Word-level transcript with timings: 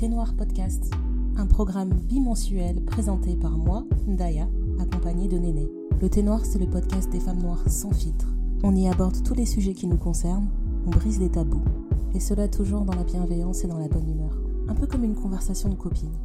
Thé 0.00 0.08
Noir 0.08 0.34
Podcast, 0.34 0.90
un 1.36 1.46
programme 1.46 1.92
bimensuel 1.92 2.82
présenté 2.86 3.36
par 3.36 3.58
moi, 3.58 3.84
Ndaya, 4.08 4.48
accompagnée 4.80 5.28
de 5.28 5.36
Néné. 5.36 5.68
Le 6.00 6.08
Thé 6.08 6.22
Noir, 6.22 6.46
c'est 6.46 6.58
le 6.58 6.70
podcast 6.70 7.10
des 7.10 7.20
femmes 7.20 7.42
noires 7.42 7.68
sans 7.68 7.90
filtre. 7.90 8.26
On 8.62 8.74
y 8.74 8.88
aborde 8.88 9.22
tous 9.22 9.34
les 9.34 9.44
sujets 9.44 9.74
qui 9.74 9.86
nous 9.86 9.98
concernent, 9.98 10.48
on 10.86 10.90
brise 10.90 11.20
les 11.20 11.30
tabous. 11.30 11.62
Et 12.14 12.20
cela 12.20 12.48
toujours 12.48 12.86
dans 12.86 12.94
la 12.94 13.04
bienveillance 13.04 13.62
et 13.62 13.68
dans 13.68 13.76
la 13.76 13.88
bonne 13.88 14.08
humeur. 14.08 14.38
Un 14.68 14.74
peu 14.74 14.86
comme 14.86 15.04
une 15.04 15.20
conversation 15.20 15.68
de 15.68 15.74
copines. 15.74 16.16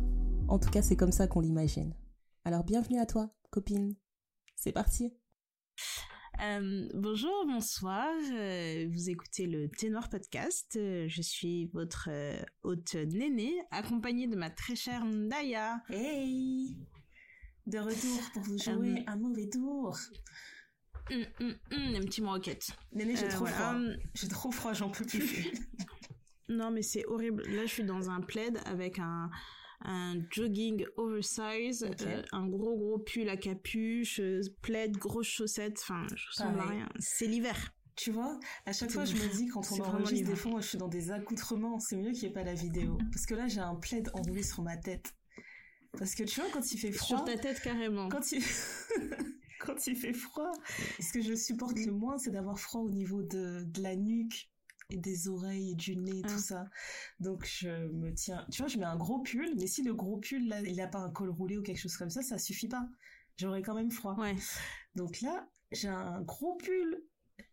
En 0.47 0.57
tout 0.57 0.69
cas, 0.69 0.81
c'est 0.81 0.95
comme 0.95 1.11
ça 1.11 1.27
qu'on 1.27 1.41
l'imagine. 1.41 1.93
Alors 2.45 2.63
bienvenue 2.63 2.99
à 2.99 3.05
toi, 3.05 3.29
copine. 3.49 3.93
C'est 4.55 4.71
parti. 4.71 5.11
Euh, 6.43 6.89
bonjour, 6.93 7.45
bonsoir. 7.47 8.09
euh, 8.33 8.87
vous 8.91 9.09
écoutez 9.09 9.45
le 9.47 9.69
Ténor 9.69 10.09
Podcast. 10.09 10.75
Euh, 10.75 11.05
je 11.07 11.21
suis 11.21 11.67
votre 11.67 12.09
hôte 12.63 12.95
Néné, 12.95 13.53
accompagnée 13.71 14.27
de 14.27 14.35
ma 14.35 14.49
très 14.49 14.75
chère 14.75 15.05
Ndaya. 15.05 15.81
Hey 15.89 16.75
De 17.67 17.79
retour 17.79 18.19
pour 18.33 18.43
vous 18.43 18.57
jouer 18.57 19.03
un 19.07 19.15
mauvais 19.15 19.49
tour. 19.49 19.97
Hum, 21.11 21.25
hum, 21.39 21.55
hum, 21.71 21.95
un 21.95 22.01
petit 22.01 22.21
mot 22.21 22.31
roquette. 22.31 22.71
Néné, 22.91 23.15
j'ai 23.15 23.27
trop 23.27 23.45
voilà. 23.45 23.55
froid. 23.55 23.75
J'ai 24.13 24.27
trop 24.27 24.51
froid, 24.51 24.73
j'en 24.73 24.89
peux 24.89 25.05
plus. 25.05 25.51
Non, 26.47 26.69
mais 26.69 26.83
c'est 26.83 27.03
horrible. 27.07 27.41
Là, 27.47 27.65
je 27.65 27.71
suis 27.71 27.83
dans 27.83 28.11
un 28.11 28.21
plaid 28.21 28.59
avec 28.67 28.99
un, 28.99 29.31
un 29.85 30.15
jogging 30.29 30.85
oversize, 30.97 31.85
euh, 32.01 32.23
un 32.31 32.47
gros 32.47 32.75
gros 32.77 32.99
pull 32.99 33.29
à 33.29 33.37
capuche, 33.37 34.19
euh, 34.19 34.41
plaid, 34.61 34.97
grosses 34.97 35.27
chaussettes. 35.27 35.79
Enfin, 35.81 36.05
je 36.15 36.27
ressemble 36.27 36.59
à 36.59 36.65
rien. 36.65 36.89
C'est 36.99 37.27
l'hiver. 37.27 37.73
tu 37.95 38.11
vois, 38.11 38.39
à 38.65 38.73
chaque 38.73 38.91
fois, 38.91 39.05
je 39.05 39.13
me 39.13 39.35
dis, 39.35 39.47
quand 39.47 39.63
on 39.71 39.81
enregistre, 39.83 40.29
des 40.29 40.35
fois, 40.35 40.51
moi, 40.51 40.61
je 40.61 40.67
suis 40.67 40.77
dans 40.77 40.87
des 40.87 41.11
accoutrements. 41.11 41.79
C'est 41.79 41.95
mieux 41.95 42.11
qu'il 42.11 42.23
n'y 42.23 42.29
ait 42.29 42.33
pas 42.33 42.43
la 42.43 42.55
vidéo. 42.55 42.97
Parce 43.11 43.25
que 43.25 43.35
là, 43.35 43.47
j'ai 43.47 43.61
un 43.61 43.75
plaid 43.75 44.09
enroulé 44.13 44.43
sur 44.43 44.63
ma 44.63 44.77
tête. 44.77 45.13
Parce 45.97 46.13
que 46.13 46.23
tu 46.23 46.41
vois, 46.41 46.49
quand 46.51 46.71
il 46.71 46.77
fait 46.77 46.91
froid... 46.91 47.17
Sur 47.17 47.25
ta 47.25 47.37
tête 47.37 47.61
carrément. 47.61 48.09
Quand 48.09 48.31
il... 48.31 48.43
quand 49.59 49.87
il 49.87 49.95
fait 49.95 50.13
froid, 50.13 50.51
ce 50.99 51.13
que 51.13 51.21
je 51.21 51.33
supporte 51.35 51.79
le 51.79 51.91
moins, 51.91 52.17
c'est 52.17 52.31
d'avoir 52.31 52.59
froid 52.59 52.81
au 52.81 52.89
niveau 52.89 53.21
de, 53.23 53.63
de 53.63 53.81
la 53.81 53.95
nuque 53.95 54.49
et 54.89 54.97
des 54.97 55.27
oreilles 55.27 55.71
et 55.71 55.75
du 55.75 55.95
nez, 55.97 56.21
Ah. 56.23 56.27
tout 56.27 56.39
ça. 56.39 56.65
Donc 57.19 57.45
je 57.45 57.87
me 57.87 58.13
tiens... 58.13 58.45
Tu 58.51 58.61
vois, 58.61 58.67
je 58.67 58.77
mets 58.77 58.85
un 58.85 58.97
gros 58.97 59.19
pull, 59.19 59.55
mais 59.57 59.67
si 59.67 59.83
le 59.83 59.93
gros 59.93 60.17
pull, 60.17 60.47
là, 60.47 60.61
il 60.61 60.75
n'a 60.77 60.87
pas 60.87 60.99
un 60.99 61.09
col 61.09 61.29
roulé 61.29 61.57
ou 61.57 61.63
quelque 61.63 61.79
chose 61.79 61.97
comme 61.97 62.09
ça, 62.09 62.21
ça 62.21 62.37
suffit 62.37 62.67
pas. 62.67 62.87
J'aurais 63.37 63.61
quand 63.61 63.75
même 63.75 63.91
froid. 63.91 64.15
Ouais. 64.17 64.35
Donc 64.95 65.21
là, 65.21 65.47
j'ai 65.71 65.87
un 65.89 66.21
gros 66.21 66.55
pull, 66.55 67.03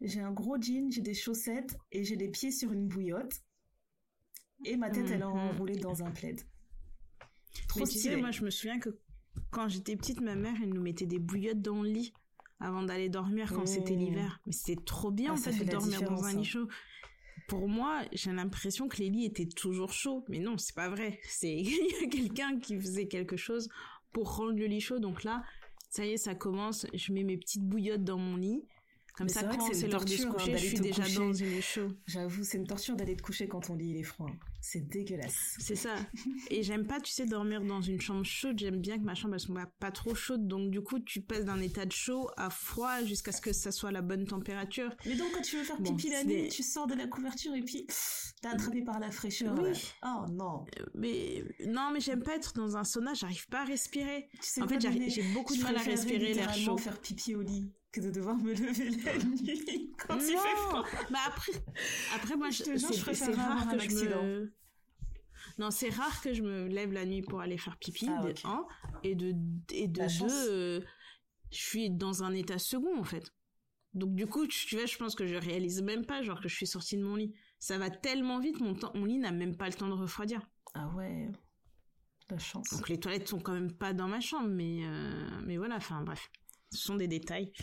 j'ai 0.00 0.20
un 0.20 0.30
gros 0.32 0.60
jean, 0.60 0.90
j'ai 0.90 1.00
des 1.00 1.14
chaussettes 1.14 1.76
et 1.90 2.04
j'ai 2.04 2.16
les 2.16 2.28
pieds 2.28 2.50
sur 2.52 2.72
une 2.72 2.86
bouillotte. 2.86 3.42
Et 4.64 4.76
ma 4.76 4.90
tête, 4.90 5.06
elle 5.10 5.22
est 5.22 5.24
Mhm. 5.24 5.32
enroulée 5.32 5.76
dans 5.76 6.04
un 6.04 6.10
plaid. 6.10 6.40
Trop 7.68 7.80
Mais 7.80 7.86
tu 7.86 7.92
sais, 7.92 7.98
stylé. 7.98 8.16
moi, 8.16 8.30
je 8.30 8.44
me 8.44 8.50
souviens 8.50 8.78
que 8.78 8.90
quand 9.50 9.68
j'étais 9.68 9.96
petite, 9.96 10.20
ma 10.20 10.36
mère, 10.36 10.54
elle 10.62 10.72
nous 10.72 10.80
mettait 10.82 11.06
des 11.06 11.18
bouillottes 11.18 11.60
dans 11.62 11.82
le 11.82 11.88
lit 11.88 12.12
avant 12.60 12.82
d'aller 12.84 13.08
dormir 13.08 13.52
quand 13.52 13.62
Mmh. 13.62 13.66
c'était 13.66 13.96
l'hiver. 13.96 14.40
Mais 14.46 14.52
c'était 14.52 14.80
trop 14.84 15.10
bien, 15.10 15.30
Ah, 15.30 15.34
en 15.34 15.36
ça 15.36 15.50
fait, 15.50 15.58
fait 15.58 15.64
de 15.64 15.70
dormir 15.72 16.02
dans 16.02 16.22
un 16.24 16.28
hein. 16.28 16.36
lit 16.38 16.44
chaud. 16.44 16.68
Pour 17.52 17.68
moi, 17.68 18.00
j'ai 18.12 18.32
l'impression 18.32 18.88
que 18.88 18.96
les 18.96 19.10
lits 19.10 19.26
étaient 19.26 19.44
toujours 19.44 19.92
chauds. 19.92 20.24
Mais 20.30 20.38
non, 20.38 20.56
c'est 20.56 20.74
pas 20.74 20.88
vrai. 20.88 21.20
C'est, 21.28 21.52
il 21.60 21.66
y 21.66 22.02
a 22.02 22.08
quelqu'un 22.08 22.58
qui 22.58 22.80
faisait 22.80 23.08
quelque 23.08 23.36
chose 23.36 23.68
pour 24.10 24.36
rendre 24.36 24.58
le 24.58 24.64
lit 24.64 24.80
chaud. 24.80 24.98
Donc 25.00 25.22
là, 25.22 25.44
ça 25.90 26.06
y 26.06 26.12
est, 26.12 26.16
ça 26.16 26.34
commence. 26.34 26.86
Je 26.94 27.12
mets 27.12 27.24
mes 27.24 27.36
petites 27.36 27.62
bouillottes 27.62 28.04
dans 28.04 28.16
mon 28.16 28.36
lit. 28.36 28.64
Comme 29.14 29.26
Mais 29.26 29.32
ça, 29.32 29.44
quand 29.44 29.72
c'est 29.72 29.84
une 29.84 29.92
l'heure 29.92 30.04
de 30.04 30.08
se 30.08 30.22
torture, 30.22 30.30
hein, 30.30 30.44
coucher, 30.44 30.58
je 30.58 30.66
suis 30.66 30.80
déjà 30.80 31.02
coucher. 31.02 31.16
dans 31.16 31.42
un 31.42 31.46
lit 31.46 31.62
chaud. 31.62 31.88
J'avoue, 32.06 32.44
c'est 32.44 32.56
une 32.56 32.66
torture 32.66 32.96
d'aller 32.96 33.14
te 33.14 33.22
coucher 33.22 33.46
quand 33.46 33.60
ton 33.60 33.74
lit 33.74 33.90
il 33.90 33.96
est 33.98 34.02
froid. 34.04 34.30
C'est 34.62 34.88
dégueulasse. 34.88 35.56
C'est 35.58 35.74
ça. 35.76 35.96
Et 36.50 36.62
j'aime 36.62 36.86
pas, 36.86 36.98
tu 37.00 37.12
sais, 37.12 37.26
dormir 37.26 37.62
dans 37.62 37.82
une 37.82 38.00
chambre 38.00 38.24
chaude. 38.24 38.58
J'aime 38.58 38.80
bien 38.80 38.98
que 38.98 39.04
ma 39.04 39.14
chambre, 39.14 39.34
elle 39.34 39.40
soit 39.40 39.66
pas 39.80 39.90
trop 39.90 40.14
chaude. 40.14 40.46
Donc, 40.46 40.70
du 40.70 40.80
coup, 40.80 40.98
tu 41.00 41.20
passes 41.20 41.44
d'un 41.44 41.60
état 41.60 41.84
de 41.84 41.92
chaud 41.92 42.30
à 42.36 42.48
froid 42.48 43.02
jusqu'à 43.04 43.32
ce 43.32 43.40
que 43.42 43.52
ça 43.52 43.70
soit 43.70 43.90
la 43.92 44.00
bonne 44.02 44.24
température. 44.24 44.94
Mais 45.04 45.16
donc, 45.16 45.32
quand 45.32 45.42
tu 45.42 45.56
veux 45.58 45.64
faire 45.64 45.80
Bon, 45.80 45.94
pipi 45.94 46.10
la 46.10 46.20
c'est 46.20 46.26
nuit, 46.26 46.48
tu 46.48 46.62
sors 46.62 46.86
de 46.86 46.94
la 46.94 47.06
couverture 47.06 47.54
et 47.54 47.62
puis 47.62 47.86
t'es 48.40 48.48
attrapé 48.48 48.82
par 48.82 48.98
la 48.98 49.10
fraîcheur. 49.10 49.54
Oui. 49.60 49.72
là. 50.02 50.24
Oh 50.26 50.30
non. 50.32 50.64
Mais, 50.94 51.44
non, 51.66 51.90
mais 51.92 52.00
j'aime 52.00 52.22
pas 52.22 52.36
être 52.36 52.54
dans 52.54 52.76
un 52.76 52.84
sauna. 52.84 53.12
J'arrive 53.14 53.48
pas 53.48 53.62
à 53.62 53.64
respirer. 53.64 54.28
Tu 54.34 54.38
sais 54.42 54.62
En 54.62 54.68
fait, 54.68 54.80
j'ai 54.80 55.22
beaucoup 55.34 55.54
de 55.56 55.62
mal 55.62 55.76
à 55.76 55.80
respirer 55.82 56.32
l'air 56.34 56.54
chaud. 56.54 56.78
faire 56.78 56.98
pipi 57.00 57.34
au 57.34 57.42
lit 57.42 57.70
que 57.92 58.00
de 58.00 58.10
devoir 58.10 58.36
me 58.36 58.52
lever 58.54 58.90
la 58.90 59.18
nuit 59.18 59.92
quand 59.98 60.16
il 60.16 60.22
fait 60.22 60.56
froid. 60.56 60.84
Bah 61.10 61.18
après, 61.26 61.52
après 62.14 62.36
moi, 62.36 62.50
Je 62.50 62.62
te 62.64 62.72
je- 62.72 62.78
c'est 62.78 63.00
préfère 63.00 63.14
c'est 63.14 63.32
avoir 63.32 63.58
rare 63.58 63.68
un 63.68 63.72
que 63.72 63.78
je 63.78 63.84
accident. 63.84 64.22
me. 64.24 64.52
Non, 65.58 65.70
c'est 65.70 65.90
rare 65.90 66.22
que 66.22 66.32
je 66.32 66.42
me 66.42 66.66
lève 66.68 66.92
la 66.92 67.04
nuit 67.04 67.20
pour 67.22 67.40
aller 67.40 67.58
faire 67.58 67.76
pipi, 67.76 68.08
Ah, 68.08 68.22
de 68.24 68.34
un, 68.46 68.66
et 69.02 69.14
de, 69.14 69.34
et 69.72 69.88
de 69.88 69.98
La 70.00 70.06
deux, 70.06 70.50
euh, 70.50 70.80
je 71.50 71.58
suis 71.58 71.90
dans 71.90 72.22
un 72.22 72.32
état 72.32 72.58
second, 72.58 72.98
en 72.98 73.04
fait. 73.04 73.30
Donc, 73.92 74.14
du 74.14 74.26
coup, 74.26 74.46
tu 74.46 74.66
tu 74.66 74.76
vois, 74.76 74.86
je 74.86 74.96
pense 74.96 75.14
que 75.14 75.26
je 75.26 75.34
réalise 75.34 75.82
même 75.82 76.06
pas, 76.06 76.22
genre, 76.22 76.40
que 76.40 76.48
je 76.48 76.54
suis 76.56 76.66
sortie 76.66 76.96
de 76.96 77.02
mon 77.04 77.16
lit. 77.16 77.34
Ça 77.58 77.76
va 77.76 77.90
tellement 77.90 78.40
vite, 78.40 78.60
mon, 78.60 78.74
temps, 78.74 78.92
mon 78.94 79.04
lit 79.04 79.18
n'a 79.18 79.32
même 79.32 79.56
pas 79.56 79.66
le 79.68 79.74
temps 79.74 79.88
de 79.88 79.92
refroidir. 79.92 80.40
Ah 80.72 80.88
ouais. 80.96 81.28
La 82.30 82.38
chance. 82.38 82.70
Donc, 82.72 82.88
les 82.88 82.98
toilettes 82.98 83.28
sont 83.28 83.40
quand 83.40 83.52
même 83.52 83.72
pas 83.72 83.92
dans 83.92 84.08
ma 84.08 84.20
chambre, 84.20 84.48
mais, 84.48 84.80
euh, 84.86 85.28
mais 85.44 85.58
voilà, 85.58 85.76
enfin, 85.76 86.00
bref. 86.02 86.30
Ce 86.72 86.78
sont 86.78 86.96
des 86.96 87.08
détails. 87.08 87.52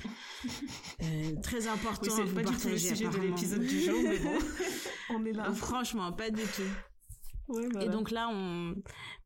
Euh, 1.01 1.35
très 1.41 1.67
importants 1.67 2.01
Oui, 2.03 2.11
à 2.11 2.15
c'est 2.17 2.23
vous 2.23 2.35
pas 2.35 2.43
du 2.43 2.55
tout 2.57 2.67
le 2.67 2.77
sujet 2.77 3.07
de 3.07 3.17
l'épisode 3.19 3.61
du 3.65 3.81
jour, 3.81 3.99
mais 4.03 4.19
bon, 4.19 4.37
on 5.11 5.25
est 5.25 5.31
là. 5.31 5.51
Franchement, 5.53 6.11
pas 6.11 6.29
du 6.29 6.41
tout. 6.41 6.61
Ouais, 7.47 7.67
voilà. 7.71 7.85
Et 7.85 7.89
donc 7.89 8.11
là, 8.11 8.29
on 8.31 8.75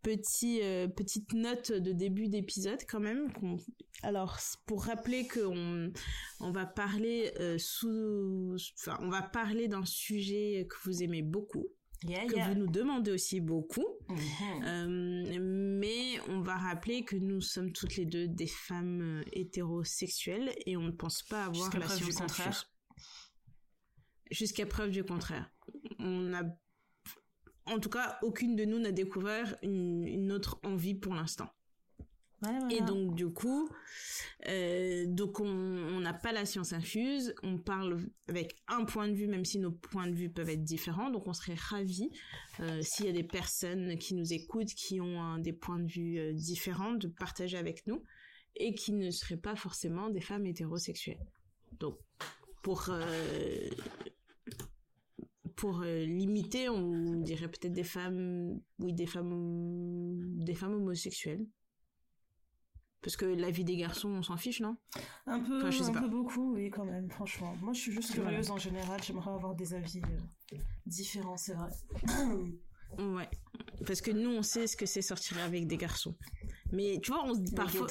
petit 0.04 0.60
euh, 0.62 0.88
petite 0.88 1.34
note 1.34 1.72
de 1.72 1.92
début 1.92 2.30
d'épisode 2.30 2.80
quand 2.88 3.00
même. 3.00 3.34
qu'on- 3.34 3.58
Alors 4.04 4.38
pour 4.66 4.86
rappeler 4.86 5.26
que 5.28 5.42
on 5.42 5.92
on 6.40 6.52
va 6.52 6.66
parler 6.66 7.34
euh, 7.40 7.58
sous, 7.58 8.56
enfin 8.80 8.98
on 9.02 9.10
va 9.10 9.22
parler 9.24 9.68
d'un 9.68 9.84
sujet 9.86 10.68
que 10.70 10.76
vous 10.86 11.02
aimez 11.04 11.22
beaucoup, 11.24 11.66
Yeah, 12.06 12.26
que 12.26 12.36
yeah. 12.36 12.50
vous 12.50 12.56
nous 12.56 12.68
demandez 12.68 13.12
aussi 13.12 13.40
beaucoup. 13.40 13.86
Mhm. 14.10 14.64
Euh, 14.66 15.38
mais 15.40 16.20
on 16.30 16.42
va 16.42 16.58
rappeler 16.58 17.04
que 17.04 17.16
nous 17.16 17.42
sommes 17.42 17.72
toutes 17.72 17.96
les 17.96 18.06
deux 18.06 18.28
des 18.28 18.48
femmes 18.48 19.02
euh, 19.02 19.24
hétérosexuelles 19.32 20.54
et 20.66 20.76
on 20.78 20.84
ne 20.84 20.92
pense 20.92 21.24
pas 21.24 21.46
avoir 21.46 21.70
la 21.78 21.86
preuve 21.86 22.06
du 22.06 22.14
contraire. 22.14 22.70
Jusqu'à 24.32 24.66
preuve 24.66 24.90
du 24.90 25.04
contraire. 25.04 25.50
On 26.00 26.34
a, 26.34 26.44
en 27.66 27.80
tout 27.80 27.90
cas, 27.90 28.18
aucune 28.22 28.56
de 28.56 28.66
nous 28.66 28.80
n'a 28.80 28.92
découvert 28.92 29.56
une, 29.62 30.08
une 30.08 30.32
autre 30.32 30.60
envie 30.64 30.96
pour 30.96 31.14
l'instant. 31.14 31.50
Et 32.70 32.82
donc 32.82 33.16
du 33.16 33.30
coup, 33.30 33.70
euh, 34.48 35.06
donc 35.08 35.40
on 35.40 36.00
n'a 36.00 36.14
pas 36.14 36.32
la 36.32 36.46
science 36.46 36.74
infuse, 36.74 37.34
on 37.44 37.58
parle 37.58 38.06
avec 38.28 38.56
un 38.68 38.86
point 38.86 39.08
de 39.08 39.14
vue, 39.14 39.28
même 39.28 39.46
si 39.46 39.60
nos 39.60 39.72
points 39.72 40.08
de 40.08 40.16
vue 40.16 40.30
peuvent 40.30 40.50
être 40.50 40.64
différents. 40.64 41.10
Donc 41.10 41.28
on 41.28 41.34
serait 41.34 41.56
ravis 41.56 42.10
euh, 42.60 42.82
s'il 42.82 43.06
y 43.06 43.10
a 43.10 43.14
des 43.14 43.24
personnes 43.24 43.98
qui 43.98 44.16
nous 44.16 44.34
écoutent, 44.34 44.74
qui 44.74 45.00
ont 45.00 45.38
des 45.38 45.54
points 45.54 45.80
de 45.80 45.88
vue 45.88 46.20
euh, 46.20 46.34
différents, 46.34 46.94
de 46.94 47.08
partager 47.08 47.58
avec 47.58 47.86
nous 47.88 48.04
et 48.56 48.74
qui 48.74 48.94
ne 48.94 49.10
seraient 49.10 49.38
pas 49.38 49.56
forcément 49.56 50.10
des 50.10 50.22
femmes 50.22 50.46
hétérosexuelles. 50.46 51.26
Donc 51.80 51.98
pour 52.62 52.90
pour 55.56 55.82
limiter, 55.82 56.70
on 56.70 57.16
dirait 57.16 57.48
peut-être 57.48 57.74
des 57.74 57.84
femmes, 57.84 58.60
oui, 58.80 58.94
des 58.94 59.06
femmes, 59.06 60.44
des 60.44 60.56
femmes 60.56 60.74
homosexuelles. 60.74 61.46
Parce 63.04 63.18
que 63.18 63.26
la 63.26 63.52
vie 63.52 63.66
des 63.66 63.76
garçons, 63.76 64.10
on 64.10 64.24
s'en 64.24 64.38
fiche, 64.38 64.62
non? 64.62 64.78
Un 65.28 65.40
peu, 65.42 65.58
Enfin, 65.58 65.72
je 65.72 65.84
sais 65.84 65.90
un 65.90 65.94
pas. 65.94 66.02
peu 66.02 66.08
beaucoup, 66.08 66.54
oui, 66.56 66.70
quand 66.70 66.86
même, 66.86 67.10
franchement. 67.12 67.54
Moi, 67.62 67.74
je 67.74 67.82
suis 67.82 67.92
juste 67.92 68.16
Voilà. 68.16 68.30
curieuse 68.30 68.50
en 68.52 68.58
général. 68.58 69.04
J'aimerais 69.04 69.32
avoir 69.32 69.56
des 69.56 69.74
avis 69.74 70.00
euh, 70.54 70.58
différents, 70.86 71.38
c'est 71.38 71.54
vrai. 71.54 71.70
Ouais. 73.00 73.28
Parce 73.88 74.02
que 74.02 74.12
nous, 74.12 74.30
on 74.30 74.44
sait 74.44 74.68
ce 74.68 74.78
que 74.78 74.86
c'est 74.86 75.02
sortir 75.02 75.40
avec 75.40 75.66
des 75.66 75.78
garçons. 75.78 76.16
Mais 76.72 77.00
tu 77.02 77.10
vois, 77.12 77.24
on 77.26 77.34
se 77.34 77.40
dit 77.40 77.54
parfois. 77.56 77.88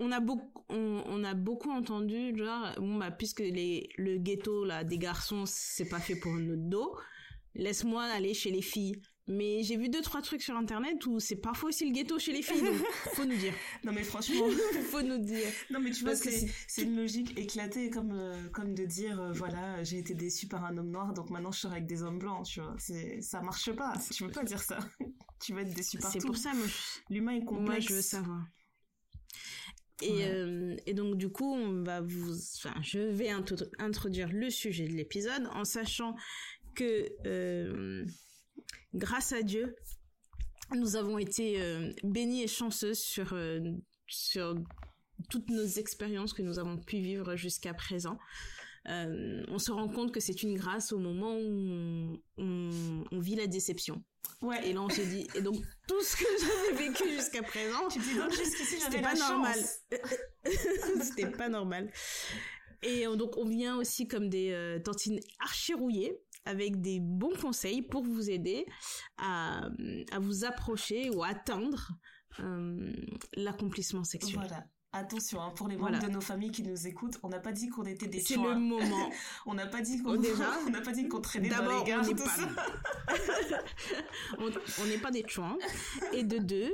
On 0.00 0.10
a 0.10 0.18
beaucoup, 0.18 0.64
on, 0.70 1.04
on 1.06 1.22
a 1.22 1.34
beaucoup 1.34 1.70
entendu, 1.70 2.36
genre, 2.36 2.72
bon, 2.78 2.96
bah, 2.98 3.12
puisque 3.12 3.38
les, 3.38 3.88
le 3.96 4.18
ghetto, 4.18 4.64
là, 4.64 4.82
des 4.82 4.98
garçons, 4.98 5.44
c'est 5.46 5.88
pas 5.88 6.00
fait 6.00 6.16
pour 6.16 6.32
notre 6.32 6.68
dos, 6.68 6.98
laisse-moi 7.54 8.02
aller 8.02 8.34
chez 8.34 8.50
les 8.50 8.60
filles. 8.62 9.00
Mais 9.26 9.62
j'ai 9.62 9.78
vu 9.78 9.88
deux, 9.88 10.02
trois 10.02 10.20
trucs 10.20 10.42
sur 10.42 10.54
internet 10.54 11.06
où 11.06 11.18
c'est 11.18 11.36
parfois 11.36 11.70
aussi 11.70 11.86
le 11.86 11.92
ghetto 11.94 12.18
chez 12.18 12.32
les 12.32 12.42
filles, 12.42 12.60
donc 12.60 12.74
faut 13.14 13.24
nous 13.24 13.36
dire. 13.36 13.54
non, 13.82 13.92
mais 13.92 14.02
franchement. 14.02 14.44
Faut 14.90 15.00
nous 15.00 15.16
dire. 15.16 15.48
non, 15.70 15.80
mais 15.80 15.92
tu 15.92 16.02
vois, 16.02 16.10
Parce 16.10 16.24
c'est 16.24 16.46
c'est- 16.68 16.82
une 16.82 16.94
logique 16.96 17.38
éclatée, 17.38 17.88
comme, 17.88 18.12
euh, 18.12 18.48
comme 18.50 18.74
de 18.74 18.84
dire, 18.84 19.18
euh, 19.18 19.32
voilà, 19.32 19.82
j'ai 19.82 19.96
été 19.98 20.12
déçue 20.14 20.46
par 20.46 20.64
un 20.66 20.76
homme 20.76 20.90
noir, 20.90 21.14
donc 21.14 21.30
maintenant 21.30 21.52
je 21.52 21.60
sors 21.60 21.72
avec 21.72 21.86
des 21.86 22.02
hommes 22.02 22.18
blancs, 22.18 22.44
tu 22.46 22.60
vois. 22.60 22.74
C'est- 22.78 23.22
Ça 23.22 23.40
marche 23.40 23.72
pas. 23.72 23.94
Tu 24.12 24.24
peux 24.24 24.30
pas 24.30 24.44
dire 24.44 24.60
ça. 24.60 24.78
tu 25.40 25.54
vas 25.54 25.62
être 25.62 25.74
déçu 25.74 25.96
partout. 25.96 26.18
C'est 26.20 26.26
pour 26.26 26.36
ça, 26.36 26.52
moi, 26.52 26.66
je- 26.66 27.14
L'humain 27.14 27.32
est 27.36 27.44
complexe. 27.46 27.66
Moi, 27.70 27.78
je 27.80 27.94
veux 27.94 28.02
savoir. 28.02 28.44
Et, 30.02 30.10
Ouais. 30.12 30.24
euh, 30.34 30.76
et 30.86 30.92
donc, 30.92 31.16
du 31.16 31.30
coup, 31.30 31.50
on 31.54 31.82
va 31.82 32.02
vous, 32.02 32.34
enfin, 32.58 32.74
je 32.82 32.98
vais 32.98 33.30
intro- 33.30 33.64
introduire 33.78 34.28
le 34.30 34.50
sujet 34.50 34.86
de 34.86 34.92
l'épisode 34.92 35.46
en 35.54 35.64
sachant 35.64 36.14
que, 36.74 37.08
euh, 37.26 38.04
grâce 38.94 39.32
à 39.32 39.42
Dieu, 39.42 39.76
nous 40.74 40.96
avons 40.96 41.18
été 41.18 41.60
euh, 41.60 41.92
bénis 42.02 42.42
et 42.42 42.48
chanceuses 42.48 43.00
sur, 43.00 43.32
euh, 43.32 43.60
sur 44.06 44.54
toutes 45.30 45.50
nos 45.50 45.66
expériences 45.66 46.32
que 46.32 46.42
nous 46.42 46.58
avons 46.58 46.78
pu 46.78 46.98
vivre 46.98 47.36
jusqu'à 47.36 47.74
présent. 47.74 48.18
Euh, 48.88 49.42
on 49.48 49.58
se 49.58 49.72
rend 49.72 49.88
compte 49.88 50.12
que 50.12 50.20
c'est 50.20 50.42
une 50.42 50.56
grâce 50.56 50.92
au 50.92 50.98
moment 50.98 51.36
où 51.38 52.18
on, 52.36 53.04
on, 53.10 53.18
vit 53.18 53.34
la 53.34 53.46
déception. 53.46 54.02
Ouais. 54.42 54.68
Et 54.68 54.74
là, 54.74 54.82
on 54.82 54.90
se 54.90 55.00
dit, 55.00 55.26
et 55.34 55.40
donc 55.40 55.56
tout 55.88 56.02
ce 56.02 56.16
que 56.16 56.24
j'avais 56.40 56.88
vécu 56.88 57.10
jusqu'à 57.10 57.42
présent, 57.42 57.88
c'était 57.88 59.00
pas 59.00 59.14
normal. 59.14 59.58
c'était 61.00 61.30
pas 61.30 61.48
normal. 61.48 61.90
Et 62.84 63.06
donc, 63.16 63.38
on 63.38 63.46
vient 63.46 63.78
aussi 63.78 64.06
comme 64.06 64.28
des 64.28 64.50
euh, 64.52 64.78
tantines 64.78 65.18
archi 65.40 65.72
rouillées 65.72 66.20
avec 66.44 66.80
des 66.80 67.00
bons 67.00 67.34
conseils 67.40 67.82
pour 67.82 68.02
vous 68.02 68.30
aider 68.30 68.66
à, 69.18 69.68
à 70.12 70.18
vous 70.18 70.44
approcher 70.44 71.10
ou 71.10 71.22
à 71.22 71.28
atteindre 71.28 71.92
euh, 72.40 72.92
l'accomplissement 73.36 74.04
sexuel. 74.04 74.36
Voilà. 74.36 74.64
Attention, 74.96 75.42
hein, 75.42 75.50
pour 75.56 75.66
les 75.66 75.76
membres 75.76 75.98
de 75.98 76.06
nos 76.06 76.20
familles 76.20 76.52
qui 76.52 76.62
nous 76.62 76.86
écoutent, 76.86 77.18
on 77.24 77.28
n'a 77.28 77.40
pas 77.40 77.50
dit 77.50 77.68
qu'on 77.68 77.82
était 77.82 78.06
des 78.06 78.20
C'est 78.20 78.36
le 78.36 78.54
moment. 78.54 79.10
on 79.46 79.54
n'a 79.54 79.66
pas 79.66 79.80
dit 79.80 80.00
qu'on 80.00 80.10
on 80.66 80.70
n'a 80.70 80.80
pas 80.82 80.92
dit 80.92 81.08
qu'on 81.08 81.20
traînait 81.20 81.48
dans 81.48 81.80
les 81.80 81.84
gares. 81.84 82.04
On 84.38 84.86
n'est 84.86 84.98
pas 84.98 85.10
des 85.10 85.24
chouins. 85.26 85.58
Et 86.12 86.22
de 86.22 86.38
deux, 86.38 86.72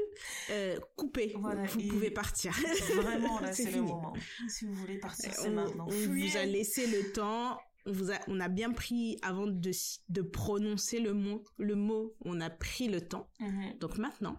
euh, 0.51 0.79
coupez. 0.97 1.35
Voilà, 1.39 1.65
vous 1.65 1.81
pouvez 1.89 2.11
partir. 2.11 2.53
Vraiment, 2.95 3.41
là, 3.41 3.53
c'est 3.53 3.71
le 3.71 3.81
moment. 3.81 4.13
Si 4.49 4.67
vous 4.67 4.75
voulez 4.75 4.99
partir, 4.99 5.33
c'est 5.33 5.49
maintenant. 5.49 5.87
On 5.89 5.91
vous 5.91 6.37
a 6.37 6.45
laissé 6.45 6.87
le 6.87 7.13
temps 7.13 7.59
on, 7.87 7.93
vous 7.93 8.11
a, 8.11 8.19
on 8.29 8.41
a 8.41 8.49
bien 8.49 8.73
pris 8.73 9.17
avant 9.23 9.47
de, 9.47 9.71
de 10.09 10.23
prononcer 10.23 11.01
le 11.01 11.15
mot, 11.15 11.45
le 11.59 11.75
mot, 11.75 12.15
on 12.21 12.41
a 12.41 12.51
pris 12.51 12.89
le 12.89 13.01
temps. 13.01 13.29
Mhm. 13.41 13.79
Donc 13.79 13.99
maintenant, 13.99 14.39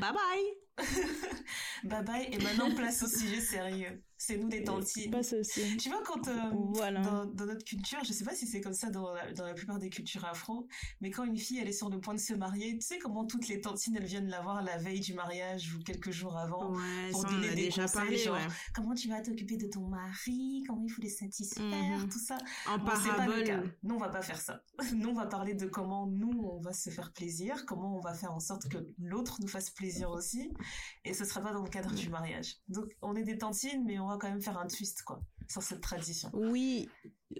bye 0.00 0.12
bye. 0.12 0.86
bye 1.84 2.04
bye. 2.04 2.28
Et 2.32 2.38
maintenant, 2.38 2.74
place 2.74 3.02
au 3.02 3.08
sujet 3.08 3.40
sérieux. 3.40 4.02
C'est 4.18 4.38
nous 4.38 4.48
des 4.48 4.64
tantines. 4.64 5.14
Tu 5.78 5.90
vois, 5.90 6.02
quand, 6.04 6.28
euh, 6.28 6.32
voilà. 6.72 7.00
dans, 7.02 7.26
dans, 7.26 7.46
notre 7.46 7.64
culture, 7.64 7.98
je 8.04 8.12
sais 8.12 8.24
pas 8.24 8.34
si 8.34 8.46
c'est 8.46 8.60
comme 8.60 8.72
ça 8.72 8.90
dans 8.90 9.12
la, 9.12 9.32
dans 9.32 9.44
la 9.44 9.54
plupart 9.54 9.78
des 9.78 9.90
cultures 9.90 10.24
afro, 10.24 10.66
mais 11.00 11.10
quand 11.10 11.24
une 11.24 11.36
fille, 11.36 11.58
elle 11.58 11.68
est 11.68 11.72
sur 11.72 11.90
le 11.90 12.00
point 12.00 12.14
de 12.14 12.20
se 12.20 12.34
marier, 12.34 12.78
tu 12.78 12.86
sais 12.86 12.98
comment 12.98 13.26
toutes 13.26 13.48
les 13.48 13.60
tantines, 13.60 13.96
elles 13.96 14.06
viennent 14.06 14.28
la 14.28 14.40
voir 14.40 14.62
la 14.62 14.78
veille 14.78 15.00
du 15.00 15.14
mariage 15.14 15.74
ou 15.74 15.82
quelques 15.82 16.10
jours 16.10 16.36
avant 16.36 16.72
pour 17.10 17.24
donner 17.24 17.50
des 17.50 17.54
déjà 17.66 17.82
conseils, 17.82 18.00
parlé, 18.00 18.18
genre, 18.18 18.38
comment 18.74 18.94
tu 18.94 19.08
vas 19.08 19.20
t'occuper 19.20 19.56
de 19.56 19.66
ton 19.66 19.86
mari, 19.86 20.64
comment 20.66 20.82
il 20.84 20.90
faut 20.90 21.02
les 21.02 21.08
satisfaire, 21.10 21.98
mhm. 21.98 22.08
tout 22.08 22.18
ça. 22.18 22.38
En 22.66 22.78
parabole. 22.78 23.44
Pas 23.44 23.62
nous, 23.82 23.94
on 23.94 23.98
va 23.98 24.08
pas 24.08 24.22
faire 24.22 24.40
ça. 24.40 24.62
Nous, 24.94 25.08
on 25.08 25.14
va 25.14 25.26
parler 25.26 25.54
de 25.54 25.66
comment 25.66 26.06
nous, 26.06 26.40
on 26.42 26.60
va 26.60 26.72
se 26.72 26.90
faire 26.90 27.12
plaisir, 27.12 27.64
comment 27.66 27.96
on 27.96 28.00
va 28.00 28.14
faire 28.14 28.32
en 28.32 28.40
sorte 28.40 28.68
que 28.68 28.78
l'autre 28.98 29.38
nous 29.40 29.48
fasse 29.48 29.70
plaisir 29.70 30.10
aussi, 30.10 30.50
et 31.04 31.12
ce 31.12 31.24
sera 31.24 31.40
pas 31.40 31.52
dans 31.52 31.62
le 31.62 31.68
cadre 31.68 31.92
du 31.92 32.08
mariage. 32.08 32.56
Donc, 32.68 32.86
on 33.02 33.14
est 33.16 33.22
des 33.22 33.38
tantines, 33.38 33.84
mais 33.84 33.98
on 33.98 34.05
va 34.06 34.16
quand 34.18 34.28
même 34.28 34.42
faire 34.42 34.58
un 34.58 34.66
twist, 34.66 35.02
quoi, 35.02 35.20
sur 35.48 35.62
cette 35.62 35.80
tradition. 35.80 36.30
Oui, 36.32 36.88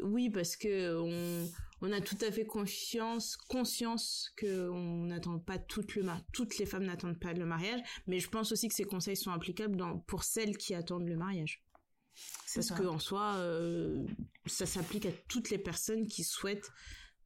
oui, 0.03 0.31
parce 0.31 0.57
que 0.57 0.99
on, 0.99 1.51
on 1.83 1.93
a 1.93 2.01
tout 2.01 2.19
à 2.21 2.31
fait 2.31 2.47
conscience, 2.47 3.37
conscience 3.37 4.33
que 4.37 4.69
on 4.69 5.07
n'attend 5.07 5.39
pas 5.39 5.59
toutes 5.59 5.95
le 5.95 6.05
toutes 6.33 6.59
les 6.59 6.67
femmes 6.67 6.85
n'attendent 6.85 7.21
pas 7.21 7.33
le 7.33 7.45
mariage, 7.45 7.81
mais 8.07 8.19
je 8.19 8.29
pense 8.29 8.53
aussi 8.53 8.69
que 8.69 8.75
ces 8.75 8.85
conseils 8.85 9.17
sont 9.17 9.31
applicables 9.31 9.77
dans, 9.77 9.99
pour 10.01 10.25
celles 10.25 10.57
qui 10.57 10.75
attendent 10.75 11.09
le 11.09 11.17
mariage. 11.17 11.63
Parce 12.55 12.71
que 12.71 12.85
en 12.85 12.99
soi, 12.99 13.35
euh, 13.37 14.07
ça 14.47 14.65
s'applique 14.65 15.05
à 15.05 15.13
toutes 15.29 15.51
les 15.51 15.59
personnes 15.59 16.07
qui 16.07 16.25
souhaitent 16.25 16.71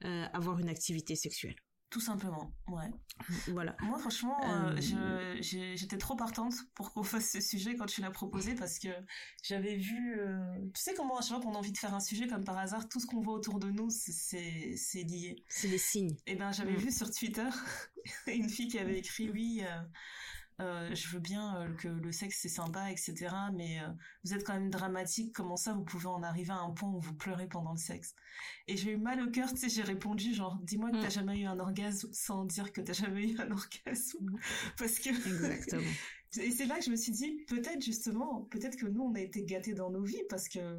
euh, 0.05 0.25
avoir 0.33 0.59
une 0.59 0.69
activité 0.69 1.15
sexuelle. 1.15 1.55
Tout 1.91 2.01
simplement, 2.01 2.53
ouais. 2.69 2.89
Voilà. 3.49 3.77
Moi, 3.81 3.99
franchement, 3.99 4.39
euh, 4.49 4.77
euh 4.95 5.37
j'étais 5.41 5.99
trop 5.99 6.15
partante 6.15 6.55
pour 6.75 6.93
qu'on 6.93 7.03
fasse 7.03 7.33
ce 7.33 7.41
sujet 7.41 7.75
quand 7.75 7.87
tu 7.87 8.01
l'as 8.01 8.13
proposé 8.13 8.55
parce 8.55 8.79
que 8.79 8.89
j'avais 9.43 9.77
vu, 9.77 10.21
euh, 10.21 10.39
tu 10.73 10.81
sais 10.81 10.95
comment 10.95 11.19
à 11.19 11.21
chaque 11.21 11.31
fois 11.31 11.41
qu'on 11.41 11.55
a 11.55 11.59
envie 11.59 11.73
de 11.73 11.79
faire 11.79 11.93
un 11.93 12.01
sujet 12.01 12.29
comme 12.29 12.45
par 12.45 12.57
hasard, 12.59 12.89
tout 12.89 13.01
ce 13.01 13.07
qu'on 13.07 13.21
voit 13.21 13.35
autour 13.35 13.59
de 13.59 13.71
nous, 13.71 13.89
c'est 13.91 15.03
lié. 15.03 15.45
C'est 15.49 15.69
des 15.69 15.79
signes. 15.79 16.13
Et 16.27 16.33
eh 16.33 16.35
ben, 16.37 16.53
j'avais 16.53 16.75
mm. 16.75 16.81
vu 16.81 16.93
sur 16.93 17.11
Twitter 17.11 17.49
une 18.29 18.49
fille 18.49 18.69
qui 18.69 18.79
avait 18.79 18.99
écrit, 18.99 19.29
oui, 19.29 19.63
euh, 19.65 19.83
euh, 20.61 20.95
je 20.95 21.09
veux 21.09 21.21
bien 21.21 21.57
euh, 21.57 21.75
que 21.75 21.89
le 21.89 22.13
sexe 22.13 22.41
c'est 22.43 22.49
sympa, 22.49 22.91
etc. 22.91 23.29
Mais 23.55 23.81
euh, 23.81 23.89
vous 24.25 24.35
êtes 24.35 24.45
quand 24.45 24.53
même 24.53 24.71
dramatique. 24.71 25.33
Comment 25.35 25.57
ça, 25.57 25.73
vous 25.73 25.85
pouvez 25.85 26.07
en 26.07 26.23
arriver 26.23 26.53
à 26.53 26.59
un 26.59 26.71
point 26.71 26.91
où 26.91 27.01
vous 27.01 27.15
pleurez 27.15 27.47
pendant 27.47 27.73
le 27.73 27.79
sexe? 27.79 28.15
Et 28.67 28.77
j'ai 28.77 28.93
eu 28.93 28.97
mal 28.97 29.23
au 29.23 29.31
cœur. 29.31 29.51
Tu 29.51 29.57
sais, 29.57 29.69
j'ai 29.69 29.83
répondu 29.83 30.35
genre, 30.35 30.59
dis-moi 30.63 30.91
que 30.91 31.01
t'as 31.01 31.09
mm. 31.09 31.13
jamais 31.13 31.41
eu 31.41 31.47
un 31.47 31.59
orgasme 31.59 32.13
sans 32.13 32.45
dire 32.45 32.73
que 32.73 32.81
t'as 32.81 32.93
jamais 32.93 33.31
eu 33.31 33.41
un 33.41 33.51
orgasme, 33.51 34.39
parce 34.77 34.99
que. 34.99 35.09
Exactement. 35.11 35.83
Et 36.41 36.53
c'est 36.53 36.67
là 36.67 36.79
que 36.79 36.85
je 36.85 36.91
me 36.91 36.97
suis 36.97 37.11
dit, 37.11 37.45
peut-être 37.49 37.83
justement, 37.83 38.43
peut-être 38.51 38.77
que 38.77 38.87
nous 38.87 39.03
on 39.03 39.15
a 39.15 39.21
été 39.21 39.45
gâtés 39.45 39.75
dans 39.75 39.91
nos 39.91 40.05
vies 40.05 40.23
parce 40.29 40.49
que 40.49 40.79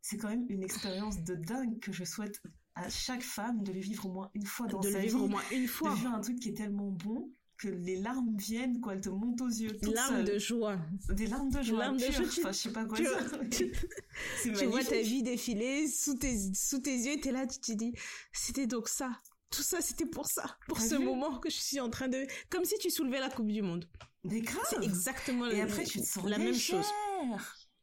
c'est 0.00 0.16
quand 0.16 0.30
même 0.30 0.46
une 0.48 0.62
expérience 0.62 1.22
de 1.22 1.34
dingue 1.34 1.78
que 1.80 1.92
je 1.92 2.04
souhaite 2.04 2.40
à 2.74 2.88
chaque 2.88 3.22
femme 3.22 3.62
de 3.62 3.72
le 3.72 3.80
vivre 3.80 4.06
au 4.06 4.12
moins 4.12 4.30
une 4.32 4.46
fois 4.46 4.68
dans 4.68 4.80
sa 4.80 4.88
vie. 4.88 4.94
De 4.94 4.98
le 4.98 5.04
vivre 5.04 5.22
au 5.22 5.28
moins 5.28 5.42
une 5.52 5.66
fois. 5.66 5.90
De 5.90 5.96
vivre 5.96 6.14
un 6.14 6.20
truc 6.20 6.38
qui 6.38 6.48
est 6.48 6.54
tellement 6.54 6.90
bon 6.90 7.30
que 7.60 7.68
les 7.68 7.96
larmes 7.96 8.34
viennent, 8.38 8.80
quoi, 8.80 8.94
elles 8.94 9.02
te 9.02 9.10
montent 9.10 9.40
aux 9.42 9.48
yeux. 9.48 9.72
Des 9.72 9.92
larmes 9.92 10.24
de 10.24 10.38
joie. 10.38 10.78
Des 11.10 11.26
larmes 11.26 11.50
de 11.50 11.62
joie. 11.62 11.78
Larmes 11.78 11.98
de 11.98 12.10
joie. 12.10 12.24
Enfin, 12.26 12.52
je 12.52 12.56
sais 12.56 12.72
pas 12.72 12.86
quoi 12.86 12.96
tu, 12.96 13.04
vois 14.66 14.82
ta 14.82 15.00
vie 15.02 15.22
défiler 15.22 15.86
sous 15.86 16.14
tes, 16.14 16.54
sous 16.54 16.78
tes 16.78 16.96
yeux 16.96 17.12
et 17.12 17.20
t'es 17.20 17.32
là, 17.32 17.46
tu 17.46 17.60
te 17.60 17.72
dis, 17.72 17.92
c'était 18.32 18.66
donc 18.66 18.88
ça. 18.88 19.10
Tout 19.50 19.62
ça, 19.62 19.80
c'était 19.82 20.06
pour 20.06 20.26
ça. 20.26 20.56
Pour 20.68 20.80
ce 20.80 20.94
moment 20.94 21.38
que 21.38 21.50
je 21.50 21.56
suis 21.56 21.80
en 21.80 21.90
train 21.90 22.08
de, 22.08 22.26
comme 22.48 22.64
si 22.64 22.78
tu 22.78 22.88
soulevais 22.88 23.20
la 23.20 23.28
Coupe 23.28 23.48
du 23.48 23.62
Monde. 23.62 23.86
Mais 24.24 24.40
grave. 24.40 24.64
C'est 24.70 24.82
exactement 24.82 25.46
et 25.46 25.60
après, 25.60 25.84
tu 25.84 26.00
te 26.00 26.06
sens 26.06 26.24
la 26.24 26.38
même 26.38 26.54
chose. 26.54 26.86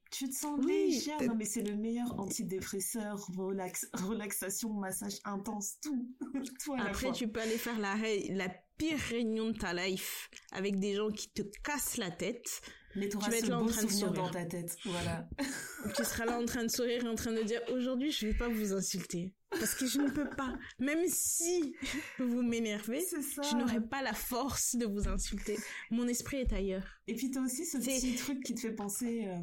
Tu 0.09 0.30
te 0.30 0.35
sens 0.35 0.57
oui, 0.63 0.91
légère. 0.91 1.21
Non, 1.21 1.35
mais 1.35 1.45
c'est 1.45 1.62
le 1.62 1.75
meilleur 1.75 2.18
antidépresseur, 2.18 3.27
relax, 3.35 3.89
relaxation, 3.94 4.73
massage 4.73 5.19
intense, 5.25 5.75
tout. 5.81 6.07
tout 6.63 6.73
à 6.73 6.83
Après, 6.83 7.11
tu 7.11 7.28
peux 7.28 7.42
aller 7.42 7.57
faire 7.57 7.78
la, 7.78 7.95
la 8.30 8.49
pire 8.77 8.99
réunion 9.09 9.51
de 9.51 9.57
ta 9.57 9.73
life 9.73 10.29
avec 10.51 10.79
des 10.79 10.95
gens 10.95 11.11
qui 11.11 11.29
te 11.29 11.41
cassent 11.63 11.97
la 11.97 12.11
tête. 12.11 12.61
Mais 12.95 13.09
tu 13.09 13.17
vas 13.17 13.37
être 13.37 13.47
là 13.47 13.59
en 13.59 13.65
train 13.65 13.83
de 13.83 13.91
sourire 13.91 14.13
dans 14.13 14.29
ta 14.29 14.45
tête, 14.45 14.75
voilà. 14.85 15.29
tu 15.95 16.03
seras 16.03 16.25
là 16.25 16.39
en 16.39 16.45
train 16.45 16.63
de 16.63 16.69
sourire 16.69 17.05
et 17.05 17.07
en 17.07 17.13
train 17.13 17.31
de 17.31 17.43
dire 17.43 17.61
aujourd'hui 17.71 18.11
je 18.11 18.25
vais 18.25 18.33
pas 18.33 18.47
vous 18.47 18.73
insulter 18.73 19.35
parce 19.51 19.75
que 19.75 19.85
je 19.85 19.99
ne 19.99 20.09
peux 20.09 20.29
pas. 20.29 20.57
Même 20.79 21.05
si 21.07 21.75
vous 22.17 22.41
m'énervez, 22.41 23.03
je 23.11 23.55
n'aurai 23.55 23.81
pas 23.81 24.01
la 24.01 24.13
force 24.13 24.75
de 24.75 24.85
vous 24.85 25.07
insulter. 25.07 25.57
Mon 25.91 26.07
esprit 26.07 26.37
est 26.37 26.53
ailleurs. 26.53 26.87
Et 27.07 27.15
puis 27.15 27.29
t'as 27.29 27.41
aussi 27.41 27.65
ce 27.65 27.77
petit 27.77 28.15
truc 28.15 28.43
qui 28.43 28.55
te 28.55 28.61
fait 28.61 28.73
penser. 28.73 29.25
Euh, 29.27 29.37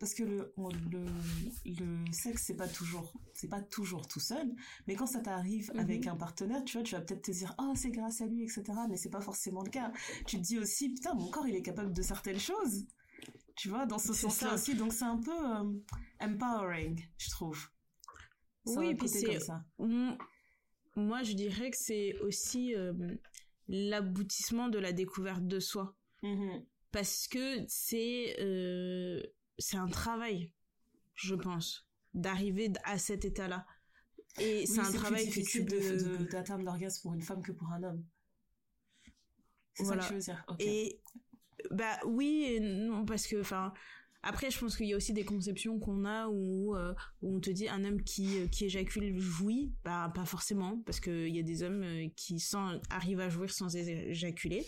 parce 0.00 0.14
que 0.14 0.22
le, 0.22 0.52
le, 0.90 1.04
le 1.66 2.12
sexe 2.12 2.44
c'est 2.46 2.56
pas 2.56 2.66
toujours 2.66 3.12
c'est 3.34 3.48
pas 3.48 3.60
toujours 3.60 4.08
tout 4.08 4.18
seul. 4.18 4.50
Mais 4.88 4.96
quand 4.96 5.06
ça 5.06 5.20
t'arrive 5.20 5.70
mhm. 5.74 5.78
avec 5.78 6.06
un 6.06 6.16
partenaire 6.16 6.64
tu 6.64 6.78
vois 6.78 6.82
tu 6.82 6.94
vas 6.94 7.02
peut-être 7.02 7.22
te 7.22 7.30
dire 7.30 7.54
oh 7.60 7.74
c'est 7.76 7.90
grâce 7.90 8.22
à 8.22 8.26
lui 8.26 8.42
etc 8.42 8.62
mais 8.88 8.96
c'est 8.96 9.10
pas 9.10 9.20
forcément 9.20 9.62
le 9.62 9.70
cas. 9.70 9.92
Tu 10.26 10.38
te 10.38 10.42
dis 10.42 10.58
aussi 10.58 10.88
putain 10.88 11.14
mon 11.14 11.30
corps 11.30 11.46
il 11.46 11.54
est 11.54 11.62
capable 11.62 11.92
de 11.92 12.02
certaines 12.02 12.40
choses. 12.40 12.86
Tu 13.54 13.68
vois 13.68 13.84
dans 13.84 13.98
ce 13.98 14.14
sens-là 14.14 14.54
aussi. 14.54 14.74
Donc 14.74 14.94
c'est 14.94 15.04
un 15.04 15.18
peu 15.18 15.30
euh, 15.30 15.64
empowering 16.18 16.98
je 17.18 17.30
trouve. 17.30 17.68
Oui 18.64 18.94
puis 18.94 19.08
c'est 19.08 19.38
moi 20.96 21.22
je 21.22 21.34
dirais 21.34 21.70
que 21.70 21.76
c'est 21.78 22.18
aussi 22.20 22.74
euh, 22.74 22.92
l'aboutissement 23.68 24.68
de 24.68 24.78
la 24.78 24.92
découverte 24.92 25.46
de 25.46 25.60
soi. 25.60 25.94
Mhm. 26.22 26.64
parce 26.92 27.28
que 27.28 27.64
c'est 27.66 28.36
euh, 28.40 29.22
c'est 29.60 29.76
un 29.76 29.88
travail, 29.88 30.52
je 31.14 31.34
pense, 31.34 31.86
d'arriver 32.14 32.72
à 32.84 32.98
cet 32.98 33.24
état-là. 33.24 33.66
Et 34.38 34.66
c'est 34.66 34.80
un 34.80 34.92
travail 34.92 35.28
que 35.28 35.40
tu 35.40 35.64
peux... 35.64 36.24
d'atteindre 36.30 36.64
l'orgasme 36.64 37.02
pour 37.02 37.14
une 37.14 37.22
femme 37.22 37.42
que 37.42 37.52
pour 37.52 37.68
un 37.72 37.82
homme. 37.82 38.04
C'est 39.74 39.84
ça 39.84 39.96
que 39.96 40.02
je 40.02 40.14
veux 40.14 40.20
dire. 40.20 40.44
Et 40.58 41.00
bah 41.70 41.98
oui 42.06 42.44
et 42.48 42.60
non 42.60 43.04
parce 43.04 43.26
que 43.26 43.40
enfin 43.40 43.72
après 44.22 44.50
je 44.50 44.58
pense 44.58 44.76
qu'il 44.76 44.86
y 44.86 44.92
a 44.92 44.96
aussi 44.96 45.12
des 45.12 45.24
conceptions 45.24 45.78
qu'on 45.78 46.04
a 46.04 46.28
où, 46.28 46.76
euh, 46.76 46.94
où 47.22 47.36
on 47.36 47.40
te 47.40 47.50
dit 47.50 47.68
un 47.68 47.84
homme 47.84 48.02
qui 48.02 48.38
euh, 48.38 48.46
qui 48.46 48.66
éjacule 48.66 49.18
jouit. 49.18 49.72
Bah 49.84 50.12
pas 50.14 50.26
forcément 50.26 50.82
parce 50.84 51.00
que 51.00 51.26
il 51.26 51.34
y 51.34 51.38
a 51.38 51.42
des 51.42 51.62
hommes 51.62 51.82
euh, 51.82 52.08
qui 52.16 52.38
sans 52.38 52.78
arrivent 52.90 53.20
à 53.20 53.30
jouir 53.30 53.50
sans 53.50 53.74
éjaculer. 53.74 54.66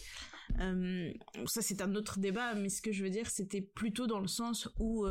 Ça 1.47 1.63
c'est 1.63 1.83
un 1.83 1.95
autre 1.95 2.19
débat, 2.19 2.55
mais 2.55 2.69
ce 2.69 2.83
que 2.83 2.93
je 2.93 3.03
veux 3.03 3.11
dire, 3.11 3.29
c'était 3.31 3.63
plutôt 3.63 4.07
dans 4.07 4.21
le 4.21 4.29
sens 4.29 4.69
où, 4.79 5.07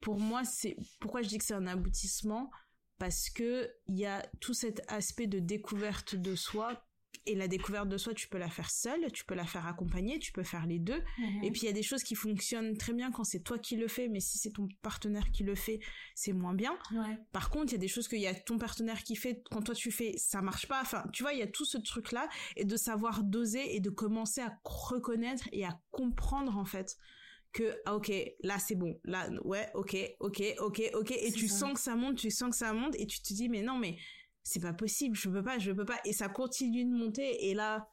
pour 0.00 0.18
moi, 0.18 0.44
c'est 0.44 0.76
pourquoi 0.98 1.20
je 1.20 1.28
dis 1.28 1.36
que 1.36 1.44
c'est 1.44 1.52
un 1.52 1.66
aboutissement, 1.66 2.50
parce 2.98 3.28
que 3.28 3.70
il 3.88 3.98
y 3.98 4.06
a 4.06 4.26
tout 4.40 4.54
cet 4.54 4.82
aspect 4.88 5.26
de 5.26 5.40
découverte 5.40 6.14
de 6.14 6.34
soi 6.36 6.82
et 7.26 7.34
la 7.34 7.48
découverte 7.48 7.88
de 7.88 7.98
soi, 7.98 8.14
tu 8.14 8.28
peux 8.28 8.38
la 8.38 8.48
faire 8.48 8.70
seule, 8.70 9.10
tu 9.12 9.24
peux 9.24 9.34
la 9.34 9.44
faire 9.44 9.66
accompagner, 9.66 10.18
tu 10.18 10.32
peux 10.32 10.42
faire 10.42 10.66
les 10.66 10.78
deux. 10.78 11.02
Mhm. 11.18 11.44
Et 11.44 11.50
puis 11.50 11.62
il 11.62 11.66
y 11.66 11.68
a 11.68 11.72
des 11.72 11.82
choses 11.82 12.02
qui 12.02 12.14
fonctionnent 12.14 12.76
très 12.76 12.92
bien 12.92 13.10
quand 13.10 13.24
c'est 13.24 13.40
toi 13.40 13.58
qui 13.58 13.76
le 13.76 13.88
fais, 13.88 14.08
mais 14.08 14.20
si 14.20 14.38
c'est 14.38 14.50
ton 14.50 14.68
partenaire 14.82 15.30
qui 15.30 15.42
le 15.42 15.54
fait, 15.54 15.80
c'est 16.14 16.32
moins 16.32 16.54
bien. 16.54 16.78
Ouais. 16.92 17.18
Par 17.32 17.50
contre, 17.50 17.72
il 17.72 17.72
y 17.72 17.74
a 17.76 17.78
des 17.78 17.88
choses 17.88 18.08
qu'il 18.08 18.20
y 18.20 18.26
a 18.26 18.34
ton 18.34 18.58
partenaire 18.58 19.02
qui 19.02 19.16
fait, 19.16 19.42
quand 19.50 19.62
toi 19.62 19.74
tu 19.74 19.90
fais, 19.90 20.14
ça 20.16 20.42
marche 20.42 20.66
pas. 20.66 20.80
Enfin, 20.80 21.04
tu 21.12 21.22
vois, 21.22 21.32
il 21.32 21.38
y 21.38 21.42
a 21.42 21.46
tout 21.46 21.64
ce 21.64 21.78
truc-là, 21.78 22.28
et 22.56 22.64
de 22.64 22.76
savoir 22.76 23.22
doser 23.22 23.76
et 23.76 23.80
de 23.80 23.90
commencer 23.90 24.40
à 24.40 24.58
reconnaître 24.64 25.48
et 25.52 25.64
à 25.64 25.78
comprendre, 25.90 26.56
en 26.56 26.64
fait, 26.64 26.96
que, 27.52 27.76
ah, 27.84 27.96
ok, 27.96 28.12
là 28.42 28.58
c'est 28.60 28.76
bon, 28.76 28.98
là, 29.04 29.28
ouais, 29.44 29.68
ok, 29.74 29.96
ok, 30.20 30.42
ok, 30.60 30.82
ok, 30.94 31.10
et 31.10 31.32
tu 31.32 31.48
ça. 31.48 31.58
sens 31.58 31.74
que 31.74 31.80
ça 31.80 31.96
monte, 31.96 32.16
tu 32.16 32.30
sens 32.30 32.50
que 32.50 32.56
ça 32.56 32.72
monte, 32.72 32.94
et 32.96 33.06
tu 33.06 33.20
te 33.20 33.32
dis, 33.34 33.48
mais 33.48 33.62
non, 33.62 33.76
mais 33.76 33.96
c'est 34.42 34.60
pas 34.60 34.72
possible, 34.72 35.14
je 35.16 35.28
peux 35.28 35.42
pas, 35.42 35.58
je 35.58 35.72
peux 35.72 35.84
pas, 35.84 36.00
et 36.04 36.12
ça 36.12 36.28
continue 36.28 36.84
de 36.84 36.90
monter, 36.90 37.48
et 37.48 37.54
là, 37.54 37.90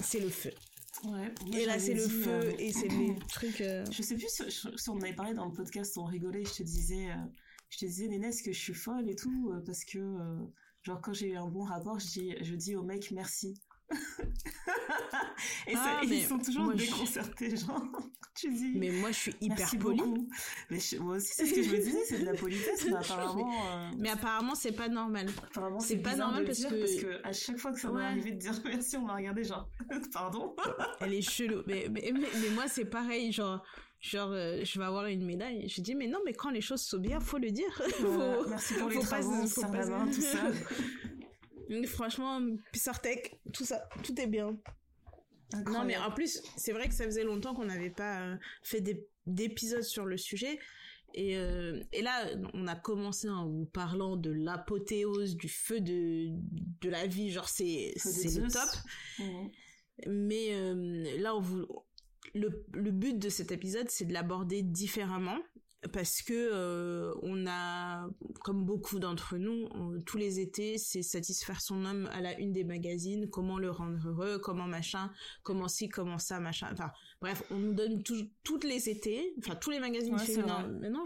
c'est 0.00 0.20
le 0.20 0.28
feu. 0.30 0.50
Ouais. 1.04 1.32
et 1.52 1.66
là, 1.66 1.78
c'est 1.78 1.94
le 1.94 2.08
feu, 2.08 2.54
et 2.58 2.72
c'est 2.72 2.88
les 2.88 3.14
trucs. 3.28 3.60
euh, 3.60 3.84
Je 3.90 4.02
sais 4.02 4.14
plus 4.16 4.28
si, 4.28 4.42
si 4.50 4.88
on 4.90 4.94
en 4.94 5.00
avait 5.02 5.12
parlé 5.14 5.34
dans 5.34 5.46
le 5.46 5.52
podcast, 5.52 5.96
on 5.98 6.04
rigolait, 6.04 6.44
je 6.44 6.52
te 6.54 6.62
disais, 6.62 7.10
euh, 7.10 7.16
je 7.70 7.78
te 7.78 7.84
disais, 7.84 8.08
Nénès, 8.08 8.40
que 8.42 8.52
je 8.52 8.58
suis 8.58 8.74
folle 8.74 9.08
et 9.08 9.16
tout, 9.16 9.52
euh, 9.52 9.60
parce 9.66 9.84
que, 9.84 9.98
euh, 9.98 10.38
genre, 10.82 11.00
quand 11.02 11.12
j'ai 11.12 11.28
eu 11.30 11.36
un 11.36 11.48
bon 11.48 11.64
rapport, 11.64 11.98
je 11.98 12.06
dis, 12.06 12.34
je 12.40 12.54
dis 12.54 12.76
au 12.76 12.82
mec 12.82 13.10
merci. 13.10 13.54
et 15.66 15.74
ça, 15.74 15.98
Ah, 15.98 16.00
ils 16.04 16.24
sont 16.24 16.38
toujours 16.38 16.72
je- 16.72 16.76
déconcertés, 16.78 17.56
genre, 17.56 17.82
tu 18.34 18.50
dis. 18.52 18.72
Mais 18.76 18.90
moi, 18.90 19.10
je 19.12 19.16
suis 19.18 19.36
hyper 19.40 19.70
polie. 19.78 20.02
Mais 20.70 20.80
je- 20.80 20.96
moi 20.98 21.16
aussi, 21.16 21.32
c'est 21.34 21.46
ce 21.46 21.54
que 21.54 21.62
je 21.62 21.70
me 21.70 21.76
disais, 21.78 22.04
c'est 22.06 22.18
de 22.20 22.24
la 22.24 22.34
politesse, 22.34 22.86
mais 22.86 22.94
apparemment, 22.96 23.52
euh, 23.52 23.90
Mais 23.98 24.10
apparemment, 24.10 24.54
c'est 24.54 24.72
pas 24.72 24.88
normal. 24.88 25.28
apparemment, 25.46 25.80
c'est 25.80 25.98
pas 25.98 26.16
normal 26.16 26.44
parce 26.44 26.58
dire, 26.58 26.70
que- 26.70 26.80
parce 26.80 26.94
que 26.96 27.26
à 27.26 27.32
chaque 27.32 27.58
fois 27.58 27.72
que 27.72 27.80
ça 27.80 27.88
m'est 27.88 27.94
Ouais. 27.98 28.04
arrivé 28.04 28.32
de 28.32 28.38
dire 28.38 28.54
merci, 28.64 28.96
on 28.96 29.02
m'a 29.06 29.16
regardé 29.16 29.44
genre, 29.44 29.68
pardon. 30.12 30.54
Elle 31.00 31.14
est 31.14 31.22
chelou. 31.22 31.62
Mais, 31.66 31.88
mais, 31.90 32.10
mais, 32.12 32.28
mais 32.40 32.50
moi, 32.50 32.64
c'est 32.68 32.86
pareil. 32.86 33.32
Genre, 33.32 33.62
genre 34.00 34.30
euh, 34.32 34.60
je 34.64 34.78
vais 34.78 34.84
avoir 34.84 35.06
une 35.06 35.24
médaille. 35.24 35.68
Je 35.68 35.80
dis, 35.80 35.94
mais 35.94 36.06
non, 36.08 36.18
mais 36.24 36.32
quand 36.32 36.50
les 36.50 36.60
choses 36.60 36.82
sont 36.82 36.98
bien, 36.98 37.20
faut 37.20 37.38
le 37.38 37.50
dire. 37.50 37.80
Voilà, 38.00 38.34
Faut- 38.42 38.48
merci 38.48 38.74
pour 38.74 38.88
les 38.88 38.96
faut 38.96 39.02
travaux, 39.02 39.46
faut 39.46 39.60
pas 39.62 39.86
main, 39.86 40.06
tout 40.06 40.20
ça. 40.20 40.38
Franchement, 41.86 42.40
Pissartech, 42.72 43.40
tout 43.52 43.64
ça, 43.64 43.88
tout 44.02 44.18
est 44.20 44.26
bien. 44.26 44.56
Non, 45.66 45.84
mais 45.84 45.96
en 45.96 46.10
plus, 46.10 46.42
c'est 46.56 46.72
vrai 46.72 46.88
que 46.88 46.94
ça 46.94 47.04
faisait 47.04 47.22
longtemps 47.24 47.54
qu'on 47.54 47.66
n'avait 47.66 47.90
pas 47.90 48.22
euh, 48.22 48.36
fait 48.62 48.80
des- 48.80 49.06
d'épisodes 49.26 49.82
sur 49.82 50.04
le 50.04 50.16
sujet. 50.16 50.58
Et, 51.16 51.36
euh, 51.36 51.80
et 51.92 52.02
là, 52.02 52.26
on 52.54 52.66
a 52.66 52.74
commencé 52.74 53.28
en 53.28 53.46
vous 53.48 53.66
parlant 53.66 54.16
de 54.16 54.30
l'apothéose, 54.30 55.36
du 55.36 55.48
feu 55.48 55.80
de, 55.80 56.30
de 56.80 56.88
la 56.90 57.06
vie. 57.06 57.30
Genre, 57.30 57.48
c'est 57.48 57.94
le 57.94 58.50
top. 58.50 58.68
Mais 60.08 60.48
euh, 60.54 61.18
là, 61.20 61.36
on 61.36 61.40
vous... 61.40 61.66
le, 62.34 62.64
le 62.72 62.90
but 62.90 63.16
de 63.16 63.28
cet 63.28 63.52
épisode, 63.52 63.88
c'est 63.90 64.06
de 64.06 64.12
l'aborder 64.12 64.62
différemment. 64.62 65.38
Parce 65.92 66.22
que 66.22 66.32
euh, 66.32 67.12
on 67.22 67.46
a, 67.46 68.08
comme 68.42 68.64
beaucoup 68.64 68.98
d'entre 68.98 69.36
nous, 69.36 69.68
on- 69.72 70.00
tous 70.00 70.16
les 70.16 70.40
étés, 70.40 70.78
c'est 70.78 71.02
satisfaire 71.02 71.60
son 71.60 71.84
homme 71.84 72.08
à 72.12 72.20
la 72.20 72.38
une 72.38 72.52
des 72.52 72.64
magazines, 72.64 73.28
comment 73.28 73.58
le 73.58 73.70
rendre 73.70 73.98
heureux, 74.08 74.38
comment 74.38 74.66
machin, 74.66 75.12
comment 75.42 75.68
ci, 75.68 75.88
comment 75.88 76.18
ça, 76.18 76.40
machin. 76.40 76.68
Enfin, 76.72 76.90
bref, 77.20 77.42
on 77.50 77.58
nous 77.58 77.74
donne 77.74 78.02
tout- 78.02 78.30
toutes 78.42 78.64
les 78.64 78.88
étés, 78.88 79.34
enfin 79.38 79.56
tous 79.56 79.70
les 79.70 79.80
magazines 79.80 80.14
Ouais, 80.14 80.24
féminins. 80.24 80.66
Maintenant, 80.68 81.04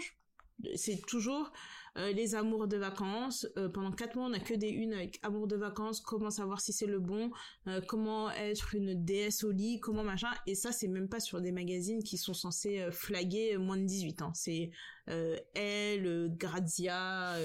c'est 0.74 1.00
toujours 1.06 1.52
euh, 1.98 2.12
les 2.12 2.34
amours 2.34 2.68
de 2.68 2.76
vacances. 2.76 3.46
Euh, 3.56 3.68
pendant 3.68 3.90
quatre 3.90 4.14
mois, 4.14 4.26
on 4.26 4.32
a 4.32 4.38
que 4.38 4.54
des 4.54 4.68
unes 4.68 4.92
avec 4.92 5.18
amour 5.22 5.48
de 5.48 5.56
vacances, 5.56 6.00
comment 6.00 6.30
savoir 6.30 6.60
si 6.60 6.72
c'est 6.72 6.86
le 6.86 7.00
bon, 7.00 7.30
euh, 7.66 7.80
comment 7.86 8.30
être 8.30 8.74
une 8.74 9.04
déesse 9.04 9.42
au 9.42 9.50
lit, 9.50 9.80
comment 9.80 10.04
machin? 10.04 10.30
Et 10.46 10.54
ça, 10.54 10.70
c'est 10.70 10.88
même 10.88 11.08
pas 11.08 11.20
sur 11.20 11.40
des 11.40 11.50
magazines 11.50 12.02
qui 12.02 12.16
sont 12.16 12.34
censés 12.34 12.86
flaguer 12.92 13.56
moins 13.58 13.76
de 13.76 13.84
18 13.84 14.22
ans. 14.22 14.32
C'est 14.34 14.70
Elle, 15.06 16.32
Grazia, 16.36 17.36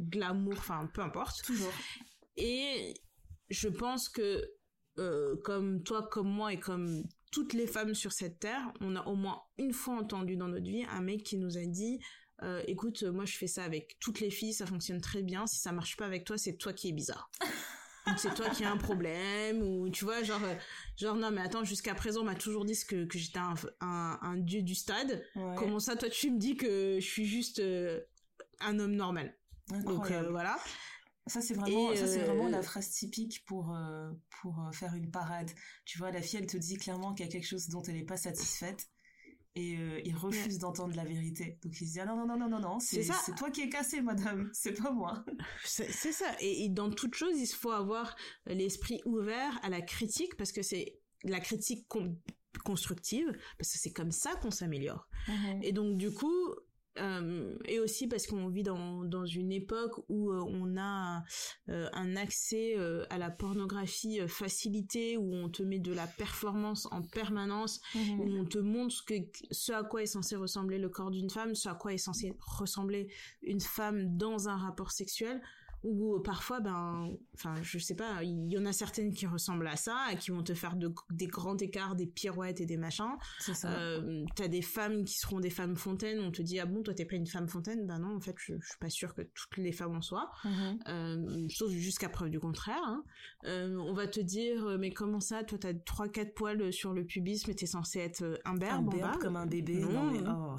Glamour, 0.00 0.54
enfin 0.58 0.88
peu 0.92 1.00
importe. 1.00 1.42
Toujours. 1.44 1.72
Et 2.36 2.94
je 3.48 3.68
pense 3.68 4.08
que 4.08 4.44
comme 5.42 5.82
toi, 5.82 6.06
comme 6.10 6.28
moi 6.28 6.52
et 6.52 6.60
comme 6.60 7.04
toutes 7.30 7.54
les 7.54 7.66
femmes 7.66 7.94
sur 7.94 8.12
cette 8.12 8.40
terre, 8.40 8.72
on 8.80 8.94
a 8.94 9.06
au 9.06 9.14
moins 9.14 9.40
une 9.56 9.72
fois 9.72 9.94
entendu 9.94 10.36
dans 10.36 10.48
notre 10.48 10.66
vie 10.66 10.84
un 10.90 11.00
mec 11.00 11.22
qui 11.22 11.38
nous 11.38 11.56
a 11.56 11.64
dit 11.64 11.98
euh, 12.42 12.62
écoute, 12.66 13.02
moi 13.04 13.24
je 13.24 13.36
fais 13.36 13.46
ça 13.46 13.64
avec 13.64 13.96
toutes 14.00 14.20
les 14.20 14.30
filles, 14.30 14.52
ça 14.52 14.66
fonctionne 14.66 15.00
très 15.00 15.22
bien. 15.22 15.46
Si 15.46 15.58
ça 15.58 15.72
marche 15.72 15.96
pas 15.96 16.06
avec 16.06 16.24
toi, 16.24 16.36
c'est 16.38 16.54
toi 16.54 16.72
qui 16.72 16.88
es 16.88 16.92
bizarre. 16.92 17.30
Donc 18.06 18.18
c'est 18.18 18.34
toi 18.34 18.50
qui 18.50 18.64
as 18.64 18.70
un 18.72 18.76
problème 18.78 19.62
ou 19.62 19.88
tu 19.88 20.04
vois 20.04 20.24
genre 20.24 20.42
euh, 20.42 20.54
genre 20.96 21.14
non 21.14 21.30
mais 21.30 21.40
attends 21.40 21.62
jusqu'à 21.62 21.94
présent 21.94 22.22
on 22.22 22.24
m'a 22.24 22.34
toujours 22.34 22.64
dit 22.64 22.76
que 22.84 23.04
que 23.04 23.16
j'étais 23.16 23.38
un, 23.38 23.54
un 23.80 24.18
un 24.22 24.36
dieu 24.36 24.62
du 24.62 24.74
stade. 24.74 25.24
Ouais. 25.36 25.54
Comment 25.56 25.78
ça 25.78 25.94
toi 25.94 26.08
tu 26.10 26.32
me 26.32 26.36
dis 26.38 26.56
que 26.56 26.98
je 27.00 27.06
suis 27.06 27.26
juste 27.26 27.60
euh, 27.60 28.00
un 28.58 28.80
homme 28.80 28.96
normal? 28.96 29.36
Donc 29.68 29.88
Incroyable. 29.88 30.26
euh, 30.26 30.30
voilà. 30.32 30.58
Ça 31.28 31.40
c'est 31.40 31.54
vraiment, 31.54 31.92
Et, 31.92 31.96
ça 31.96 32.08
c'est 32.08 32.22
euh, 32.22 32.24
vraiment 32.24 32.48
la 32.48 32.62
phrase 32.62 32.90
typique 32.90 33.44
pour 33.46 33.72
euh, 33.72 34.10
pour 34.40 34.58
euh, 34.58 34.72
faire 34.72 34.92
une 34.94 35.08
parade. 35.12 35.52
Tu 35.84 35.96
vois, 35.98 36.10
la 36.10 36.20
fille 36.20 36.40
elle 36.40 36.48
te 36.48 36.56
dit 36.56 36.78
clairement 36.78 37.14
qu'il 37.14 37.24
y 37.24 37.28
a 37.28 37.30
quelque 37.30 37.46
chose 37.46 37.68
dont 37.68 37.82
elle 37.82 37.94
n'est 37.94 38.02
pas 38.04 38.16
satisfaite 38.16 38.88
et 39.54 39.76
euh, 39.76 40.00
il 40.04 40.16
refuse 40.16 40.58
d'entendre 40.58 40.94
la 40.96 41.04
vérité. 41.04 41.58
Donc 41.62 41.78
il 41.80 41.86
se 41.86 41.92
dit 41.92 42.00
ah 42.00 42.06
non 42.06 42.16
non 42.16 42.26
non 42.26 42.36
non 42.38 42.48
non 42.48 42.60
non, 42.60 42.78
c'est 42.80 43.02
C'est 43.02 43.12
ça. 43.12 43.20
c'est 43.24 43.34
toi 43.34 43.50
qui 43.50 43.60
es 43.62 43.68
cassé 43.68 44.00
madame, 44.00 44.50
c'est 44.54 44.72
pas 44.80 44.90
moi. 44.92 45.24
C'est 45.64 45.90
ça. 45.92 46.26
Et, 46.40 46.64
et 46.64 46.68
dans 46.68 46.90
toute 46.90 47.14
chose, 47.14 47.38
il 47.38 47.46
faut 47.46 47.70
avoir 47.72 48.16
l'esprit 48.46 49.00
ouvert 49.04 49.58
à 49.62 49.68
la 49.68 49.82
critique 49.82 50.36
parce 50.36 50.52
que 50.52 50.62
c'est 50.62 50.98
la 51.24 51.40
critique 51.40 51.86
con- 51.88 52.16
constructive 52.64 53.26
parce 53.58 53.72
que 53.72 53.78
c'est 53.78 53.92
comme 53.92 54.10
ça 54.12 54.34
qu'on 54.36 54.50
s'améliore. 54.50 55.08
Et 55.62 55.72
donc 55.72 55.96
du 55.98 56.10
coup, 56.12 56.54
euh, 56.98 57.56
et 57.64 57.80
aussi 57.80 58.06
parce 58.06 58.26
qu'on 58.26 58.48
vit 58.48 58.62
dans, 58.62 59.04
dans 59.04 59.24
une 59.24 59.50
époque 59.52 60.04
où 60.08 60.30
euh, 60.30 60.42
on 60.46 60.76
a 60.76 61.22
euh, 61.68 61.88
un 61.92 62.16
accès 62.16 62.76
à 63.10 63.18
la 63.18 63.30
pornographie 63.30 64.20
facilité, 64.28 65.16
où 65.16 65.34
on 65.34 65.48
te 65.48 65.62
met 65.62 65.78
de 65.78 65.92
la 65.92 66.06
performance 66.06 66.86
en 66.90 67.02
permanence, 67.02 67.80
Mhm. 67.94 68.20
où 68.20 68.28
on 68.40 68.44
te 68.44 68.58
montre 68.58 68.94
ce, 68.94 69.02
que, 69.02 69.14
ce 69.50 69.72
à 69.72 69.82
quoi 69.84 70.02
est 70.02 70.06
censé 70.06 70.36
ressembler 70.36 70.78
le 70.78 70.88
corps 70.88 71.10
d'une 71.10 71.30
femme, 71.30 71.54
ce 71.54 71.68
à 71.68 71.74
quoi 71.74 71.92
est 71.92 71.98
censé 71.98 72.34
ressembler 72.40 73.08
une 73.42 73.60
femme 73.60 74.16
dans 74.16 74.48
un 74.48 74.56
rapport 74.56 74.90
sexuel, 74.92 75.40
où 75.84 76.14
euh, 76.16 76.22
parfois, 76.22 76.60
ben, 76.60 77.10
enfin, 77.34 77.54
je 77.62 77.78
sais 77.78 77.96
pas, 77.96 78.22
il 78.22 78.50
y 78.52 78.58
en 78.58 78.66
a 78.66 78.72
certaines 78.72 79.12
qui 79.12 79.26
ressemblent 79.26 79.66
à 79.66 79.76
ça, 79.76 79.96
et 80.12 80.16
qui 80.16 80.30
vont 80.30 80.42
te 80.42 80.54
faire 80.54 80.76
de, 80.76 80.92
des 81.10 81.26
grands 81.26 81.56
écarts, 81.56 81.96
des 81.96 82.06
pirouettes 82.06 82.60
et 82.60 82.66
des 82.66 82.76
machins. 82.76 83.16
Euh, 83.64 84.24
t'as 84.36 84.48
des 84.48 84.62
femmes 84.62 85.04
qui 85.04 85.18
seront 85.18 85.40
des 85.40 85.50
femmes 85.50 85.76
fontaines, 85.76 86.20
on 86.20 86.30
te 86.30 86.42
dit, 86.42 86.60
ah 86.60 86.66
bon, 86.66 86.82
toi 86.82 86.94
t'es 86.94 87.04
pas 87.04 87.16
une 87.16 87.26
femme 87.26 87.48
fontaine? 87.48 87.86
Ben 87.86 87.98
non, 87.98 88.16
en 88.16 88.20
fait, 88.20 88.34
je, 88.38 88.54
je 88.60 88.66
suis 88.68 88.78
pas 88.78 88.90
sûre 88.90 89.14
que 89.14 89.22
toutes 89.22 89.56
les 89.56 89.72
femmes 89.72 89.96
en 89.96 90.02
soient 90.02 90.30
euh, 90.88 91.46
sauf 91.48 91.70
jusqu'à 91.70 92.08
preuve 92.08 92.30
du 92.30 92.38
contraire. 92.40 92.82
hein. 92.84 93.04
Euh, 93.44 93.76
on 93.78 93.92
va 93.92 94.06
te 94.06 94.20
dire, 94.20 94.76
mais 94.78 94.92
comment 94.92 95.20
ça, 95.20 95.42
toi 95.44 95.58
t'as 95.58 95.74
trois 95.74 96.08
quatre 96.08 96.34
poils 96.34 96.72
sur 96.72 96.92
le 96.92 97.04
pubis, 97.04 97.44
mais 97.48 97.54
t'es 97.54 97.66
censé 97.66 97.98
être 97.98 98.40
Un 98.44 98.52
en 98.52 98.54
berbe 98.54 99.00
bas? 99.00 99.16
comme 99.20 99.36
un 99.36 99.46
bébé. 99.46 99.80
Non. 99.80 99.90
Non, 99.90 100.10
mais 100.10 100.20
oh. 100.28 100.56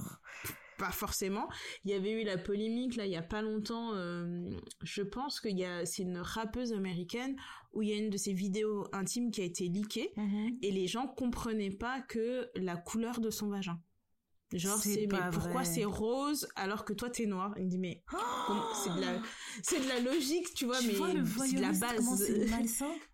Pas 0.77 0.91
forcément. 0.91 1.47
Il 1.85 1.91
y 1.91 1.93
avait 1.93 2.11
eu 2.11 2.23
la 2.23 2.37
polémique 2.37 2.95
là 2.95 3.05
il 3.05 3.11
y 3.11 3.15
a 3.15 3.21
pas 3.21 3.41
longtemps. 3.41 3.93
euh, 3.93 4.49
je 4.81 5.01
pense 5.01 5.39
qu'il 5.39 5.57
y 5.57 5.65
a, 5.65 5.85
c'est 5.85 6.03
une 6.03 6.17
rappeuse 6.17 6.73
américaine 6.73 7.35
où 7.73 7.81
il 7.81 7.89
y 7.89 7.93
a 7.93 7.97
une 7.97 8.09
de 8.09 8.17
ses 8.17 8.33
vidéos 8.33 8.87
intimes 8.93 9.31
qui 9.31 9.41
a 9.41 9.45
été 9.45 9.67
leakée 9.67 10.11
Mhm. 10.17 10.57
et 10.61 10.71
les 10.71 10.87
gens 10.87 11.07
comprenaient 11.07 11.71
pas 11.71 12.01
que 12.01 12.49
la 12.55 12.75
couleur 12.77 13.19
de 13.19 13.29
son 13.29 13.49
vagin. 13.49 13.79
Genre 14.53 14.77
C'est 14.77 15.07
mais 15.07 15.17
pourquoi 15.31 15.63
c'est 15.63 15.83
rose 15.85 16.47
alors 16.55 16.85
que 16.85 16.93
toi 16.93 17.09
t'es 17.09 17.25
noir? 17.25 17.53
Il 17.57 17.65
me 17.65 17.69
dit 17.69 17.79
mais 17.79 18.03
c'est 18.83 18.93
de 18.95 19.01
la 19.01 19.21
c'est 19.63 19.79
de 19.83 19.87
la 19.87 19.99
logique 19.99 20.53
tu 20.53 20.65
vois 20.65 20.77
tu 20.79 20.87
mais 20.87 20.93
c'est 21.47 21.55
de 21.55 21.61
la 21.61 21.71
base. 21.79 22.05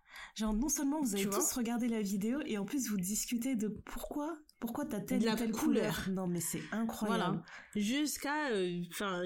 Genre 0.36 0.52
non 0.54 0.68
seulement 0.68 1.00
vous 1.00 1.14
avez 1.14 1.24
tous 1.30 1.52
regardé 1.52 1.88
la 1.88 2.02
vidéo 2.02 2.40
et 2.44 2.58
en 2.58 2.64
plus 2.66 2.88
vous 2.90 2.98
discutez 2.98 3.56
de 3.56 3.68
pourquoi 3.68 4.36
pourquoi 4.60 4.84
t'as 4.84 5.00
telle 5.00 5.20
De 5.20 5.24
la 5.24 5.34
telle 5.36 5.50
couleur. 5.52 5.94
couleur? 6.04 6.14
Non 6.14 6.26
mais 6.26 6.40
c'est 6.40 6.60
incroyable. 6.70 7.20
Voilà. 7.20 7.42
Jusqu'à, 7.74 8.50
euh, 8.50 8.80
enfin, 8.90 9.24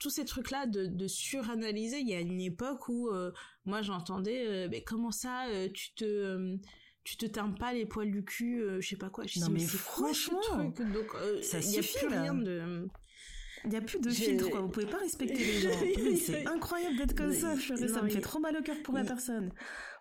tous 0.00 0.10
ces 0.10 0.24
trucs-là 0.24 0.66
de, 0.66 0.86
de 0.86 1.06
suranalyser. 1.06 2.00
Il 2.00 2.08
y 2.08 2.14
a 2.14 2.20
une 2.20 2.40
époque 2.40 2.88
où 2.88 3.08
euh, 3.08 3.30
moi 3.64 3.82
j'entendais, 3.82 4.46
euh, 4.46 4.68
mais 4.70 4.82
comment 4.82 5.10
ça, 5.12 5.46
tu 5.72 5.94
te, 5.94 6.56
tu 7.04 7.16
te 7.16 7.26
teins 7.26 7.50
pas 7.50 7.72
les 7.72 7.86
poils 7.86 8.10
du 8.10 8.24
cul, 8.24 8.62
je 8.80 8.86
sais 8.88 8.96
pas 8.96 9.10
quoi. 9.10 9.24
Je 9.26 9.40
Non, 9.40 9.46
dis, 9.46 9.52
mais 9.52 9.58
c'est 9.60 9.78
quoi 9.82 10.12
ce 10.12 10.30
franchement, 10.30 10.70
truc? 10.72 10.92
Donc, 10.92 11.16
ça 11.42 11.58
y 11.58 11.60
a 11.60 11.82
suffit, 11.82 11.98
plus 11.98 12.08
là. 12.10 12.22
rien 12.22 12.34
de. 12.34 12.88
Il 13.66 13.72
y 13.72 13.76
a 13.76 13.80
plus 13.80 13.98
de 13.98 14.10
filtre 14.10 14.50
quoi, 14.50 14.60
vous 14.60 14.68
pouvez 14.68 14.84
pas 14.86 14.98
respecter 14.98 15.38
les 15.42 15.60
gens. 15.60 15.70
C'est 16.20 16.46
incroyable 16.46 16.96
d'être 16.96 17.16
comme 17.16 17.32
ça, 17.32 17.56
ça 17.56 18.02
me 18.02 18.08
fait 18.10 18.20
trop 18.20 18.38
mal 18.40 18.54
au 18.58 18.62
cœur 18.62 18.76
pour 18.82 18.94
la 18.94 19.04
personne. 19.04 19.52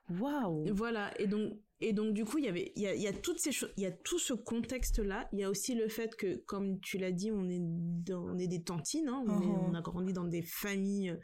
Waouh. 0.10 0.66
Voilà. 0.74 1.12
Et 1.22 1.28
donc, 1.28 1.54
Et 1.86 1.92
donc 1.94 2.14
du 2.14 2.24
coup, 2.24 2.38
il 2.38 2.46
y 2.46 2.48
avait, 2.48 2.72
il 2.78 2.82
y 2.82 2.88
a, 2.88 2.96
il 2.96 3.02
y 3.02 3.08
a 3.08 3.14
toutes 3.14 3.40
ces 3.40 3.52
choses, 3.52 3.72
il 3.78 3.84
y 3.84 3.86
a 3.86 3.92
tout 3.92 4.18
ce 4.20 4.34
contexte-là. 4.34 5.28
Il 5.34 5.40
y 5.40 5.44
a 5.44 5.50
aussi 5.50 5.76
le 5.76 5.90
fait 5.90 6.16
que, 6.16 6.38
comme 6.46 6.80
tu 6.80 6.98
l'as 6.98 7.12
dit, 7.12 7.30
on 7.32 7.50
est, 7.50 7.60
dans, 7.60 8.24
on 8.24 8.38
est 8.38 8.48
des 8.48 8.64
tantines, 8.64 9.10
hein, 9.10 9.24
on, 9.28 9.42
est- 9.42 9.46
Mhm. 9.46 9.70
on 9.70 9.74
a 9.74 9.82
grandi 9.82 10.14
dans 10.14 10.24
des 10.24 10.42
familles 10.44 11.18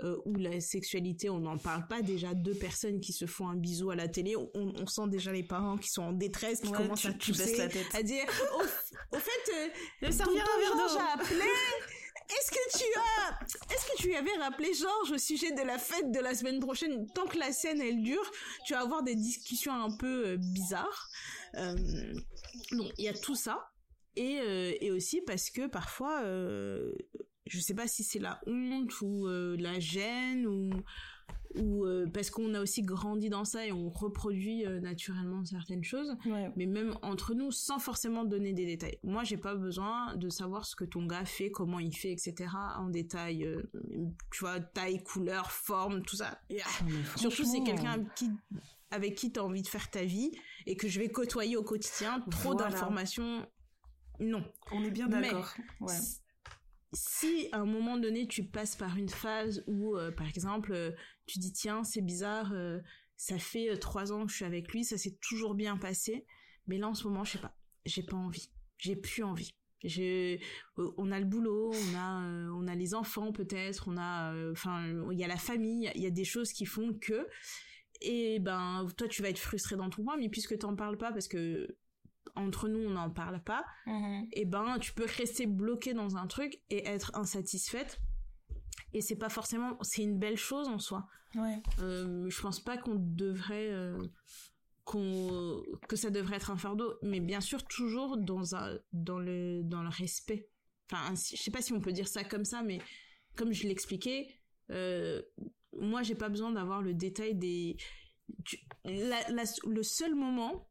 euh, 0.00 0.16
où 0.24 0.34
la 0.36 0.60
sexualité, 0.60 1.28
on 1.28 1.40
n'en 1.40 1.58
parle 1.58 1.86
pas. 1.88 2.00
Déjà 2.00 2.32
deux 2.32 2.54
personnes 2.54 3.00
qui 3.00 3.12
se 3.12 3.26
font 3.26 3.48
un 3.48 3.56
bisou 3.56 3.90
à 3.90 3.96
la 3.96 4.08
télé, 4.08 4.34
on, 4.36 4.48
on 4.54 4.86
sent 4.86 5.08
déjà 5.08 5.30
les 5.32 5.42
parents 5.42 5.76
qui 5.76 5.90
sont 5.90 6.02
en 6.02 6.12
détresse, 6.12 6.60
qui 6.60 6.68
Ouais, 6.70 6.76
commencent 6.78 7.02
tu- 7.02 7.08
à 7.08 7.12
tu 7.12 7.32
la 7.32 7.44
tête. 7.46 7.76
à 7.94 8.02
dire, 8.02 8.24
au, 8.58 9.16
au 9.16 9.18
fait, 9.18 9.52
euh, 9.52 10.06
me 10.06 10.10
servir 10.10 10.42
un 10.42 10.58
verre 10.58 10.88
d'eau. 10.88 10.98
appelé. 11.22 11.44
Est-ce 12.30 12.50
que 12.50 12.78
tu 12.78 12.84
as, 12.98 13.74
est-ce 13.74 13.86
que 13.86 14.02
tu 14.02 14.14
avais 14.14 14.36
rappelé 14.38 14.74
Georges 14.74 15.12
au 15.12 15.18
sujet 15.18 15.52
de 15.52 15.62
la 15.62 15.78
fête 15.78 16.10
de 16.10 16.20
la 16.20 16.34
semaine 16.34 16.60
prochaine? 16.60 17.06
Tant 17.14 17.26
que 17.26 17.38
la 17.38 17.52
scène 17.52 17.80
elle 17.80 18.02
dure, 18.02 18.30
tu 18.66 18.74
vas 18.74 18.80
avoir 18.80 19.02
des 19.02 19.14
discussions 19.14 19.72
un 19.72 19.96
peu 19.96 20.26
euh, 20.26 20.36
bizarres. 20.36 21.08
Euh, 21.54 21.74
donc 22.72 22.92
il 22.98 23.04
y 23.04 23.08
a 23.08 23.14
tout 23.14 23.34
ça 23.34 23.70
et 24.16 24.40
euh, 24.40 24.74
et 24.80 24.90
aussi 24.90 25.22
parce 25.22 25.48
que 25.48 25.66
parfois, 25.68 26.22
euh, 26.22 26.92
je 27.46 27.60
sais 27.60 27.74
pas 27.74 27.88
si 27.88 28.04
c'est 28.04 28.18
la 28.18 28.40
honte 28.46 29.00
ou 29.00 29.26
euh, 29.26 29.56
la 29.58 29.80
gêne 29.80 30.46
ou 30.46 30.70
ou 31.54 31.84
euh, 31.86 32.06
parce 32.12 32.30
qu'on 32.30 32.52
a 32.54 32.60
aussi 32.60 32.82
grandi 32.82 33.28
dans 33.30 33.44
ça 33.44 33.66
et 33.66 33.72
on 33.72 33.88
reproduit 33.88 34.66
euh, 34.66 34.80
naturellement 34.80 35.44
certaines 35.44 35.82
choses 35.84 36.14
Ouais. 36.26 36.52
mais 36.56 36.66
même 36.66 36.96
entre 37.02 37.34
nous 37.34 37.50
sans 37.50 37.78
forcément 37.78 38.24
donner 38.24 38.52
des 38.52 38.66
détails. 38.66 38.98
Moi, 39.02 39.24
j'ai 39.24 39.36
pas 39.38 39.54
besoin 39.54 40.14
de 40.16 40.28
savoir 40.28 40.64
ce 40.66 40.76
que 40.76 40.84
ton 40.84 41.06
gars 41.06 41.24
fait, 41.24 41.50
comment 41.50 41.78
il 41.78 41.96
fait, 41.96 42.12
etc. 42.12 42.50
en 42.76 42.88
détail. 42.88 43.44
euh, 43.44 43.62
tu 44.30 44.40
vois, 44.40 44.60
taille, 44.60 45.02
couleur, 45.02 45.50
forme, 45.50 46.02
tout 46.02 46.16
ça. 46.16 46.38
Ah, 46.50 46.54
mais 46.86 46.92
Surtout 47.16 47.44
si 47.44 47.50
c'est 47.50 47.62
quelqu'un 47.64 47.92
avec 47.92 48.14
qui, 48.14 48.30
avec 48.90 49.14
qui 49.14 49.32
t'as 49.32 49.40
envie 49.42 49.62
de 49.62 49.68
faire 49.68 49.90
ta 49.90 50.04
vie 50.04 50.30
et 50.66 50.76
que 50.76 50.88
je 50.88 50.98
vais 50.98 51.08
côtoyer 51.08 51.56
au 51.56 51.62
quotidien. 51.62 52.20
Trop 52.30 52.52
Voilà. 52.52 52.70
d'informations, 52.70 53.46
non. 54.20 54.44
On 54.72 54.82
est 54.84 54.90
bien 54.90 55.08
d'accord. 55.08 55.54
Ouais. 55.80 55.94
Si- 55.94 56.20
Si 56.94 57.48
à 57.52 57.58
un 57.58 57.66
moment 57.66 57.98
donné 57.98 58.26
tu 58.26 58.44
passes 58.44 58.74
par 58.74 58.96
une 58.96 59.10
phase 59.10 59.62
où, 59.66 59.94
euh, 59.96 60.10
par 60.10 60.26
exemple, 60.26 60.72
euh, 60.72 60.90
tu 61.28 61.38
dis 61.38 61.52
tiens 61.52 61.84
c'est 61.84 62.00
bizarre, 62.02 62.52
euh, 62.52 62.80
ça 63.16 63.38
fait 63.38 63.70
euh, 63.70 63.76
trois 63.76 64.12
ans 64.12 64.24
que 64.26 64.30
je 64.32 64.36
suis 64.36 64.44
avec 64.44 64.72
lui, 64.72 64.84
ça 64.84 64.98
s'est 64.98 65.16
toujours 65.20 65.54
bien 65.54 65.76
passé, 65.76 66.26
mais 66.66 66.78
là 66.78 66.88
en 66.88 66.94
ce 66.94 67.04
moment 67.06 67.24
je 67.24 67.32
sais 67.32 67.38
pas, 67.38 67.54
j'ai 67.86 68.02
pas 68.02 68.16
envie, 68.16 68.50
j'ai 68.78 68.96
plus 68.96 69.22
envie. 69.22 69.54
J'ai, 69.84 70.40
euh, 70.78 70.90
on 70.96 71.12
a 71.12 71.20
le 71.20 71.24
boulot, 71.24 71.70
on 71.72 71.94
a, 71.96 72.24
euh, 72.24 72.50
on 72.52 72.66
a 72.66 72.74
les 72.74 72.94
enfants 72.94 73.30
peut-être, 73.30 73.86
on 73.86 73.96
a, 73.96 74.34
euh, 74.34 74.50
enfin, 74.50 74.84
il 75.12 75.16
y 75.16 75.22
a 75.22 75.28
la 75.28 75.36
famille, 75.36 75.88
il 75.94 76.02
y 76.02 76.06
a- 76.06 76.10
des 76.10 76.24
choses 76.24 76.52
qui 76.52 76.66
font 76.66 76.92
que, 77.00 77.28
et 78.00 78.40
ben, 78.40 78.86
toi 78.96 79.06
tu 79.06 79.22
vas 79.22 79.28
être 79.28 79.38
frustré 79.38 79.76
dans 79.76 79.88
ton 79.88 80.02
coin, 80.02 80.16
mais 80.16 80.28
puisque 80.28 80.58
t'en 80.58 80.74
parles 80.74 80.98
pas 80.98 81.12
parce 81.12 81.28
que 81.28 81.76
entre 82.34 82.68
nous 82.68 82.80
on 82.80 82.90
n'en 82.90 83.08
parle 83.10 83.40
pas, 83.42 83.64
Mhm. 83.86 84.26
et 84.32 84.44
ben 84.44 84.78
tu 84.80 84.92
peux 84.94 85.06
rester 85.16 85.46
bloqué 85.46 85.94
dans 85.94 86.16
un 86.16 86.26
truc 86.26 86.60
et 86.70 86.84
être 86.86 87.12
insatisfaite 87.14 88.00
et 88.94 89.00
c'est 89.00 89.16
pas 89.16 89.28
forcément 89.28 89.76
c'est 89.82 90.02
une 90.02 90.18
belle 90.18 90.36
chose 90.36 90.68
en 90.68 90.78
soi 90.78 91.06
Ouais. 91.34 91.62
euh, 91.80 92.28
je 92.30 92.40
pense 92.40 92.58
pas 92.60 92.78
qu'on 92.78 92.94
devrait 92.96 93.70
euh, 93.70 93.98
qu'on 94.84 95.62
que 95.88 95.96
ça 95.96 96.10
devrait 96.10 96.36
être 96.36 96.50
un 96.50 96.56
fardeau 96.56 96.94
mais 97.02 97.20
bien 97.20 97.40
sûr 97.40 97.64
toujours 97.66 98.16
dans 98.16 98.54
un 98.54 98.78
dans 98.92 99.18
le 99.18 99.62
dans 99.62 99.82
le 99.82 99.90
respect 99.90 100.48
enfin 100.90 101.14
je 101.14 101.36
sais 101.36 101.50
pas 101.50 101.60
si 101.60 101.72
on 101.74 101.80
peut 101.80 101.92
dire 101.92 102.08
ça 102.08 102.24
comme 102.24 102.44
ça 102.46 102.62
mais 102.62 102.78
comme 103.36 103.52
je 103.52 103.66
l'expliquais 103.68 104.26
euh, 104.70 105.20
moi 105.78 106.02
j'ai 106.02 106.14
pas 106.14 106.30
besoin 106.30 106.50
d'avoir 106.52 106.80
le 106.80 106.94
détail 106.94 107.34
des 107.34 107.76
tu- 108.44 108.58
la- 108.84 109.28
la- 109.30 109.44
le 109.66 109.82
seul 109.82 110.14
moment 110.14 110.66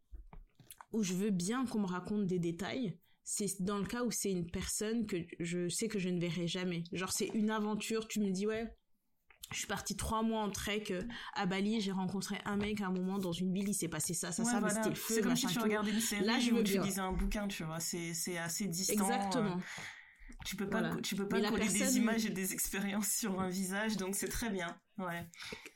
où 0.94 1.04
je 1.04 1.14
veux 1.14 1.30
bien 1.32 1.66
qu'on 1.66 1.82
me 1.82 1.86
raconte 1.88 2.26
des 2.28 2.40
détails, 2.40 2.98
c'est 3.30 3.62
dans 3.62 3.78
le 3.78 3.86
cas 3.86 4.04
où 4.06 4.10
c'est 4.12 4.32
une 4.32 4.50
personne 4.50 5.06
que 5.06 5.18
je 5.42 5.68
sais 5.68 5.90
que 5.90 6.00
je 6.00 6.08
ne 6.08 6.18
verrai 6.18 6.48
jamais. 6.48 6.84
Genre 6.94 7.12
c'est 7.12 7.28
une 7.34 7.50
aventure, 7.52 8.08
tu 8.08 8.22
me 8.22 8.32
dis 8.32 8.48
ouais, 8.48 8.74
je 9.52 9.58
suis 9.58 9.68
partie 9.68 9.98
trois 9.98 10.24
mois 10.24 10.42
en 10.42 10.50
trek 10.50 10.86
euh, 10.92 11.02
à 11.34 11.46
Bali, 11.46 11.82
j'ai 11.82 11.92
rencontré 11.92 12.38
un 12.46 12.56
mec 12.56 12.80
à 12.80 12.88
un 12.88 12.92
moment 12.92 13.18
dans 13.20 13.34
une 13.34 13.54
ville, 13.54 13.68
il 13.68 13.74
s'est 13.74 13.90
passé 13.90 14.14
ça, 14.14 14.32
ça, 14.32 14.44
Ouais, 14.44 14.52
ça, 14.52 14.60
voilà. 14.62 14.76
c'était 14.76 14.90
le 14.90 14.96
feu, 14.96 15.16
C'est 15.16 15.22
comme 15.22 15.36
si 15.36 15.46
tu 15.48 15.60
regardais 15.60 15.92
une 15.92 16.00
série 16.00 16.24
Là, 16.26 16.40
je 16.40 16.52
veux 16.52 16.64
tu 16.64 16.80
lisais 16.80 17.02
un 17.02 17.12
bouquin, 17.12 17.50
tu 17.50 17.64
vois. 17.66 17.82
C'est, 17.82 18.14
c'est 18.14 18.38
assez 18.38 18.66
distant. 18.68 18.94
Exactement. 18.94 19.58
euh, 19.58 19.62
tu 20.48 20.56
peux 20.56 20.70
pas, 20.70 20.80
Voilà. 20.80 20.96
tu 21.02 21.14
peux 21.16 21.28
pas 21.28 21.42
Mais 21.42 21.50
coller 21.50 21.68
des 21.68 21.98
images 21.98 22.26
et 22.26 22.30
des 22.30 22.54
expériences 22.54 23.10
sur 23.10 23.38
un 23.42 23.50
visage, 23.50 23.98
donc 23.98 24.16
c'est 24.16 24.30
très 24.30 24.50
bien. 24.50 24.68
Ouais. 24.98 25.28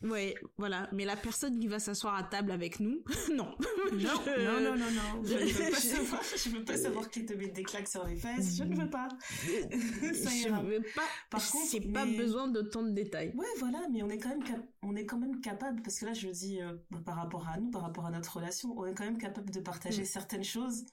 Ouais, 0.02 0.34
voilà. 0.58 0.88
Mais 0.94 1.04
la 1.04 1.18
personne 1.18 1.60
qui 1.60 1.68
va 1.68 1.78
s'asseoir 1.78 2.16
à 2.16 2.24
table 2.24 2.52
avec 2.52 2.80
nous, 2.80 3.04
non. 3.36 3.54
Non, 3.58 3.58
Je- 3.92 4.46
non, 4.46 4.60
non, 4.62 4.78
non, 4.78 4.92
non. 4.92 5.24
Je 5.26 5.34
ne 5.34 5.40
veux 5.46 5.72
pas 5.72 5.78
je- 5.82 5.88
savoir, 5.88 6.22
je 6.24 6.50
veux 6.50 6.64
pas 6.64 6.78
savoir 6.78 7.10
qui 7.10 7.26
te 7.26 7.34
met 7.34 7.50
des 7.50 7.64
claques 7.64 7.90
sur 7.90 8.06
les 8.08 8.16
fesses. 8.16 8.56
Je 8.56 8.64
ne 8.64 8.76
veux 8.76 8.90
pas. 8.90 9.10
Ça 10.14 10.30
je 10.30 10.48
ira. 10.48 10.64
veux 10.64 10.82
pas. 10.96 11.04
Par 11.30 11.46
contre, 11.52 11.68
c'est 11.68 11.92
pas 11.92 12.06
besoin 12.06 12.48
d'autant 12.48 12.82
de 12.84 12.92
détails. 12.92 13.34
Ouais, 13.36 13.46
voilà, 13.60 13.82
mais 13.92 14.02
on 14.04 14.10
est 14.10 14.20
quand 14.20 14.30
même, 14.30 14.44
cap- 14.44 14.66
on 14.84 14.96
est 14.96 15.06
quand 15.06 15.20
même 15.20 15.42
capable, 15.42 15.82
parce 15.82 16.00
que 16.00 16.06
là, 16.06 16.14
je 16.14 16.30
dis 16.30 16.62
euh, 16.62 16.74
par 17.06 17.18
rapport 17.18 17.46
à 17.48 17.58
nous, 17.60 17.70
par 17.72 17.82
rapport 17.82 18.06
à 18.06 18.12
notre 18.12 18.38
relation, 18.38 18.74
on 18.78 18.86
est 18.86 18.94
quand 18.96 19.04
même 19.06 19.18
capable 19.18 19.52
de 19.52 19.60
partager 19.60 20.04
Mm. 20.04 20.06
certaines 20.06 20.44
choses, 20.46 20.86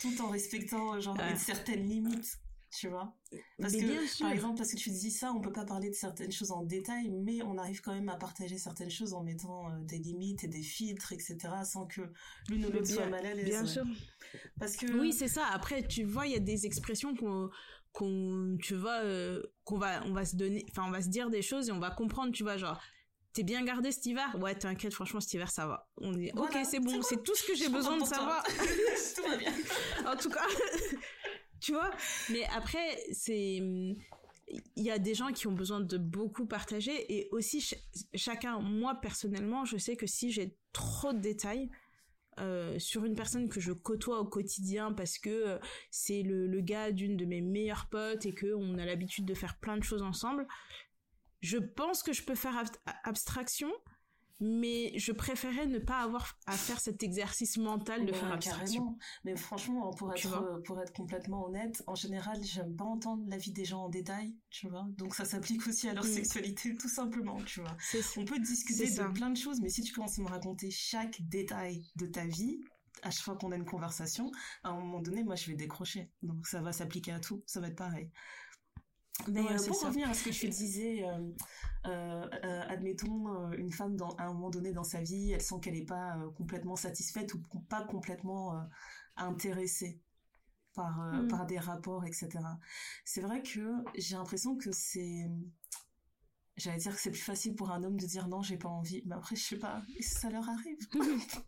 tout 0.00 0.20
en 0.20 0.28
respectant 0.28 0.94
euh, 0.96 1.00
genre 1.00 1.16
Ouais. 1.16 1.30
une 1.30 1.36
certaine 1.36 1.88
limite, 1.88 2.38
tu 2.70 2.88
vois. 2.88 3.14
Parce 3.60 3.72
Mais 3.74 3.80
que, 3.80 3.84
bien 3.86 4.06
sûr. 4.06 4.26
par 4.26 4.32
exemple, 4.32 4.56
parce 4.58 4.70
que 4.72 4.76
tu 4.76 4.90
dis 4.90 5.10
ça, 5.10 5.32
on 5.32 5.40
peut 5.40 5.52
pas 5.52 5.64
parler 5.64 5.90
de 5.90 5.94
certaines 5.94 6.30
choses 6.32 6.52
en 6.52 6.62
détail, 6.62 7.10
mais 7.10 7.42
on 7.42 7.58
arrive 7.58 7.80
quand 7.80 7.92
même 7.92 8.08
à 8.08 8.16
partager 8.16 8.58
certaines 8.58 8.90
choses 8.90 9.12
en 9.12 9.22
mettant 9.22 9.70
euh, 9.70 9.78
des 9.82 9.98
limites 9.98 10.44
et 10.44 10.48
des 10.48 10.62
filtres, 10.62 11.12
etc., 11.12 11.36
sans 11.64 11.86
que 11.86 12.02
l'une 12.48 12.64
ou 12.66 12.70
l'autre 12.70 12.88
soit 12.88 13.06
mal 13.06 13.26
à 13.26 13.34
l'aise. 13.34 13.44
Bien 13.44 13.62
ouais. 13.62 13.66
sûr. 13.68 13.84
Parce 14.58 14.76
que 14.76 14.86
Oui, 14.98 15.12
c'est 15.12 15.28
ça. 15.28 15.46
Après, 15.52 15.86
tu 15.86 16.04
vois, 16.04 16.26
il 16.26 16.32
y 16.32 16.36
a 16.36 16.40
des 16.40 16.66
expressions 16.66 17.14
qu'on, 17.14 17.50
qu'on, 17.92 18.56
tu 18.62 18.74
vois, 18.76 19.00
euh, 19.02 19.42
qu'on 19.64 19.78
va, 19.78 20.02
on 20.06 20.12
va 20.12 20.24
se 20.24 20.36
donner, 20.36 20.64
enfin, 20.70 20.84
on 20.86 20.90
va 20.92 21.02
se 21.02 21.08
dire 21.08 21.28
des 21.30 21.42
choses 21.42 21.68
et 21.68 21.72
on 21.72 21.80
va 21.80 21.90
comprendre, 21.90 22.32
tu 22.32 22.42
vois, 22.44 22.56
genre, 22.56 22.80
t'es 23.32 23.42
bien 23.44 23.64
gardé 23.64 23.92
cet 23.92 24.06
hiver? 24.06 24.36
Ouais, 24.40 24.54
t'inquiète, 24.56 24.92
franchement, 24.94 25.20
cet 25.20 25.32
hiver, 25.34 25.50
ça 25.50 25.66
va. 25.66 25.88
On 25.98 26.12
dit, 26.12 26.30
Voilà, 26.34 26.60
ok, 26.60 26.66
c'est 26.68 26.80
bon, 26.80 27.00
c'est 27.02 27.16
bon. 27.16 27.22
tout 27.22 27.34
ce 27.34 27.44
que 27.44 27.54
j'ai 27.54 27.68
besoin 27.68 27.96
de 27.98 28.04
savoir. 28.04 28.42
tout 29.16 29.22
va 29.22 29.36
bien. 29.36 29.52
en 30.06 30.16
tout 30.16 30.30
cas, 30.30 30.46
tu 31.60 31.72
vois. 31.72 31.90
Mais 32.30 32.44
après, 32.54 32.98
c'est, 33.12 33.56
il 33.56 34.82
y 34.84 34.90
a 34.90 34.98
des 34.98 35.14
gens 35.14 35.32
qui 35.32 35.46
ont 35.46 35.52
besoin 35.52 35.80
de 35.80 35.98
beaucoup 35.98 36.46
partager 36.46 37.12
et 37.14 37.28
aussi 37.30 37.60
ch- 37.60 37.80
chacun, 38.14 38.58
moi 38.60 38.96
personnellement, 39.00 39.64
je 39.64 39.76
sais 39.76 39.96
que 39.96 40.06
si 40.06 40.32
j'ai 40.32 40.56
trop 40.72 41.12
de 41.12 41.18
détails, 41.18 41.70
euh, 42.38 42.78
sur 42.78 43.04
une 43.04 43.14
personne 43.14 43.48
que 43.48 43.60
je 43.60 43.72
côtoie 43.72 44.20
au 44.20 44.24
quotidien 44.24 44.92
parce 44.92 45.18
que 45.18 45.28
euh, 45.30 45.58
c'est 45.90 46.22
le, 46.22 46.46
le 46.46 46.60
gars 46.60 46.90
d'une 46.90 47.16
de 47.16 47.24
mes 47.26 47.40
meilleures 47.42 47.88
potes 47.90 48.24
et 48.24 48.32
que 48.32 48.54
on 48.54 48.78
a 48.78 48.86
l'habitude 48.86 49.26
de 49.26 49.34
faire 49.34 49.58
plein 49.58 49.76
de 49.76 49.82
choses 49.82 50.02
ensemble, 50.02 50.46
je 51.40 51.58
pense 51.58 52.02
que 52.02 52.12
je 52.12 52.22
peux 52.22 52.34
faire 52.34 52.56
ab- 52.56 52.94
abstraction, 53.04 53.70
mais 54.40 54.92
je 54.98 55.12
préférais 55.12 55.66
ne 55.66 55.78
pas 55.78 55.98
avoir 56.00 56.38
à 56.46 56.52
faire 56.56 56.80
cet 56.80 57.02
exercice 57.02 57.58
mental 57.58 58.06
de 58.06 58.12
Ouais, 58.12 58.18
faire 58.18 58.32
abstraction. 58.32 58.80
carrément. 58.80 58.98
Mais 59.24 59.36
franchement, 59.36 59.90
pour 59.92 60.12
être, 60.12 60.62
pour 60.64 60.80
être 60.80 60.92
complètement 60.92 61.44
honnête, 61.46 61.82
en 61.86 61.94
général, 61.94 62.42
j'aime 62.42 62.74
pas 62.74 62.84
entendre 62.84 63.22
la 63.28 63.36
vie 63.36 63.52
des 63.52 63.64
gens 63.64 63.84
en 63.84 63.88
détail, 63.88 64.34
tu 64.50 64.68
vois. 64.68 64.86
Donc 64.96 65.14
ça 65.14 65.24
s'applique 65.24 65.66
aussi 65.66 65.88
à 65.88 65.94
leur 65.94 66.04
Mm. 66.04 66.08
sexualité, 66.08 66.74
tout 66.76 66.88
simplement, 66.88 67.42
tu 67.44 67.60
vois. 67.60 67.76
On 68.16 68.24
peut 68.24 68.38
discuter 68.38 68.90
de 68.90 69.12
plein 69.12 69.30
de 69.30 69.36
choses, 69.36 69.60
mais 69.60 69.68
si 69.68 69.82
tu 69.82 69.92
commences 69.92 70.18
à 70.18 70.22
me 70.22 70.28
raconter 70.28 70.70
chaque 70.70 71.20
détail 71.22 71.84
de 71.96 72.06
ta 72.06 72.24
vie, 72.26 72.60
à 73.02 73.10
chaque 73.10 73.24
fois 73.24 73.36
qu'on 73.36 73.52
a 73.52 73.56
une 73.56 73.64
conversation, 73.64 74.30
à 74.62 74.70
un 74.70 74.74
moment 74.80 75.00
donné, 75.00 75.24
moi, 75.24 75.34
je 75.34 75.46
vais 75.50 75.56
décrocher. 75.56 76.10
Donc 76.22 76.46
ça 76.46 76.60
va 76.60 76.72
s'appliquer 76.72 77.12
à 77.12 77.20
tout, 77.20 77.42
ça 77.46 77.60
va 77.60 77.68
être 77.68 77.76
pareil. 77.76 78.10
Mais 79.28 79.40
Ouais, 79.42 79.52
euh, 79.52 79.66
pour 79.66 79.76
ça. 79.76 79.88
revenir 79.88 80.08
à 80.08 80.14
ce 80.14 80.24
que 80.24 80.30
tu 80.30 80.48
disais, 80.48 81.04
euh, 81.06 81.30
euh, 81.86 82.62
admettons 82.68 83.50
une 83.52 83.72
femme 83.72 83.96
dans, 83.96 84.10
à 84.16 84.24
un 84.24 84.32
moment 84.32 84.50
donné 84.50 84.72
dans 84.72 84.84
sa 84.84 85.02
vie, 85.02 85.32
elle 85.32 85.42
sent 85.42 85.56
qu'elle 85.62 85.74
n'est 85.74 85.84
pas 85.84 86.16
complètement 86.36 86.76
satisfaite 86.76 87.34
ou 87.34 87.40
pas 87.68 87.84
complètement 87.84 88.66
intéressée 89.16 90.00
par 90.74 90.98
Mm. 91.12 91.28
par 91.28 91.46
des 91.46 91.58
rapports, 91.58 92.04
etc. 92.04 92.28
C'est 93.04 93.20
vrai 93.20 93.42
que 93.42 93.74
j'ai 93.96 94.16
l'impression 94.16 94.56
que 94.56 94.72
c'est 94.72 95.28
J'allais 96.60 96.76
dire 96.78 96.94
que 96.94 97.00
c'est 97.00 97.10
plus 97.10 97.20
facile 97.20 97.54
pour 97.54 97.70
un 97.70 97.82
homme 97.82 97.98
de 97.98 98.04
dire 98.06 98.28
non, 98.28 98.42
j'ai 98.42 98.58
pas 98.58 98.68
envie. 98.68 99.02
Mais 99.06 99.14
après, 99.14 99.34
je 99.34 99.42
sais 99.42 99.56
pas, 99.56 99.82
ça 100.00 100.28
leur 100.30 100.46
arrive. 100.48 100.78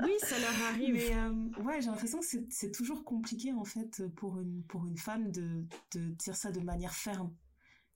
Oui, 0.00 0.12
ça 0.20 0.38
leur 0.38 0.62
arrive. 0.70 0.94
Mais 0.94 1.14
euh, 1.14 1.62
ouais, 1.62 1.80
j'ai 1.80 1.88
l'impression 1.88 2.18
que 2.20 2.24
c'est- 2.50 2.70
toujours 2.72 3.04
compliqué 3.04 3.52
en 3.52 3.64
fait 3.64 4.02
pour 4.16 4.38
une 4.40 4.62
pour 4.64 4.86
une 4.86 4.96
femme 4.98 5.30
de 5.30 5.64
de 5.92 6.00
dire 6.14 6.34
ça 6.36 6.50
de 6.52 6.60
manière 6.60 6.92
ferme. 6.94 7.32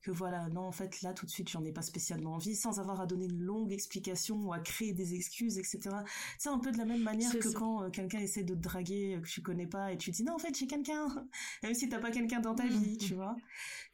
Que 0.00 0.10
voilà, 0.12 0.48
non, 0.48 0.62
en 0.62 0.72
fait, 0.72 1.02
là 1.02 1.12
tout 1.12 1.26
de 1.26 1.30
suite, 1.30 1.48
j'en 1.50 1.64
ai 1.64 1.72
pas 1.72 1.82
spécialement 1.82 2.34
envie, 2.34 2.54
sans 2.54 2.78
avoir 2.78 3.00
à 3.00 3.06
donner 3.06 3.26
une 3.26 3.40
longue 3.40 3.72
explication 3.72 4.36
ou 4.36 4.52
à 4.52 4.60
créer 4.60 4.92
des 4.94 5.14
excuses, 5.14 5.58
etc. 5.58 6.04
C'est 6.38 6.50
un 6.50 6.58
peu 6.60 6.70
de 6.70 6.78
la 6.78 6.84
même 6.84 7.02
manière 7.02 7.38
que 7.38 7.48
ça. 7.48 7.48
quand 7.48 7.82
euh, 7.84 7.90
quelqu'un 7.90 8.20
essaie 8.20 8.44
de 8.44 8.54
te 8.54 8.60
draguer 8.60 9.16
euh, 9.16 9.20
que 9.20 9.28
tu 9.28 9.42
connais 9.42 9.66
pas 9.66 9.92
et 9.92 9.98
tu 9.98 10.10
dis 10.12 10.22
non, 10.24 10.34
en 10.34 10.38
fait, 10.38 10.56
j'ai 10.56 10.66
quelqu'un, 10.68 11.06
même 11.64 11.74
si 11.74 11.88
t'as 11.88 11.98
pas 11.98 12.10
quelqu'un 12.12 12.40
dans 12.40 12.54
ta 12.54 12.66
Mhm. 12.66 12.68
vie, 12.68 12.96
tu 12.98 13.14
vois. 13.14 13.40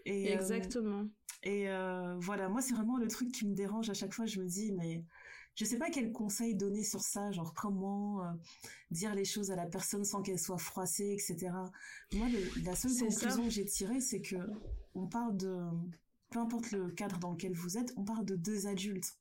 Et, 0.05 0.33
euh, 0.35 0.71
Exactement. 0.71 1.09
et 1.43 1.69
euh, 1.69 2.17
voilà, 2.21 2.49
moi 2.49 2.63
c'est 2.63 2.75
vraiment 2.75 2.99
le 2.99 3.09
truc 3.09 3.31
qui 3.33 3.47
me 3.47 3.55
dérange 3.55 3.91
à 3.91 3.95
chaque 3.95 4.15
fois. 4.15 4.27
Je 4.27 4.41
me 4.41 4.47
dis, 4.47 4.73
mais 4.73 5.05
je 5.55 5.65
sais 5.65 5.79
pas 5.79 5.91
quel 5.91 6.13
conseil 6.13 6.55
donner 6.55 6.83
sur 6.83 7.01
ça, 7.01 7.31
genre 7.31 7.55
comment 7.55 8.25
euh, 8.25 8.33
dire 8.91 9.15
les 9.15 9.25
choses 9.25 9.51
à 9.51 9.57
la 9.57 9.67
personne 9.67 10.05
sans 10.05 10.23
qu'elle 10.23 10.39
soit 10.39 10.59
froissée, 10.59 11.13
etc. 11.13 11.53
Moi, 12.13 12.27
la 12.65 12.75
seule 12.75 12.97
conclusion 12.97 13.45
que 13.45 13.51
j'ai 13.51 13.65
tirée, 13.65 14.01
c'est 14.01 14.21
que 14.21 14.37
on 14.95 15.07
parle 15.07 15.37
de, 15.37 15.57
peu 16.31 16.39
importe 16.41 16.73
le 16.73 16.91
cadre 16.91 17.19
dans 17.19 17.33
lequel 17.33 17.53
vous 17.53 17.79
êtes, 17.79 17.93
on 17.97 18.05
parle 18.05 18.25
de 18.25 18.37
deux 18.37 18.67
adultes. 18.67 19.17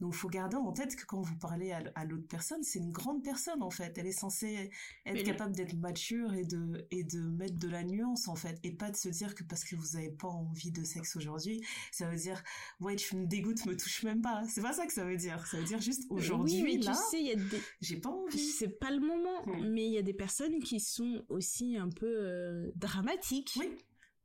Donc, 0.00 0.14
faut 0.14 0.28
garder 0.28 0.56
en 0.56 0.72
tête 0.72 0.94
que 0.96 1.04
quand 1.04 1.20
vous 1.20 1.36
parlez 1.36 1.72
à, 1.72 2.04
l'autre 2.04 2.26
personne, 2.28 2.62
c'est 2.62 2.78
une 2.78 2.92
grande 2.92 3.22
personne 3.22 3.62
en 3.62 3.70
fait. 3.70 3.96
Elle 3.96 4.06
est 4.06 4.12
censée 4.12 4.70
être 5.04 5.24
capable 5.24 5.54
d'être 5.54 5.74
mature 5.74 6.34
et 6.34 6.44
de 6.44 6.86
et 6.90 7.04
de 7.04 7.20
mettre 7.20 7.58
de 7.58 7.68
la 7.68 7.82
nuance 7.82 8.28
en 8.28 8.36
fait, 8.36 8.58
et 8.62 8.72
pas 8.72 8.90
de 8.90 8.96
se 8.96 9.08
dire 9.08 9.34
que 9.34 9.42
parce 9.44 9.64
que 9.64 9.76
vous 9.76 9.96
avez 9.96 10.10
pas 10.10 10.28
envie 10.28 10.70
de 10.70 10.84
sexe 10.84 11.16
aujourd'hui, 11.16 11.62
ça 11.92 12.08
veut 12.08 12.16
dire 12.16 12.42
ouais 12.80 12.96
tu 12.96 13.16
me 13.16 13.26
dégoûtes, 13.26 13.64
me 13.66 13.76
touche 13.76 14.02
même 14.02 14.20
pas. 14.20 14.42
C'est 14.48 14.62
pas 14.62 14.72
ça 14.72 14.86
que 14.86 14.92
ça 14.92 15.04
veut 15.04 15.16
dire. 15.16 15.46
Ça 15.46 15.58
veut 15.58 15.64
dire 15.64 15.80
juste 15.80 16.06
aujourd'hui 16.10 16.62
oui, 16.62 16.78
là. 16.78 16.92
Tu 16.92 17.10
sais, 17.10 17.20
il 17.20 17.26
y 17.26 17.32
a 17.32 17.36
des. 17.36 17.62
J'ai 17.80 17.96
pas 17.96 18.10
envie. 18.10 18.38
C'est 18.38 18.78
pas 18.78 18.90
le 18.90 19.00
moment, 19.00 19.46
hmm. 19.46 19.68
mais 19.70 19.86
il 19.86 19.92
y 19.92 19.98
a 19.98 20.02
des 20.02 20.14
personnes 20.14 20.58
qui 20.60 20.80
sont 20.80 21.24
aussi 21.28 21.76
un 21.76 21.88
peu 21.88 22.06
euh, 22.06 22.70
dramatiques. 22.76 23.58
Oui. 23.58 23.68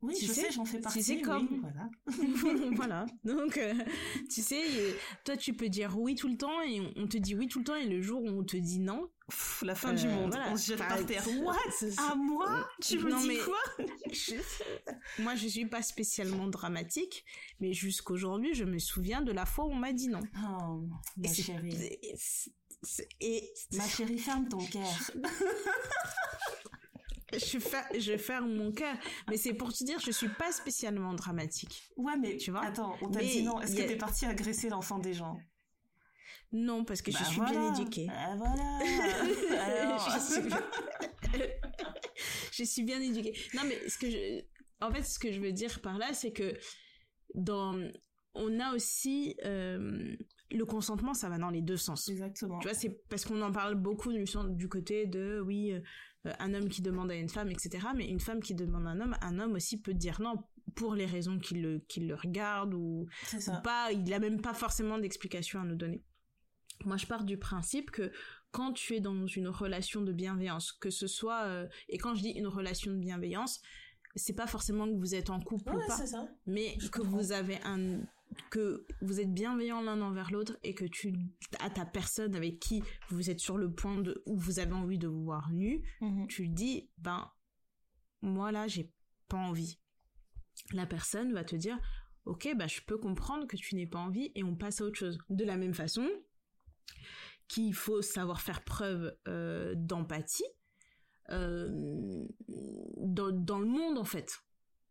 Oui, 0.01 0.15
tu 0.17 0.25
je 0.25 0.33
sais, 0.33 0.51
j'en 0.51 0.65
fais 0.65 0.79
partie. 0.79 0.99
Tu 0.99 1.05
sais 1.05 1.21
comme 1.21 1.61
voilà. 1.61 1.89
voilà. 2.75 3.05
Donc 3.23 3.57
euh, 3.57 3.73
tu 4.29 4.41
sais, 4.41 4.63
toi 5.23 5.37
tu 5.37 5.53
peux 5.53 5.69
dire 5.69 5.97
oui 5.97 6.15
tout 6.15 6.27
le 6.27 6.37
temps 6.37 6.61
et 6.61 6.81
on, 6.95 7.07
te 7.07 7.17
dit 7.17 7.35
oui 7.35 7.47
tout 7.47 7.59
le 7.59 7.65
temps 7.65 7.75
et 7.75 7.85
le 7.85 8.01
jour 8.01 8.21
où 8.23 8.27
on 8.27 8.43
te 8.43 8.57
dit 8.57 8.79
non, 8.79 9.09
la 9.61 9.75
fin 9.75 9.93
du 9.93 10.07
euh, 10.07 10.13
monde, 10.13 10.35
on 10.49 10.57
se 10.57 10.67
jette 10.67 10.79
par 10.79 11.05
terre. 11.05 11.23
What? 11.41 11.55
À 11.97 12.15
moi? 12.15 12.67
Tu 12.81 12.97
me 12.97 13.11
dis 13.21 13.37
quoi? 13.45 13.85
Moi 15.19 15.35
je 15.35 15.47
suis 15.47 15.67
pas 15.67 15.83
spécialement 15.83 16.47
dramatique, 16.47 17.23
mais 17.59 17.73
jusqu'aujourd'hui 17.73 18.55
je 18.55 18.63
me 18.63 18.79
souviens 18.79 19.21
de 19.21 19.31
la 19.31 19.45
fois 19.45 19.65
où 19.65 19.71
on 19.71 19.75
m'a 19.75 19.93
dit 19.93 20.07
non. 20.07 20.21
Oh, 20.37 20.87
ma 21.17 21.31
chérie. 21.31 21.99
Et 23.19 23.53
ma 23.73 23.87
chérie, 23.87 24.17
ferme 24.17 24.47
ton 24.47 24.57
cœur. 24.57 25.11
Je, 27.33 27.99
je 27.99 28.17
ferme 28.17 28.53
mon 28.53 28.71
cœur. 28.71 28.95
Mais 29.29 29.37
c'est 29.37 29.53
pour 29.53 29.73
te 29.73 29.83
dire, 29.83 29.99
je 29.99 30.11
suis 30.11 30.29
pas 30.29 30.51
spécialement 30.51 31.13
dramatique. 31.13 31.89
Ouais, 31.97 32.17
mais 32.17 32.37
tu 32.37 32.51
vois? 32.51 32.65
Attends, 32.65 32.95
on 33.01 33.09
t'a 33.09 33.21
dit 33.21 33.43
non. 33.43 33.59
Est-ce 33.61 33.75
que 33.75 33.87
t'es 33.87 33.97
parti 33.97 34.25
agresser 34.25 34.69
l'enfant 34.69 34.99
des 34.99 35.13
gens? 35.13 35.37
Non, 36.53 36.83
parce 36.83 37.01
que 37.01 37.11
je 37.11 37.17
bah 37.17 37.23
suis 37.23 37.41
bien 37.41 37.73
éduquée. 37.73 38.07
Bah 38.07 38.35
voilà. 38.35 38.79
je, 42.51 42.63
suis... 42.65 42.83
bien 42.83 42.99
éduquée. 42.99 43.33
Non, 43.53 43.61
mais 43.65 43.87
ce 43.87 43.97
que 43.97 44.09
je, 44.09 44.41
en 44.81 44.91
fait, 44.91 45.03
ce 45.03 45.17
que 45.17 45.31
je 45.31 45.39
veux 45.39 45.53
dire 45.53 45.79
par 45.79 45.97
là, 45.97 46.13
c'est 46.13 46.33
que 46.33 46.53
dans, 47.35 47.79
on 48.33 48.59
a 48.59 48.73
aussi 48.73 49.37
euh, 49.45 50.13
le 50.51 50.65
consentement, 50.65 51.13
ça 51.13 51.29
va 51.29 51.37
dans 51.37 51.49
les 51.49 51.61
deux 51.61 51.77
sens. 51.77 52.09
Exactement. 52.09 52.59
Tu 52.59 52.67
vois, 52.67 52.77
c'est 52.77 53.01
parce 53.09 53.23
qu'on 53.23 53.41
en 53.41 53.51
parle 53.51 53.75
beaucoup 53.75 54.11
du, 54.11 54.25
du 54.49 54.67
côté 54.67 55.05
de 55.05 55.41
oui, 55.45 55.71
euh, 55.71 55.79
un 56.25 56.53
homme 56.53 56.69
qui 56.69 56.81
demande 56.81 57.11
à 57.11 57.15
une 57.15 57.29
femme, 57.29 57.49
etc. 57.49 57.87
Mais 57.95 58.07
une 58.07 58.19
femme 58.19 58.41
qui 58.41 58.53
demande 58.53 58.87
à 58.87 58.91
un 58.91 59.01
homme, 59.01 59.17
un 59.21 59.39
homme 59.39 59.53
aussi 59.53 59.79
peut 59.81 59.93
dire 59.93 60.21
non 60.21 60.35
pour 60.75 60.95
les 60.95 61.05
raisons 61.05 61.39
qu'il 61.39 61.61
le, 61.61 61.79
qu'il 61.79 62.07
le 62.07 62.15
regarde 62.15 62.73
ou, 62.73 63.07
pas. 63.63 63.91
Il 63.91 64.13
a 64.13 64.19
même 64.19 64.41
pas 64.41 64.53
forcément 64.53 64.97
d'explication 64.97 65.61
à 65.61 65.63
nous 65.63 65.75
donner. 65.75 66.03
Moi, 66.85 66.97
je 66.97 67.05
pars 67.05 67.23
du 67.23 67.37
principe 67.37 67.91
que 67.91 68.11
quand 68.51 68.73
tu 68.73 68.95
es 68.95 68.99
dans 68.99 69.27
une 69.27 69.47
relation 69.47 70.01
de 70.01 70.11
bienveillance, 70.11 70.71
que 70.71 70.89
ce 70.89 71.07
soit 71.07 71.43
euh, 71.43 71.67
et 71.89 71.97
quand 71.97 72.15
je 72.15 72.21
dis 72.21 72.31
une 72.31 72.47
relation 72.47 72.91
de 72.91 72.97
bienveillance, 72.97 73.61
c'est 74.15 74.35
pas 74.35 74.47
forcément 74.47 74.87
que 74.87 74.97
vous 74.97 75.15
êtes 75.15 75.29
en 75.29 75.39
couple 75.39 75.73
ou 75.73 75.87
pas, 75.87 75.97
mais 76.45 76.77
que 76.91 77.01
vous 77.01 77.31
avez 77.31 77.59
un 77.63 78.01
que 78.49 78.85
vous 79.01 79.19
êtes 79.19 79.33
bienveillant 79.33 79.81
l'un 79.81 80.01
envers 80.01 80.31
l'autre 80.31 80.57
et 80.63 80.73
que 80.73 80.85
tu 80.85 81.13
as 81.59 81.69
ta 81.69 81.85
personne 81.85 82.35
avec 82.35 82.59
qui 82.59 82.83
vous 83.09 83.29
êtes 83.29 83.39
sur 83.39 83.57
le 83.57 83.73
point 83.73 83.97
de 83.97 84.21
où 84.25 84.37
vous 84.37 84.59
avez 84.59 84.73
envie 84.73 84.97
de 84.97 85.07
vous 85.07 85.23
voir 85.23 85.51
nu, 85.51 85.83
mhm. 86.01 86.27
tu 86.27 86.47
dis 86.47 86.89
ben 86.97 87.31
moi 88.21 88.51
là 88.51 88.67
j'ai 88.67 88.91
pas 89.27 89.37
envie. 89.37 89.79
La 90.73 90.85
personne 90.85 91.33
va 91.33 91.43
te 91.43 91.55
dire 91.55 91.77
ok 92.25 92.55
bah 92.55 92.67
je 92.67 92.81
peux 92.81 92.97
comprendre 92.97 93.47
que 93.47 93.57
tu 93.57 93.75
n'aies 93.75 93.87
pas 93.87 93.99
envie 93.99 94.31
et 94.35 94.43
on 94.43 94.55
passe 94.55 94.81
à 94.81 94.85
autre 94.85 94.97
chose. 94.97 95.17
De 95.29 95.43
la 95.43 95.57
même 95.57 95.73
façon 95.73 96.07
qu'il 97.47 97.73
faut 97.73 98.01
savoir 98.01 98.41
faire 98.41 98.63
preuve 98.63 99.13
euh, 99.27 99.73
d'empathie 99.75 100.45
euh, 101.29 101.69
dans, 102.97 103.31
dans 103.31 103.59
le 103.59 103.65
monde 103.65 103.97
en 103.97 104.05
fait 104.05 104.41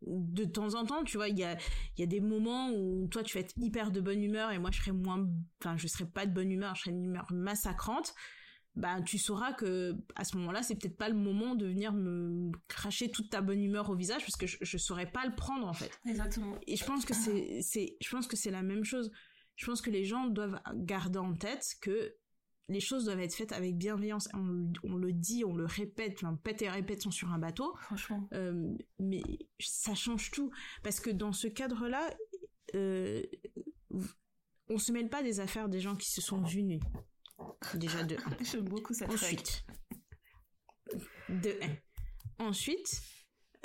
de 0.02 0.44
temps 0.44 0.74
en 0.74 0.84
temps, 0.84 1.04
tu 1.04 1.16
vois, 1.16 1.28
il 1.28 1.38
y 1.38 1.44
a, 1.44 1.56
y 1.98 2.02
a 2.02 2.06
des 2.06 2.20
moments 2.20 2.70
où 2.70 3.06
toi 3.08 3.22
tu 3.22 3.36
vas 3.36 3.40
être 3.40 3.54
hyper 3.58 3.90
de 3.90 4.00
bonne 4.00 4.22
humeur 4.22 4.50
et 4.50 4.58
moi 4.58 4.70
je 4.72 4.80
serai 4.80 4.92
moins, 4.92 5.28
enfin 5.60 5.76
je 5.76 5.86
serai 5.86 6.06
pas 6.06 6.26
de 6.26 6.32
bonne 6.32 6.50
humeur, 6.50 6.74
je 6.74 6.82
serai 6.82 6.90
une 6.92 7.04
humeur 7.04 7.26
massacrante. 7.30 8.14
Bah 8.76 9.02
tu 9.02 9.18
sauras 9.18 9.52
que 9.52 9.96
à 10.14 10.24
ce 10.24 10.36
moment-là 10.36 10.62
c'est 10.62 10.76
peut-être 10.76 10.96
pas 10.96 11.08
le 11.08 11.16
moment 11.16 11.56
de 11.56 11.66
venir 11.66 11.92
me 11.92 12.52
cracher 12.68 13.10
toute 13.10 13.28
ta 13.28 13.40
bonne 13.40 13.60
humeur 13.60 13.90
au 13.90 13.96
visage 13.96 14.22
parce 14.22 14.36
que 14.36 14.46
je, 14.46 14.58
je 14.60 14.78
saurais 14.78 15.10
pas 15.10 15.26
le 15.26 15.34
prendre 15.34 15.66
en 15.66 15.72
fait. 15.72 15.90
Exactement. 16.06 16.56
Et 16.66 16.76
je 16.76 16.84
pense 16.84 17.04
que 17.04 17.12
c'est, 17.14 17.60
c'est, 17.62 17.96
je 18.00 18.10
pense 18.10 18.26
que 18.26 18.36
c'est 18.36 18.52
la 18.52 18.62
même 18.62 18.84
chose. 18.84 19.10
Je 19.56 19.66
pense 19.66 19.82
que 19.82 19.90
les 19.90 20.04
gens 20.04 20.28
doivent 20.28 20.58
garder 20.74 21.18
en 21.18 21.34
tête 21.34 21.74
que 21.82 22.14
les 22.70 22.80
choses 22.80 23.04
doivent 23.04 23.20
être 23.20 23.34
faites 23.34 23.52
avec 23.52 23.76
bienveillance. 23.76 24.28
On, 24.32 24.96
le 24.96 25.12
dit, 25.12 25.44
on 25.44 25.54
le 25.54 25.66
répète, 25.66 26.14
enfin, 26.14 26.36
pète 26.36 26.62
et 26.62 26.70
répète 26.70 27.02
sur 27.10 27.32
un 27.32 27.38
bateau. 27.38 27.74
Franchement. 27.80 28.28
Euh, 28.32 28.72
mais 29.00 29.22
ça 29.58 29.94
change 29.94 30.30
tout. 30.30 30.52
Parce 30.84 31.00
que 31.00 31.10
dans 31.10 31.32
ce 31.32 31.48
cadre-là, 31.48 32.08
euh, 32.76 33.22
on 34.68 34.78
se 34.78 34.92
mêle 34.92 35.08
pas 35.08 35.24
des 35.24 35.40
affaires 35.40 35.68
des 35.68 35.80
gens 35.80 35.96
qui 35.96 36.08
se 36.10 36.20
sont 36.20 36.42
vus 36.42 36.62
nus. 36.62 36.80
Déjà 37.74 38.04
de 38.04 38.16
J'aime 38.44 38.68
beaucoup 38.68 38.94
cette 38.94 39.10
Ensuite. 39.10 39.64
De 41.28 41.58
Ensuite, 42.38 43.02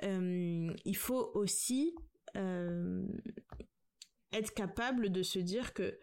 euh, 0.04 0.74
il 0.84 0.98
faut 0.98 1.32
aussi 1.36 1.96
euh, 2.36 3.08
être 4.32 4.54
capable 4.54 5.12
de 5.12 5.22
se 5.22 5.40
dire 5.40 5.74
que 5.74 5.98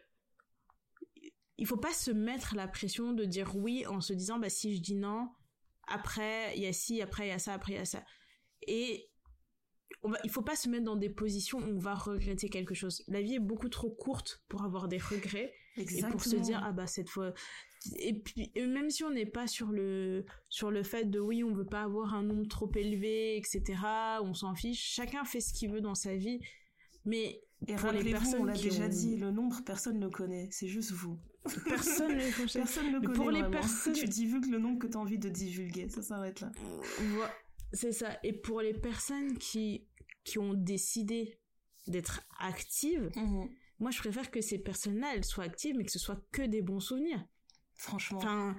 il 1.62 1.66
faut 1.66 1.76
pas 1.76 1.92
se 1.92 2.10
mettre 2.10 2.56
la 2.56 2.66
pression 2.66 3.12
de 3.12 3.24
dire 3.24 3.54
oui 3.54 3.86
en 3.86 4.00
se 4.00 4.12
disant 4.12 4.40
bah 4.40 4.50
si 4.50 4.74
je 4.74 4.82
dis 4.82 4.96
non 4.96 5.28
après 5.86 6.56
il 6.56 6.62
y 6.64 6.66
a 6.66 6.72
ci 6.72 7.00
après 7.00 7.26
il 7.26 7.28
y 7.28 7.32
a 7.32 7.38
ça 7.38 7.54
après 7.54 7.74
il 7.74 7.76
y 7.76 7.78
a 7.78 7.84
ça. 7.84 8.04
Et 8.66 9.08
on 10.02 10.10
va, 10.10 10.18
il 10.24 10.30
faut 10.30 10.42
pas 10.42 10.56
se 10.56 10.68
mettre 10.68 10.82
dans 10.82 10.96
des 10.96 11.08
positions 11.08 11.58
où 11.58 11.76
on 11.76 11.78
va 11.78 11.94
regretter 11.94 12.48
quelque 12.48 12.74
chose. 12.74 13.04
La 13.06 13.22
vie 13.22 13.36
est 13.36 13.38
beaucoup 13.38 13.68
trop 13.68 13.90
courte 13.90 14.42
pour 14.48 14.64
avoir 14.64 14.88
des 14.88 14.98
regrets 14.98 15.54
et 15.76 16.02
pour 16.10 16.24
se 16.24 16.34
dire 16.34 16.60
ah 16.64 16.72
bah 16.72 16.88
cette 16.88 17.08
fois 17.08 17.32
et 17.96 18.12
puis 18.18 18.50
même 18.56 18.90
si 18.90 19.04
on 19.04 19.10
n'est 19.10 19.24
pas 19.24 19.46
sur 19.46 19.68
le 19.68 20.26
sur 20.48 20.72
le 20.72 20.82
fait 20.82 21.04
de 21.04 21.20
oui 21.20 21.44
on 21.44 21.54
veut 21.54 21.64
pas 21.64 21.82
avoir 21.82 22.14
un 22.14 22.24
nombre 22.24 22.48
trop 22.48 22.70
élevé 22.74 23.36
etc 23.36 23.76
on 24.20 24.34
s'en 24.34 24.56
fiche. 24.56 24.82
Chacun 24.82 25.24
fait 25.24 25.40
ce 25.40 25.54
qu'il 25.54 25.70
veut 25.70 25.80
dans 25.80 25.94
sa 25.94 26.16
vie. 26.16 26.40
Mais 27.04 27.40
et 27.68 27.76
rappelez-vous, 27.76 28.34
on 28.40 28.44
l'a 28.44 28.54
déjà 28.54 28.88
dit, 28.88 29.16
le 29.16 29.30
nombre, 29.30 29.60
personne 29.64 29.98
ne 29.98 30.06
le 30.06 30.10
connaît, 30.10 30.48
c'est 30.50 30.68
juste 30.68 30.90
vous. 30.90 31.18
Personne 31.64 32.16
ne 32.16 32.24
le 32.24 32.36
connaît. 32.36 32.52
Personne 32.52 32.86
ne 32.86 32.92
le 32.92 33.00
connaît. 33.00 33.14
Pour 33.14 33.30
les 33.30 33.50
personnes. 33.50 33.94
Tu 33.94 34.06
divulgues 34.06 34.50
le 34.50 34.58
nombre 34.58 34.78
que 34.78 34.86
tu 34.86 34.96
as 34.96 35.00
envie 35.00 35.18
de 35.18 35.28
divulguer, 35.28 35.88
ça 35.88 36.02
s'arrête 36.02 36.40
là. 36.40 36.52
C'est 37.72 37.92
ça. 37.92 38.18
Et 38.22 38.32
pour 38.32 38.60
les 38.60 38.74
personnes 38.74 39.38
qui, 39.38 39.86
qui 40.24 40.38
ont 40.38 40.54
décidé 40.54 41.38
d'être 41.86 42.20
actives, 42.38 43.10
mhm. 43.16 43.48
moi 43.80 43.90
je 43.90 43.98
préfère 43.98 44.30
que 44.30 44.40
ces 44.40 44.58
personnes-là, 44.58 45.14
elles 45.14 45.24
soient 45.24 45.44
actives, 45.44 45.76
mais 45.76 45.84
que 45.84 45.92
ce 45.92 45.98
soit 45.98 46.22
que 46.32 46.42
des 46.42 46.62
bons 46.62 46.80
souvenirs. 46.80 47.24
Franchement. 47.74 48.18
Enfin, 48.18 48.56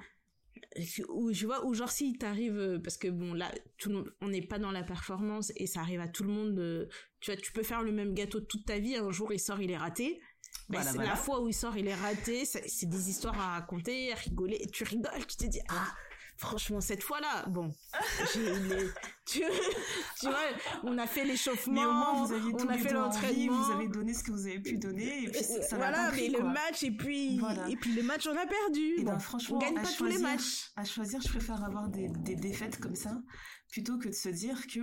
ou 1.10 1.32
je 1.32 1.46
vois 1.46 1.65
ou 1.65 1.74
genre 1.74 1.89
si 1.89 2.17
t'arrives 2.17 2.58
euh, 2.58 2.80
parce 2.80 2.98
que 2.98 3.08
bon 3.08 3.34
là 3.34 3.52
tout 3.78 3.89
le 3.89 3.96
monde, 3.96 4.13
on 4.22 4.28
n'est 4.28 4.46
pas 4.46 4.60
dans 4.60 4.72
la 4.72 4.84
performance 4.84 5.52
et 5.56 5.67
ça 5.67 5.82
arrive 5.82 6.00
à 6.00 6.08
tout 6.08 6.24
le 6.24 6.30
monde 6.30 6.89
tu 7.19 7.32
vois 7.32 7.39
tu 7.39 7.52
peux 7.52 7.63
faire 7.63 7.82
le 7.82 7.91
même 7.91 8.13
gâteau 8.13 8.39
toute 8.39 8.65
ta 8.65 8.80
vie 8.80 8.96
un 8.96 9.12
jour 9.12 9.34
il 9.34 9.39
sort 9.39 9.62
il 9.62 9.72
est 9.72 9.78
raté 9.78 10.19
ben, 10.69 10.84
la 10.97 11.15
fois 11.15 11.41
où 11.41 11.47
il 11.47 11.54
sort 11.54 11.78
il 11.78 11.88
est 11.88 11.95
raté 11.95 12.45
c'est 12.45 12.86
des 12.86 13.10
histoires 13.10 13.39
à 13.39 13.54
raconter 13.56 14.12
à 14.12 14.15
rigoler 14.15 14.65
tu 14.71 14.84
rigoles 14.84 15.26
tu 15.28 15.38
te 15.38 15.45
dis 15.45 15.62
ah 15.69 15.88
franchement 16.38 16.82
cette 16.82 17.04
fois-là 17.04 17.45
bon 17.47 17.71
tu, 19.26 19.43
tu 20.19 20.28
vois 20.28 20.39
on 20.84 20.97
a 20.97 21.06
fait 21.06 21.26
l'échauffement 21.26 22.23
on 22.23 22.67
a 22.69 22.78
fait 22.78 22.93
l'entraînement 22.93 23.62
vous 23.62 23.71
avez 23.71 23.88
donné 23.88 24.13
ce 24.13 24.23
que 24.23 24.32
vous 24.32 24.47
avez 24.47 24.60
pu 24.60 24.78
donner 24.78 25.23
et 25.23 25.30
puis 25.30 25.43
ça, 25.43 25.78
voilà 25.78 26.12
mais 26.12 26.30
le 26.30 26.43
match 26.43 26.84
et 26.84 26.91
puis 26.91 27.39
et 27.69 27.76
puis 27.76 27.93
le 27.93 28.04
match 28.04 28.28
on 28.28 28.38
a 28.38 28.45
perdu. 28.45 28.95
Et 28.99 29.04
ben, 29.04 29.19
franchement 29.19 29.58
on 29.58 29.60
gagne 29.60 29.76
pas 29.76 29.91
tous 29.97 30.06
les 30.06 30.17
matchs. 30.17 30.71
à 30.76 30.86
choisir 30.86 31.21
je 31.21 31.30
préfère 31.30 31.63
avoir 31.63 31.88
des, 31.89 32.08
des 32.10 32.36
défaites 32.36 32.80
comme 32.80 32.95
ça 32.95 33.21
plutôt 33.69 33.97
que 33.97 34.08
de 34.08 34.13
se 34.13 34.30
dire 34.30 34.65
que 34.67 34.80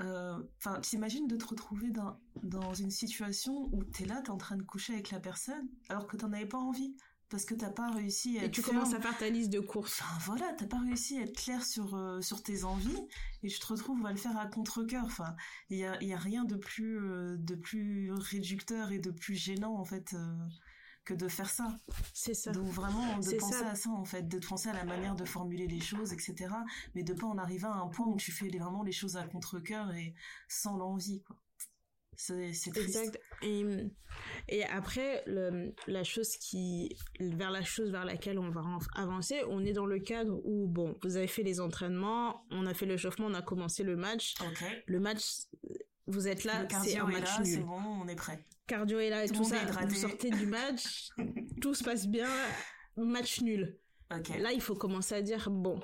euh, 0.00 0.38
enfin, 0.58 0.80
t'imagines 0.80 1.26
de 1.26 1.36
te 1.36 1.46
retrouver 1.46 1.90
dans, 1.90 2.18
dans 2.42 2.74
une 2.74 2.90
situation 2.90 3.68
où 3.72 3.84
t'es 3.84 4.04
là, 4.04 4.20
t'es 4.22 4.30
en 4.30 4.38
train 4.38 4.56
de 4.56 4.62
coucher 4.62 4.94
avec 4.94 5.10
la 5.10 5.20
personne, 5.20 5.68
alors 5.88 6.06
que 6.06 6.16
t'en 6.16 6.32
avais 6.32 6.46
pas 6.46 6.58
envie 6.58 6.94
parce 7.30 7.44
que 7.44 7.54
t'as 7.54 7.70
pas 7.70 7.90
réussi 7.90 8.38
à 8.38 8.44
et 8.44 8.50
tu 8.50 8.60
commences 8.60 8.92
à 8.92 9.00
faire 9.00 9.16
ta 9.16 9.30
liste 9.30 9.50
de 9.50 9.60
courses. 9.60 10.02
Enfin 10.02 10.18
voilà 10.26 10.52
t'as 10.58 10.66
pas 10.66 10.80
réussi 10.80 11.16
à 11.16 11.22
être 11.22 11.36
clair 11.36 11.64
sur 11.64 11.94
euh, 11.94 12.20
sur 12.20 12.42
tes 12.42 12.64
envies 12.64 13.06
et 13.42 13.48
je 13.48 13.60
te 13.60 13.66
retrouve 13.66 14.04
à 14.04 14.10
le 14.10 14.16
faire 14.16 14.36
à 14.36 14.46
contre 14.46 14.82
cœur 14.82 15.04
enfin 15.04 15.36
il 15.70 15.78
y 15.78 15.84
a 15.84 16.02
y 16.02 16.12
a 16.12 16.18
rien 16.18 16.44
de 16.44 16.56
plus 16.56 16.98
euh, 16.98 17.36
de 17.38 17.54
plus 17.54 18.12
réducteur 18.12 18.90
et 18.90 18.98
de 18.98 19.12
plus 19.12 19.36
gênant 19.36 19.76
en 19.76 19.84
fait 19.84 20.12
euh, 20.14 20.34
que 21.04 21.14
de 21.14 21.28
faire 21.28 21.48
ça. 21.50 21.76
C'est 22.14 22.34
ça. 22.34 22.52
Donc 22.52 22.66
vraiment 22.66 23.18
de 23.18 23.36
penser 23.38 23.58
ça. 23.58 23.70
à 23.70 23.74
ça 23.74 23.90
en 23.90 24.04
fait, 24.04 24.28
de 24.28 24.38
penser 24.38 24.68
à 24.68 24.74
la 24.74 24.84
manière 24.84 25.14
de 25.16 25.24
formuler 25.24 25.66
les 25.66 25.80
choses, 25.80 26.12
etc. 26.12 26.34
Mais 26.94 27.02
de 27.02 27.14
pas 27.14 27.26
en 27.26 27.38
arriver 27.38 27.66
à 27.66 27.74
un 27.74 27.88
point 27.88 28.06
où 28.06 28.16
tu 28.16 28.30
fais 28.32 28.48
les- 28.48 28.58
vraiment 28.58 28.82
les 28.82 28.92
choses 28.92 29.16
à 29.16 29.26
contre-cœur 29.26 29.92
et 29.94 30.14
sans 30.48 30.76
l'envie, 30.76 31.22
quoi. 31.22 31.36
C'est. 32.16 32.50
Exact. 32.76 33.18
Et, 33.40 33.64
et 34.50 34.64
après, 34.64 35.22
le, 35.26 35.74
la 35.86 36.04
chose 36.04 36.36
qui, 36.36 36.94
vers 37.18 37.50
la 37.50 37.62
chose 37.64 37.90
vers 37.90 38.04
laquelle 38.04 38.38
on 38.38 38.50
va 38.50 38.62
avancer, 38.94 39.40
on 39.48 39.64
est 39.64 39.72
dans 39.72 39.86
le 39.86 39.98
cadre 40.00 40.38
où, 40.44 40.66
bon, 40.68 40.98
vous 41.02 41.16
avez 41.16 41.28
fait 41.28 41.42
les 41.42 41.60
entraînements, 41.60 42.44
on 42.50 42.66
a 42.66 42.74
fait 42.74 42.84
le 42.84 42.98
chauffement, 42.98 43.24
on 43.26 43.32
a 43.34 43.40
commencé 43.40 43.84
le 43.84 43.96
match. 43.96 44.34
Le 44.86 45.00
match, 45.00 45.22
vous 46.08 46.28
êtes 46.28 46.44
là, 46.44 46.66
c'est 46.84 46.98
un 46.98 47.06
match 47.06 47.38
là, 47.38 47.44
c'est 47.44 47.56
nul. 47.56 47.64
bon, 47.64 47.80
on 48.02 48.06
est 48.08 48.16
prêt. 48.16 48.44
Cardio 48.70 49.00
est 49.00 49.10
là 49.10 49.24
et 49.24 49.28
Tout 49.28 49.42
ça, 49.42 49.56
vous 49.84 49.94
sortez 49.96 50.30
du 50.30 50.46
match, 50.46 51.08
tout 51.60 51.74
se 51.74 51.82
passe 51.82 52.06
bien, 52.06 52.28
match 52.96 53.40
nul. 53.40 53.76
Là, 54.38 54.52
il 54.52 54.60
faut 54.60 54.76
commencer 54.76 55.16
à 55.16 55.22
dire, 55.22 55.50
bon, 55.50 55.80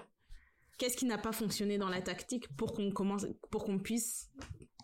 qu'est-ce 0.78 0.96
qui 0.96 1.04
n'a 1.04 1.18
pas 1.18 1.32
fonctionné 1.32 1.78
dans 1.78 1.88
la 1.88 2.00
tactique 2.00 2.46
pour 2.56 2.72
qu'on 2.72 2.92
commence, 2.92 3.26
pour 3.50 3.64
qu'on 3.64 3.80
puisse 3.80 4.30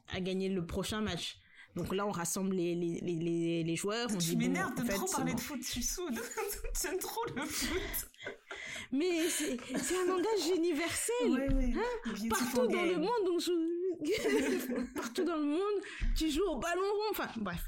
à 0.09 0.21
gagner 0.21 0.49
le 0.49 0.67
prochain 0.67 1.01
match? 1.01 1.39
Donc 1.77 1.95
là, 1.95 2.05
on 2.05 2.11
rassemble 2.11 2.57
les, 2.57 2.75
les, 2.75 3.63
les, 3.63 3.77
joueurs. 3.77 4.09
On 4.13 4.19
tu 4.19 4.33
bon, 4.33 4.39
m'énerves 4.39 4.73
en 4.77 4.83
de 4.83 4.89
trop 4.89 5.07
parler 5.07 5.33
bon. 5.33 5.39
de 5.39 5.41
foot, 5.41 5.61
je 5.63 5.71
suis 5.71 5.83
soude. 5.85 6.21
J'aime 6.83 6.99
trop 6.99 7.25
le 7.37 7.43
foot. 7.43 7.81
Mais 8.91 9.29
c'est 9.29 9.97
un 9.97 10.07
langage 10.07 10.51
universel. 10.57 11.31
Ouais, 11.31 11.55
ouais. 11.55 11.75
Hein? 11.77 12.29
Partout 12.29 12.67
dans 12.67 12.83
le 12.83 12.97
monde, 12.97 13.29
on 13.33 13.39
joue... 13.39 14.83
Partout 14.97 15.25
dans 15.25 15.37
le 15.37 15.45
monde, 15.45 15.83
tu 16.17 16.31
joues 16.31 16.49
au 16.49 16.59
ballon 16.59 16.83
rond. 16.83 17.11
Enfin, 17.13 17.29
bref. 17.37 17.63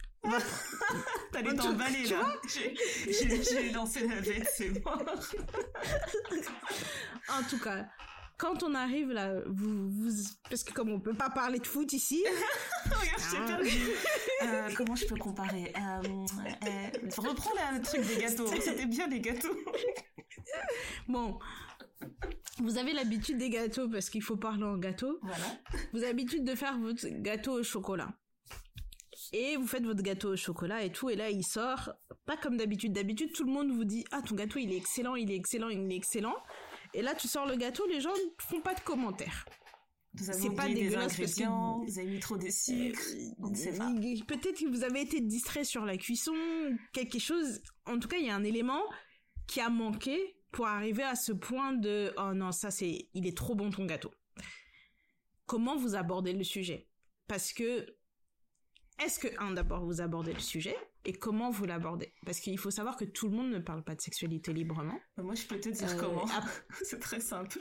T'allais 1.32 1.54
t'emballer 1.54 2.06
là. 2.06 2.34
J'ai- 2.48 3.70
lancé 3.72 4.06
la 4.06 4.20
bête, 4.20 4.48
c'est 4.54 4.70
mort. 4.84 5.02
En 7.28 7.42
tout 7.48 7.58
cas, 7.58 7.86
quand 8.38 8.62
on 8.62 8.74
arrive 8.74 9.10
là, 9.12 9.32
vous, 9.46 9.90
vous... 9.90 10.10
Parce 10.48 10.62
que 10.64 10.72
comme 10.72 10.90
on 10.90 11.00
peut 11.00 11.14
pas 11.14 11.30
parler 11.30 11.58
de 11.58 11.66
foot 11.66 11.92
ici, 11.92 12.24
Regarde, 12.84 13.18
je 13.18 13.30
t'ai 13.30 13.36
Ah. 13.40 13.46
perdu. 13.46 13.70
Euh, 14.42 14.68
comment 14.76 14.94
je 14.96 15.06
peux 15.06 15.16
comparer 15.16 15.72
euh, 15.76 16.02
euh, 16.66 17.10
Reprends 17.18 17.50
le 17.72 17.82
truc 17.82 18.06
des 18.06 18.16
gâteaux. 18.16 18.46
C'était 18.60 18.86
bien 18.86 19.06
les 19.08 19.20
gâteaux. 19.20 19.56
bon... 21.08 21.38
Vous 22.58 22.78
avez 22.78 22.92
l'habitude 22.92 23.38
des 23.38 23.50
gâteaux 23.50 23.88
parce 23.88 24.10
qu'il 24.10 24.22
faut 24.22 24.36
parler 24.36 24.62
en 24.62 24.76
gâteau. 24.76 25.18
Voilà. 25.22 25.44
Vous 25.92 25.98
avez 25.98 26.08
l'habitude 26.08 26.44
de 26.44 26.54
faire 26.54 26.78
votre 26.78 27.04
gâteau 27.08 27.58
au 27.58 27.62
chocolat. 27.64 28.12
Et 29.36 29.56
vous 29.56 29.66
faites 29.66 29.82
votre 29.82 30.02
gâteau 30.02 30.34
au 30.34 30.36
chocolat 30.36 30.84
et 30.84 30.92
tout, 30.92 31.10
et 31.10 31.16
là 31.16 31.28
il 31.28 31.42
sort, 31.44 31.90
pas 32.24 32.36
comme 32.36 32.56
d'habitude. 32.56 32.92
D'habitude, 32.92 33.32
tout 33.32 33.42
le 33.42 33.50
monde 33.50 33.72
vous 33.72 33.84
dit 33.84 34.04
Ah, 34.12 34.22
ton 34.22 34.36
gâteau 34.36 34.60
il 34.60 34.72
est 34.72 34.76
excellent, 34.76 35.16
il 35.16 35.28
est 35.28 35.34
excellent, 35.34 35.70
il 35.70 35.90
est 35.90 35.96
excellent. 35.96 36.36
Et 36.94 37.02
là, 37.02 37.16
tu 37.16 37.26
sors 37.26 37.44
le 37.44 37.56
gâteau, 37.56 37.84
les 37.88 38.00
gens 38.00 38.12
ne 38.12 38.30
font 38.38 38.60
pas 38.60 38.74
de 38.74 38.80
commentaires. 38.80 39.44
C'est 40.16 40.54
pas 40.54 40.68
des 40.68 40.74
dégueulasse 40.74 41.16
parce 41.16 41.34
que- 41.34 41.42
ingrédients, 41.42 41.82
vous 41.84 41.98
avez 41.98 42.08
mis 42.08 42.20
trop 42.20 42.36
de 42.36 42.48
sucre. 42.48 43.02
Ne 43.40 43.54
sait 43.56 43.76
pas. 43.76 43.92
Peut-être 44.28 44.60
que 44.60 44.68
vous 44.68 44.84
avez 44.84 45.00
été 45.00 45.20
distrait 45.20 45.64
sur 45.64 45.84
la 45.84 45.96
cuisson, 45.96 46.34
quelque 46.92 47.18
chose. 47.18 47.60
En 47.86 47.98
tout 47.98 48.06
cas, 48.06 48.18
il 48.18 48.26
y 48.26 48.30
a 48.30 48.36
un 48.36 48.44
élément 48.44 48.82
qui 49.48 49.60
a 49.60 49.68
manqué 49.68 50.36
pour 50.52 50.68
arriver 50.68 51.02
à 51.02 51.16
ce 51.16 51.32
point 51.32 51.72
de 51.72 52.14
oh 52.16 52.32
non, 52.32 52.52
ça 52.52 52.70
c'est, 52.70 53.08
il 53.12 53.26
est 53.26 53.36
trop 53.36 53.56
bon 53.56 53.70
ton 53.70 53.86
gâteau. 53.86 54.12
Comment 55.46 55.76
vous 55.76 55.96
abordez 55.96 56.32
le 56.32 56.44
sujet? 56.44 56.86
Parce 57.26 57.52
que 57.52 57.84
est-ce 59.02 59.18
que 59.18 59.28
un 59.40 59.52
d'abord 59.52 59.84
vous 59.84 60.00
abordez 60.00 60.32
le 60.32 60.40
sujet 60.40 60.76
et 61.04 61.12
comment 61.12 61.50
vous 61.50 61.64
l'abordez? 61.64 62.12
Parce 62.24 62.40
qu'il 62.40 62.58
faut 62.58 62.70
savoir 62.70 62.96
que 62.96 63.04
tout 63.04 63.28
le 63.28 63.36
monde 63.36 63.50
ne 63.50 63.58
parle 63.58 63.82
pas 63.82 63.94
de 63.94 64.00
sexualité 64.00 64.52
librement. 64.52 64.98
Bah, 65.16 65.22
Moi, 65.22 65.34
je 65.34 65.44
peux 65.44 65.58
te 65.58 65.68
dire 65.68 65.90
Euh, 65.90 65.96
comment. 65.98 66.24
C'est 66.82 67.00
très 67.00 67.20
simple. 67.20 67.58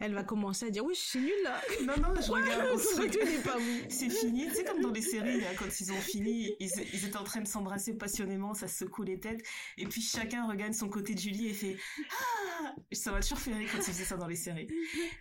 Elle 0.00 0.14
va 0.14 0.24
commencer 0.24 0.66
à 0.66 0.70
dire 0.70 0.84
oui, 0.84 0.94
je 0.94 1.00
suis 1.00 1.20
nulle 1.20 1.42
là. 1.44 1.60
Non, 1.84 1.96
non, 2.02 2.20
je 2.20 2.30
regarde. 2.32 2.70
on 2.74 2.78
se 2.78 2.96
Ton 2.96 3.02
gâteau 3.04 3.18
regarde. 3.20 3.44
bon. 3.62 3.86
C'est 3.88 4.10
fini. 4.10 4.48
C'est 4.52 4.64
comme 4.64 4.80
dans 4.80 4.90
les 4.90 5.02
séries, 5.02 5.40
là, 5.40 5.54
quand 5.58 5.80
ils 5.80 5.92
ont 5.92 6.00
fini, 6.00 6.54
ils, 6.60 6.70
ils 6.92 7.04
étaient 7.04 7.16
en 7.16 7.24
train 7.24 7.40
de 7.42 7.46
s'embrasser 7.46 7.94
passionnément, 7.96 8.54
ça 8.54 8.66
se 8.68 8.78
secoue 8.84 9.02
les 9.04 9.20
têtes. 9.20 9.42
Et 9.78 9.86
puis 9.86 10.00
chacun 10.00 10.46
regagne 10.48 10.72
son 10.72 10.88
côté 10.88 11.14
de 11.14 11.20
Julie 11.20 11.48
et 11.48 11.54
fait 11.54 11.76
Ah 12.10 12.74
Ça 12.92 13.12
m'a 13.12 13.20
toujours 13.20 13.38
fait 13.38 13.52
rire 13.54 13.68
quand 13.70 13.78
ils 13.78 13.84
faisaient 13.84 14.04
ça 14.04 14.16
dans 14.16 14.26
les 14.26 14.36
séries. 14.36 14.68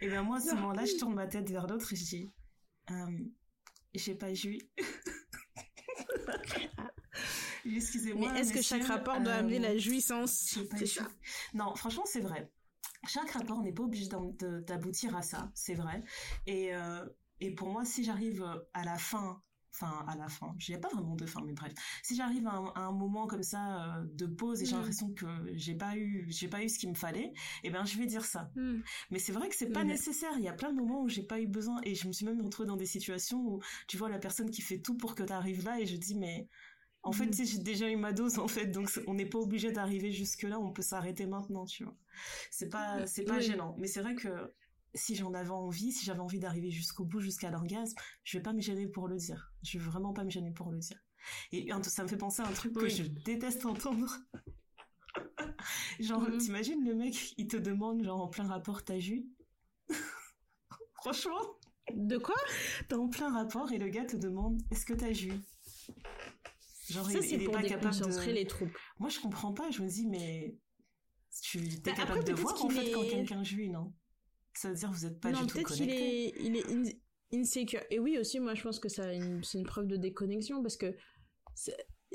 Et 0.02 0.08
bien 0.08 0.23
moi, 0.23 0.38
à 0.38 0.41
ce 0.41 0.56
moment-là, 0.56 0.86
je 0.86 0.95
tourne 0.95 1.13
ma 1.15 1.28
tête 1.28 1.49
vers 1.49 1.67
l'autre 1.67 1.91
et 1.93 1.95
je 1.95 2.04
dis 2.06 2.32
euh, 2.91 3.06
J'ai 3.94 4.16
pas 4.16 4.34
joui. 4.34 4.62
Excusez-moi. 7.66 8.32
Mais 8.34 8.42
est-ce 8.42 8.54
que 8.54 8.62
chaque 8.62 8.86
rapport 8.86 9.20
doit 9.22 9.34
euh, 9.34 9.40
amener 9.40 9.60
la 9.60 9.78
jouissance 9.78 10.52
j'ai 10.54 10.66
pas 10.66 10.78
C'est 10.78 10.84
eu 10.84 10.88
sûr. 10.88 11.04
ça. 11.04 11.10
Non, 11.54 11.76
franchement, 11.76 12.04
c'est 12.06 12.20
vrai. 12.20 12.52
Chaque 13.08 13.32
rapport 13.32 13.62
n'est 13.62 13.74
pas 13.74 13.84
obligé 13.84 14.08
d'aboutir 14.08 15.16
à 15.16 15.22
ça, 15.22 15.52
c'est 15.56 15.76
vrai. 15.76 16.04
Et, 16.46 16.74
euh, 16.74 17.06
et 17.40 17.54
pour 17.54 17.70
moi, 17.70 17.86
si 17.86 18.04
j'arrive 18.04 18.46
à 18.74 18.84
la 18.84 18.98
fin, 18.98 19.42
enfin 19.74 20.06
à 20.08 20.16
la 20.16 20.28
fin, 20.30 20.56
a 20.74 20.78
pas 20.78 20.90
vraiment 20.90 21.16
de 21.16 21.26
fin, 21.26 21.42
mais 21.46 21.54
bref, 21.54 21.74
si 22.04 22.16
j'arrive 22.16 22.48
à, 22.48 22.54
un- 22.54 22.72
à 22.76 22.82
un 22.82 22.92
moment 22.92 23.28
comme 23.28 23.44
ça 23.44 23.98
euh, 23.98 24.04
de 24.14 24.26
pause 24.26 24.62
et 24.62 24.66
j'ai 24.66 24.76
Mm. 24.76 24.78
l'impression 24.78 25.14
que 25.14 25.26
j'ai 25.56 25.76
pas 25.76 25.98
eu, 25.98 26.26
j'ai 26.30 26.48
pas 26.48 26.64
eu 26.64 26.70
ce 26.70 26.78
qu'il 26.80 26.90
me 26.90 26.96
fallait, 26.96 27.34
eh 27.64 27.70
ben 27.70 27.86
je 27.86 27.98
vais 27.98 28.06
dire 28.06 28.26
ça. 28.26 28.52
Hmm. 28.56 28.82
Mais 29.12 29.20
c'est 29.20 29.32
vrai 29.32 29.50
que 29.50 29.56
c'est 29.56 29.72
pas 29.72 29.84
Mhm. 29.84 29.90
nécessaire. 29.90 30.32
Il 30.38 30.44
y 30.44 30.48
a 30.48 30.54
plein 30.54 30.72
de 30.72 30.78
moments 30.78 31.02
où 31.04 31.10
j'ai 31.10 31.24
pas 31.24 31.40
eu 31.40 31.48
besoin 31.48 31.80
et 31.84 31.96
je 31.96 32.08
me 32.08 32.14
suis 32.14 32.26
même 32.26 32.42
retrouvée 32.42 32.68
dans 32.68 32.78
des 32.78 32.86
situations 32.86 33.40
où 33.46 33.60
tu 33.88 33.98
vois 33.98 34.10
la 34.10 34.20
personne 34.20 34.50
qui 34.52 34.62
fait 34.62 34.80
tout 34.80 34.96
pour 34.98 35.16
que 35.16 35.24
tu 35.24 35.34
arrives 35.34 35.64
là 35.66 35.80
et 35.80 35.86
je 35.86 35.96
dis 35.98 36.16
mais 36.16 36.48
en 37.04 37.12
fait 37.12 37.34
j'ai 37.46 37.60
déjà 37.60 37.90
eu 37.90 37.98
ma 37.98 38.14
dose 38.14 38.40
en 38.40 38.48
fait 38.48 38.68
donc 38.68 38.90
on 39.08 39.14
n'est 39.16 39.26
pas 39.26 39.40
obligé 39.40 39.72
d'arriver 39.72 40.12
jusque 40.12 40.44
là. 40.44 40.60
On 40.60 40.72
peut 40.72 40.82
s'arrêter 40.82 41.26
maintenant, 41.28 41.66
tu 41.66 41.84
vois. 41.84 41.96
C'est 42.52 42.70
pas 42.70 43.06
c'est 43.08 43.26
pas 43.26 43.40
Oui. 43.40 43.46
gênant. 43.48 43.76
Mais 43.80 43.88
c'est 43.88 44.02
vrai 44.02 44.16
que 44.16 44.30
si 44.96 45.16
j'en 45.16 45.34
avais 45.34 45.50
envie, 45.52 45.92
si 45.92 46.06
j'avais 46.06 46.20
envie 46.20 46.40
d'arriver 46.40 46.70
jusqu'au 46.72 47.06
bout, 47.06 47.20
jusqu'à 47.20 47.50
l'orgasme, 47.50 47.96
je 48.24 48.38
vais 48.38 48.44
pas 48.44 48.54
me 48.54 48.62
gêner 48.62 48.88
pour 48.88 49.08
le 49.08 49.18
dire. 49.18 49.52
Je 49.64 49.78
vais 49.78 49.84
vraiment 49.84 50.14
pas 50.14 50.24
me 50.24 50.30
gêner 50.30 50.52
pour 50.52 50.72
le 50.72 50.80
dire. 50.80 50.98
Et 51.52 51.70
ça 51.84 52.04
me 52.04 52.08
fait 52.08 52.18
penser 52.18 52.42
à 52.42 52.48
un 52.48 52.52
truc 52.54 52.74
que 52.74 52.88
je 52.90 53.04
déteste 53.04 53.66
entendre. 53.66 54.18
genre, 56.00 56.22
Mhm. 56.30 56.38
t'imagines 56.38 56.84
le 56.86 56.96
mec, 56.96 57.34
il 57.38 57.48
te 57.48 57.58
demande, 57.58 58.04
genre, 58.04 58.22
en 58.22 58.28
plein 58.28 58.48
rapport, 58.48 58.84
t'as 58.84 59.00
jus 59.00 59.26
Franchement, 60.96 61.58
De 61.94 62.18
quoi? 62.18 62.36
T'es 62.88 62.96
en 62.96 63.10
plein 63.10 63.32
rapport 63.34 63.72
et 63.72 63.78
le 63.78 63.90
gars 63.90 64.06
te 64.06 64.16
demande, 64.16 64.62
est-ce 64.72 64.86
que 64.86 64.94
t'as 64.94 65.12
jus 65.12 65.34
Genre, 66.90 67.10
Ça, 67.10 67.20
il, 67.20 67.26
il 67.26 67.42
est 67.42 67.46
pour 67.46 67.54
pas 67.54 67.64
capable 67.64 67.96
de... 67.96 68.32
les 68.32 68.46
troupes. 68.46 68.78
Moi, 69.00 69.10
je 69.10 69.20
comprends 69.20 69.54
pas. 69.54 69.70
Je 69.72 69.82
me 69.82 69.88
dis, 69.88 70.06
mais 70.08 70.58
tu 71.42 71.60
t'es 71.82 71.92
Bah, 71.92 71.98
capable 71.98 72.20
après, 72.20 72.34
de 72.34 72.38
voir, 72.40 72.64
en 72.64 72.70
fait, 72.70 72.92
quand 72.92 73.08
quelqu'un 73.08 73.44
jouit, 73.44 73.70
non? 73.70 73.94
Ça 74.56 74.70
veut 74.70 74.76
dire 74.76 74.89
que 74.89 74.96
vous 74.96 75.06
êtes 75.06 75.20
pas 75.20 75.32
non, 75.32 75.42
du 75.42 75.48
tout 75.48 75.54
peut-être 75.56 75.74
qu'il 75.74 75.88
connecté. 75.88 76.28
est, 76.28 76.34
il 76.44 76.56
est 76.56 76.66
in- 76.72 77.39
insecure. 77.39 77.82
Et 77.89 78.00
oui, 78.00 78.18
aussi, 78.18 78.39
moi, 78.39 78.54
je 78.56 78.62
pense 78.63 78.80
que 78.80 78.89
ça, 78.89 79.04
a 79.06 79.13
c'est 79.44 79.58
une 79.58 79.63
preuve 79.66 79.88
de 79.88 79.98
déconnexion 79.98 80.62
parce 80.62 80.78
que, 80.78 80.96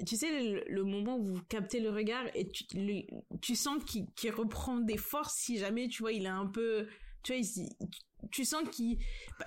tu 0.07 0.17
sais, 0.17 0.43
le, 0.45 0.65
le 0.69 0.85
moment 0.85 1.19
où 1.19 1.25
vous 1.35 1.43
captez 1.49 1.81
le 1.81 1.91
regard 1.91 2.25
et 2.35 2.49
tu, 2.49 2.65
le- 2.75 3.39
tu 3.41 3.57
sens 3.57 3.83
qu'il 3.85 4.31
reprend 4.33 4.79
des 4.79 4.97
forces 4.97 5.35
si 5.37 5.59
jamais, 5.59 5.89
tu 5.89 6.03
vois, 6.03 6.13
il 6.13 6.25
est 6.25 6.29
un 6.29 6.47
peu, 6.47 6.87
tu 7.23 7.33
vois, 7.33 7.41
il- 7.41 7.69
tu 8.31 8.45
sens 8.45 8.69
qu'il, 8.71 8.99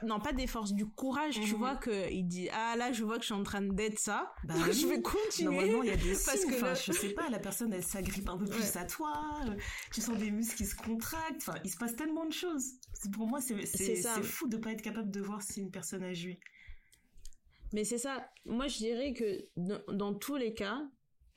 non, 0.04 0.20
pas 0.20 0.32
des 0.34 0.48
forces, 0.48 0.74
du 0.74 0.86
courage, 0.86 1.36
tu 1.36 1.52
Mhm. 1.54 1.58
vois, 1.58 1.76
que 1.76 2.12
il 2.12 2.24
dit, 2.26 2.50
ah 2.52 2.76
là, 2.78 2.92
je 2.92 3.04
vois 3.04 3.16
que 3.16 3.22
je 3.22 3.26
suis 3.28 3.34
en 3.34 3.44
train 3.44 3.62
d'être 3.62 4.00
ça. 4.00 4.34
Bah 4.46 4.54
je 4.72 4.88
vais 4.88 5.02
continuer. 5.02 5.50
Normalement, 5.56 5.84
il 5.84 5.90
y 5.90 5.92
a 5.92 5.98
des 5.98 6.12
Parce 6.14 6.40
signes. 6.40 6.50
que 6.52 6.56
Enfin, 6.56 6.68
là- 6.68 6.74
je 6.76 6.92
sais 6.94 7.10
pas, 7.14 7.30
la 7.30 7.40
personne, 7.40 7.74
elle 7.74 7.84
s'agrippe 7.84 8.30
un 8.30 8.38
peu 8.38 8.46
plus 8.46 8.60
Ouais. 8.60 8.78
à 8.78 8.86
toi. 8.86 9.42
Tu 9.94 10.02
sens 10.02 10.18
des 10.18 10.32
muscles 10.32 10.56
qui 10.56 10.66
se 10.66 10.76
contractent. 10.76 11.38
Enfin, 11.48 11.56
il 11.64 11.70
se 11.70 11.78
passe 11.78 11.96
tellement 11.96 12.26
de 12.26 12.34
choses. 12.34 12.74
Pour 13.14 13.28
moi, 13.28 13.42
c'est 13.42 13.66
C'est 13.66 14.24
fou 14.24 14.48
de 14.48 14.58
pas 14.58 14.72
être 14.72 14.82
capable 14.82 15.12
de 15.12 15.22
voir 15.22 15.42
si 15.42 15.60
une 15.62 15.72
personne 15.72 16.04
a 16.04 16.14
joui. 16.14 16.40
Mais 17.74 17.84
c'est 17.84 17.98
ça. 17.98 18.30
Moi, 18.46 18.68
je 18.68 18.78
dirais 18.78 19.14
que 19.14 19.48
dans, 19.56 19.82
dans 19.94 20.14
tous 20.14 20.36
les 20.36 20.54
cas, 20.54 20.82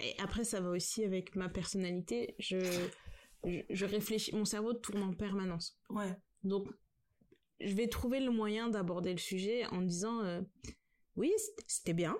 et 0.00 0.14
après, 0.20 0.44
ça 0.44 0.60
va 0.60 0.70
aussi 0.70 1.04
avec 1.04 1.36
ma 1.36 1.48
personnalité, 1.48 2.34
je, 2.40 2.58
je, 3.44 3.60
je 3.70 3.84
réfléchis, 3.86 4.34
mon 4.34 4.44
cerveau 4.44 4.72
tourne 4.72 5.02
en 5.02 5.12
permanence. 5.14 5.78
Ouais. 5.90 6.12
Donc, 6.42 6.66
je 7.60 7.74
vais 7.74 7.88
trouver 7.88 8.20
le 8.20 8.30
moyen 8.30 8.68
d'aborder 8.68 9.12
le 9.12 9.18
sujet 9.18 9.66
en 9.66 9.82
disant, 9.82 10.22
euh, 10.24 10.40
oui, 11.16 11.32
c'était 11.66 11.94
bien. 11.94 12.16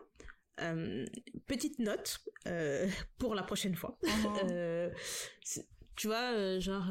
Euh, 0.61 1.05
petite 1.47 1.79
note 1.81 2.21
euh, 2.47 2.89
pour 3.19 3.35
la 3.35 3.43
prochaine 3.43 3.75
fois. 3.75 3.99
C'est- 5.43 5.69
tu 5.97 6.09
vois, 6.09 6.59
genre, 6.59 6.91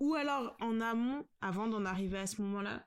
ou 0.00 0.14
alors 0.14 0.56
en 0.60 0.80
amont, 0.80 1.26
avant 1.42 1.66
d'en 1.66 1.84
arriver 1.84 2.18
à 2.18 2.26
ce 2.26 2.40
moment-là, 2.40 2.86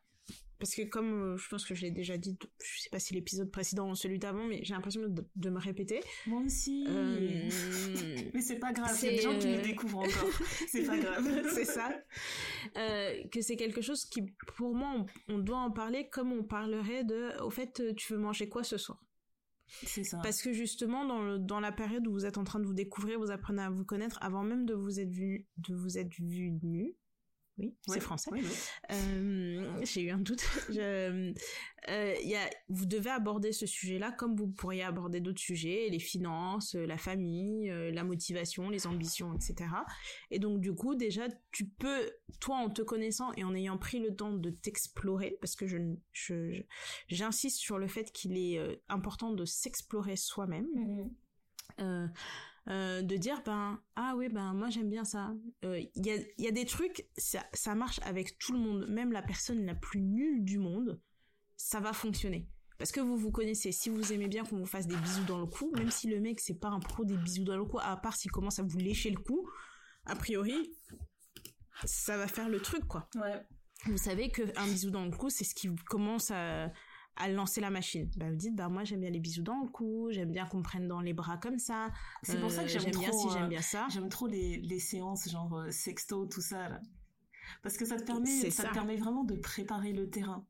parce 0.59 0.73
que 0.75 0.83
comme 0.83 1.33
euh, 1.33 1.37
je 1.37 1.47
pense 1.49 1.65
que 1.65 1.75
je 1.75 1.81
l'ai 1.81 1.91
déjà 1.91 2.17
dit, 2.17 2.37
je 2.63 2.81
sais 2.81 2.89
pas 2.89 2.99
si 2.99 3.13
l'épisode 3.13 3.51
précédent 3.51 3.89
ou 3.89 3.95
celui 3.95 4.19
d'avant, 4.19 4.45
mais 4.45 4.63
j'ai 4.63 4.73
l'impression 4.73 5.01
de, 5.01 5.27
de 5.35 5.49
me 5.49 5.59
répéter. 5.59 6.01
Moi 6.27 6.41
aussi. 6.43 6.85
Euh, 6.87 7.49
Mais 8.33 8.41
c'est 8.41 8.59
pas 8.59 8.71
grave. 8.71 8.95
C'est, 8.95 9.09
des 9.09 9.21
gens 9.21 9.37
qui 9.37 9.47
euh, 9.47 9.57
nous 9.57 9.63
découvrent 9.63 9.99
encore. 9.99 10.29
c'est 10.69 10.85
pas 10.85 10.97
grave. 10.97 11.49
c'est 11.53 11.65
ça. 11.65 11.91
Euh, 12.77 13.23
que 13.31 13.41
c'est 13.41 13.55
quelque 13.55 13.81
chose 13.81 14.05
qui, 14.05 14.23
pour 14.55 14.73
moi, 14.73 15.05
on, 15.27 15.35
on 15.35 15.39
doit 15.39 15.57
en 15.57 15.71
parler 15.71 16.09
comme 16.09 16.31
on 16.31 16.43
parlerait 16.43 17.03
de, 17.03 17.41
au 17.41 17.49
fait, 17.49 17.79
euh, 17.79 17.93
tu 17.93 18.13
veux 18.13 18.19
manger 18.19 18.49
quoi 18.49 18.63
ce 18.63 18.77
soir? 18.77 19.01
C'est 19.67 20.03
ça. 20.03 20.19
Parce 20.21 20.41
que 20.41 20.53
justement, 20.53 21.05
dans, 21.05 21.21
le, 21.21 21.39
dans 21.39 21.59
la 21.59 21.71
période 21.71 22.07
où 22.07 22.11
vous 22.11 22.25
êtes 22.25 22.37
en 22.37 22.43
train 22.43 22.59
de 22.59 22.65
vous 22.65 22.73
découvrir, 22.73 23.19
vous 23.19 23.31
apprenez 23.31 23.63
à 23.63 23.69
vous 23.69 23.83
connaître, 23.83 24.17
avant 24.21 24.43
même 24.43 24.65
de 24.65 24.73
vous 24.73 24.99
être 24.99 25.09
vu, 25.09 25.47
de 25.57 25.73
vous 25.73 25.97
être 25.97 26.13
vu 26.19 26.51
nu, 26.61 26.95
oui, 27.57 27.73
c'est 27.87 27.99
français. 27.99 28.29
Oui, 28.33 28.41
oui. 28.43 28.51
Euh, 28.91 29.79
J'ai 29.83 30.01
eu 30.01 30.09
un 30.11 30.17
doute. 30.17 30.43
Je- 30.69 31.33
euh, 31.87 32.15
y 32.23 32.35
a, 32.35 32.49
vous 32.67 32.85
devez 32.87 33.11
aborder 33.11 33.51
ce 33.51 33.65
sujet-là 33.67 34.11
comme 34.11 34.35
vous 34.35 34.47
pourriez 34.47 34.81
aborder 34.83 35.21
d'autres 35.21 35.39
sujets, 35.39 35.87
les 35.89 35.99
finances, 35.99 36.73
euh, 36.75 36.85
la 36.87 36.97
famille, 36.97 37.69
euh, 37.69 37.91
la 37.91 38.03
motivation, 38.03 38.69
les 38.69 38.87
ambitions, 38.87 39.33
etc. 39.35 39.69
Et 40.31 40.39
donc 40.39 40.59
du 40.61 40.73
coup, 40.73 40.95
déjà, 40.95 41.27
tu 41.51 41.67
peux, 41.67 42.09
toi, 42.39 42.57
en 42.57 42.69
te 42.71 42.81
connaissant 42.81 43.31
et 43.33 43.43
en 43.43 43.53
ayant 43.53 43.77
pris 43.77 43.99
le 43.99 44.15
temps 44.15 44.33
de 44.33 44.49
t'explorer, 44.49 45.37
parce 45.39 45.55
que 45.55 45.67
je, 45.67 45.77
je, 46.11 46.51
je- 46.51 46.63
j'insiste 47.07 47.59
sur 47.59 47.77
le 47.77 47.87
fait 47.87 48.11
qu'il 48.11 48.35
est 48.37 48.59
important 48.89 49.31
de 49.31 49.45
s'explorer 49.45 50.15
soi-même 50.15 50.65
euh, 51.79 52.07
euh, 52.67 53.01
de 53.01 53.15
dire 53.15 53.41
ben 53.45 53.79
ah 53.95 54.13
oui 54.17 54.29
ben 54.29 54.53
moi 54.53 54.69
j'aime 54.69 54.89
bien 54.89 55.03
ça. 55.03 55.33
Euh, 55.63 55.79
il 55.95 56.05
y 56.05 56.11
a 56.11 56.15
il 56.37 56.45
y 56.45 56.47
a 56.47 56.51
des 56.51 56.65
trucs 56.65 57.07
ça 57.17 57.45
ça 57.53 57.75
marche 57.75 57.99
avec 58.03 58.37
tout 58.37 58.53
le 58.53 58.59
monde. 58.59 58.87
Même 58.89 59.11
la 59.11 59.21
personne 59.21 59.65
la 59.65 59.75
plus 59.75 60.01
nulle 60.01 60.43
du 60.43 60.57
monde 60.57 60.99
ça 61.57 61.79
va 61.79 61.93
fonctionner. 61.93 62.47
Parce 62.77 62.91
que 62.91 62.99
vous 62.99 63.17
vous 63.17 63.31
connaissez. 63.31 63.71
Si 63.71 63.89
vous 63.89 64.11
aimez 64.11 64.27
bien 64.27 64.43
qu'on 64.43 64.57
vous 64.57 64.65
fasse 64.65 64.87
des 64.87 64.97
bisous 64.97 65.23
dans 65.25 65.39
le 65.39 65.45
cou 65.45 65.71
même 65.75 65.91
si 65.91 66.07
le 66.07 66.19
mec 66.19 66.39
c'est 66.39 66.59
pas 66.59 66.69
un 66.69 66.79
pro 66.79 67.05
des 67.05 67.17
bisous 67.17 67.43
dans 67.43 67.57
le 67.57 67.65
cou 67.65 67.79
à 67.79 67.95
part 67.97 68.15
s'il 68.15 68.31
commence 68.31 68.59
à 68.59 68.63
vous 68.63 68.77
lécher 68.79 69.09
le 69.11 69.19
cou 69.19 69.47
a 70.05 70.15
priori 70.15 70.75
ça 71.83 72.17
va 72.17 72.27
faire 72.27 72.49
le 72.49 72.59
truc 72.59 72.87
quoi. 72.87 73.09
Ouais. 73.15 73.45
vous 73.85 73.97
savez 73.97 74.29
que 74.29 74.41
un 74.57 74.65
bisou 74.65 74.91
dans 74.91 75.05
le 75.05 75.11
cou, 75.11 75.29
c'est 75.29 75.43
ce 75.43 75.53
qui 75.53 75.69
commence 75.89 76.31
à, 76.31 76.71
à 77.17 77.27
lancer 77.29 77.61
la 77.61 77.69
machine. 77.69 78.09
Bah, 78.17 78.29
vous 78.29 78.35
dites, 78.35 78.55
bah, 78.55 78.69
moi, 78.69 78.83
j'aime 78.83 78.99
bien 79.01 79.09
les 79.09 79.19
bisous 79.19 79.43
dans 79.43 79.61
le 79.63 79.69
cou, 79.69 80.09
j'aime 80.11 80.31
bien 80.31 80.45
qu'on 80.45 80.57
me 80.57 80.63
prenne 80.63 80.87
dans 80.87 81.01
les 81.01 81.13
bras 81.13 81.37
comme 81.37 81.59
ça. 81.59 81.91
C'est 82.23 82.39
pour 82.39 82.51
ça 82.51 82.63
que 82.63 82.69
Euh, 82.69 82.79
j'aime 82.79 82.91
bien 82.91 83.11
si 83.11 83.29
j'aime 83.31 83.43
euh, 83.43 83.47
bien 83.47 83.61
ça. 83.61 83.87
J'aime 83.89 84.09
trop 84.09 84.27
les, 84.27 84.57
les 84.57 84.79
séances 84.79 85.29
genre 85.29 85.53
euh, 85.57 85.71
sexto, 85.71 86.25
tout 86.25 86.41
ça 86.41 86.69
là. 86.69 86.81
Parce 87.61 87.77
que 87.77 87.85
ça 87.85 87.97
te 87.97 88.03
permet, 88.03 88.49
ça, 88.49 88.63
ça. 88.63 88.69
te 88.69 88.73
permet 88.73 88.95
vraiment 88.97 89.23
de 89.23 89.35
préparer 89.35 89.93
le 89.93 90.09
terrain. 90.09 90.45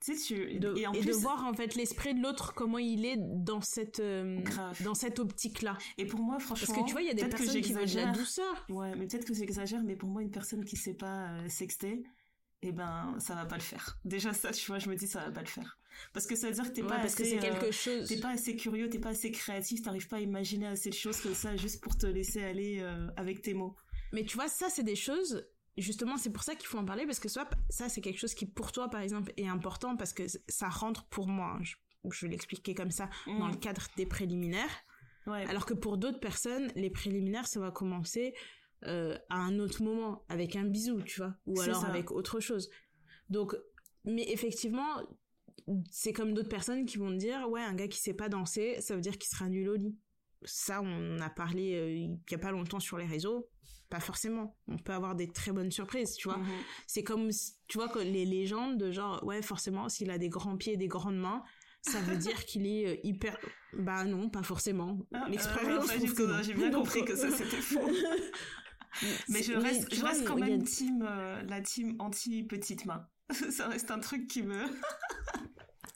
Tu 0.00 0.16
sais, 0.16 0.34
tu 0.34 0.58
De- 0.58 0.74
et 0.78 0.86
en 0.86 0.92
et 0.94 1.00
plus 1.00 1.08
de 1.08 1.12
voir 1.14 1.44
en 1.44 1.52
fait 1.52 1.74
l'esprit 1.74 2.14
de 2.14 2.22
l'autre 2.22 2.54
comment 2.54 2.78
il 2.78 3.04
est 3.04 3.18
dans 3.18 3.60
cette 3.60 4.00
euh, 4.00 4.42
dans 4.82 4.94
cette 4.94 5.18
optique 5.18 5.60
là 5.60 5.76
Et 5.98 6.06
pour 6.06 6.20
moi, 6.20 6.38
franchement, 6.38 6.66
parce 6.74 6.80
que 6.80 6.86
tu 6.86 6.92
vois 6.92 7.02
il 7.02 7.08
y 7.08 7.10
a 7.10 7.14
des 7.14 7.26
personnes 7.28 7.60
qui 7.60 7.72
veulent 7.74 7.86
de 7.88 7.96
la 7.96 8.06
douceur 8.12 8.64
Ouais, 8.70 8.94
mais 8.96 9.06
peut-être 9.06 9.26
que 9.26 9.34
j'exagère, 9.34 9.82
mais 9.84 9.96
pour 9.96 10.08
moi, 10.08 10.22
une 10.22 10.30
personne 10.30 10.64
qui 10.64 10.76
sait 10.76 10.94
pas 10.94 11.28
euh, 11.32 11.48
sexter, 11.50 12.02
eh 12.62 12.72
ben, 12.72 13.14
ça 13.18 13.34
va 13.34 13.44
pas 13.44 13.56
le 13.56 13.62
faire. 13.62 13.98
Déjà 14.06 14.32
ça, 14.32 14.52
tu 14.52 14.66
vois, 14.70 14.78
je 14.78 14.88
me 14.88 14.96
dis 14.96 15.06
ça 15.06 15.20
va 15.26 15.30
pas 15.30 15.42
le 15.42 15.46
faire. 15.46 15.78
Parce 16.12 16.26
que 16.26 16.34
ça 16.36 16.48
veut 16.48 16.54
dire 16.54 16.64
que 16.64 16.70
t'es 16.74 16.82
Ouais, 16.82 16.88
pas 16.88 16.98
parce 16.98 17.14
que 17.14 17.22
assez, 17.22 17.32
c'est 17.32 17.38
quelque 17.38 17.66
euh, 17.66 17.72
chose 17.72 18.08
T'es 18.08 18.18
pas 18.20 18.30
assez 18.30 18.56
curieux, 18.56 18.88
t'es 18.88 18.98
pas 18.98 19.10
assez 19.10 19.30
créatif, 19.30 19.82
t'arrives 19.82 20.08
pas 20.08 20.16
à 20.16 20.20
imaginer 20.20 20.66
assez 20.66 20.90
de 20.90 20.94
choses 20.94 21.20
que 21.20 21.32
ça 21.34 21.56
juste 21.56 21.80
pour 21.82 21.96
te 21.96 22.06
laisser 22.06 22.42
aller 22.42 22.78
euh, 22.80 23.08
avec 23.16 23.42
tes 23.42 23.54
mots. 23.54 23.74
mais 24.12 24.24
tu 24.24 24.36
vois 24.36 24.48
ça 24.48 24.68
c'est 24.68 24.82
des 24.82 24.96
choses 24.96 25.46
justement 25.78 26.16
c'est 26.16 26.30
pour 26.30 26.42
ça 26.42 26.54
qu'il 26.56 26.66
faut 26.68 26.78
en 26.78 26.84
parler 26.84 27.06
parce 27.06 27.20
que 27.20 27.28
soit 27.28 27.48
ça 27.68 27.88
c'est 27.88 28.00
quelque 28.00 28.18
chose 28.18 28.34
qui 28.34 28.44
pour 28.46 28.72
toi 28.72 28.88
par 28.90 29.00
exemple 29.00 29.32
est 29.36 29.46
important 29.46 29.96
parce 29.96 30.12
que 30.12 30.24
ça 30.48 30.68
rentre 30.68 31.04
pour 31.06 31.26
moi 31.28 31.56
hein, 31.58 31.62
je, 31.62 31.74
je 32.10 32.26
vais 32.26 32.32
l'expliquer 32.32 32.74
comme 32.74 32.90
ça 32.90 33.08
dans 33.26 33.46
le 33.48 33.54
Mm. 33.54 33.60
cadre 33.60 33.86
des 33.96 34.06
préliminaires 34.06 34.76
Ouais. 35.26 35.44
Alors 35.48 35.66
que 35.66 35.74
pour 35.74 35.98
d'autres 35.98 36.18
personnes, 36.18 36.72
les 36.76 36.88
préliminaires, 36.88 37.46
ça 37.46 37.60
va 37.60 37.70
commencer 37.70 38.34
euh, 38.86 39.16
à 39.28 39.36
un 39.36 39.58
autre 39.58 39.82
moment, 39.82 40.24
avec 40.30 40.56
un 40.56 40.64
bisou, 40.64 41.02
tu 41.02 41.20
vois, 41.20 41.34
ou 41.46 41.60
alors 41.60 41.82
ça. 41.82 41.88
avec 41.88 42.10
autre 42.10 42.40
chose. 42.40 42.70
Donc, 43.28 43.54
mais 44.06 44.24
effectivement, 44.32 45.02
c'est 45.90 46.12
comme 46.12 46.34
d'autres 46.34 46.48
personnes 46.48 46.84
qui 46.86 46.98
vont 46.98 47.10
te 47.10 47.16
dire, 47.16 47.48
ouais, 47.48 47.60
un 47.62 47.74
gars 47.74 47.88
qui 47.88 47.98
sait 47.98 48.14
pas 48.14 48.28
danser, 48.28 48.80
ça 48.80 48.94
veut 48.94 49.00
dire 49.00 49.18
qu'il 49.18 49.28
sera 49.28 49.48
nul 49.48 49.68
au 49.68 49.74
lit. 49.76 49.96
Ça, 50.44 50.80
on 50.82 51.18
a 51.20 51.28
parlé 51.30 51.74
euh, 51.74 51.90
il 51.92 52.18
y 52.30 52.34
a 52.34 52.38
pas 52.38 52.50
longtemps 52.50 52.80
sur 52.80 52.96
les 52.98 53.06
réseaux. 53.06 53.48
Pas 53.90 54.00
forcément. 54.00 54.56
On 54.68 54.78
peut 54.78 54.92
avoir 54.92 55.16
des 55.16 55.26
très 55.28 55.50
bonnes 55.52 55.72
surprises, 55.72 56.14
tu 56.14 56.28
vois. 56.28 56.38
Mhm. 56.38 56.46
C'est 56.86 57.02
comme, 57.02 57.28
tu 57.66 57.76
vois, 57.78 57.88
que 57.88 57.98
les 57.98 58.24
légendes 58.24 58.78
de 58.78 58.92
genre, 58.92 59.22
ouais, 59.24 59.42
forcément, 59.42 59.88
s'il 59.88 60.10
a 60.10 60.18
des 60.18 60.28
grands 60.28 60.56
pieds 60.56 60.74
et 60.74 60.76
des 60.76 60.86
grandes 60.88 61.18
mains, 61.18 61.42
ça 61.82 62.00
veut 62.00 62.16
dire 62.28 62.44
qu'il 62.44 62.66
est 62.66 62.86
euh, 62.86 62.96
hyper... 63.02 63.36
Bah 63.72 64.04
non, 64.04 64.30
pas 64.30 64.42
forcément. 64.44 64.98
Ah, 65.12 65.24
euh, 65.26 65.30
L'expérience 65.30 65.86
prouve 65.88 66.04
du 66.04 66.14
que. 66.14 66.42
J'ai 66.42 66.54
bien 66.54 66.70
compris 66.70 67.04
que 67.04 67.16
ça 67.16 67.30
c'était 67.30 67.56
faux. 67.60 67.80
Mais 69.28 69.42
je 69.42 69.52
reste, 69.52 69.94
je 69.94 70.04
reste 70.04 70.24
quand 70.24 70.36
a- 70.40 70.46
même 70.46 70.62
team, 70.64 71.04
euh, 71.08 71.42
la 71.42 71.60
team 71.60 71.96
anti 71.98 72.42
petite 72.44 72.86
main. 72.86 73.06
ça 73.50 73.68
reste 73.68 73.90
un 73.90 73.98
truc 74.00 74.26
qui 74.26 74.42
me. 74.42 74.64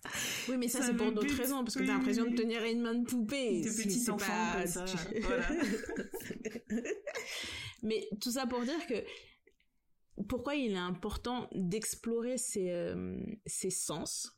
Oui, 0.48 0.56
mais 0.58 0.68
ça, 0.68 0.80
ça 0.80 0.86
c'est 0.88 0.94
pour 0.96 1.12
d'autres 1.12 1.34
raisons, 1.36 1.64
parce 1.64 1.74
que 1.74 1.80
Oui, 1.80 1.86
t'as 1.86 1.94
l'impression 1.94 2.24
de 2.30 2.36
tenir 2.36 2.62
une 2.64 2.80
main 2.82 2.94
de 2.94 3.04
poupée. 3.04 3.62
De 3.62 3.68
c'est 3.68 4.10
enfants 4.10 4.26
pas- 4.26 4.58
comme 4.58 4.66
ça, 4.66 4.84
voilà. 5.22 5.48
mais 7.82 8.08
tout 8.20 8.30
ça 8.30 8.46
pour 8.46 8.62
dire 8.62 8.86
que 8.86 8.94
pourquoi 10.28 10.54
il 10.54 10.72
est 10.72 10.76
important 10.76 11.48
d'explorer 11.54 12.38
ses, 12.38 12.70
euh, 12.70 13.18
sens 13.46 14.36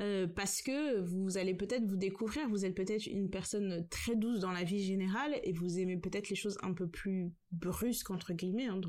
Euh, 0.00 0.28
parce 0.28 0.62
que 0.62 1.00
vous 1.00 1.38
allez 1.38 1.54
peut-être 1.56 1.84
vous 1.84 1.96
découvrir, 1.96 2.48
vous 2.48 2.64
êtes 2.64 2.76
peut-être 2.76 3.06
une 3.06 3.28
personne 3.30 3.84
très 3.88 4.14
douce 4.14 4.38
dans 4.38 4.52
la 4.52 4.62
vie 4.62 4.80
générale 4.84 5.40
et 5.42 5.52
vous 5.52 5.80
aimez 5.80 5.96
peut-être 5.96 6.28
les 6.28 6.36
choses 6.36 6.56
un 6.62 6.72
peu 6.72 6.86
plus 6.88 7.32
brusques 7.50 8.10
entre 8.12 8.32
guillemets 8.32 8.66
hein, 8.68 8.80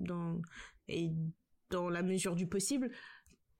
dans 0.00 0.40
et 0.88 1.12
dans 1.70 1.88
la 1.88 2.02
mesure 2.02 2.34
du 2.34 2.48
possible 2.48 2.90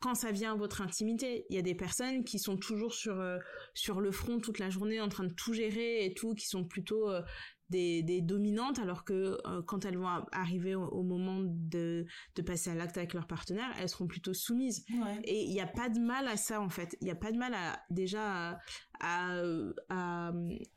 quand 0.07 0.15
ça 0.15 0.31
vient 0.31 0.53
à 0.53 0.57
votre 0.57 0.83
intimité. 0.83 1.47
Il 1.51 1.57
y 1.57 1.59
a 1.59 1.63
des 1.63 1.75
personnes 1.75 2.23
qui 2.23 2.39
sont 2.39 2.57
toujours 2.57 2.95
sur 2.95 3.19
euh, 3.21 3.39
sur 3.75 4.01
le 4.01 4.13
front 4.13 4.39
toute 4.39 4.61
la 4.61 4.71
journée 4.71 5.01
en 5.01 5.09
train 5.09 5.25
de 5.25 5.35
tout 5.35 5.53
gérer 5.53 6.05
et 6.05 6.15
tout, 6.15 6.35
qui 6.35 6.47
sont 6.47 6.65
plutôt 6.65 7.11
euh, 7.11 7.23
des, 7.71 8.05
des 8.05 8.21
dominantes, 8.23 8.79
alors 8.79 9.03
que 9.05 9.37
euh, 9.47 9.63
quand 9.67 9.85
elles 9.85 9.99
vont 9.99 10.07
arriver 10.31 10.77
au, 10.77 10.85
au 10.85 11.03
moment 11.03 11.41
de, 11.43 12.07
de 12.37 12.43
passer 12.43 12.71
à 12.71 12.75
l'acte 12.77 12.97
avec 12.97 13.15
leur 13.15 13.27
partenaire, 13.27 13.69
elles 13.81 13.89
seront 13.89 14.07
plutôt 14.07 14.33
soumises. 14.33 14.85
Ouais. 14.91 15.21
Et 15.25 15.43
il 15.43 15.51
n'y 15.51 15.61
a 15.61 15.67
pas 15.67 15.89
de 15.89 15.99
mal 15.99 16.29
à 16.29 16.37
ça, 16.37 16.61
en 16.61 16.71
fait. 16.71 16.97
Il 17.01 17.07
n'y 17.07 17.11
a 17.11 17.17
pas 17.17 17.33
de 17.33 17.39
mal 17.39 17.53
à, 17.55 17.81
déjà 17.91 18.53
à, 18.53 18.59
à, 19.01 19.43
à, 19.89 20.33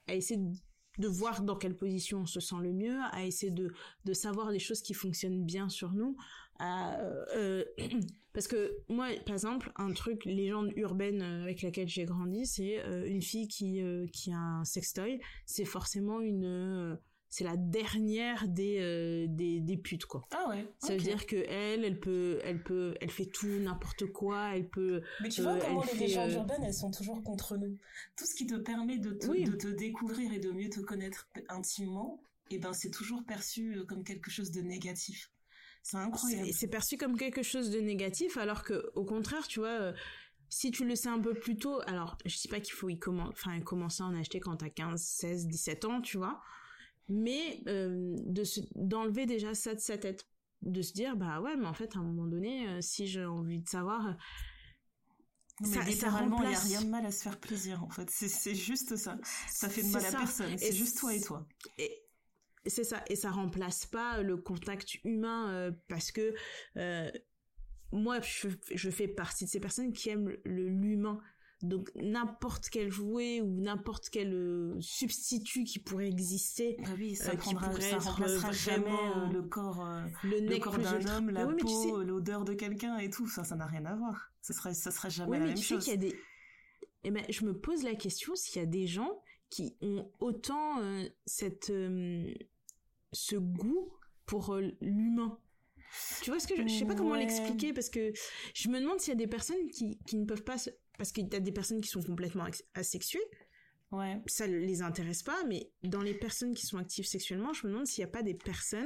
à 0.08 0.15
essayer 0.15 0.39
de, 0.39 0.52
de 0.98 1.08
voir 1.08 1.44
dans 1.44 1.56
quelle 1.56 1.76
position 1.76 2.22
on 2.22 2.26
se 2.26 2.39
sent 2.39 2.56
le 2.62 2.74
mieux, 2.74 2.98
à 3.12 3.24
essayer 3.24 3.52
de, 3.52 3.72
de 4.06 4.13
savoir 4.13 4.52
des 4.52 4.60
choses 4.60 4.82
qui 4.82 4.96
fonctionnent 4.96 5.46
bien 5.46 5.70
sur 5.70 5.94
nous. 5.94 6.18
À, 6.60 7.00
euh, 7.36 7.63
parce 8.34 8.48
que 8.48 8.78
moi, 8.89 9.08
par 9.26 9.34
exemple, 9.34 9.72
un 9.76 9.91
truc, 9.93 10.26
légende 10.26 10.72
urbaine 10.76 11.22
euh, 11.22 11.43
avec 11.43 11.62
laquelle 11.62 11.88
j'ai 11.88 12.06
grandi, 12.06 12.45
c'est 12.45 12.80
euh, 12.80 13.08
une 13.08 13.22
fille 13.22 13.48
qui, 13.48 13.82
euh, 13.82 14.06
qui 14.13 14.32
a 14.32 14.38
un 14.38 14.65
sextoy, 14.65 15.19
c'est 15.45 15.65
forcément 15.65 16.22
une... 16.22 16.98
c'est 17.30 17.43
la 17.43 17.58
dernière 17.58 18.48
des, 18.48 19.26
des, 19.28 19.60
des 19.60 19.78
putes, 19.78 20.06
quoi. 20.06 20.28
Ah 20.32 20.50
ouais. 20.50 20.67
Ça 20.80 20.93
veut 20.95 21.02
dire 21.02 21.26
que 21.26 21.38
elle, 21.48 21.84
elle 21.84 22.00
peut, 22.00 22.39
elle 22.43 22.62
peut, 22.63 22.95
elle 23.02 23.12
fait 23.12 23.26
tout 23.26 23.48
n'importe 23.48 24.06
quoi, 24.08 24.56
elle 24.56 24.67
peut. 24.69 25.02
Mais 25.22 25.30
tu 25.30 25.41
vois 25.41 25.58
comment 25.60 25.84
les 25.93 26.00
légendes 26.00 26.32
urbaines, 26.32 26.63
elles 26.63 26.74
sont 26.74 26.91
toujours 26.91 27.24
contre 27.24 27.58
nous. 27.58 27.78
Tout 28.15 28.26
ce 28.26 28.36
qui 28.36 28.48
te 28.48 28.56
permet 28.56 28.98
de 28.98 29.12
te, 29.12 29.28
Oui. 29.28 29.43
de 29.43 29.54
te 29.54 29.67
découvrir 29.67 30.34
et 30.34 30.39
de 30.39 30.52
mieux 30.52 30.69
te 30.69 30.80
connaître 30.82 31.28
intimement, 31.50 32.22
eh 32.52 32.58
ben 32.58 32.74
c'est 32.74 32.89
toujours 32.91 33.24
perçu 33.26 33.80
comme 33.88 34.04
quelque 34.04 34.32
chose 34.32 34.52
de 34.52 34.62
négatif. 34.62 35.32
C'est 35.84 35.98
incroyable. 35.98 36.50
C'est 36.54 36.68
perçu 36.68 36.98
comme 36.98 37.18
quelque 37.18 37.42
chose 37.44 37.70
de 37.72 37.80
négatif, 37.80 38.38
alors 38.38 38.63
que 38.63 38.92
au 38.96 39.06
contraire, 39.06 39.48
tu 39.48 39.60
vois, 39.60 39.70
euh, 39.70 39.94
si 40.50 40.72
tu 40.72 40.86
le 40.86 40.96
sais 40.96 41.10
un 41.10 41.20
peu 41.20 41.34
plus 41.34 41.58
tôt, 41.58 41.80
alors 41.88 42.18
je 42.26 42.36
dis 42.38 42.48
pas 42.48 42.60
qu'il 42.60 42.74
faut 42.74 42.89
y 42.89 42.96
commen- 42.96 43.30
enfin 43.30 43.60
commencer 43.62 44.04
à 44.04 44.08
en 44.08 44.15
acheter 44.15 44.39
quand 44.39 44.58
t'as 44.58 44.70
15, 44.70 45.02
16, 45.02 45.48
17 45.48 45.86
ans, 45.86 46.02
tu 46.02 46.18
vois, 46.18 46.42
mais 47.08 47.62
euh, 47.68 48.15
de 48.26 48.44
d'enlever 48.76 49.26
déjà 49.26 49.54
ça 49.54 49.74
de 49.74 49.80
sa 49.80 49.98
tête, 49.98 50.28
de 50.62 50.82
se 50.82 50.94
dire 50.94 51.15
bah 51.15 51.39
ouais, 51.42 51.56
mais 51.56 51.65
en 51.68 51.74
fait 51.74 51.96
à 51.96 52.00
un 52.00 52.04
moment 52.04 52.28
donné, 52.28 52.68
euh, 52.68 52.82
si 52.82 53.08
j'ai 53.08 53.26
envie 53.26 53.62
de 53.62 53.70
savoir, 53.70 54.08
euh, 54.08 54.12
Non, 55.62 55.68
mais 55.70 55.76
ça- 55.78 55.84
littéralement, 55.84 56.38
il 56.44 56.50
n'y 56.50 56.56
a 56.56 56.58
remplace- 56.58 56.68
rien 56.70 56.82
de 56.84 56.89
mal 56.89 57.06
à 57.06 57.12
se 57.12 57.22
faire 57.22 57.38
plaisir, 57.39 57.84
en 57.84 57.89
fait. 57.89 58.10
C'est- 58.10 58.30
C'est 58.30 58.56
juste 58.56 58.96
ça. 58.96 59.18
Ça 59.50 59.68
fait 59.70 59.84
de 59.84 59.89
mal 59.89 60.06
à 60.06 60.12
ça. 60.12 60.18
personne. 60.20 60.58
C'est 60.58 60.72
juste 60.74 60.98
toi 61.00 61.13
et 61.13 61.20
toi. 61.22 61.46
Et 61.78 62.02
c'est 62.65 62.84
ça, 62.84 63.04
et 63.10 63.15
ça 63.15 63.32
remplace 63.32 63.86
pas 63.86 64.22
le 64.22 64.38
contact 64.38 64.95
humain 65.04 65.52
euh, 65.52 65.72
parce 65.88 66.12
que 66.12 66.34
euh, 66.78 67.10
moi, 67.92 68.19
je, 68.21 68.48
je 68.75 68.90
fais 68.90 69.08
partie 69.08 69.46
de 69.46 69.50
ces 69.50 69.60
personnes 69.60 69.94
qui 69.94 70.10
aiment 70.10 70.36
le- 70.44 70.69
l'humain. 70.69 71.19
Donc 71.62 71.92
n'importe 71.96 72.69
quel 72.69 72.90
jouet 72.90 73.42
ou 73.42 73.60
n'importe 73.60 74.08
quel 74.10 74.33
euh, 74.33 74.77
substitut 74.79 75.65
qui 75.65 75.79
pourrait 75.79 76.08
exister, 76.08 76.77
Bah 76.79 76.90
oui, 76.98 77.15
ça 77.15 77.31
Euh, 77.31 77.36
qui 77.36 77.54
prendra, 77.54 77.67
pourrait 77.69 77.81
ça 77.81 77.96
être 77.98 78.08
remplacera 78.12 78.52
jamais 78.54 78.90
euh, 78.90 79.27
le 79.33 79.42
corps, 79.42 79.86
euh, 79.86 80.06
le 80.23 80.58
corps 80.60 80.77
d'un 80.77 81.06
homme, 81.08 81.31
la 81.31 81.46
oui, 81.46 81.56
tu 81.58 81.65
peau, 81.65 81.83
sais- 81.83 81.92
euh, 81.92 82.04
l'odeur 82.06 82.46
de 82.46 82.54
quelqu'un 82.54 82.98
et 83.00 83.10
tout. 83.10 83.27
Ça, 83.27 83.44
ça 83.44 83.58
n'a 83.58 83.65
rien 83.65 83.83
à 83.86 83.96
voir. 83.96 84.31
Ça 84.42 84.54
serait, 84.54 84.73
ça 84.73 84.90
serait 84.92 85.10
jamais 85.10 85.31
Oui, 85.31 85.38
la 85.40 85.44
mais 85.44 85.50
même 85.50 85.58
tu 85.58 85.63
sais 85.65 85.73
chose. 85.75 85.83
qu'il 85.83 85.94
y 85.94 85.98
a 85.98 86.00
des. 86.00 86.15
Eh 87.04 87.12
ben, 87.12 87.25
je 87.27 87.44
me 87.44 87.54
pose 87.58 87.83
la 87.83 87.96
question 87.96 88.36
s'il 88.36 88.62
y 88.62 88.63
a 88.63 88.65
des 88.65 88.88
gens 88.88 89.21
qui 89.50 89.75
ont 89.81 90.10
autant 90.19 90.79
euh, 90.81 91.10
cette 91.25 91.71
euh, 91.71 92.33
ce 93.12 93.35
goût 93.35 93.91
pour 94.25 94.53
euh, 94.53 94.69
l'humain. 94.81 95.39
Tu 96.21 96.29
vois 96.29 96.39
ce 96.39 96.47
que 96.47 96.55
je, 96.55 96.62
je 96.67 96.73
sais 96.79 96.85
pas 96.85 96.93
comment 96.95 97.12
Ouais. 97.12 97.19
l'expliquer 97.19 97.73
parce 97.73 97.89
que 97.89 98.12
je 98.53 98.69
me 98.69 98.79
demande 98.79 98.99
s'il 98.99 99.10
y 99.13 99.17
a 99.17 99.19
des 99.19 99.27
personnes 99.27 99.67
qui, 99.71 99.97
qui 100.05 100.17
ne 100.17 100.25
peuvent 100.25 100.43
pas 100.43 100.57
se- 100.60 100.69
parce 100.97 101.12
qu'il 101.12 101.27
y 101.31 101.35
a 101.35 101.39
des 101.39 101.51
personnes 101.51 101.81
qui 101.81 101.89
sont 101.89 102.03
complètement 102.03 102.45
asexuées 102.75 103.23
Ouais. 103.91 104.21
ça 104.27 104.45
les 104.45 104.83
intéresse 104.83 105.23
pas, 105.23 105.43
mais 105.47 105.71
dans 105.81 106.03
les 106.03 106.13
personnes 106.13 106.53
qui 106.53 106.67
sont 106.67 106.77
actives 106.77 107.07
sexuellement, 107.07 107.53
je 107.53 107.65
me 107.65 107.71
demande 107.71 107.87
s'il 107.87 108.03
n'y 108.03 108.10
a 108.10 108.12
pas 108.12 108.21
des 108.21 108.35
personnes 108.35 108.85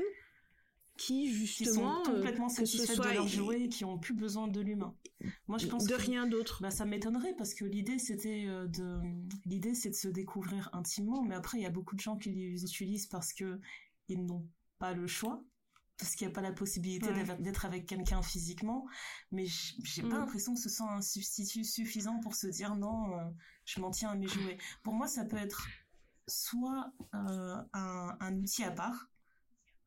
qui 0.96 1.24
Qui 1.26 1.34
justement 1.34 2.04
sont 2.06 2.12
complètement 2.14 2.46
euh, 2.46 2.56
que 2.56 2.66
ce 2.66 2.78
satisfaites 2.78 2.96
soit 2.98 3.10
de 3.10 3.14
leur 3.16 3.28
jouet 3.28 3.64
et 3.64 3.68
qui 3.68 3.84
ont 3.84 3.98
plus 3.98 4.14
besoin 4.14 4.48
de 4.48 4.62
l'humain. 4.62 4.96
Moi, 5.48 5.58
je 5.58 5.66
pense 5.68 5.86
de 5.86 5.96
que- 5.96 6.02
rien 6.02 6.28
d'autre. 6.28 6.62
Bah, 6.62 6.70
ça 6.70 6.86
m'étonnerait 6.86 7.34
parce 7.36 7.54
que 7.56 7.66
l'idée 7.66 7.98
c'était 7.98 8.46
euh, 8.48 8.68
de 8.68 9.00
l'idée 9.46 9.74
c'est 9.74 9.90
de 9.90 9.96
se 9.96 10.08
découvrir 10.08 10.70
intimement 10.72 11.24
mais 11.24 11.34
après 11.36 11.58
il 11.58 11.64
y 11.64 11.66
a 11.66 11.72
beaucoup 11.72 11.96
de 11.96 12.00
gens 12.02 12.16
qui 12.16 12.30
les 12.30 12.64
utilisent 12.64 13.08
parce 13.08 13.34
que 13.34 13.60
ils 14.08 14.26
n'ont 14.26 14.48
pas 14.80 14.94
le 14.94 15.08
choix 15.08 15.44
parce 15.98 16.16
qu'il 16.16 16.28
n'y 16.28 16.34
a 16.34 16.36
pas 16.36 16.42
la 16.42 16.52
possibilité 16.52 17.12
Ouais. 17.12 17.38
d'être 17.40 17.66
avec 17.66 17.86
quelqu'un 17.86 18.22
physiquement 18.22 18.88
mais 19.32 19.46
j'ai 19.46 20.02
pas 20.02 20.08
Mm. 20.18 20.20
l'impression 20.20 20.54
que 20.56 20.60
ce 20.60 20.70
soit 20.70 20.92
un 20.92 21.02
substitut 21.02 21.64
suffisant 21.64 22.20
pour 22.20 22.36
se 22.36 22.48
dire 22.48 22.76
non 22.76 23.18
euh, 23.20 23.30
je 23.66 23.80
m'en 23.80 23.92
tiens 23.92 24.10
à 24.10 24.16
mes 24.16 24.28
jouets 24.28 24.58
pour 24.84 24.94
moi 24.94 25.08
ça 25.08 25.24
peut 25.24 25.38
être 25.38 25.68
soit 26.28 26.92
euh, 27.14 27.58
un, 27.74 28.18
un 28.20 28.36
outil 28.38 28.64
à 28.64 28.72
part 28.72 29.10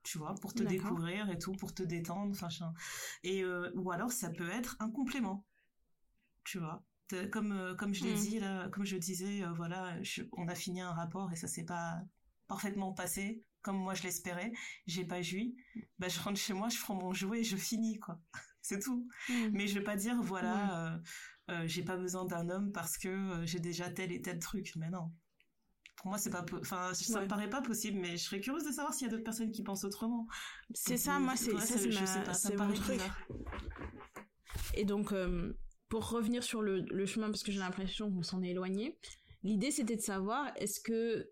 tu 0.05 0.19
vois 0.19 0.35
pour 0.37 0.55
te 0.55 0.62
découvrir 0.62 1.29
et 1.31 1.39
tout 1.39 1.53
pour 1.53 1.75
te 1.75 1.83
détendre 1.83 2.31
enfin 2.31 2.73
et 3.25 3.43
euh, 3.43 3.71
ou 3.75 3.91
alors 3.91 4.12
ça 4.12 4.31
peut 4.31 4.49
être 4.51 4.77
un 4.79 4.91
complément 4.91 5.45
tu 6.45 6.59
vois 6.59 6.83
comme 7.33 7.75
comme 7.79 7.95
je 7.95 8.05
l'ai 8.05 8.14
Mm. 8.14 8.17
dit 8.17 8.39
là 8.41 8.69
comme 8.71 8.85
je 8.85 8.97
disais 8.97 9.43
euh, 9.45 9.53
voilà 9.53 10.01
je- 10.03 10.23
on 10.33 10.49
a 10.49 10.55
fini 10.55 10.81
un 10.81 10.93
rapport 10.93 11.33
et 11.33 11.37
ça 11.37 11.49
s'est 11.49 11.64
pas 11.64 12.01
parfaitement 12.49 12.93
passé 12.93 13.43
comme 13.67 13.79
moi 13.79 13.95
je 13.95 14.03
l'espérais 14.05 14.53
j'ai 14.87 15.05
pas 15.05 15.21
joui 15.23 15.57
bah 15.99 16.09
je 16.09 16.19
rentre 16.21 16.39
chez 16.39 16.53
moi 16.55 16.69
je 16.69 16.79
prends 16.81 16.95
mon 16.95 17.12
jouet 17.12 17.41
et 17.41 17.45
je 17.45 17.57
finis 17.57 17.99
quoi 17.99 18.19
c'est 18.62 18.79
tout 18.81 19.07
Mm. 19.29 19.49
mais 19.53 19.67
je 19.67 19.75
vais 19.79 19.85
pas 19.85 19.97
dire 19.97 20.17
voilà 20.23 20.55
euh, 20.95 20.99
euh, 21.51 21.67
j'ai 21.67 21.83
pas 21.83 21.97
besoin 21.97 22.25
d'un 22.25 22.49
homme 22.49 22.71
parce 22.73 22.97
que 22.99 23.09
euh, 23.09 23.47
j'ai 23.47 23.61
déjà 23.61 23.91
tel 23.91 24.11
et 24.12 24.23
tel 24.23 24.39
truc 24.39 24.73
mais 24.77 24.89
non 24.91 25.12
pour 25.97 26.09
moi 26.11 26.19
c'est 26.19 26.31
pas 26.31 26.45
enfin 26.61 26.93
ça 26.95 27.19
Ouais. 27.19 27.23
me 27.25 27.29
paraît 27.29 27.51
pas 27.51 27.62
possible 27.62 27.99
mais 27.99 28.17
je 28.17 28.25
serais 28.25 28.41
curieuse 28.41 28.64
de 28.64 28.73
savoir 28.73 28.93
s'il 28.95 29.07
y 29.07 29.09
a 29.09 29.12
d'autres 29.12 29.25
personnes 29.25 29.51
qui 29.53 29.62
pensent 29.62 29.85
autrement 29.85 30.27
C'est 30.75 30.97
ça, 30.97 31.19
moi, 31.19 31.35
c'est 31.37 31.57
ça, 31.59 31.79
c'est 31.79 31.89
ma- 31.89 32.35
ça 32.35 32.51
mon 32.57 32.73
truc. 32.73 32.93
bizarre. 32.99 33.19
Et 34.75 34.85
donc, 34.85 35.12
euh, 35.12 35.55
pour 35.89 36.09
revenir 36.11 36.43
sur 36.43 36.61
le, 36.62 36.81
le 36.81 37.07
chemin, 37.07 37.29
parce 37.31 37.43
que 37.43 37.53
j'ai 37.53 37.59
l'impression 37.61 38.11
qu'on 38.12 38.23
s'en 38.23 38.43
est 38.43 38.51
éloigné, 38.51 38.99
l'idée 39.43 39.71
c'était 39.71 39.97
de 39.97 40.01
savoir 40.03 40.53
est-ce 40.57 40.81
que, 40.81 41.31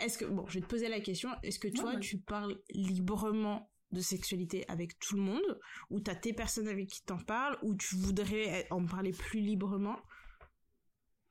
est-ce 0.00 0.18
que, 0.18 0.24
bon, 0.24 0.46
je 0.48 0.54
vais 0.54 0.60
te 0.60 0.66
poser 0.66 0.88
la 0.88 1.00
question, 1.00 1.30
est-ce 1.42 1.58
que 1.58 1.68
toi 1.68 1.94
Ouais, 1.94 2.00
tu 2.00 2.18
parles 2.18 2.58
librement 2.70 3.70
de 3.92 4.00
sexualité 4.00 4.64
avec 4.68 4.98
tout 4.98 5.16
le 5.16 5.22
monde, 5.22 5.60
ou 5.90 6.00
t'as 6.00 6.14
tes 6.14 6.32
personnes 6.32 6.68
avec 6.68 6.88
qui 6.88 7.02
t'en 7.02 7.18
parles, 7.18 7.58
ou 7.62 7.74
tu 7.74 7.96
voudrais 7.96 8.66
en 8.70 8.84
parler 8.86 9.12
plus 9.12 9.40
librement, 9.40 9.98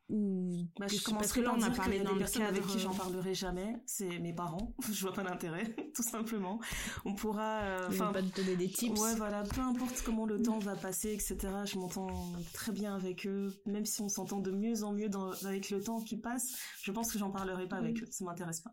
ou 0.10 0.66
Bah, 0.80 0.88
je 0.88 1.02
commencerai 1.04 1.18
parce 1.20 1.34
que 1.34 1.40
là 1.42 1.54
on 1.56 1.62
a 1.62 1.70
parlé 1.72 2.00
dans 2.00 2.10
des 2.10 2.14
le 2.14 2.20
personnes 2.20 2.42
avec 2.44 2.66
qui 2.66 2.80
j'en 2.80 2.94
parlerai 2.94 3.34
jamais, 3.34 3.76
c'est 3.86 4.20
mes 4.20 4.34
parents. 4.34 4.74
Je 4.92 5.02
vois 5.02 5.14
pas 5.14 5.24
l'intérêt, 5.24 5.76
tout 5.96 6.04
simplement. 6.04 6.60
On 7.06 7.14
pourra, 7.16 7.60
euh, 7.62 7.88
enfin, 7.90 8.12
pas 8.12 8.22
te 8.22 8.36
donner 8.42 8.56
des 8.56 8.70
tips. 8.70 9.00
ouais, 9.00 9.16
voilà, 9.16 9.44
peu 9.44 9.62
importe 9.62 10.02
comment 10.06 10.26
le 10.26 10.42
temps 10.42 10.60
va 10.60 10.76
passer, 10.76 11.12
etc. 11.14 11.38
Je 11.66 11.78
m'entends 11.78 12.32
très 12.54 12.72
bien 12.72 12.96
avec 12.96 13.28
eux, 13.28 13.54
même 13.66 13.86
si 13.86 14.02
on 14.02 14.10
s'entend 14.10 14.40
de 14.40 14.52
mieux 14.52 14.84
en 14.84 14.94
mieux 14.94 15.10
dans- 15.10 15.32
avec 15.46 15.70
le 15.70 15.82
temps 15.82 16.02
qui 16.02 16.18
passe. 16.18 16.58
Je 16.82 16.92
pense 16.92 17.12
que 17.12 17.20
j'en 17.20 17.32
parlerai 17.32 17.68
pas 17.68 17.78
avec 17.78 18.02
eux, 18.02 18.08
ça 18.10 18.26
m'intéresse 18.26 18.62
pas. 18.62 18.72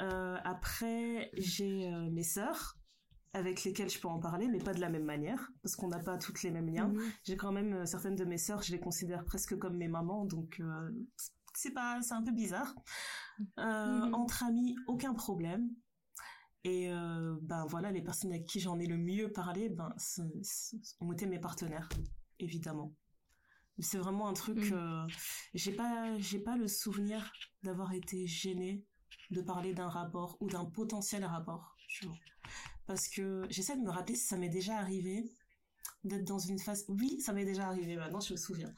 Euh, 0.00 0.36
après, 0.44 1.30
j'ai 1.36 1.86
euh, 1.92 2.08
mes 2.10 2.22
sœurs 2.24 2.76
avec 3.34 3.64
lesquelles 3.64 3.88
je 3.90 3.98
peux 3.98 4.08
en 4.08 4.18
parler, 4.18 4.48
mais 4.48 4.58
pas 4.58 4.74
de 4.74 4.80
la 4.80 4.90
même 4.90 5.04
manière, 5.04 5.50
parce 5.62 5.74
qu'on 5.76 5.88
n'a 5.88 5.98
pas 6.00 6.18
toutes 6.18 6.42
les 6.42 6.50
mêmes 6.50 6.68
liens. 6.68 6.88
Mhm. 6.88 7.12
J'ai 7.24 7.36
quand 7.36 7.52
même 7.52 7.72
euh, 7.72 7.86
certaines 7.86 8.16
de 8.16 8.24
mes 8.24 8.38
sœurs, 8.38 8.62
je 8.62 8.72
les 8.72 8.80
considère 8.80 9.24
presque 9.24 9.56
comme 9.58 9.76
mes 9.76 9.88
mamans, 9.88 10.24
donc 10.26 10.60
euh, 10.60 10.90
c'est 11.54 11.72
pas, 11.72 12.00
c'est 12.02 12.14
un 12.14 12.22
peu 12.22 12.32
bizarre. 12.32 12.74
Euh, 13.58 14.06
Mhm. 14.06 14.14
Entre 14.14 14.42
amis, 14.44 14.76
aucun 14.86 15.14
problème. 15.14 15.70
Et 16.64 16.92
euh, 16.92 17.36
ben 17.42 17.66
voilà, 17.66 17.90
les 17.90 18.02
personnes 18.02 18.30
avec 18.32 18.44
qui 18.46 18.60
j'en 18.60 18.78
ai 18.78 18.86
le 18.86 18.96
mieux 18.96 19.32
parlé, 19.32 19.68
ben 19.68 19.92
ont 21.00 21.12
été 21.12 21.26
mes 21.26 21.40
partenaires, 21.40 21.88
évidemment. 22.38 22.94
C'est 23.80 23.98
vraiment 23.98 24.28
un 24.28 24.32
truc. 24.34 24.58
Euh, 24.70 25.04
j'ai 25.54 25.72
pas, 25.72 26.16
j'ai 26.18 26.38
pas 26.38 26.56
le 26.56 26.68
souvenir 26.68 27.32
d'avoir 27.64 27.92
été 27.94 28.26
gênée 28.26 28.84
de 29.30 29.40
parler 29.40 29.72
d'un 29.74 29.88
rapport 29.88 30.36
ou 30.40 30.48
d'un 30.48 30.66
potentiel 30.66 31.24
rapport. 31.24 31.74
tu 31.88 32.06
vois. 32.06 32.16
Parce 32.86 33.08
que 33.08 33.44
j'essaie 33.48 33.76
de 33.76 33.82
me 33.82 33.90
rappeler 33.90 34.14
si 34.16 34.26
ça 34.26 34.36
m'est 34.36 34.48
déjà 34.48 34.76
arrivé 34.76 35.24
d'être 36.04 36.24
dans 36.24 36.38
une 36.38 36.58
phase. 36.58 36.84
Oui, 36.88 37.20
ça 37.20 37.32
m'est 37.32 37.44
déjà 37.44 37.66
arrivé. 37.68 37.96
Maintenant, 37.96 38.18
je 38.20 38.32
me 38.32 38.36
souviens. 38.38 38.72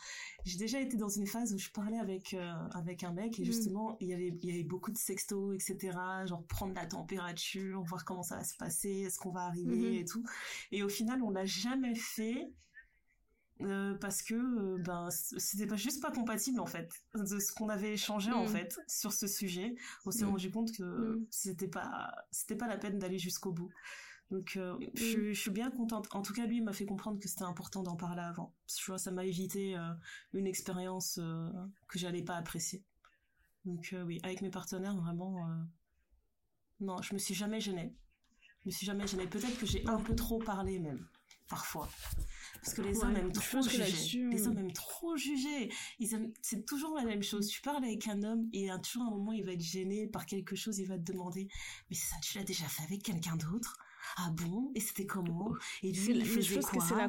J'ai 0.44 0.58
déjà 0.58 0.80
été 0.80 0.96
dans 0.98 1.08
une 1.08 1.26
phase 1.26 1.54
où 1.54 1.58
je 1.58 1.70
parlais 1.70 1.98
avec 1.98 2.34
euh, 2.34 2.52
avec 2.72 3.02
un 3.02 3.12
mec 3.12 3.38
et 3.38 3.42
Mm. 3.42 3.46
justement 3.46 3.96
il 4.00 4.08
y 4.08 4.14
avait 4.14 4.28
il 4.42 4.48
y 4.48 4.52
avait 4.52 4.62
beaucoup 4.62 4.90
de 4.90 4.98
sexto 4.98 5.52
etc. 5.54 5.96
Genre 6.26 6.44
prendre 6.46 6.74
la 6.74 6.84
température, 6.86 7.82
voir 7.84 8.04
comment 8.04 8.22
ça 8.22 8.36
va 8.36 8.44
se 8.44 8.56
passer, 8.56 8.90
est-ce 9.06 9.18
qu'on 9.18 9.32
va 9.32 9.44
arriver 9.46 9.76
Mhm. 9.76 9.94
et 10.00 10.04
tout. 10.04 10.24
Et 10.70 10.82
au 10.82 10.88
final, 10.90 11.22
on 11.22 11.30
l'a 11.30 11.46
jamais 11.46 11.94
fait. 11.94 12.52
Euh, 13.60 13.94
parce 13.94 14.22
que 14.22 14.34
euh, 14.34 14.78
ben 14.78 15.08
c'était 15.10 15.66
pas 15.68 15.76
juste 15.76 16.02
pas 16.02 16.10
compatible 16.10 16.58
en 16.58 16.66
fait 16.66 16.90
de 17.14 17.38
ce 17.38 17.52
qu'on 17.52 17.68
avait 17.68 17.92
échangé 17.92 18.32
en 18.32 18.44
Mm. 18.44 18.48
fait 18.48 18.80
sur 18.88 19.12
ce 19.12 19.26
sujet 19.28 19.76
on 20.06 20.10
s'est 20.10 20.24
Mm. 20.24 20.28
rendu 20.30 20.50
compte 20.50 20.72
que 20.72 20.82
Mm. 20.82 21.26
c'était 21.30 21.68
pas 21.68 22.12
c'était 22.32 22.56
pas 22.56 22.66
la 22.66 22.76
peine 22.78 22.98
d'aller 22.98 23.18
jusqu'au 23.18 23.52
bout 23.52 23.70
donc 24.32 24.56
euh, 24.56 24.76
Mm. 24.78 24.86
je, 24.94 25.32
je 25.32 25.40
suis 25.40 25.52
bien 25.52 25.70
contente 25.70 26.08
en 26.12 26.22
tout 26.22 26.32
cas 26.32 26.46
lui 26.46 26.56
il 26.56 26.64
m'a 26.64 26.72
fait 26.72 26.84
comprendre 26.86 27.20
que 27.20 27.28
c'était 27.28 27.44
important 27.44 27.84
d'en 27.84 27.94
parler 27.96 28.22
avant 28.22 28.52
tu 28.66 28.84
vois 28.90 28.98
ça 28.98 29.12
m'a 29.12 29.24
évité 29.24 29.76
euh, 29.76 29.92
une 30.32 30.48
expérience 30.48 31.20
que 31.88 31.98
j'allais 31.98 32.22
pas 32.24 32.34
apprécier 32.34 32.82
donc 33.64 33.94
oui 34.04 34.18
avec 34.24 34.42
mes 34.42 34.50
partenaires 34.50 34.96
vraiment 34.96 35.46
non 36.80 37.00
je 37.02 37.14
me 37.14 37.18
suis 37.18 37.34
jamais 37.34 37.60
gênée 37.60 37.94
je 38.62 38.68
me 38.68 38.70
suis 38.72 38.84
jamais 38.86 39.06
gênée 39.06 39.28
peut-être 39.28 39.58
que 39.58 39.66
j'ai 39.66 39.86
un 39.86 40.00
peu 40.00 40.16
trop 40.16 40.38
parlé 40.40 40.80
même 40.80 41.06
parfois. 41.48 41.88
Parce 42.62 42.74
que 42.74 42.82
les 42.82 42.96
Ouais, 42.98 43.04
hommes 43.04 43.16
aiment 43.16 43.32
trop 43.32 43.60
juger. 43.62 44.28
les 44.30 44.46
hommes 44.46 44.58
aiment 44.58 44.72
trop 44.72 45.16
juger. 45.16 45.70
Ils 45.98 46.14
aiment 46.14 46.32
c'est 46.42 46.64
toujours 46.64 46.94
la 46.96 47.04
même 47.04 47.22
chose. 47.22 47.48
Tu 47.48 47.60
parles 47.60 47.84
avec 47.84 48.06
un 48.08 48.22
homme 48.22 48.48
et 48.52 48.70
à 48.70 48.78
toujours 48.78 49.02
un 49.04 49.10
moment 49.10 49.32
il 49.32 49.44
va 49.44 49.52
être 49.52 49.60
gêné 49.60 50.06
par 50.06 50.24
quelque 50.26 50.56
chose 50.56 50.78
il 50.78 50.86
va 50.86 50.96
te 50.98 51.12
demander 51.12 51.48
mais 51.90 51.96
ça 51.96 52.16
tu 52.22 52.38
l'as 52.38 52.44
déjà 52.44 52.64
fait 52.66 52.82
avec 52.84 53.02
quelqu'un 53.02 53.36
d'autre? 53.36 53.76
Ah 54.16 54.30
bon? 54.32 54.70
Et 54.74 54.80
c'était 54.80 55.06
comment? 55.06 55.52
Et 55.82 55.92
lui 55.92 56.12
il 56.16 56.26
faisait 56.26 56.60
que 56.60 56.64
quoi? 56.64 56.84
c'est 56.86 56.94
la 56.94 57.08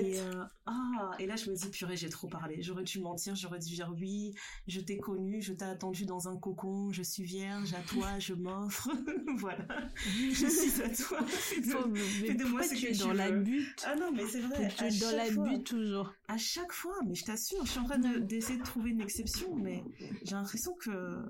et, 0.00 0.20
euh, 0.20 0.44
ah, 0.66 1.12
et 1.18 1.26
là, 1.26 1.36
je 1.36 1.50
me 1.50 1.56
dis, 1.56 1.68
purée, 1.70 1.96
j'ai 1.96 2.08
trop 2.08 2.28
parlé. 2.28 2.62
J'aurais 2.62 2.84
dû 2.84 3.00
mentir, 3.00 3.34
j'aurais 3.34 3.58
dû 3.58 3.74
dire 3.74 3.92
oui, 3.98 4.34
je 4.66 4.80
t'ai 4.80 4.98
connu, 4.98 5.40
je 5.42 5.52
t'ai 5.52 5.64
attendu 5.64 6.06
dans 6.06 6.28
un 6.28 6.36
cocon, 6.36 6.90
je 6.90 7.02
suis 7.02 7.22
vierge, 7.22 7.72
à 7.74 7.82
toi, 7.82 8.18
je 8.18 8.34
m'offre. 8.34 8.90
voilà. 9.38 9.66
Je 10.04 10.46
suis 10.46 10.82
à 10.82 10.88
toi. 10.88 11.24
Faut- 11.26 11.88
mais 12.22 12.34
de 12.34 12.44
moi 12.44 12.62
ce 12.62 12.74
tu 12.74 12.82
que 12.82 12.86
es 12.88 12.92
tu 12.92 12.98
dans 12.98 13.12
la 13.12 13.30
butte 13.30 13.84
Ah 13.86 13.96
non, 13.96 14.12
mais 14.12 14.26
c'est 14.26 14.40
vrai. 14.40 14.68
Tu 14.76 14.84
es 14.84 14.90
dans 14.98 15.16
la 15.16 15.30
butte 15.30 15.66
toujours? 15.66 16.12
À 16.28 16.38
chaque 16.38 16.72
fois, 16.72 16.96
mais 17.06 17.14
je 17.14 17.24
t'assure, 17.24 17.64
je 17.64 17.70
suis 17.70 17.80
en 17.80 17.84
train 17.84 17.98
de- 17.98 18.18
d'essayer 18.18 18.58
de, 18.58 18.64
trouver 18.64 18.90
une 18.90 19.00
exception, 19.00 19.54
mais 19.56 19.82
j'ai 20.24 20.34
l'impression 20.34 20.74
que. 20.74 21.22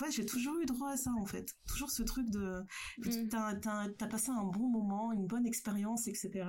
Ouais, 0.00 0.10
j'ai 0.10 0.26
toujours 0.26 0.58
eu 0.60 0.66
droit 0.66 0.90
à 0.90 0.96
ça 0.96 1.10
en 1.12 1.26
fait. 1.26 1.54
Toujours 1.68 1.90
ce 1.90 2.02
truc 2.02 2.28
de. 2.30 2.62
Mm. 2.98 3.28
T'as 3.28 3.54
t'as- 3.54 3.88
t'as 3.96 4.06
passé 4.08 4.30
un 4.30 4.42
bon 4.44 4.68
moment, 4.68 5.12
une 5.12 5.26
bonne 5.26 5.46
expérience, 5.46 6.08
etc. 6.08 6.44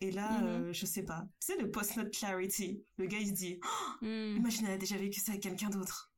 Et 0.00 0.10
là, 0.10 0.40
Mhm. 0.40 0.46
euh, 0.46 0.72
je 0.72 0.84
sais 0.84 1.04
pas. 1.04 1.24
Tu 1.40 1.52
sais, 1.52 1.56
le 1.60 1.70
post-note 1.70 2.10
clarity. 2.12 2.84
Le 2.96 3.06
gars, 3.06 3.18
il 3.18 3.28
se 3.28 3.32
dit 3.32 3.60
Mm. 4.00 4.36
Imagine, 4.38 4.66
elle 4.66 4.72
a 4.72 4.78
déjà 4.78 4.96
vécu 4.96 5.20
ça 5.20 5.30
avec 5.32 5.42
quelqu'un 5.44 5.70
d'autre. 5.70 6.12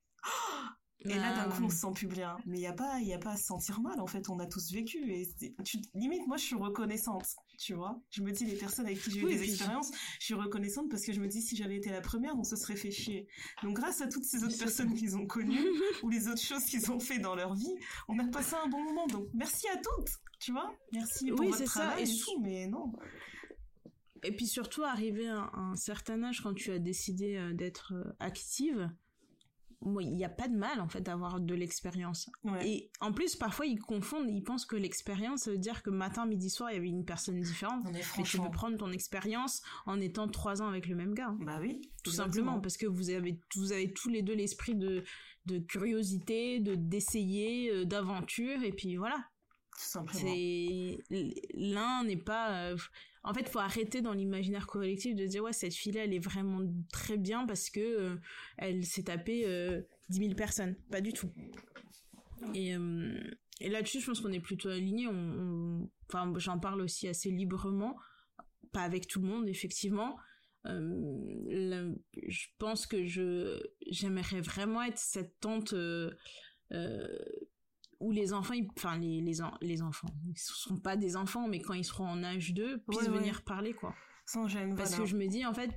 Et 1.07 1.15
là, 1.15 1.35
d'un 1.35 1.51
Ah. 1.51 1.55
coup, 1.57 1.65
on 1.65 1.69
se 1.69 1.77
sent 1.77 1.93
plus 1.95 2.07
bien. 2.07 2.37
Mais 2.47 2.57
il 2.57 2.61
n'y 2.61 2.67
a, 2.67 2.73
pas- 2.73 2.99
y 3.01 3.13
a 3.13 3.19
pas 3.19 3.33
à 3.33 3.37
se 3.37 3.45
sentir 3.45 3.81
mal, 3.81 4.01
en 4.01 4.07
fait. 4.07 4.29
On 4.31 4.39
a 4.39 4.47
tous 4.47 4.73
vécu. 4.73 5.13
Et 5.13 5.29
tu, 5.65 5.79
limite, 5.95 6.27
moi, 6.27 6.37
je 6.39 6.45
suis 6.45 6.57
reconnaissante. 6.57 7.27
Tu 7.59 7.75
vois 7.75 8.01
Je 8.11 8.23
me 8.23 8.33
dis, 8.33 8.45
les 8.47 8.57
personnes 8.57 8.87
avec 8.87 9.01
qui 9.01 9.11
j'ai 9.11 9.21
eu 9.21 9.25
Oui, 9.27 9.37
des 9.37 9.45
expériences, 9.45 9.91
je 10.19 10.25
suis 10.25 10.35
reconnaissante 10.35 10.89
parce 10.91 11.05
que 11.05 11.13
je 11.13 11.21
me 11.21 11.29
dis, 11.29 11.43
si 11.43 11.57
j'avais 11.57 11.77
été 11.77 11.91
la 11.91 12.01
première, 12.01 12.37
on 12.39 12.43
se 12.45 12.57
serait 12.57 12.77
fait 12.77 12.91
chier. 12.91 13.27
Donc, 13.63 13.77
grâce 13.77 14.01
à 14.01 14.09
toutes 14.09 14.25
ces 14.25 14.45
autres 14.45 14.59
personnes 14.59 14.95
qu'ils 14.95 15.17
ont 15.17 15.27
connues, 15.27 15.59
ou 16.03 16.09
les 16.09 16.27
autres 16.29 16.41
choses 16.43 16.65
qu'ils 16.65 16.91
ont 16.91 17.01
fait 17.01 17.19
dans 17.19 17.35
leur 17.35 17.55
vie, 17.55 17.75
on 18.09 18.19
a 18.19 18.25
passé 18.29 18.55
un 18.65 18.69
bon 18.69 18.83
moment. 18.83 19.07
Donc, 19.07 19.29
merci 19.35 19.69
à 19.69 19.77
toutes. 19.77 20.11
Tu 20.41 20.53
vois 20.53 20.75
Merci 20.93 21.29
pour 21.31 21.41
Oui, 21.41 21.47
votre 21.47 21.59
c'est 21.59 21.67
ça, 21.67 21.81
travail 21.81 22.11
et 22.11 22.19
tout, 22.19 22.41
mais 22.41 22.67
non. 22.67 22.93
Et 24.23 24.33
puis 24.35 24.47
surtout, 24.47 24.83
arrivé 24.85 25.29
à 25.29 25.51
un, 25.55 25.77
certain 25.77 26.23
âge, 26.23 26.41
quand 26.41 26.55
tu 26.55 26.71
as 26.73 26.79
décidé 26.79 27.37
euh, 27.37 27.53
d'être 27.53 27.93
euh, 27.95 28.17
active, 28.21 28.91
il 30.01 30.14
n'y 30.14 30.24
a 30.24 30.28
pas 30.28 30.49
de 30.49 30.57
mal, 30.57 30.80
en 30.80 30.89
fait, 30.89 31.01
d'avoir 31.01 31.41
de 31.41 31.55
l'expérience. 31.55 32.30
Ouais. 32.43 32.68
Et 32.68 32.91
en 33.01 33.12
plus, 33.12 33.37
parfois, 33.37 33.66
ils 33.66 33.80
confondent, 33.80 34.30
ils 34.30 34.43
pensent 34.43 34.66
que 34.66 34.76
l'expérience, 34.76 35.43
ça 35.43 35.51
veut 35.51 35.59
dire 35.59 35.82
que 35.82 35.91
matin, 35.91 36.26
midi, 36.26 36.51
soir, 36.51 36.70
il 36.70 36.74
y 36.74 36.78
avait 36.78 36.89
une 36.89 37.05
personne 37.05 37.41
différente. 37.41 37.85
Mais 37.93 38.01
Mais 38.16 38.24
tu 38.24 38.39
peux 38.39 38.51
prendre 38.51 38.76
ton 38.76 38.91
expérience 38.93 39.62
en 39.87 40.01
étant 40.01 40.28
trois 40.28 40.62
ans 40.62 40.68
avec 40.68 40.87
le 40.87 40.97
même 40.97 41.14
gars. 41.14 41.35
Bah 41.41 41.59
oui. 41.61 41.80
Tout 42.03 42.11
exactement. 42.11 42.35
simplement, 42.35 42.61
parce 42.61 42.76
que 42.76 42.87
vous 42.87 43.11
avez, 43.11 43.39
vous 43.57 43.72
avez 43.72 43.93
tous 43.93 44.09
les 44.09 44.22
deux 44.22 44.35
l'esprit 44.35 44.74
de, 44.74 45.05
de 45.47 45.59
curiosité, 45.59 46.61
de 46.61 46.74
d'essayer, 46.74 47.70
euh, 47.70 47.85
d'aventure, 47.85 48.62
et 48.62 48.72
puis 48.72 48.97
voilà. 48.97 49.16
Tout 49.72 49.89
simplement. 49.89 50.35
C'est 50.35 50.99
l'un 51.55 52.05
n'est 52.05 52.16
pas. 52.16 52.74
En 53.25 53.33
fait, 53.33 53.49
faut 53.49 53.59
arrêter 53.59 54.03
dans 54.03 54.12
l'imaginaire 54.12 54.66
collectif 54.66 55.16
de 55.16 55.27
dire 55.27 55.43
ouais 55.43 55.55
cette 55.55 55.75
fille-là 55.75 56.05
elle 56.05 56.12
est 56.12 56.25
vraiment 56.25 56.61
très 56.93 57.16
bien 57.16 57.47
parce 57.47 57.70
que 57.70 57.81
euh, 57.81 58.16
elle 58.59 58.85
s'est 58.85 59.05
tapé 59.05 59.45
euh, 59.47 59.81
10 60.11 60.18
000 60.18 60.35
personnes, 60.35 60.77
pas 60.91 61.01
du 61.01 61.14
tout. 61.14 61.31
Et, 62.53 62.77
euh, 62.77 63.18
et 63.61 63.70
là-dessus, 63.70 64.01
je 64.01 64.07
pense 64.07 64.20
qu'on 64.20 64.33
est 64.33 64.41
plutôt 64.41 64.68
alignés. 64.68 65.09
Enfin, 65.09 66.33
j'en 66.37 66.59
parle 66.59 66.83
aussi 66.83 67.09
assez 67.09 67.31
librement, 67.31 67.97
pas 68.72 68.83
avec 68.83 69.07
tout 69.07 69.22
le 69.22 69.29
monde, 69.29 69.49
effectivement. 69.49 70.18
Euh, 70.66 71.95
je 72.27 72.47
pense 72.59 72.87
que 72.87 73.07
je 73.07 73.61
j'aimerais 73.91 74.41
vraiment 74.41 74.83
être 74.83 74.99
cette 74.99 75.41
tante 75.41 75.75
où 78.05 78.13
les 78.13 78.35
enfants, 78.35 78.55
enfin 78.77 78.99
les 78.99 79.21
les, 79.21 79.39
les 79.63 79.83
enfants, 79.83 80.09
ils 80.27 80.39
sont 80.39 80.77
pas 80.77 80.97
des 80.97 81.17
enfants, 81.17 81.49
mais 81.49 81.61
quand 81.61 81.73
ils 81.73 81.85
seront 81.85 82.07
en 82.07 82.23
âge 82.23 82.53
2, 82.53 82.83
puissent 82.83 83.09
venir 83.09 83.43
parler 83.43 83.73
quoi. 83.73 83.95
Sans 84.27 84.47
gêne. 84.47 84.75
Parce 84.75 84.95
que 84.95 85.05
je 85.05 85.17
me 85.17 85.27
dis 85.27 85.45
en 85.45 85.53
fait 85.53 85.71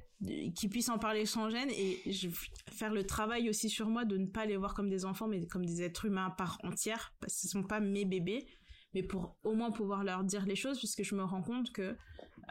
qu'ils 0.56 0.70
puissent 0.70 0.90
en 0.90 1.00
parler 1.00 1.26
sans 1.26 1.50
gêne 1.50 1.70
et 1.70 2.00
je, 2.12 2.30
faire 2.72 2.94
le 2.94 3.06
travail 3.06 3.50
aussi 3.50 3.70
sur 3.70 3.90
moi 3.90 4.06
de 4.06 4.18
ne 4.18 4.26
pas 4.26 4.46
les 4.46 4.58
voir 4.58 4.74
comme 4.74 4.90
des 4.90 5.06
enfants 5.06 5.28
mais 5.28 5.46
comme 5.48 5.66
des 5.66 5.82
êtres 5.84 6.06
humains 6.06 6.28
à 6.28 6.32
part 6.32 6.58
entière 6.64 7.14
parce 7.20 7.34
que 7.34 7.42
ce 7.42 7.48
sont 7.50 7.64
pas 7.64 7.82
mes 7.82 8.06
bébés 8.06 8.48
mais 8.94 9.04
pour 9.04 9.38
au 9.44 9.54
moins 9.54 9.72
pouvoir 9.72 10.04
leur 10.06 10.24
dire 10.24 10.46
les 10.46 10.56
choses 10.56 10.80
puisque 10.80 11.04
je 11.04 11.14
me 11.14 11.24
rends 11.24 11.44
compte 11.44 11.72
que 11.72 11.98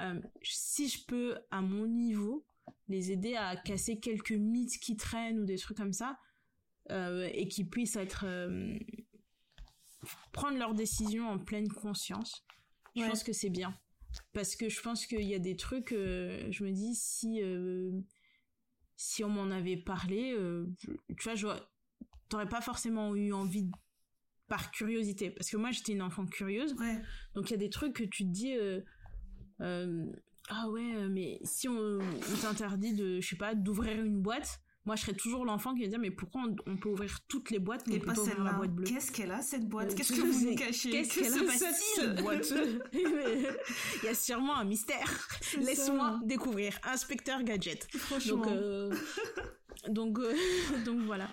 euh, 0.00 0.20
si 0.42 0.88
je 0.88 1.04
peux 1.06 1.38
à 1.50 1.62
mon 1.62 1.86
niveau 1.86 2.46
les 2.88 3.10
aider 3.10 3.34
à 3.34 3.56
casser 3.56 3.98
quelques 3.98 4.32
mythes 4.32 4.78
qui 4.78 4.96
traînent 4.96 5.40
ou 5.40 5.44
des 5.44 5.56
trucs 5.56 5.78
comme 5.78 5.94
ça 5.94 6.18
euh, 6.90 7.28
et 7.32 7.48
qui 7.48 7.64
puissent 7.64 7.96
être 7.96 8.24
euh, 8.26 8.78
prendre 10.32 10.58
leurs 10.58 10.74
décisions 10.74 11.28
en 11.28 11.38
pleine 11.38 11.68
conscience. 11.68 12.44
Je 12.94 13.02
pense 13.02 13.22
que 13.22 13.32
c'est 13.32 13.50
bien. 13.50 13.76
Parce 14.32 14.56
que 14.56 14.68
je 14.68 14.80
pense 14.80 15.06
qu'il 15.06 15.24
y 15.26 15.34
a 15.34 15.38
des 15.38 15.56
trucs 15.56 15.90
je 15.90 16.64
me 16.64 16.70
dis 16.70 16.94
si 16.94 17.42
si 18.96 19.24
on 19.24 19.28
m'en 19.28 19.50
avait 19.50 19.76
parlé 19.76 20.34
tu 21.18 21.28
vois 21.28 21.68
t'aurais 22.28 22.48
pas 22.48 22.62
forcément 22.62 23.14
eu 23.14 23.32
envie 23.32 23.70
par 24.48 24.70
curiosité. 24.70 25.30
Parce 25.30 25.50
que 25.50 25.56
moi 25.58 25.70
j'étais 25.70 25.92
une 25.92 26.02
enfant 26.02 26.24
curieuse. 26.24 26.74
Donc 27.34 27.50
il 27.50 27.50
y 27.50 27.54
a 27.54 27.58
des 27.58 27.70
trucs 27.70 27.94
que 27.94 28.04
tu 28.04 28.24
te 28.24 28.30
dis 28.30 28.56
euh, 29.60 30.06
ah 30.48 30.68
ouais, 30.68 30.94
euh, 30.96 31.08
mais 31.08 31.40
si 31.44 31.68
on, 31.68 31.98
t'interdit 32.40 32.94
de, 32.94 33.20
je 33.20 33.28
sais 33.28 33.36
pas, 33.36 33.54
d'ouvrir 33.54 34.00
une 34.02 34.20
boîte, 34.20 34.60
moi 34.86 34.96
je 34.96 35.02
serais 35.02 35.14
toujours 35.14 35.44
l'enfant 35.44 35.74
qui 35.74 35.82
va 35.82 35.88
dire 35.88 35.98
mais 35.98 36.10
pourquoi 36.10 36.42
on, 36.66 36.76
peut 36.76 36.88
ouvrir 36.88 37.20
toutes 37.28 37.50
les 37.50 37.58
boîtes 37.58 37.86
mais 37.86 37.98
pas 37.98 38.18
ouvrir 38.18 38.42
la 38.42 38.52
boîte 38.52 38.74
bleue? 38.74 38.86
Qu'est-ce 38.86 39.12
qu'elle 39.12 39.32
a 39.32 39.42
cette 39.42 39.68
boîte? 39.68 39.92
Euh, 39.92 39.94
Qu'est-ce 39.96 40.12
que 40.12 40.20
vous 40.20 40.46
nous 40.46 40.54
cachez? 40.56 40.90
Qu'est-ce 40.90 41.20
qu'elle 41.20 41.34
a 41.34 41.52
cette, 41.52 42.16
boîte? 42.22 42.52
Il 42.92 44.04
y 44.04 44.08
a 44.08 44.14
sûrement 44.14 44.56
un 44.56 44.64
mystère. 44.64 45.28
Laisse-moi 45.58 46.20
découvrir. 46.24 46.78
Inspecteur 46.84 47.42
gadget. 47.42 47.86
Franchement. 47.96 48.46
Donc 49.88 50.18
donc 50.18 50.18
donc 50.84 51.00
voilà. 51.02 51.28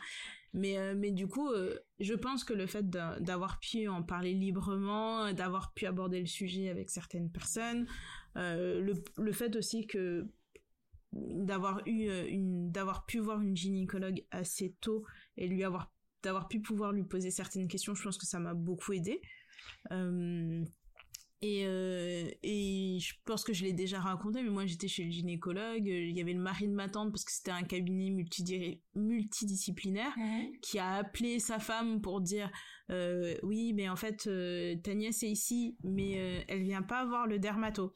Mais, 0.56 0.94
mais 0.94 1.10
du 1.10 1.28
coup, 1.28 1.50
je 2.00 2.14
pense 2.14 2.44
que 2.44 2.54
le 2.54 2.68
fait 2.68 2.88
d'avoir 2.88 3.60
pu 3.60 3.88
en 3.88 4.04
parler 4.04 4.34
librement, 4.34 5.34
d'avoir 5.34 5.74
pu 5.74 5.88
aborder 5.88 6.20
le 6.20 6.28
sujet 6.28 6.70
avec 6.70 6.92
certaines 6.92 7.32
personnes, 7.32 7.88
euh, 8.36 8.82
le, 8.82 8.94
le 9.18 9.32
fait 9.32 9.56
aussi 9.56 9.86
que 9.86 10.28
d'avoir 11.14 11.82
eu 11.88 12.08
euh, 12.10 12.28
une 12.28 12.72
d'avoir 12.72 13.06
pu 13.06 13.20
voir 13.20 13.42
une 13.42 13.56
gynécologue 13.56 14.26
assez 14.32 14.76
tôt 14.82 15.06
et 15.38 15.48
lui 15.48 15.64
avoir 15.64 15.92
d'avoir 16.24 16.48
pu 16.48 16.62
pouvoir 16.62 16.92
lui 16.92 17.04
poser 17.04 17.32
certaines 17.32 17.68
questions 17.68 17.94
je 17.94 18.04
pense 18.04 18.18
que 18.18 18.26
ça 18.26 18.40
m'a 18.40 18.54
beaucoup 18.54 18.94
aidé 18.94 19.22
euh, 19.92 20.64
et, 21.42 21.66
euh, 21.66 22.30
et 22.42 23.00
je 23.02 23.16
pense 23.26 23.44
que 23.44 23.52
je 23.52 23.66
l'ai 23.66 23.74
déjà 23.74 24.00
raconté 24.00 24.42
mais 24.42 24.50
moi 24.50 24.66
j'étais 24.66 24.88
chez 24.88 25.04
le 25.04 25.12
gynécologue 25.12 25.86
il 25.86 26.16
y 26.16 26.22
avait 26.22 26.34
le 26.34 26.40
mari 26.40 26.70
de 26.70 26.74
ma 26.74 26.88
tante 26.88 27.12
parce 27.12 27.26
que 27.26 27.34
c'était 27.34 27.52
un 27.52 27.64
cabinet 27.64 28.16
multidisciplinaire 28.96 30.14
qui 30.62 30.80
a 30.80 30.94
appelé 30.94 31.40
sa 31.40 31.60
femme 31.60 32.02
pour 32.02 32.22
dire 32.22 32.50
euh, 32.92 33.36
oui 33.44 33.74
mais 33.74 33.90
en 33.90 33.98
fait 33.98 34.26
euh, 34.28 34.76
ta 34.78 34.94
nièce 34.94 35.22
est 35.24 35.30
ici 35.30 35.78
mais 35.84 36.46
elle 36.48 36.64
vient 36.64 36.82
pas 36.82 37.06
voir 37.06 37.28
le 37.28 37.40
dermato 37.40 37.92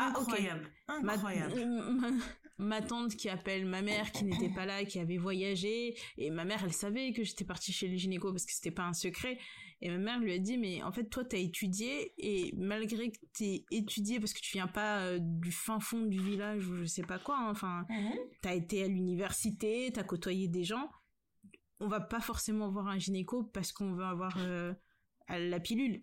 ah, 0.00 0.12
incroyable. 0.16 0.70
Incroyable. 0.86 1.66
Ma, 1.66 2.08
tante 2.86 3.16
qui 3.16 3.28
appelle 3.28 3.66
ma 3.66 3.82
mère 3.82 4.10
qui 4.12 4.24
n'était 4.24 4.48
pas 4.48 4.66
là, 4.66 4.84
qui 4.84 4.98
avait 4.98 5.16
voyagé, 5.16 5.96
et 6.16 6.30
ma 6.30 6.44
mère, 6.44 6.62
elle 6.64 6.72
savait 6.72 7.12
que 7.12 7.22
j'étais 7.24 7.44
partie 7.44 7.72
chez 7.72 7.88
le 7.88 7.96
gynéco 7.96 8.32
parce 8.32 8.46
que 8.46 8.52
c'était 8.52 8.70
pas 8.70 8.84
un 8.84 8.92
secret. 8.92 9.38
Et 9.80 9.90
ma 9.90 9.98
mère 9.98 10.18
lui 10.18 10.32
a 10.32 10.38
dit, 10.38 10.58
mais 10.58 10.82
en 10.82 10.90
fait, 10.90 11.04
toi, 11.04 11.24
t'as 11.24 11.38
étudié, 11.38 12.12
et 12.18 12.52
malgré 12.56 13.12
que 13.12 13.18
t'aies 13.32 13.64
étudié, 13.70 14.18
parce 14.18 14.32
que 14.32 14.40
tu 14.40 14.52
viens 14.52 14.66
pas 14.66 14.98
euh, 15.02 15.18
du 15.20 15.52
fin 15.52 15.78
fond 15.78 16.02
du 16.02 16.20
village 16.20 16.66
ou 16.66 16.76
je 16.78 16.84
sais 16.84 17.02
pas 17.02 17.20
quoi, 17.20 17.38
hein, 17.38 17.50
enfin, 17.50 17.86
mhm. 17.88 18.12
t'as 18.42 18.54
été 18.54 18.82
à 18.82 18.88
l'université, 18.88 19.90
t'as 19.94 20.02
côtoyé 20.02 20.48
des 20.48 20.64
gens, 20.64 20.90
on 21.78 21.86
va 21.86 22.00
pas 22.00 22.20
forcément 22.20 22.68
voir 22.70 22.88
un 22.88 22.98
gynéco 22.98 23.44
parce 23.44 23.70
qu'on 23.70 23.92
veut 23.92 24.04
avoir 24.04 24.36
euh, 24.38 24.74
la 25.28 25.60
pilule 25.60 26.00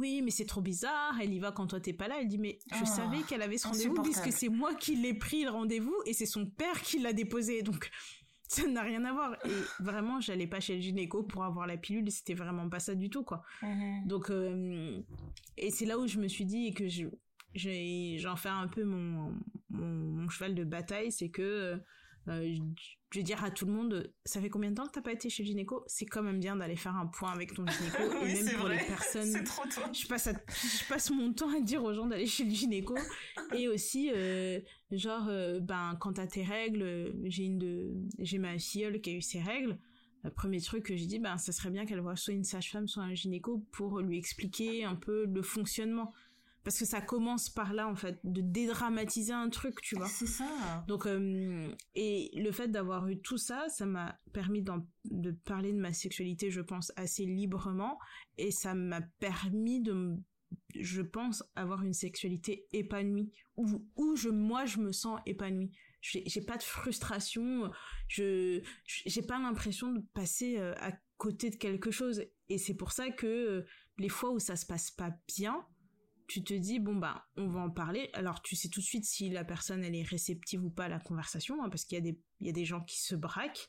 oui, 0.00 0.22
mais 0.22 0.30
c'est 0.30 0.46
trop 0.46 0.60
bizarre, 0.60 1.14
elle 1.20 1.32
y 1.32 1.38
va 1.38 1.52
quand 1.52 1.68
toi 1.68 1.80
t'es 1.80 1.92
pas 1.92 2.08
là. 2.08 2.16
Elle 2.20 2.28
dit, 2.28 2.38
mais 2.38 2.58
je 2.72 2.82
ah, 2.82 2.86
savais 2.86 3.22
qu'elle 3.22 3.42
avait 3.42 3.58
ce 3.58 3.68
rendez-vous 3.68 4.02
puisque 4.02 4.32
c'est 4.32 4.48
moi 4.48 4.74
qui 4.74 4.96
l'ai 4.96 5.14
pris 5.14 5.44
le 5.44 5.50
rendez-vous 5.50 5.94
et 6.04 6.12
c'est 6.12 6.26
son 6.26 6.46
père 6.46 6.80
qui 6.82 6.98
l'a 6.98 7.12
déposé. 7.12 7.62
Donc, 7.62 7.90
ça 8.48 8.66
n'a 8.66 8.82
rien 8.82 9.04
à 9.04 9.12
voir. 9.12 9.36
Et 9.44 9.82
vraiment, 9.82 10.20
j'allais 10.20 10.48
pas 10.48 10.60
chez 10.60 10.74
le 10.76 10.80
gynéco 10.80 11.22
pour 11.22 11.44
avoir 11.44 11.66
la 11.66 11.76
pilule, 11.76 12.10
c'était 12.10 12.34
vraiment 12.34 12.68
pas 12.68 12.80
ça 12.80 12.94
du 12.94 13.08
tout, 13.08 13.22
quoi. 13.22 13.42
Mhm. 13.62 14.06
Donc, 14.06 14.30
euh, 14.30 15.00
et 15.56 15.70
c'est 15.70 15.86
là 15.86 15.98
où 15.98 16.06
je 16.06 16.18
me 16.18 16.28
suis 16.28 16.44
dit 16.44 16.74
que 16.74 16.88
je, 16.88 17.06
j'en 17.54 18.36
fais 18.36 18.48
un 18.48 18.66
peu 18.66 18.84
mon, 18.84 19.32
mon, 19.70 20.28
cheval 20.28 20.54
de 20.54 20.64
bataille, 20.64 21.12
c'est 21.12 21.30
que 21.30 21.80
euh, 22.28 22.54
je 23.14 23.20
vais 23.20 23.22
dire 23.22 23.44
à 23.44 23.50
tout 23.50 23.66
le 23.66 23.72
monde, 23.72 24.12
ça 24.24 24.40
fait 24.40 24.48
combien 24.48 24.70
de 24.70 24.74
temps 24.74 24.86
que 24.86 24.92
t'as 24.92 25.02
pas 25.02 25.12
été 25.12 25.28
chez 25.28 25.42
le 25.42 25.48
gynéco? 25.48 25.84
C'est 25.86 26.06
quand 26.06 26.22
même 26.22 26.40
bien 26.40 26.56
d'aller 26.56 26.74
faire 26.74 26.96
un 26.96 27.06
point 27.06 27.32
avec 27.32 27.54
ton 27.54 27.64
gynéco. 27.66 28.02
et 28.26 28.42
même 28.42 28.56
pour 28.56 28.68
les 28.68 28.78
personnes, 28.78 29.32
je 29.92 30.06
passe, 30.08 30.28
je 30.28 30.88
passe 30.88 31.10
mon 31.10 31.32
temps 31.32 31.54
à 31.54 31.60
dire 31.60 31.84
aux 31.84 31.92
gens 31.92 32.06
d'aller 32.06 32.26
chez 32.26 32.44
le 32.44 32.50
gynéco. 32.50 32.96
et 33.54 33.68
aussi, 33.68 34.10
euh, 34.12 34.58
genre, 34.90 35.28
euh, 35.28 35.60
ben 35.60 35.96
quand 36.00 36.14
t'as 36.14 36.26
tes 36.26 36.42
règles, 36.42 37.14
j'ai 37.24 37.44
une 37.44 37.58
de, 37.58 37.94
j'ai 38.18 38.38
ma 38.38 38.58
filleule 38.58 39.00
qui 39.00 39.10
a 39.10 39.12
eu 39.12 39.22
ses 39.22 39.40
règles. 39.40 39.78
Le 40.24 40.30
premier 40.30 40.60
truc 40.60 40.84
que 40.86 40.96
j'ai 40.96 41.06
dit, 41.06 41.18
ben 41.18 41.36
ça 41.36 41.52
serait 41.52 41.70
bien 41.70 41.84
qu'elle 41.84 42.00
voit 42.00 42.16
soit 42.16 42.32
une 42.32 42.44
sage-femme, 42.44 42.88
soit 42.88 43.02
un 43.02 43.14
gynéco 43.14 43.64
pour 43.70 44.00
lui 44.00 44.16
expliquer 44.16 44.84
un 44.84 44.96
peu 44.96 45.26
le 45.26 45.42
fonctionnement 45.42 46.12
parce 46.64 46.78
que 46.78 46.86
ça 46.86 47.00
commence 47.00 47.50
par 47.50 47.74
là 47.74 47.86
en 47.86 47.94
fait 47.94 48.18
de 48.24 48.40
dédramatiser 48.40 49.32
un 49.32 49.50
truc 49.50 49.80
tu 49.82 49.96
vois. 49.96 50.08
C'est 50.08 50.26
ça. 50.26 50.48
Donc 50.88 51.06
euh, 51.06 51.68
et 51.94 52.30
le 52.34 52.50
fait 52.52 52.68
d'avoir 52.68 53.06
eu 53.08 53.20
tout 53.20 53.38
ça 53.38 53.68
ça 53.68 53.86
m'a 53.86 54.18
permis 54.32 54.64
de 55.04 55.30
parler 55.30 55.72
de 55.72 55.78
ma 55.78 55.92
sexualité 55.92 56.50
je 56.50 56.62
pense 56.62 56.92
assez 56.96 57.26
librement. 57.26 57.98
Et 58.38 58.50
ça 58.50 58.74
m'a 58.74 59.02
permis 59.20 59.80
de 59.80 60.16
je 60.74 61.02
pense 61.02 61.44
avoir 61.54 61.82
une 61.82 61.92
sexualité 61.92 62.66
épanouie. 62.72 63.30
Où 63.56 63.86
où 63.96 64.16
je 64.16 64.30
moi 64.30 64.64
je 64.64 64.78
me 64.78 64.92
sens 64.92 65.20
épanouie. 65.26 65.70
J'ai 66.00 66.42
pas 66.42 66.56
de 66.56 66.62
frustration. 66.62 67.70
Je 68.08 68.62
j'ai 68.84 69.22
pas 69.22 69.38
l'impression 69.38 69.92
de 69.92 70.00
passer 70.12 70.58
euh, 70.58 70.74
à 70.78 70.92
côté 71.16 71.50
de 71.50 71.56
quelque 71.56 71.90
chose. 71.90 72.24
Et 72.48 72.58
c'est 72.58 72.74
pour 72.74 72.92
ça 72.92 73.10
que 73.10 73.26
euh, 73.26 73.66
les 73.98 74.08
fois 74.08 74.30
où 74.30 74.38
ça 74.38 74.56
se 74.56 74.66
passe 74.66 74.90
pas 74.90 75.12
bien 75.28 75.64
tu 76.26 76.42
te 76.42 76.54
dis 76.54 76.78
bon 76.78 76.96
bah 76.96 77.26
on 77.36 77.48
va 77.48 77.60
en 77.60 77.70
parler. 77.70 78.10
Alors 78.14 78.42
tu 78.42 78.56
sais 78.56 78.68
tout 78.68 78.80
de 78.80 78.84
suite 78.84 79.04
si 79.04 79.30
la 79.30 79.44
personne 79.44 79.84
elle 79.84 79.94
est 79.94 80.02
réceptive 80.02 80.64
ou 80.64 80.70
pas 80.70 80.84
à 80.84 80.88
la 80.88 81.00
conversation 81.00 81.62
hein, 81.62 81.68
parce 81.68 81.84
qu'il 81.84 81.96
y 81.96 82.00
a 82.00 82.02
des 82.02 82.18
il 82.40 82.46
y 82.46 82.50
a 82.50 82.52
des 82.52 82.64
gens 82.64 82.80
qui 82.80 83.00
se 83.00 83.14
braquent. 83.14 83.68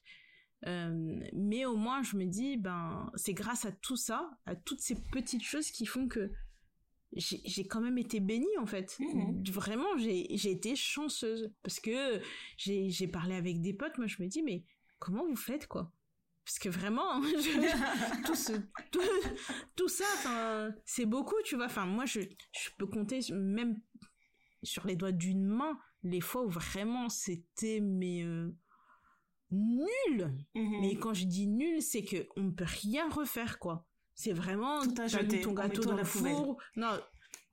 Euh, 0.66 1.20
mais 1.34 1.66
au 1.66 1.76
moins 1.76 2.02
je 2.02 2.16
me 2.16 2.26
dis 2.26 2.58
ben 2.58 3.12
c'est 3.16 3.34
grâce 3.34 3.66
à 3.66 3.72
tout 3.72 3.98
ça 3.98 4.30
à 4.46 4.56
toutes 4.56 4.80
ces 4.80 4.96
petites 4.96 5.44
choses 5.44 5.70
qui 5.70 5.86
font 5.86 6.08
que 6.08 6.32
j'ai 7.14 7.66
quand 7.68 7.82
même 7.82 7.98
été 7.98 8.20
bénie 8.20 8.58
en 8.60 8.66
fait. 8.66 8.98
Mmh 9.00 9.44
vraiment 9.52 9.98
j'ai 9.98 10.52
été 10.52 10.76
chanceuse. 10.76 11.54
Parce 11.62 11.80
que 11.80 12.22
j'ai 12.58 12.90
j'ai 12.90 13.08
parlé 13.08 13.36
avec 13.36 13.62
des 13.62 13.74
potes 13.74 13.98
moi 13.98 14.08
je 14.08 14.22
me 14.22 14.28
dis 14.28 14.42
mais 14.42 14.64
comment 15.00 15.26
vous 15.26 15.36
faites 15.36 15.68
quoi? 15.68 15.92
Parce 16.46 16.60
que 16.60 16.70
vraiment 16.70 17.22
tout, 18.26 18.36
ce, 18.36 18.54
tout, 19.76 19.88
ça 19.88 20.06
c'est 20.86 21.06
beaucoup 21.06 21.36
tu 21.44 21.56
vois. 21.56 21.66
Enfin 21.66 21.86
moi 21.86 22.06
je, 22.06 22.22
je 22.22 22.70
peux 22.78 22.86
compter 22.86 23.20
même 23.34 23.82
sur 24.64 24.86
les 24.86 24.96
doigts 24.96 25.12
d'une 25.12 25.46
main 25.46 25.78
les 26.04 26.22
fois 26.22 26.44
où 26.44 26.50
vraiment 26.50 27.10
c'était 27.10 27.80
mais 27.82 28.22
euh, 28.24 28.56
nul. 29.52 30.38
Mhm. 30.54 30.82
mais 30.82 30.96
quand 30.98 31.16
je 31.16 31.26
dis 31.26 31.48
nul 31.48 31.82
c'est 31.82 32.04
que 32.04 32.28
on 32.38 32.44
ne 32.44 32.52
peut 32.52 32.66
rien 32.66 33.10
refaire 33.10 33.58
quoi. 33.58 33.88
C'est 34.14 34.34
vraiment 34.34 34.80
t'as 34.88 35.24
mis 35.24 35.42
ton 35.42 35.54
gâteau 35.54 35.82
dans 35.84 35.98
le 35.98 36.04
four. 36.04 36.62
non 36.76 37.00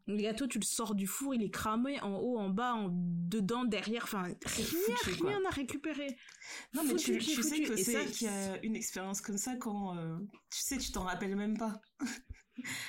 le 0.07 0.17
gâteau, 0.17 0.47
tu 0.47 0.59
le 0.59 0.65
sors 0.65 0.95
du 0.95 1.07
four, 1.07 1.35
il 1.35 1.43
est 1.43 1.51
cramé 1.51 2.01
en 2.01 2.17
haut, 2.17 2.39
en 2.39 2.51
bas, 2.51 2.75
en 2.75 2.89
dedans, 2.93 3.65
derrière. 3.65 4.05
Enfin, 4.05 4.23
rien, 4.23 4.97
rien 5.23 5.41
à 5.47 5.51
récupérer. 5.51 6.17
Non, 6.75 6.83
mais 6.85 6.95
tu, 6.95 7.21
sais 7.21 7.63
que 7.63 7.77
c'est 7.77 8.07
qu'il 8.07 8.27
y 8.27 8.31
a 8.31 8.63
une 8.65 8.77
expérience 8.77 9.21
comme 9.21 9.39
ça 9.39 9.57
quand, 9.57 9.97
euh, 9.97 10.17
tu 10.51 10.61
sais, 10.61 10.79
tu 10.79 10.91
t'en 10.91 11.05
rappelles 11.05 11.37
même 11.37 11.57
pas. 11.57 11.81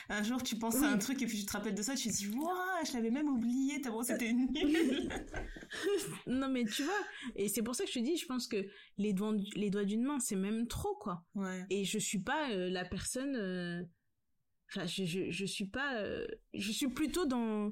un 0.09 0.23
jour, 0.23 0.41
tu 0.43 0.57
penses 0.57 0.81
à 0.81 0.87
un 0.87 0.97
truc 0.97 1.21
et 1.21 1.25
puis 1.25 1.39
tu 1.39 1.45
te 1.45 1.53
rappelles 1.53 1.75
de 1.75 1.81
ça, 1.81 1.95
tu 1.95 2.09
te 2.09 2.13
dis, 2.13 2.27
waouh, 2.29 2.85
je 2.85 2.93
l'avais 2.93 3.11
même 3.11 3.29
oublié, 3.29 3.81
tellement 3.81 4.03
c'était 4.03 4.33
nul. 4.33 5.09
non, 6.27 6.49
mais 6.49 6.65
tu 6.65 6.83
vois, 6.83 6.93
et 7.35 7.47
c'est 7.47 7.61
pour 7.61 7.75
ça 7.75 7.83
que 7.85 7.89
je 7.89 7.99
te 7.99 8.03
dis, 8.03 8.17
je 8.17 8.25
pense 8.25 8.47
que 8.47 8.65
les 8.97 9.13
doigts, 9.13 9.35
les 9.55 9.69
doigts 9.69 9.85
d'une 9.85 10.03
main, 10.03 10.19
c'est 10.19 10.35
même 10.35 10.67
trop, 10.67 10.95
quoi. 10.95 11.23
Ouais. 11.35 11.65
Et 11.69 11.85
je 11.85 11.97
suis 11.97 12.19
pas 12.19 12.51
euh, 12.51 12.69
la 12.69 12.85
personne, 12.85 13.35
euh, 13.35 13.83
enfin, 14.75 14.85
je, 14.85 15.05
je, 15.05 15.31
je 15.31 15.45
suis 15.45 15.65
pas, 15.67 15.95
euh, 15.95 16.25
je 16.53 16.71
suis 16.71 16.87
plutôt 16.87 17.25
dans, 17.25 17.71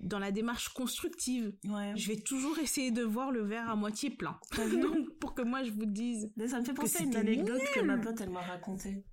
dans 0.00 0.18
la 0.18 0.30
démarche 0.32 0.68
constructive. 0.70 1.52
Ouais. 1.64 1.92
Je 1.96 2.08
vais 2.08 2.16
toujours 2.20 2.58
essayer 2.58 2.90
de 2.90 3.02
voir 3.02 3.30
le 3.30 3.42
verre 3.42 3.68
à 3.70 3.76
moitié 3.76 4.10
plein. 4.10 4.38
Donc, 4.80 5.18
pour 5.18 5.34
que 5.34 5.42
moi, 5.42 5.62
je 5.64 5.70
vous 5.72 5.86
dise. 5.86 6.30
Ça 6.46 6.60
me 6.60 6.64
fait 6.64 6.74
penser 6.74 6.98
à 6.98 7.02
une 7.02 7.16
anecdote 7.16 7.62
que 7.74 7.80
ma 7.80 7.98
pote, 7.98 8.20
elle 8.20 8.30
m'a 8.30 8.40
racontée. 8.42 9.04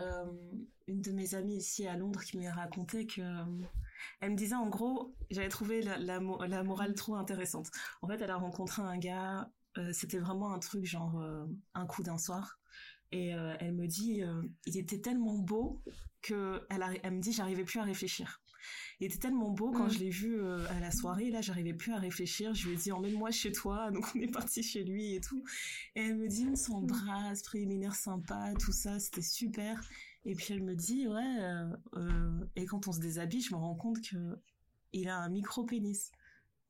Euh, 0.00 0.24
une 0.88 1.00
de 1.02 1.12
mes 1.12 1.34
amies 1.34 1.56
ici 1.58 1.86
à 1.86 1.96
Londres 1.96 2.24
qui 2.24 2.38
m'a 2.38 2.50
raconté 2.52 3.06
que 3.06 3.20
euh, 3.20 3.44
elle 4.20 4.30
me 4.32 4.36
disait 4.36 4.54
en 4.54 4.68
gros 4.68 5.14
j'avais 5.30 5.50
trouvé 5.50 5.82
la, 5.82 5.98
la, 5.98 6.18
mo- 6.18 6.42
la 6.44 6.62
morale 6.64 6.94
trop 6.94 7.14
intéressante 7.14 7.70
en 8.00 8.08
fait 8.08 8.20
elle 8.22 8.30
a 8.30 8.36
rencontré 8.36 8.80
un 8.82 8.96
gars 8.98 9.50
c'était 9.92 10.18
vraiment 10.18 10.52
un 10.54 10.58
truc 10.58 10.84
genre 10.86 11.22
un 11.74 11.86
coup 11.86 12.02
d'un 12.02 12.16
soir 12.18 12.58
et 13.12 13.34
euh, 13.34 13.54
elle 13.60 13.74
me 13.74 13.86
dit 13.86 14.22
euh, 14.22 14.42
il 14.66 14.76
était 14.78 15.00
tellement 15.00 15.38
beau 15.38 15.82
que 16.22 16.66
elle, 16.70 17.12
me 17.12 17.20
dit 17.20 17.32
j'arrivais 17.32 17.64
plus 17.64 17.78
à 17.78 17.84
réfléchir. 17.84 18.40
Il 19.00 19.06
était 19.06 19.18
tellement 19.18 19.50
beau 19.50 19.70
quand 19.72 19.86
Mm. 19.86 19.90
je 19.90 19.98
l'ai 19.98 20.10
vu 20.10 20.40
euh, 20.40 20.64
à 20.70 20.80
la 20.80 20.90
soirée 20.90 21.30
là 21.30 21.40
j'arrivais 21.40 21.74
plus 21.74 21.92
à 21.92 21.98
réfléchir. 21.98 22.54
Je 22.54 22.68
lui 22.68 22.74
ai 22.74 22.76
dit 22.76 22.92
emmène-moi 22.92 23.30
chez 23.30 23.52
toi. 23.52 23.90
Donc 23.92 24.06
on 24.14 24.20
est 24.20 24.32
parti 24.32 24.62
chez 24.62 24.82
lui 24.84 25.14
et 25.14 25.20
tout. 25.20 25.44
Et 25.94 26.00
elle 26.00 26.16
me 26.16 26.28
dit 26.28 26.46
on 26.50 26.56
s'embrasse 26.56 27.42
préliminaire 27.42 27.94
sympa 27.94 28.52
tout 28.58 28.72
ça 28.72 28.98
c'était 28.98 29.22
super. 29.22 29.82
Et 30.24 30.34
puis 30.34 30.54
elle 30.54 30.62
me 30.62 30.74
dit 30.74 31.06
ouais 31.08 32.46
et 32.56 32.64
quand 32.66 32.88
on 32.88 32.92
se 32.92 33.00
déshabille 33.00 33.42
je 33.42 33.52
me 33.54 33.58
rends 33.58 33.74
compte 33.74 34.00
que 34.00 34.38
il 34.92 35.08
a 35.08 35.16
un 35.18 35.28
micro 35.28 35.64
pénis 35.64 36.12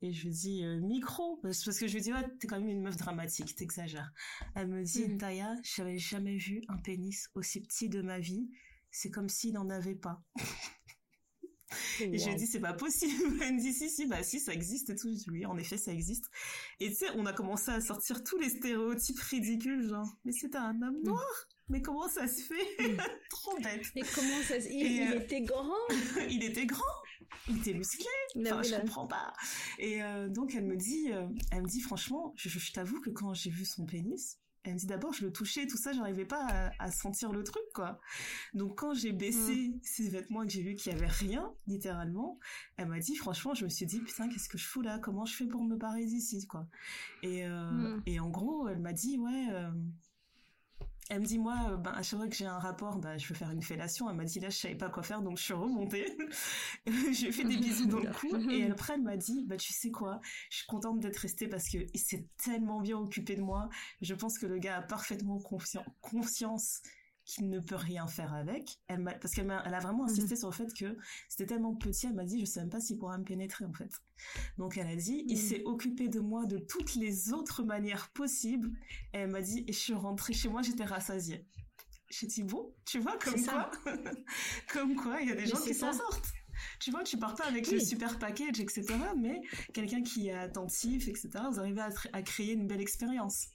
et 0.03 0.11
je 0.11 0.23
lui 0.25 0.31
dis 0.33 0.63
euh, 0.63 0.79
micro 0.81 1.37
parce 1.41 1.63
que 1.63 1.87
je 1.87 1.93
lui 1.93 2.01
dis 2.01 2.11
ouais 2.13 2.23
t'es 2.39 2.47
quand 2.47 2.59
même 2.59 2.69
une 2.69 2.81
meuf 2.81 2.97
dramatique 2.97 3.55
t'exagères 3.55 4.11
elle 4.55 4.67
me 4.67 4.83
dit 4.83 5.07
Mm. 5.07 5.17
Taya 5.17 5.55
j'avais 5.63 5.97
jamais 5.97 6.37
vu 6.37 6.61
un 6.67 6.77
pénis 6.77 7.29
aussi 7.35 7.61
petit 7.61 7.89
de 7.89 8.01
ma 8.01 8.19
vie 8.19 8.49
c'est 8.91 9.09
comme 9.09 9.29
s'il 9.29 9.53
n'en 9.53 9.69
avait 9.69 9.95
pas 9.95 10.21
et 11.99 12.17
je 12.17 12.29
lui 12.29 12.35
dit, 12.35 12.47
c'est 12.47 12.59
pas 12.59 12.73
possible. 12.73 13.13
Elle 13.41 13.55
me 13.55 13.59
dit, 13.59 13.73
si, 13.73 13.89
si, 13.89 14.05
bah 14.05 14.21
si, 14.23 14.39
ça 14.39 14.53
existe 14.53 14.89
et 14.91 14.95
tout. 14.95 15.09
Je 15.09 15.15
dis, 15.15 15.29
oui, 15.31 15.45
en 15.45 15.57
effet, 15.57 15.77
ça 15.77 15.91
existe. 15.91 16.25
Et 16.79 16.89
tu 16.89 16.95
sais, 16.95 17.07
on 17.15 17.25
a 17.25 17.33
commencé 17.33 17.71
à 17.71 17.81
sortir 17.81 18.23
tous 18.23 18.37
les 18.37 18.49
stéréotypes 18.49 19.19
ridicules, 19.19 19.87
genre, 19.89 20.07
mais 20.25 20.31
c'est 20.31 20.55
un 20.55 20.79
homme 20.81 20.99
Mm. 21.01 21.07
noir. 21.07 21.47
Mais 21.69 21.81
comment 21.81 22.07
ça 22.09 22.27
se 22.27 22.41
fait? 22.41 22.53
Trop 23.29 23.57
bête. 23.57 23.85
Et 23.95 24.01
comment 24.13 24.41
ça 24.43 24.59
se... 24.59 24.67
Il, 24.67 24.85
Et, 24.85 24.89
il 24.89 25.11
euh, 25.13 25.19
était 25.21 25.41
grand 25.41 25.73
il 26.29 26.43
était 26.43 26.65
grand, 26.65 26.83
il 27.47 27.57
était 27.57 27.73
musclé. 27.73 28.05
Enfin, 28.35 28.63
je 28.63 28.75
comprends 28.81 29.07
pas. 29.07 29.33
Et 29.77 30.01
euh, 30.03 30.27
donc, 30.27 30.55
elle 30.55 30.65
me 30.65 30.75
dit, 30.75 31.11
euh, 31.11 31.27
elle 31.51 31.61
me 31.61 31.67
dit, 31.67 31.81
franchement, 31.81 32.33
je, 32.35 32.71
t'avoue 32.71 32.99
que 32.99 33.09
quand 33.11 33.33
j'ai 33.35 33.51
vu 33.51 33.63
son 33.63 33.85
pénis, 33.85 34.39
elle 34.63 34.73
me 34.73 34.77
dit 34.79 34.85
d'abord, 34.87 35.13
je 35.13 35.25
le 35.25 35.31
touchais, 35.31 35.67
tout 35.67 35.77
ça, 35.77 35.91
j'arrivais 35.91 36.25
pas 36.25 36.47
à, 36.47 36.71
à 36.79 36.89
sentir 36.91 37.31
le 37.31 37.43
truc, 37.43 37.61
quoi. 37.73 37.99
Donc, 38.53 38.77
quand 38.79 38.93
j'ai 38.93 39.11
baissé 39.11 39.73
ses 39.83 40.09
vêtements 40.09 40.41
et 40.43 40.47
que 40.47 40.53
j'ai 40.53 40.63
vu 40.63 40.73
qu'il 40.75 40.91
y 40.91 40.95
avait 40.95 41.05
rien, 41.05 41.53
littéralement, 41.67 42.39
elle 42.77 42.87
m'a 42.87 42.99
dit, 42.99 43.15
franchement, 43.15 43.53
je 43.53 43.65
me 43.65 43.69
suis 43.69 43.85
dit, 43.85 43.99
putain, 43.99 44.29
qu'est-ce 44.29 44.49
que 44.49 44.57
je 44.57 44.65
fous 44.65 44.81
là? 44.81 44.99
Comment 44.99 45.25
je 45.25 45.35
fais 45.35 45.45
pour 45.45 45.63
me 45.63 45.75
barrer 45.75 46.05
d'ici, 46.05 46.47
quoi? 46.47 46.67
Et, 47.21 47.45
euh, 47.45 47.71
Mm. 47.97 48.03
et 48.05 48.19
en 48.19 48.29
gros, 48.29 48.67
elle 48.67 48.79
m'a 48.79 48.93
dit, 48.93 49.17
ouais. 49.19 49.47
Elle 51.13 51.21
me 51.21 51.25
dit 51.25 51.37
moi, 51.37 51.55
euh, 51.69 51.77
ben, 51.77 51.91
à 51.91 52.01
chaque 52.01 52.19
fois 52.19 52.27
que 52.27 52.35
j'ai 52.35 52.45
un 52.45 52.57
rapport, 52.57 52.97
bah, 52.97 53.17
je 53.17 53.27
veux 53.27 53.35
faire 53.35 53.51
une 53.51 53.61
fellation. 53.61 54.09
Elle 54.09 54.15
m'a 54.15 54.25
dit 54.25 54.39
là, 54.39 54.49
je 54.49 54.57
savais 54.57 54.75
pas 54.75 54.89
quoi 54.89 55.03
faire, 55.03 55.21
donc 55.21 55.37
je 55.37 55.43
suis 55.43 55.53
remontée. 55.53 56.17
j'ai 57.11 57.31
fait 57.31 57.43
des 57.43 57.57
bisous 57.57 57.85
dans 57.85 57.99
le 57.99 58.11
cou 58.19 58.35
et 58.49 58.69
après 58.69 58.93
elle 58.95 59.03
m'a 59.03 59.17
dit, 59.17 59.43
bah 59.45 59.57
tu 59.57 59.73
sais 59.73 59.91
quoi, 59.91 60.19
je 60.49 60.57
suis 60.57 60.65
contente 60.67 60.99
d'être 60.99 61.17
restée 61.17 61.47
parce 61.47 61.69
que 61.69 61.77
il 61.93 61.99
s'est 61.99 62.27
tellement 62.43 62.81
bien 62.81 62.97
occupé 62.97 63.35
de 63.35 63.41
moi. 63.41 63.69
Je 64.01 64.13
pense 64.15 64.37
que 64.39 64.45
le 64.45 64.57
gars 64.57 64.77
a 64.77 64.81
parfaitement 64.81 65.37
conscien- 65.39 65.85
qu'il 67.25 67.49
ne 67.49 67.59
peut 67.59 67.75
rien 67.75 68.05
faire 68.07 68.33
avec. 68.33 68.79
Elle 68.87 69.03
parce 69.21 69.33
qu'elle 69.33 69.47
m'a, 69.47 69.63
elle 69.65 69.73
a 69.73 69.79
vraiment 69.79 70.05
insisté 70.05 70.35
sur 70.35 70.49
le 70.49 70.53
fait 70.53 70.73
que 70.73 70.97
c'était 71.29 71.45
tellement 71.53 71.73
petit. 71.75 72.07
Elle 72.07 72.13
m'a 72.15 72.25
dit, 72.25 72.39
je 72.39 72.45
sais 72.45 72.59
même 72.59 72.69
pas 72.69 72.79
s'il 72.81 72.97
pourra 72.97 73.17
me 73.17 73.23
pénétrer 73.23 73.65
en 73.65 73.73
fait. 73.73 73.91
Donc 74.57 74.77
elle 74.77 74.87
a 74.87 74.95
dit, 74.95 75.23
il 75.27 75.37
Mhm. 75.37 75.41
s'est 75.41 75.63
occupé 75.65 76.07
de 76.09 76.19
moi 76.19 76.45
de 76.45 76.57
toutes 76.57 76.95
les 76.95 77.31
autres 77.33 77.63
manières 77.63 78.09
possibles. 78.11 78.69
Et 79.13 79.19
elle 79.19 79.31
m'a 79.31 79.41
dit, 79.41 79.63
et 79.67 79.73
je 79.73 79.79
suis 79.79 79.93
rentrée 79.93 80.33
chez 80.33 80.49
moi, 80.49 80.61
j'étais 80.61 80.85
rassasiée. 80.85 81.45
J'ai 82.09 82.27
dit, 82.27 82.43
bon, 82.43 82.75
tu 82.85 82.99
vois, 82.99 83.17
comme 83.17 83.41
quoi, 83.43 83.71
comme 84.73 84.95
quoi, 84.95 85.21
il 85.21 85.29
y 85.29 85.31
a 85.31 85.35
des 85.35 85.41
Mais 85.41 85.47
gens 85.47 85.61
qui 85.61 85.73
s'en 85.73 85.93
sortent. 85.93 86.31
Tu 86.79 86.91
vois, 86.91 87.03
tu 87.03 87.17
pars 87.17 87.33
pas 87.33 87.45
avec 87.45 87.65
Oui. 87.67 87.73
le 87.73 87.79
super 87.79 88.19
package, 88.19 88.59
etc. 88.59 88.85
Mais 89.17 89.41
quelqu'un 89.73 90.03
qui 90.03 90.27
est 90.27 90.33
attentif, 90.33 91.07
etc., 91.07 91.29
vous 91.51 91.59
arrivez 91.59 91.81
à 92.13 92.21
créer 92.21 92.53
une 92.53 92.67
belle 92.67 92.81
expérience. 92.81 93.47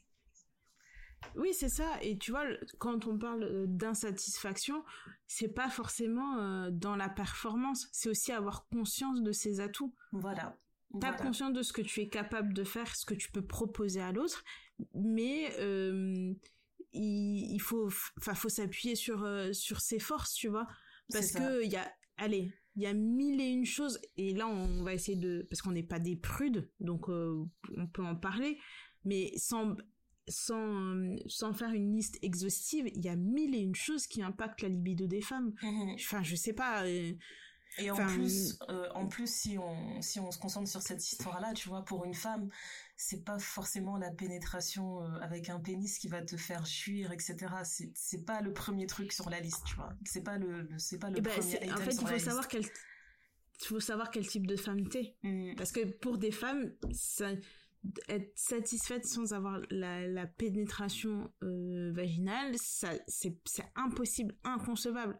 Oui, 1.36 1.52
c'est 1.52 1.68
ça. 1.68 2.02
Et 2.02 2.18
tu 2.18 2.30
vois, 2.30 2.44
quand 2.78 3.06
on 3.06 3.18
parle 3.18 3.42
euh, 3.44 3.66
d'insatisfaction, 3.68 4.84
c'est 5.26 5.48
pas 5.48 5.68
forcément 5.68 6.38
euh, 6.38 6.70
dans 6.70 6.96
la 6.96 7.08
performance, 7.08 7.88
c'est 7.92 8.08
aussi 8.08 8.32
avoir 8.32 8.66
conscience 8.68 9.22
de 9.22 9.32
ses 9.32 9.60
atouts. 9.60 9.94
Voilà. 10.12 10.56
T'as 11.00 11.10
Voilà. 11.10 11.16
conscience 11.16 11.52
de 11.52 11.62
ce 11.62 11.72
que 11.72 11.82
tu 11.82 12.00
es 12.00 12.08
capable 12.08 12.54
de 12.54 12.64
faire, 12.64 12.94
ce 12.96 13.04
que 13.04 13.14
tu 13.14 13.30
peux 13.30 13.42
proposer 13.44 14.00
à 14.00 14.10
l'autre, 14.10 14.42
mais 14.94 15.52
euh, 15.58 16.32
il, 16.92 17.52
il 17.54 17.60
faut, 17.60 17.88
enfin, 18.18 18.34
faut 18.34 18.48
s'appuyer 18.48 18.94
sur 18.94 19.22
euh, 19.22 19.52
sur 19.52 19.80
ses 19.80 19.98
forces, 19.98 20.32
tu 20.32 20.48
vois, 20.48 20.66
parce 21.12 21.32
que 21.32 21.62
il 21.62 21.70
y 21.70 21.76
a, 21.76 21.92
allez, 22.16 22.54
il 22.74 22.82
y 22.82 22.86
a 22.86 22.94
mille 22.94 23.40
et 23.40 23.48
une 23.50 23.66
choses. 23.66 24.00
Et 24.16 24.32
là, 24.34 24.48
on 24.48 24.82
va 24.82 24.94
essayer 24.94 25.18
de, 25.18 25.46
parce 25.50 25.60
qu'on 25.60 25.72
n'est 25.72 25.82
pas 25.82 25.98
des 25.98 26.16
prudes, 26.16 26.70
donc 26.80 27.10
euh, 27.10 27.44
on 27.76 27.86
peut 27.86 28.02
en 28.04 28.16
parler, 28.16 28.58
mais 29.04 29.32
sans 29.36 29.76
sans 30.28 31.16
sans 31.26 31.52
faire 31.52 31.72
une 31.72 31.92
liste 31.94 32.18
exhaustive, 32.22 32.88
il 32.94 33.04
y 33.04 33.08
a 33.08 33.16
mille 33.16 33.54
et 33.54 33.58
une 33.60 33.74
choses 33.74 34.06
qui 34.06 34.22
impactent 34.22 34.62
la 34.62 34.68
libido 34.68 35.06
des 35.06 35.20
femmes. 35.22 35.52
Mhm. 35.62 35.94
Enfin, 35.94 36.22
je 36.22 36.36
sais 36.36 36.52
pas. 36.52 36.84
euh, 36.84 37.12
Et 37.78 37.90
en 37.90 37.94
Enfin, 37.94 38.06
plus, 38.06 38.58
euh, 38.70 38.88
en 38.94 39.06
plus, 39.06 39.32
si 39.32 39.58
on 39.58 40.00
si 40.02 40.18
on 40.20 40.30
se 40.30 40.38
concentre 40.38 40.68
sur 40.68 40.82
cette 40.82 41.06
histoire-là, 41.12 41.52
tu 41.54 41.68
vois, 41.68 41.84
pour 41.84 42.04
une 42.04 42.14
femme, 42.14 42.48
c'est 42.96 43.24
pas 43.24 43.38
forcément 43.38 43.96
la 43.98 44.10
pénétration 44.10 45.02
euh, 45.02 45.20
avec 45.20 45.48
un 45.50 45.60
pénis 45.60 45.98
qui 45.98 46.08
va 46.08 46.22
te 46.22 46.36
faire 46.36 46.64
jouir, 46.64 47.12
etc. 47.12 47.36
C'est 47.64 47.92
c'est 47.94 48.24
pas 48.24 48.40
le 48.40 48.52
premier 48.52 48.86
truc 48.86 49.12
sur 49.12 49.28
la 49.30 49.40
liste, 49.40 49.64
tu 49.66 49.76
vois. 49.76 49.92
C'est 50.04 50.22
pas 50.24 50.38
le, 50.38 50.68
c'est 50.78 50.98
pas 50.98 51.10
le 51.10 51.18
eh 51.18 51.20
ben, 51.20 51.30
premier 51.32 51.56
item 51.56 51.72
en 51.72 51.76
fait, 51.76 51.92
sur 51.92 52.02
il 52.02 52.08
faut 52.08 52.18
savoir 52.18 52.48
quel 52.48 52.62
il 53.60 53.66
faut 53.66 53.80
savoir 53.80 54.10
quel 54.10 54.26
type 54.26 54.46
de 54.46 54.56
femme 54.56 54.88
t'es. 54.88 55.16
Mhm. 55.22 55.54
Parce 55.56 55.72
que 55.72 55.84
pour 55.84 56.18
des 56.18 56.30
femmes, 56.32 56.72
ça, 56.92 57.30
être 58.08 58.36
satisfaite 58.36 59.06
sans 59.06 59.32
avoir 59.32 59.60
la, 59.70 60.06
la 60.06 60.26
pénétration 60.26 61.32
euh, 61.42 61.92
vaginale, 61.92 62.54
ça, 62.56 62.92
c'est, 63.06 63.36
impossible, 63.76 64.36
inconcevable. 64.44 65.18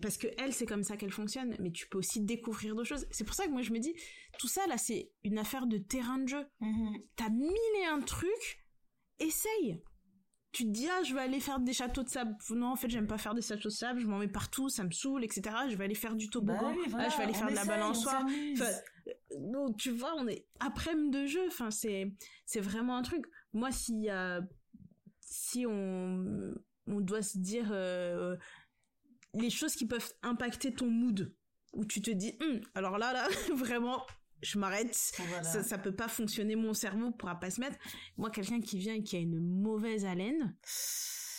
Parce 0.00 0.18
que 0.18 0.28
elle, 0.38 0.52
c'est 0.52 0.66
comme 0.66 0.84
ça 0.84 0.96
qu'elle 0.96 1.10
fonctionne, 1.10 1.56
mais 1.58 1.72
tu 1.72 1.88
peux 1.88 1.98
aussi 1.98 2.20
découvrir 2.20 2.74
d'autres 2.74 2.88
choses. 2.88 3.06
C'est 3.10 3.24
pour 3.24 3.34
ça 3.34 3.46
que 3.46 3.50
moi 3.50 3.62
je 3.62 3.72
me 3.72 3.80
dis, 3.80 3.94
tout 4.38 4.46
ça 4.46 4.66
là, 4.68 4.78
c'est 4.78 5.10
une 5.24 5.38
affaire 5.38 5.66
de 5.66 5.78
terrain 5.78 6.18
de 6.18 6.28
jeu. 6.28 6.46
Mhm. 6.60 7.02
T'as 7.16 7.28
mille 7.28 7.76
et 7.82 7.86
un 7.86 8.00
trucs, 8.00 8.64
essaye. 9.18 9.82
Tu 10.54 10.64
te 10.64 10.70
dis, 10.70 10.88
ah, 10.88 11.02
je 11.02 11.12
vais 11.14 11.20
aller 11.20 11.40
faire 11.40 11.58
des 11.58 11.72
châteaux 11.72 12.04
de 12.04 12.08
sable. 12.08 12.36
Non, 12.50 12.68
en 12.68 12.76
fait, 12.76 12.88
j'aime 12.88 13.08
pas 13.08 13.18
faire 13.18 13.34
des 13.34 13.42
châteaux 13.42 13.68
de 13.68 13.74
sable, 13.74 13.98
je 13.98 14.06
m'en 14.06 14.18
mets 14.18 14.28
partout, 14.28 14.68
ça 14.68 14.84
me 14.84 14.92
saoule, 14.92 15.24
etc. 15.24 15.42
Je 15.68 15.74
vais 15.74 15.84
aller 15.84 15.96
faire 15.96 16.14
du 16.14 16.30
toboggan. 16.30 16.70
Bah 16.70 16.76
oui, 16.78 16.84
voilà, 16.88 17.06
ah, 17.06 17.08
je 17.10 17.16
vais 17.16 17.24
aller 17.24 17.34
faire 17.34 17.50
de 17.50 17.56
la 17.56 17.64
balançoire. 17.64 18.24
Enfin, 18.52 18.70
donc 19.36 19.76
tu 19.76 19.90
vois, 19.90 20.14
on 20.16 20.28
est 20.28 20.46
après-midi 20.60 21.10
de 21.10 21.26
jeu. 21.26 21.46
Enfin, 21.48 21.72
c'est 21.72 22.12
c'est 22.46 22.60
vraiment 22.60 22.96
un 22.96 23.02
truc. 23.02 23.24
Moi, 23.52 23.70
a 24.10 24.40
si 25.20 25.66
on 25.66 26.54
on 26.86 27.00
doit 27.00 27.22
se 27.22 27.38
dire 27.38 27.68
euh, 27.72 28.36
les 29.34 29.50
choses 29.50 29.74
qui 29.74 29.86
peuvent 29.86 30.12
impacter 30.22 30.72
ton 30.72 30.86
mood, 30.86 31.34
où 31.72 31.84
tu 31.84 32.00
te 32.00 32.10
dis, 32.10 32.36
Hum, 32.40 32.60
alors 32.74 32.98
là 32.98 33.12
là, 33.12 33.26
vraiment, 33.54 34.06
je 34.44 34.58
m'arrête. 34.58 35.12
Voilà. 35.16 35.42
Ça, 35.42 35.62
ça 35.62 35.78
peut 35.78 35.94
pas 35.94 36.08
fonctionner, 36.08 36.54
mon 36.54 36.74
cerveau 36.74 37.10
pourra 37.10 37.40
pas 37.40 37.50
se 37.50 37.60
mettre. 37.60 37.78
Moi, 38.16 38.30
quelqu'un 38.30 38.60
qui 38.60 38.78
vient 38.78 38.94
et 38.94 39.02
qui 39.02 39.16
a 39.16 39.18
une 39.18 39.40
mauvaise 39.40 40.04
haleine. 40.04 40.56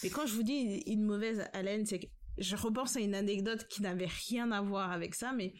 Et 0.04 0.10
quand 0.10 0.26
je 0.26 0.34
vous 0.34 0.44
dis 0.44 0.84
une 0.88 1.04
mauvaise 1.04 1.46
haleine, 1.54 1.86
c'est 1.86 2.00
que 2.00 2.08
je 2.38 2.56
repense 2.56 2.98
à 2.98 3.00
une 3.00 3.16
anecdote 3.16 3.68
qui 3.68 3.82
n'avait 3.82 4.10
rien 4.28 4.52
à 4.52 4.62
voir 4.62 4.92
avec 4.92 5.16
ça, 5.16 5.32
mais 5.32 5.54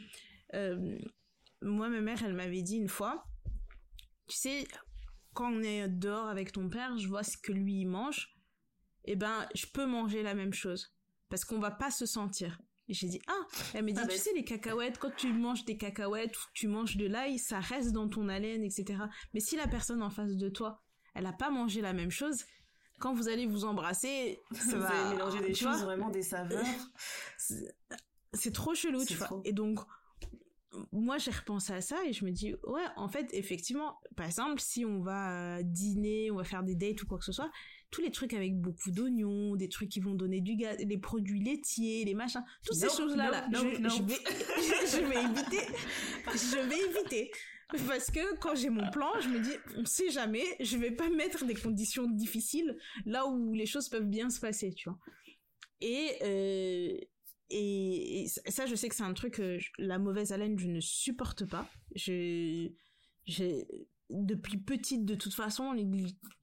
euh, 0.54 0.98
moi, 1.62 1.88
ma 1.90 2.02
mère, 2.02 2.22
elle 2.24 2.34
m'avait 2.34 2.62
dit 2.62 2.78
une 2.78 2.90
fois, 2.90 3.26
tu 4.28 4.36
sais, 4.36 4.68
quand 5.34 5.54
on 5.54 5.64
est 5.64 5.88
dehors 5.88 6.28
avec 6.28 6.52
ton 6.52 6.68
père, 6.70 6.98
je 6.98 7.08
vois 7.08 7.24
ce 7.24 7.38
que 7.38 7.52
lui 7.52 7.82
il 7.82 7.88
mange, 7.88 8.36
et 9.06 9.16
ben, 9.16 9.48
je 9.54 9.68
peux 9.68 9.86
manger 9.86 10.24
la 10.24 10.34
même 10.34 10.54
chose 10.54 10.96
parce 11.30 11.46
qu'on 11.46 11.60
va 11.60 11.72
pas 11.72 11.92
se 11.92 12.06
sentir. 12.06 12.60
Et 12.88 12.94
j'ai 12.94 13.08
dit 13.08 13.22
ah, 13.28 13.34
elle 13.74 13.86
m'a 13.86 13.92
dit 13.92 14.00
Ah, 14.00 14.04
tu 14.04 14.10
bah, 14.10 14.18
sais 14.18 14.34
les 14.34 14.44
cacahuètes 14.44 15.00
quand 15.00 15.16
tu 15.16 15.34
manges 15.34 15.66
des 15.66 15.78
cacahuètes 15.78 16.38
ou 16.38 16.44
tu 16.54 16.68
manges 16.68 16.98
de 16.98 17.08
l'ail, 17.08 17.40
ça 17.40 17.60
reste 17.60 17.92
dans 17.92 18.08
ton 18.08 18.30
haleine 18.30 18.64
etc. 18.64 19.04
Mais 19.34 19.40
si 19.40 19.56
la 19.56 19.68
personne 19.68 20.04
en 20.04 20.10
face 20.10 20.36
de 20.36 20.50
toi, 20.50 20.84
elle 21.16 21.26
a 21.26 21.34
pas 21.34 21.50
mangé 21.50 21.82
la 21.82 21.94
même 21.94 22.12
chose, 22.12 22.46
quand 23.00 23.14
vous 23.14 23.28
allez 23.28 23.46
vous 23.46 23.66
embrasser, 23.66 24.40
ça 24.54 24.76
Vous 24.76 24.82
va 24.82 24.90
allez 24.90 25.16
mélanger 25.16 25.42
des 25.42 25.54
choses, 25.54 25.84
vraiment 25.84 26.10
des 26.10 26.22
saveurs. 26.22 26.66
c'est 28.34 28.54
trop 28.54 28.74
chelou, 28.74 29.04
tu 29.04 29.16
vois. 29.16 29.42
Et 29.44 29.54
donc, 29.54 29.80
moi, 30.92 31.18
j'ai 31.18 31.32
repensé 31.32 31.74
à 31.74 31.82
ça 31.82 32.04
et 32.06 32.14
je 32.14 32.26
me 32.26 32.32
dis, 32.32 32.54
ouais, 32.66 32.84
en 32.96 33.08
fait, 33.08 33.30
effectivement, 33.34 34.00
par 34.16 34.26
exemple, 34.26 34.60
si 34.60 34.86
on 34.86 35.02
va 35.02 35.64
dîner, 35.64 36.32
on 36.32 36.36
va 36.36 36.44
faire 36.44 36.64
des 36.64 36.76
dates 36.76 37.02
ou 37.04 37.08
quoi 37.08 37.18
que 37.18 37.26
ce 37.26 37.32
soit, 37.32 37.52
tous 37.96 38.02
les 38.02 38.12
trucs 38.12 38.34
avec 38.34 38.60
beaucoup 38.60 38.92
d'oignons, 38.92 39.56
des 39.56 39.70
trucs 39.70 39.88
qui 39.88 40.02
vont 40.02 40.16
donner 40.16 40.42
du 40.42 40.58
gaz, 40.58 40.78
les 40.80 40.98
produits 40.98 41.40
laitiers, 41.40 42.04
les 42.04 42.14
machins, 42.14 42.44
toutes 42.66 42.76
ces 42.76 42.90
choses-là, 42.90 43.32
là, 43.32 43.48
je, 43.54 44.04
vais, 44.04 44.16
je 44.92 44.98
vais 44.98 45.24
éviter, 45.24 45.62
je 46.28 46.68
vais 46.68 47.00
éviter. 47.00 47.32
Parce 47.88 48.12
que 48.12 48.36
quand 48.40 48.54
j'ai 48.54 48.70
mon 48.70 48.90
plan, 48.92 49.10
je 49.22 49.30
me 49.30 49.40
dis, 49.40 49.54
on 49.78 49.86
sait 49.86 50.10
jamais, 50.10 50.44
je 50.60 50.76
vais 50.76 50.92
pas 50.92 51.10
mettre 51.10 51.46
des 51.46 51.56
conditions 51.56 52.06
difficiles 52.06 52.78
là 53.06 53.26
où 53.28 53.54
les 53.54 53.66
choses 53.66 53.88
peuvent 53.88 54.10
bien 54.10 54.30
se 54.30 54.42
passer, 54.42 54.74
tu 54.74 54.90
vois. 54.90 55.00
Et, 55.80 56.18
euh, 56.22 56.98
et, 57.50 58.28
ça, 58.48 58.66
je 58.66 58.76
sais 58.76 58.90
que 58.90 58.96
c'est 58.96 59.04
un 59.04 59.14
truc, 59.14 59.42
la 59.78 60.00
mauvaise 60.00 60.34
haleine, 60.34 60.60
je 60.60 60.68
ne 60.68 60.82
supporte 60.82 61.46
pas. 61.46 61.70
Je, 61.96 62.70
j'ai, 63.26 63.68
depuis 64.10 64.58
petite, 64.58 65.06
de 65.06 65.16
toute 65.16 65.34
façon, 65.34 65.72
les, 65.72 65.88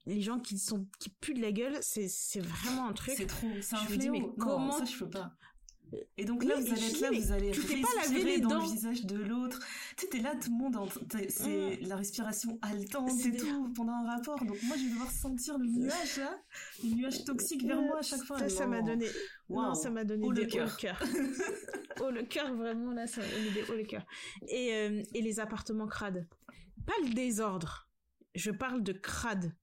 les 0.05 0.21
gens 0.21 0.39
qui 0.39 0.57
sont, 0.57 0.87
qui 0.99 1.09
puent 1.09 1.33
de 1.33 1.41
la 1.41 1.51
gueule, 1.51 1.77
c'est, 1.81 2.07
c'est 2.07 2.41
vraiment 2.41 2.87
un 2.87 2.93
truc. 2.93 3.13
C'est 3.17 3.27
trop, 3.27 3.47
c'est 3.61 3.75
un 3.75 3.85
fléau. 3.85 4.11
mais 4.11 4.23
comment 4.37 4.71
ça, 4.71 4.85
je 4.85 4.97
peux 4.97 5.09
pas. 5.09 5.33
Et 6.17 6.25
donc 6.25 6.43
là, 6.43 6.55
vous 6.55 6.71
allez 6.71 6.87
être 6.87 7.01
là, 7.01 7.11
vous 7.11 7.31
allez 7.31 7.51
tu 7.51 7.61
pas 7.61 7.87
laver 8.01 8.23
les 8.23 8.39
dans 8.39 8.61
le 8.61 8.71
visage 8.71 9.05
de 9.05 9.15
l'autre. 9.15 9.59
Tu 9.95 10.05
sais, 10.05 10.07
t'es 10.09 10.19
là, 10.19 10.35
tout 10.35 10.49
le 10.49 10.57
monde, 10.57 10.77
c'est 11.29 11.79
la 11.81 11.95
respiration 11.95 12.57
haletante 12.61 13.11
et 13.25 13.35
tout 13.35 13.71
pendant 13.75 13.93
un 13.93 14.15
rapport. 14.15 14.43
Donc 14.43 14.61
moi, 14.63 14.75
je 14.77 14.85
vais 14.85 14.89
devoir 14.89 15.11
sentir 15.11 15.57
le 15.57 15.67
nuage 15.67 16.17
là, 16.17 16.35
le 16.83 16.95
nuage 16.95 17.23
toxique 17.25 17.65
vers 17.65 17.81
moi 17.81 17.99
à 17.99 18.01
chaque 18.01 18.23
fois. 18.23 18.39
Ça, 18.39 18.49
ça 18.49 18.67
m'a 18.67 18.81
donné, 18.81 19.07
non, 19.49 19.73
ça 19.73 19.89
m'a 19.89 20.03
donné 20.03 20.25
oh, 20.27 20.33
des 20.33 20.45
le 20.45 20.47
cœur. 20.47 20.99
oh 22.01 22.09
le 22.09 22.23
cœur, 22.23 22.53
vraiment 22.55 22.91
là, 22.91 23.07
ça 23.07 23.21
m'a 23.21 23.27
donné 23.27 23.51
des 23.51 23.63
hauts 23.63 23.75
le 23.75 23.83
cœur. 23.83 24.05
Et 24.47 24.73
euh, 24.73 25.03
et 25.13 25.21
les 25.21 25.39
appartements 25.39 25.87
crades. 25.87 26.27
Pas 26.85 26.93
le 27.03 27.13
désordre. 27.13 27.89
Je 28.35 28.51
parle 28.51 28.83
de 28.83 28.93
crade. 28.93 29.55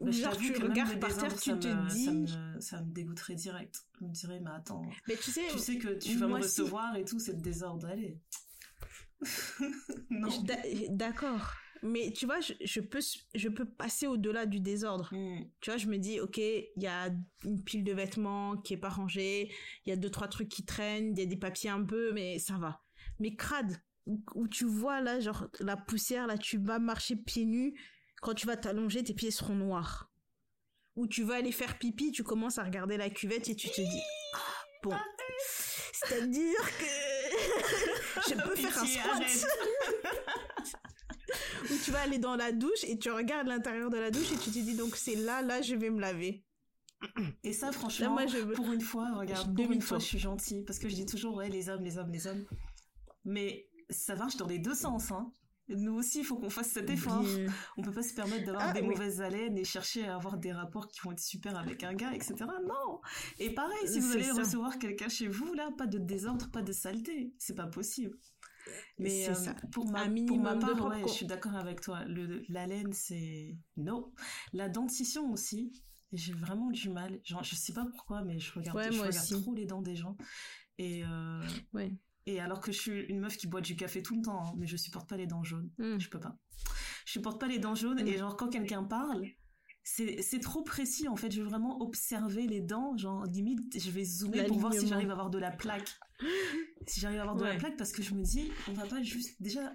Genre, 0.00 0.36
tu 0.36 0.52
regardes 0.62 1.00
par 1.00 1.16
terre, 1.16 1.34
tu 1.36 1.50
te 1.58 1.88
dis. 1.92 2.04
Ça 2.04 2.12
me, 2.12 2.60
ça 2.60 2.82
me, 2.82 2.92
dégoûterait 2.92 3.34
direct. 3.34 3.84
Je 3.98 4.04
me 4.04 4.12
dirais, 4.12 4.40
mais 4.40 4.50
attends. 4.50 4.82
Mais 5.08 5.16
tu 5.16 5.30
sais, 5.30 5.48
tu 5.50 5.58
sais 5.58 5.78
que 5.78 5.98
tu 5.98 6.16
vas 6.16 6.28
me 6.28 6.34
recevoir 6.34 6.96
et 6.96 7.04
tout, 7.04 7.18
c'est 7.18 7.32
le 7.32 7.40
désordre. 7.40 7.88
Allez. 7.88 8.20
non. 10.10 10.28
D'accord. 10.90 11.54
Mais 11.82 12.12
tu 12.12 12.26
vois, 12.26 12.40
je, 12.40 12.52
je, 12.62 12.80
peux, 12.80 13.00
je 13.34 13.48
peux 13.48 13.64
passer 13.64 14.06
au-delà 14.06 14.46
du 14.46 14.60
désordre. 14.60 15.08
Hmm. 15.12 15.44
Tu 15.60 15.70
vois, 15.70 15.78
je 15.78 15.86
me 15.86 15.96
dis, 15.96 16.20
ok, 16.20 16.36
il 16.38 16.82
y 16.82 16.86
a 16.86 17.10
une 17.44 17.62
pile 17.62 17.84
de 17.84 17.92
vêtements 17.92 18.56
qui 18.58 18.74
est 18.74 18.78
pas 18.78 18.90
rangée, 18.90 19.50
il 19.86 19.90
y 19.90 19.92
a 19.92 19.96
deux, 19.96 20.10
trois 20.10 20.28
trucs 20.28 20.48
qui 20.48 20.64
traînent, 20.64 21.12
il 21.12 21.18
y 21.18 21.22
a 21.22 21.26
des 21.26 21.38
papiers 21.38 21.70
un 21.70 21.82
peu, 21.82 22.12
mais 22.12 22.38
ça 22.38 22.58
va. 22.58 22.82
Mais 23.18 23.34
crade, 23.34 23.82
où, 24.10 24.22
où, 24.34 24.48
tu 24.48 24.64
vois 24.64 25.00
là, 25.00 25.20
genre, 25.20 25.46
la 25.60 25.76
poussière, 25.76 26.26
là, 26.26 26.36
tu 26.36 26.58
vas 26.58 26.78
marcher 26.78 27.16
pieds 27.16 27.44
nus, 27.44 27.74
quand 28.20 28.34
tu 28.34 28.46
vas 28.46 28.56
t'allonger, 28.56 29.04
tes 29.04 29.14
pieds 29.14 29.30
seront 29.30 29.54
noirs. 29.54 30.10
Ou 30.96 31.06
tu 31.06 31.22
vas 31.22 31.36
aller 31.36 31.52
faire 31.52 31.78
pipi, 31.78 32.10
tu 32.10 32.24
commences 32.24 32.58
à 32.58 32.64
regarder 32.64 32.96
la 32.96 33.08
cuvette 33.08 33.48
et 33.48 33.54
tu 33.54 33.68
te 33.68 33.80
dis, 33.80 34.02
ah, 34.34 34.38
bon, 34.82 34.96
c'est-à-dire 35.92 36.78
que 36.78 36.84
je 38.30 38.34
peux 38.34 38.56
faire 38.56 38.78
un 38.78 38.86
squat. 38.86 39.46
Ou 41.70 41.74
tu 41.84 41.92
vas 41.92 42.00
aller 42.00 42.18
dans 42.18 42.34
la 42.34 42.50
douche 42.50 42.82
et 42.84 42.98
tu 42.98 43.10
regardes 43.10 43.46
l'intérieur 43.46 43.90
de 43.90 43.98
la 43.98 44.10
douche 44.10 44.32
et 44.32 44.36
tu 44.36 44.50
te 44.50 44.58
dis 44.58 44.74
donc 44.74 44.96
c'est 44.96 45.14
là, 45.14 45.42
là 45.42 45.62
je 45.62 45.76
vais 45.76 45.90
me 45.90 46.00
laver. 46.00 46.44
Et 47.44 47.52
ça, 47.54 47.72
franchement, 47.72 48.10
moi, 48.10 48.26
je 48.26 48.38
pour 48.38 48.70
une 48.72 48.80
fois, 48.80 49.14
regarde, 49.14 49.54
pour 49.56 49.72
une 49.72 49.80
fois, 49.80 49.98
je 49.98 50.04
suis 50.04 50.18
gentille 50.18 50.64
parce 50.64 50.78
que 50.78 50.88
je 50.88 50.94
dis 50.94 51.06
toujours 51.06 51.36
ouais 51.36 51.48
les 51.48 51.68
hommes, 51.70 51.82
les 51.82 51.96
hommes, 51.96 52.10
les 52.10 52.26
hommes. 52.26 52.44
Mais 53.24 53.69
ça 53.90 54.16
marche 54.16 54.36
dans 54.36 54.46
les 54.46 54.58
deux 54.58 54.74
sens, 54.74 55.10
hein 55.12 55.32
nous 55.76 55.94
aussi, 55.94 56.20
il 56.20 56.24
faut 56.24 56.36
qu'on 56.36 56.50
fasse 56.50 56.70
cet 56.70 56.90
effort. 56.90 57.24
On 57.76 57.82
peut 57.82 57.92
pas 57.92 58.02
se 58.02 58.14
permettre 58.14 58.44
d'avoir 58.44 58.68
ah, 58.68 58.72
des 58.72 58.82
mauvaises 58.82 59.20
haleines 59.20 59.56
et 59.56 59.64
chercher 59.64 60.06
à 60.06 60.16
avoir 60.16 60.36
des 60.36 60.52
rapports 60.52 60.88
qui 60.88 61.00
vont 61.00 61.12
être 61.12 61.20
super 61.20 61.56
avec 61.56 61.84
un 61.84 61.94
gars, 61.94 62.12
etc. 62.12 62.34
Non. 62.66 63.00
Et 63.38 63.50
pareil, 63.54 63.86
si 63.86 64.00
vous 64.00 64.12
allez 64.12 64.30
recevoir 64.30 64.78
quelqu'un 64.78 65.08
chez 65.08 65.28
vous, 65.28 65.52
là, 65.54 65.70
pas 65.76 65.86
de 65.86 65.98
désordre, 65.98 66.50
pas 66.50 66.62
de 66.62 66.72
saleté. 66.72 67.32
C'est 67.38 67.54
pas 67.54 67.66
possible. 67.66 68.18
Mais 68.98 69.28
euh, 69.28 69.34
pour 69.72 69.86
ma, 69.86 70.08
pour 70.26 70.38
ma 70.38 70.54
part, 70.56 70.86
ouais, 70.86 71.02
je 71.02 71.12
suis 71.12 71.26
d'accord 71.26 71.54
avec 71.54 71.80
toi. 71.80 72.04
Le, 72.04 72.44
l'haleine, 72.48 72.92
c'est 72.92 73.56
non. 73.76 74.12
La 74.52 74.68
dentition 74.68 75.32
aussi, 75.32 75.72
j'ai 76.12 76.32
vraiment 76.32 76.70
du 76.70 76.90
mal. 76.90 77.20
Genre, 77.24 77.42
je 77.42 77.54
sais 77.54 77.72
pas 77.72 77.86
pourquoi, 77.86 78.22
mais 78.22 78.38
je 78.38 78.52
regarde, 78.52 78.92
je 78.92 79.00
regarde 79.00 79.42
trop 79.42 79.54
les 79.54 79.66
dents 79.66 79.82
des 79.82 79.96
gens. 79.96 80.16
Et 80.78 81.04
euh, 81.04 81.42
ouais. 81.72 81.92
Et 82.30 82.40
alors 82.40 82.60
que 82.60 82.70
je 82.70 82.78
suis 82.78 83.00
une 83.06 83.18
meuf 83.18 83.36
qui 83.36 83.48
boit 83.48 83.60
du 83.60 83.74
café 83.74 84.02
tout 84.02 84.14
le 84.14 84.22
temps, 84.22 84.46
hein, 84.46 84.52
mais 84.56 84.66
je 84.66 84.76
supporte 84.76 85.08
pas 85.08 85.16
les 85.16 85.26
dents 85.26 85.42
jaunes. 85.42 85.70
Hmm. 85.78 85.98
Je 85.98 86.08
peux 86.08 86.20
pas. 86.20 86.36
Je 87.04 87.12
supporte 87.12 87.40
pas 87.40 87.48
les 87.48 87.58
dents 87.58 87.74
jaunes 87.74 87.98
et 87.98 88.14
hmm. 88.14 88.18
genre 88.18 88.36
quand 88.36 88.48
quelqu'un 88.48 88.84
parle, 88.84 89.26
c'est 89.82 90.22
c'est 90.22 90.38
trop 90.38 90.62
précis 90.62 91.08
en 91.08 91.16
fait. 91.16 91.32
Je 91.32 91.42
veux 91.42 91.48
vraiment 91.48 91.82
observer 91.82 92.46
les 92.46 92.60
dents, 92.60 92.96
genre 92.96 93.24
limite 93.26 93.76
je 93.76 93.90
vais 93.90 94.04
zoomer 94.04 94.46
pour 94.46 94.58
voir 94.58 94.72
si 94.72 94.86
j'arrive 94.86 95.10
à 95.10 95.12
avoir 95.14 95.30
de 95.30 95.38
la 95.38 95.50
plaque. 95.50 95.98
si 96.86 97.00
j'arrive 97.00 97.18
à 97.18 97.22
avoir 97.22 97.36
de 97.36 97.44
la 97.44 97.56
plaque 97.56 97.76
parce 97.76 97.92
que 97.92 98.02
je 98.02 98.14
me 98.14 98.22
dis 98.22 98.52
on 98.68 98.72
va 98.74 98.86
pas 98.86 99.02
juste 99.02 99.42
déjà 99.42 99.74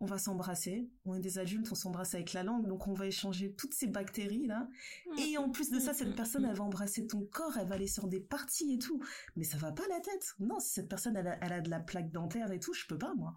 on 0.00 0.06
va 0.06 0.18
s'embrasser. 0.18 0.88
On 1.04 1.14
est 1.14 1.20
des 1.20 1.38
adultes, 1.38 1.68
on 1.70 1.74
s'embrasse 1.74 2.14
avec 2.14 2.32
la 2.32 2.42
langue, 2.42 2.66
donc 2.66 2.86
on 2.86 2.94
va 2.94 3.06
échanger 3.06 3.52
toutes 3.54 3.74
ces 3.74 3.86
bactéries 3.86 4.46
là. 4.46 4.68
Mm. 5.06 5.18
Et 5.18 5.38
en 5.38 5.50
plus 5.50 5.70
de 5.70 5.80
ça, 5.80 5.92
cette 5.92 6.08
mm, 6.08 6.14
personne, 6.14 6.42
mm, 6.42 6.50
elle 6.50 6.56
va 6.56 6.64
embrasser 6.64 7.06
ton 7.06 7.24
corps, 7.24 7.56
elle 7.58 7.68
va 7.68 7.74
aller 7.74 7.86
sur 7.86 8.08
des 8.08 8.20
parties 8.20 8.74
et 8.74 8.78
tout. 8.78 9.02
Mais 9.36 9.44
ça 9.44 9.56
va 9.56 9.72
pas 9.72 9.86
la 9.88 10.00
tête. 10.00 10.34
Non, 10.40 10.60
si 10.60 10.70
cette 10.70 10.88
personne, 10.88 11.16
elle 11.16 11.52
a, 11.52 11.60
de 11.60 11.70
la 11.70 11.80
plaque 11.80 12.10
dentaire 12.10 12.50
et 12.52 12.60
tout, 12.60 12.72
je 12.72 12.86
peux 12.86 12.98
pas 12.98 13.14
moi. 13.14 13.36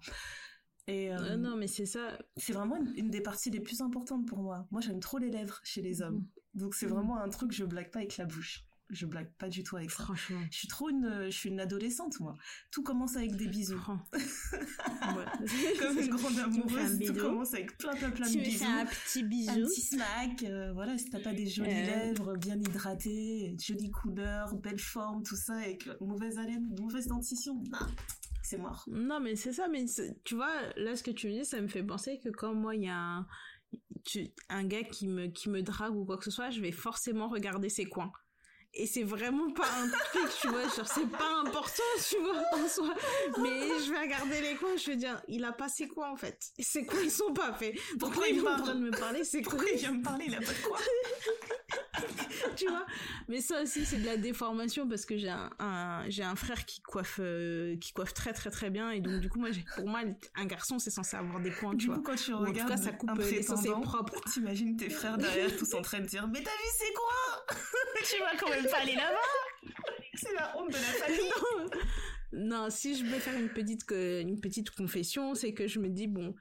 Et 0.87 1.13
euh, 1.13 1.37
non, 1.37 1.55
mais 1.55 1.67
c'est 1.67 1.85
ça. 1.85 2.17
C'est 2.37 2.53
vraiment 2.53 2.77
une, 2.95 3.09
des 3.09 3.21
parties 3.21 3.49
les 3.49 3.59
plus 3.59 3.81
importantes 3.81 4.27
pour 4.27 4.39
moi. 4.39 4.67
Moi, 4.71 4.81
j'aime 4.81 4.99
trop 4.99 5.17
les 5.17 5.29
lèvres 5.29 5.59
chez 5.63 5.81
les 5.81 6.01
hommes. 6.01 6.25
Donc 6.53 6.75
c'est 6.75 6.87
vraiment 6.87 7.17
un 7.17 7.29
truc, 7.29 7.51
je 7.51 7.63
blague 7.63 7.91
pas 7.91 7.99
avec 7.99 8.17
la 8.17 8.25
bouche 8.25 8.65
je 8.91 9.05
blague 9.05 9.31
pas 9.37 9.47
du 9.47 9.63
tout 9.63 9.77
avec 9.77 9.89
ça. 9.89 10.03
Franchement. 10.03 10.41
Je 10.51 10.57
suis 10.57 10.67
trop 10.67 10.89
une, 10.89 11.25
je 11.25 11.35
suis 11.35 11.49
une 11.49 11.59
adolescente, 11.59 12.19
moi. 12.19 12.37
Tout 12.71 12.83
commence 12.83 13.15
avec 13.15 13.35
des 13.35 13.47
bisous. 13.47 13.79
Comme 15.79 15.97
une 15.97 16.09
grande 16.09 16.37
amoureuse, 16.37 16.99
tout 16.99 17.13
commence 17.13 17.53
avec 17.53 17.77
plein, 17.77 17.93
plein, 17.93 18.11
plein 18.11 18.29
de 18.29 18.37
bisous. 18.37 18.59
Tu 18.59 18.65
un 18.65 18.85
petit 18.85 19.23
bisou. 19.23 19.51
Un 19.51 19.63
petit 19.63 19.81
smack, 19.81 20.43
euh, 20.43 20.73
voilà, 20.73 20.97
si 20.97 21.09
t'as 21.09 21.21
pas 21.21 21.33
des 21.33 21.47
jolies 21.47 21.71
euh. 21.71 22.05
lèvres, 22.05 22.35
bien 22.37 22.59
hydratées, 22.59 23.55
jolies 23.59 23.91
couleurs, 23.91 24.53
belle 24.55 24.79
forme, 24.79 25.23
tout 25.23 25.37
ça, 25.37 25.55
avec 25.55 25.89
mauvaise 26.01 26.37
haleine, 26.37 26.67
mauvaise 26.79 27.07
dentition. 27.07 27.63
c'est 28.43 28.57
mort. 28.57 28.83
Non, 28.87 29.19
mais 29.21 29.35
c'est 29.35 29.53
ça, 29.53 29.67
mais 29.69 29.85
tu 30.25 30.35
vois, 30.35 30.53
là, 30.75 30.95
ce 30.95 31.03
que 31.03 31.11
tu 31.11 31.27
me 31.27 31.33
dis, 31.33 31.45
ça 31.45 31.61
me 31.61 31.67
fait 31.67 31.83
penser 31.83 32.19
que 32.19 32.29
quand 32.29 32.53
moi, 32.53 32.75
il 32.75 32.83
y 32.83 32.89
a 32.89 32.97
un, 32.97 33.27
un 34.49 34.63
gars 34.65 34.83
qui 34.83 35.07
me, 35.07 35.27
qui 35.27 35.49
me 35.49 35.61
drague 35.61 35.95
ou 35.95 36.03
quoi 36.03 36.17
que 36.17 36.25
ce 36.25 36.31
soit, 36.31 36.49
je 36.49 36.59
vais 36.59 36.73
forcément 36.73 37.29
regarder 37.29 37.69
ses 37.69 37.85
coins 37.85 38.11
et 38.73 38.85
c'est 38.85 39.03
vraiment 39.03 39.51
pas 39.51 39.67
un 39.81 39.89
truc 39.89 40.29
tu 40.39 40.47
vois 40.47 40.61
genre 40.63 40.87
c'est 40.87 41.09
pas 41.09 41.41
important 41.45 41.83
tu 42.09 42.17
vois 42.19 42.41
en 42.53 42.67
soi. 42.67 42.93
Mais 43.41 43.67
je 43.85 43.91
vais 43.91 43.99
regarder 43.99 44.41
les 44.41 44.55
coins 44.55 44.77
je 44.77 44.91
vais 44.91 44.95
dire 44.95 45.21
il 45.27 45.43
a 45.43 45.51
passé 45.51 45.87
quoi 45.87 46.09
en 46.09 46.15
fait? 46.15 46.51
C'est 46.59 46.85
quoi? 46.85 46.99
Ils 47.03 47.11
sont 47.11 47.33
pas 47.33 47.53
faits. 47.53 47.77
Pourquoi, 47.99 48.27
il 48.27 48.37
est 48.37 48.47
en 48.47 48.57
train 48.57 48.75
de 48.75 48.79
me 48.79 48.91
parler? 48.91 49.23
C'est 49.23 49.41
quoi 49.41 49.59
il 49.73 49.77
vient 49.77 49.91
me 49.93 50.03
parler 50.03 50.25
il 50.27 50.35
a 50.35 50.39
pas 50.39 50.53
de 50.53 50.61
quoi? 50.67 50.77
Tu 52.55 52.67
vois? 52.67 52.85
Mais 53.27 53.39
ça 53.41 53.61
aussi 53.61 53.85
c'est 53.85 53.97
de 53.97 54.05
la 54.05 54.17
déformation 54.17 54.87
parce 54.87 55.05
que 55.05 55.17
j'ai 55.17 55.29
un, 55.29 56.03
j'ai 56.09 56.23
un 56.23 56.35
frère 56.35 56.65
qui 56.65 56.81
coiffe 56.81 57.19
euh, 57.19 57.77
qui 57.77 57.93
coiffe 57.93 58.13
très 58.13 58.33
très 58.33 58.49
très 58.49 58.69
bien. 58.69 58.91
Et 58.91 58.99
donc 59.01 59.19
du 59.19 59.29
coup 59.29 59.39
moi 59.39 59.49
pour 59.75 59.87
moi 59.87 60.01
un 60.35 60.45
garçon 60.45 60.79
c'est 60.79 60.89
censé 60.89 61.17
avoir 61.17 61.39
des 61.39 61.51
coins 61.51 61.73
du 61.73 61.85
tu 61.85 61.91
coup 61.91 62.01
quand 62.01 62.15
tu 62.15 62.33
regardes 62.33 62.71
en 62.71 62.75
tout 62.75 62.81
cas 62.81 62.89
ça 62.89 62.91
coupe 62.91 63.11
euh, 63.19 63.31
les 63.31 63.43
censés 63.43 63.69
propres. 63.69 64.19
t'imagines 64.31 64.75
tes 64.77 64.89
frères 64.89 65.17
derrière 65.17 65.55
tous 65.55 65.73
en 65.73 65.81
train 65.81 65.99
de 65.99 66.05
dire 66.05 66.27
mais 66.27 66.41
t'as 66.41 66.51
vu 66.51 66.69
c'est 66.77 66.93
quoi? 66.93 67.57
Tu 68.03 68.17
vas 68.19 68.35
quand 68.35 68.49
même 68.49 68.60
pas 68.69 68.79
aller 68.79 68.95
là-bas 68.95 69.73
c'est 70.13 70.33
la 70.33 70.57
honte 70.57 70.69
de 70.69 70.73
la 70.73 70.79
famille 71.05 71.31
non, 72.33 72.69
si 72.69 72.95
je 72.95 73.03
vais 73.03 73.19
faire 73.19 73.37
une 73.37 73.49
petite 73.49 73.83
une 73.91 74.39
petite 74.39 74.71
confession, 74.71 75.35
c'est 75.35 75.53
que 75.53 75.67
je 75.67 75.79
me 75.79 75.89
dis 75.89 76.07
bon, 76.07 76.33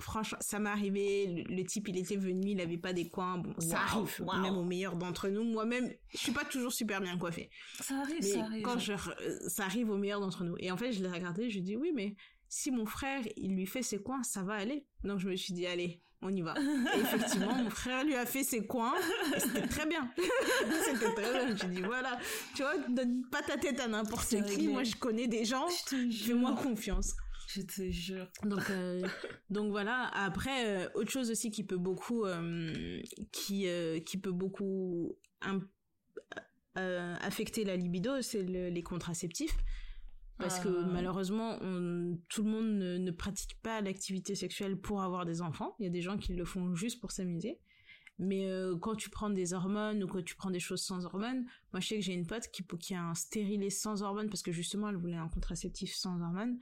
franchement, 0.00 0.38
ça 0.40 0.58
m'est 0.58 0.70
arrivé. 0.70 1.44
Le, 1.48 1.64
type, 1.64 1.88
il 1.88 1.98
était 1.98 2.16
venu, 2.16 2.50
il 2.50 2.60
avait 2.60 2.78
pas 2.78 2.92
des 2.92 3.08
coins. 3.08 3.38
Bon, 3.38 3.54
ça 3.60 3.80
arrive, 3.80 4.24
même 4.42 4.56
au 4.56 4.64
meilleur 4.64 4.96
d'entre 4.96 5.28
nous. 5.28 5.44
Moi-même, 5.44 5.92
je 6.12 6.18
suis 6.18 6.32
pas 6.32 6.44
toujours 6.44 6.72
super 6.72 7.00
bien 7.00 7.16
coiffée. 7.18 7.50
Ça 7.80 8.00
arrive, 8.00 8.22
ça 8.22 8.44
arrive. 8.44 8.62
Quand 8.62 8.78
je, 8.78 8.94
ça 9.48 9.64
arrive 9.64 9.90
au 9.90 9.98
meilleur 9.98 10.20
d'entre 10.20 10.44
nous. 10.44 10.56
Et 10.58 10.70
en 10.70 10.76
fait, 10.76 10.92
je 10.92 11.02
l'ai 11.02 11.10
regardé, 11.10 11.50
je 11.50 11.60
dis 11.60 11.76
oui, 11.76 11.92
mais 11.94 12.14
si 12.48 12.70
mon 12.70 12.86
frère, 12.86 13.22
il 13.36 13.54
lui 13.54 13.66
fait 13.66 13.82
ses 13.82 14.02
coins, 14.02 14.22
ça 14.22 14.42
va 14.42 14.54
aller. 14.54 14.86
Donc 15.04 15.18
je 15.18 15.28
me 15.28 15.36
suis 15.36 15.52
dit 15.52 15.66
allez, 15.66 16.00
on 16.22 16.30
y 16.30 16.42
va. 16.42 16.54
Et 16.96 17.00
effectivement, 17.00 17.54
mon 17.54 17.70
frère 17.70 18.04
lui 18.04 18.14
a 18.14 18.24
fait 18.24 18.44
ses 18.44 18.66
coins, 18.66 18.94
c'était 19.38 19.66
très 19.66 19.86
bien. 19.86 20.10
c'était 20.84 21.12
très 21.12 21.32
bien. 21.32 21.56
Je 21.56 21.66
dis, 21.66 21.82
voilà, 21.82 22.18
tu 22.54 22.62
vois, 22.62 22.78
donne 22.88 23.22
pas 23.30 23.42
ta 23.42 23.56
tête 23.56 23.80
à 23.80 23.88
n'importe 23.88 24.34
qui. 24.46 24.68
Moi, 24.68 24.84
je 24.84 24.94
connais 24.96 25.26
des 25.26 25.44
gens, 25.44 25.66
fais-moi 25.68 26.54
confiance. 26.62 27.14
Je 27.54 27.62
te 27.62 27.90
jure. 27.90 28.26
Donc, 28.44 28.70
euh, 28.70 29.02
donc 29.50 29.70
voilà. 29.70 30.08
Après, 30.14 30.66
euh, 30.66 30.88
autre 30.94 31.10
chose 31.10 31.30
aussi 31.30 31.50
qui 31.50 31.64
peut 31.64 31.76
beaucoup, 31.76 32.24
euh, 32.24 33.02
qui, 33.30 33.66
qui 34.06 34.18
peut 34.18 34.32
beaucoup 34.32 35.18
affecter 36.74 37.64
la 37.64 37.76
libido, 37.76 38.22
c'est 38.22 38.42
les 38.42 38.82
contraceptifs. 38.82 39.56
Parce 40.42 40.60
que 40.60 40.68
Ah. 40.68 40.86
malheureusement, 40.92 41.56
on- 41.62 42.18
tout 42.28 42.42
le 42.44 42.50
monde 42.50 42.66
ne, 42.78 42.98
ne 42.98 43.10
pratique 43.10 43.56
pas 43.62 43.80
l'activité 43.80 44.34
sexuelle 44.34 44.76
pour 44.76 45.02
avoir 45.02 45.24
des 45.24 45.40
enfants. 45.40 45.74
Il 45.78 45.84
y 45.84 45.86
a 45.86 45.90
des 45.90 46.02
gens 46.02 46.18
qui 46.18 46.34
le 46.34 46.44
font 46.44 46.74
juste 46.74 47.00
pour 47.00 47.10
s'amuser. 47.12 47.58
Mais 48.18 48.46
euh, 48.50 48.76
quand 48.76 48.94
tu 48.94 49.08
prends 49.08 49.30
des 49.30 49.54
hormones 49.54 50.02
ou 50.04 50.06
quand 50.06 50.22
tu 50.22 50.36
prends 50.36 50.50
des 50.50 50.60
choses 50.60 50.82
sans 50.82 51.04
hormones, 51.06 51.44
moi 51.72 51.80
je 51.80 51.88
sais 51.88 51.96
que 51.96 52.02
j'ai 52.02 52.12
une 52.12 52.26
pote 52.26 52.46
qui, 52.52 52.62
qui 52.78 52.94
a 52.94 53.02
un 53.02 53.14
stérilet 53.14 53.70
sans 53.70 54.02
hormones 54.02 54.28
parce 54.28 54.42
que 54.42 54.52
justement 54.52 54.90
elle 54.90 54.96
voulait 54.96 55.16
un 55.16 55.28
contraceptif 55.28 55.94
sans 55.94 56.20
hormones. 56.20 56.58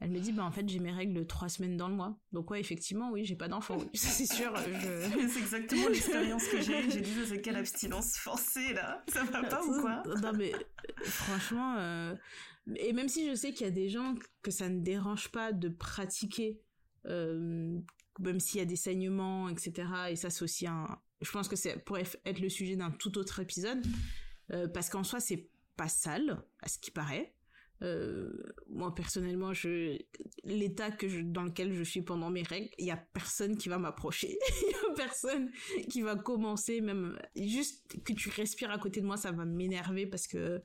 Elle 0.00 0.10
me 0.10 0.18
dit 0.20 0.32
bah 0.32 0.44
en 0.44 0.50
fait 0.50 0.66
j'ai 0.68 0.78
mes 0.78 0.90
règles 0.92 1.26
trois 1.26 1.48
semaines 1.48 1.76
dans 1.76 1.88
le 1.88 1.94
mois. 1.94 2.18
Donc 2.32 2.50
ouais 2.50 2.60
effectivement 2.60 3.10
oui 3.10 3.24
j'ai 3.24 3.36
pas 3.36 3.46
d'enfant. 3.48 3.76
C'est 3.94 4.26
sûr. 4.26 4.52
Je... 4.56 5.28
C'est 5.28 5.38
exactement 5.38 5.88
l'expérience 5.88 6.48
que 6.48 6.60
j'ai. 6.62 6.90
J'ai 6.90 7.00
dit, 7.02 7.12
c'est 7.26 7.40
quelle 7.42 7.56
abstinence 7.56 8.16
forcée 8.16 8.72
là 8.72 9.04
Ça 9.08 9.22
va 9.24 9.42
pas 9.44 9.62
ou 9.66 9.80
quoi? 9.80 10.02
Non 10.22 10.32
mais 10.32 10.54
euh, 10.54 10.58
franchement, 11.04 11.76
euh, 11.78 12.14
et 12.74 12.92
même 12.92 13.08
si 13.08 13.28
je 13.28 13.34
sais 13.34 13.52
qu'il 13.52 13.66
y 13.66 13.68
a 13.68 13.72
des 13.72 13.88
gens 13.88 14.14
que 14.42 14.50
ça 14.50 14.68
ne 14.68 14.80
dérange 14.80 15.28
pas 15.28 15.52
de 15.52 15.68
pratiquer, 15.68 16.60
euh, 17.06 17.78
même 18.18 18.40
s'il 18.40 18.58
y 18.58 18.62
a 18.62 18.66
des 18.66 18.76
saignements, 18.76 19.48
etc. 19.48 19.88
Et 20.10 20.16
ça 20.16 20.30
c'est 20.30 20.42
aussi 20.42 20.66
un, 20.66 20.86
je 21.20 21.30
pense 21.30 21.48
que 21.48 21.56
c'est 21.56 21.78
pourrait 21.84 22.06
être 22.24 22.40
le 22.40 22.48
sujet 22.48 22.76
d'un 22.76 22.90
tout 22.90 23.18
autre 23.18 23.40
épisode, 23.40 23.84
euh, 24.52 24.66
parce 24.68 24.88
qu'en 24.88 25.04
soi 25.04 25.20
c'est 25.20 25.48
pas 25.76 25.88
sale, 25.88 26.42
à 26.60 26.68
ce 26.68 26.78
qui 26.78 26.90
paraît. 26.90 27.35
Euh, 27.82 28.30
moi 28.70 28.94
personnellement, 28.94 29.52
je 29.52 29.98
l'état 30.44 30.90
que 30.90 31.08
je, 31.08 31.20
dans 31.20 31.42
lequel 31.42 31.74
je 31.74 31.82
suis 31.82 32.00
pendant 32.02 32.30
mes 32.30 32.42
règles, 32.42 32.70
il 32.78 32.86
y 32.86 32.90
a 32.90 32.96
personne 32.96 33.56
qui 33.58 33.68
va 33.68 33.78
m'approcher, 33.78 34.38
il 34.62 34.70
y 34.70 34.74
a 34.74 34.94
personne 34.94 35.50
qui 35.90 36.00
va 36.00 36.16
commencer 36.16 36.80
même 36.80 37.18
juste 37.36 37.84
que 38.04 38.14
tu 38.14 38.30
respires 38.30 38.70
à 38.70 38.78
côté 38.78 39.00
de 39.02 39.06
moi, 39.06 39.16
ça 39.18 39.30
va 39.30 39.44
m'énerver 39.44 40.06
parce 40.06 40.26
que 40.26 40.62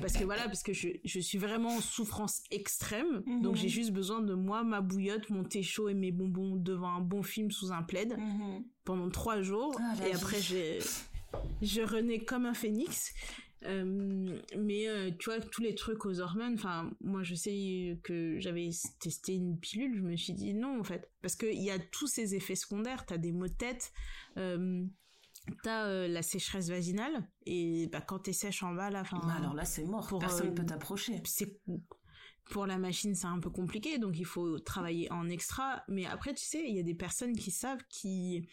parce 0.00 0.14
que 0.14 0.24
voilà 0.24 0.44
parce 0.44 0.62
que 0.62 0.72
je, 0.74 0.88
je 1.04 1.20
suis 1.20 1.38
vraiment 1.38 1.76
en 1.76 1.80
souffrance 1.80 2.42
extrême, 2.50 3.22
Mhm. 3.26 3.42
donc 3.42 3.56
j'ai 3.56 3.68
juste 3.70 3.92
besoin 3.92 4.20
de 4.20 4.34
moi, 4.34 4.64
ma 4.64 4.80
bouillotte, 4.82 5.30
mon 5.30 5.44
thé 5.44 5.62
chaud 5.62 5.88
et 5.88 5.94
mes 5.94 6.12
bonbons 6.12 6.56
devant 6.56 6.94
un 6.94 7.00
bon 7.00 7.22
film 7.22 7.50
sous 7.50 7.72
un 7.72 7.82
plaid 7.82 8.18
pendant 8.84 9.08
trois 9.10 9.40
jours. 9.40 9.78
Ah, 9.80 10.06
et 10.06 10.14
après 10.14 10.40
j'ai 10.42 10.78
je 11.62 11.80
renais 11.82 12.20
comme 12.24 12.46
un 12.46 12.54
phénix 12.54 13.12
Euh, 13.66 14.40
mais 14.58 14.88
euh, 14.88 15.10
tu 15.18 15.30
vois 15.30 15.40
tous 15.40 15.62
les 15.62 15.74
trucs 15.74 16.04
aux 16.04 16.20
hormones 16.20 16.54
enfin 16.54 16.90
moi 17.00 17.22
je 17.22 17.34
sais 17.34 17.98
que 18.02 18.38
j'avais 18.38 18.68
testé 19.00 19.34
une 19.34 19.58
pilule 19.58 19.96
je 19.96 20.02
me 20.02 20.16
suis 20.16 20.34
dit 20.34 20.54
non 20.54 20.80
en 20.80 20.84
fait. 20.84 21.10
Parce 21.22 21.34
que 21.34 21.46
il 21.46 21.62
y 21.62 21.70
a 21.70 21.78
tous 21.78 22.06
ces 22.06 22.34
effets 22.34 22.56
secondaires. 22.56 23.06
T'as 23.06 23.16
des 23.16 23.32
maux 23.32 23.48
de 23.48 23.52
tête 23.52 23.92
euh, 24.36 24.84
t'as 25.62 25.86
euh, 25.86 26.08
la 26.08 26.22
sécheresse 26.22 26.68
vaginale. 26.68 27.28
Et 27.46 27.88
bah 27.88 28.00
quand 28.00 28.20
t'es 28.20 28.32
sèche 28.32 28.62
en 28.62 28.74
bas 28.74 28.90
là 28.90 29.00
enfin 29.00 29.20
Bah 29.22 29.34
alors 29.38 29.54
là, 29.54 29.64
c'est 29.64 29.84
mort. 29.84 30.06
Pour, 30.06 30.18
Personne 30.18 30.54
peut 30.54 30.66
t'approcher. 30.66 31.22
c'est 31.24 31.60
pour 32.50 32.66
la 32.66 32.76
machine 32.76 33.14
c'est 33.14 33.26
un 33.26 33.40
peu 33.40 33.50
compliqué. 33.50 33.98
Donc 33.98 34.18
il 34.18 34.26
faut 34.26 34.58
travailler 34.58 35.10
en 35.10 35.28
extra. 35.28 35.84
Mais 35.88 36.06
après 36.06 36.34
tu 36.34 36.44
sais 36.44 36.64
il 36.68 36.76
y 36.76 36.80
a 36.80 36.84
des 36.84 36.94
personnes 36.94 37.36
qui 37.36 37.50
savent 37.50 37.82
qui 37.88 38.46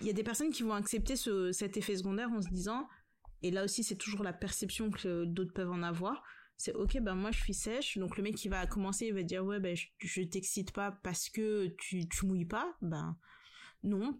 il 0.00 0.06
y 0.06 0.10
a 0.10 0.12
des 0.12 0.22
personnes 0.22 0.50
qui 0.50 0.62
vont 0.62 0.74
accepter 0.74 1.16
ce, 1.16 1.52
cet 1.52 1.76
effet 1.76 1.96
secondaire 1.96 2.30
en 2.30 2.42
se 2.42 2.48
disant 2.48 2.86
et 3.42 3.50
là 3.50 3.64
aussi 3.64 3.82
c'est 3.84 3.96
toujours 3.96 4.22
la 4.22 4.32
perception 4.32 4.90
que 4.90 5.24
d'autres 5.24 5.52
peuvent 5.52 5.70
en 5.70 5.82
avoir. 5.82 6.22
C'est 6.56 6.72
ok 6.72 7.00
ben 7.00 7.14
moi 7.14 7.30
je 7.32 7.40
suis 7.40 7.54
sèche. 7.54 7.98
Donc 7.98 8.16
le 8.16 8.22
mec 8.22 8.34
qui 8.34 8.48
va 8.48 8.66
commencer 8.66 9.06
il 9.06 9.14
va 9.14 9.22
dire 9.22 9.44
ouais 9.44 9.60
ben 9.60 9.76
je, 9.76 9.86
je 9.98 10.22
t'excite 10.22 10.72
pas 10.72 10.92
parce 11.02 11.28
que 11.28 11.74
tu 11.78 12.08
tu 12.08 12.26
mouilles 12.26 12.46
pas. 12.46 12.76
Ben 12.80 13.16
non. 13.82 14.18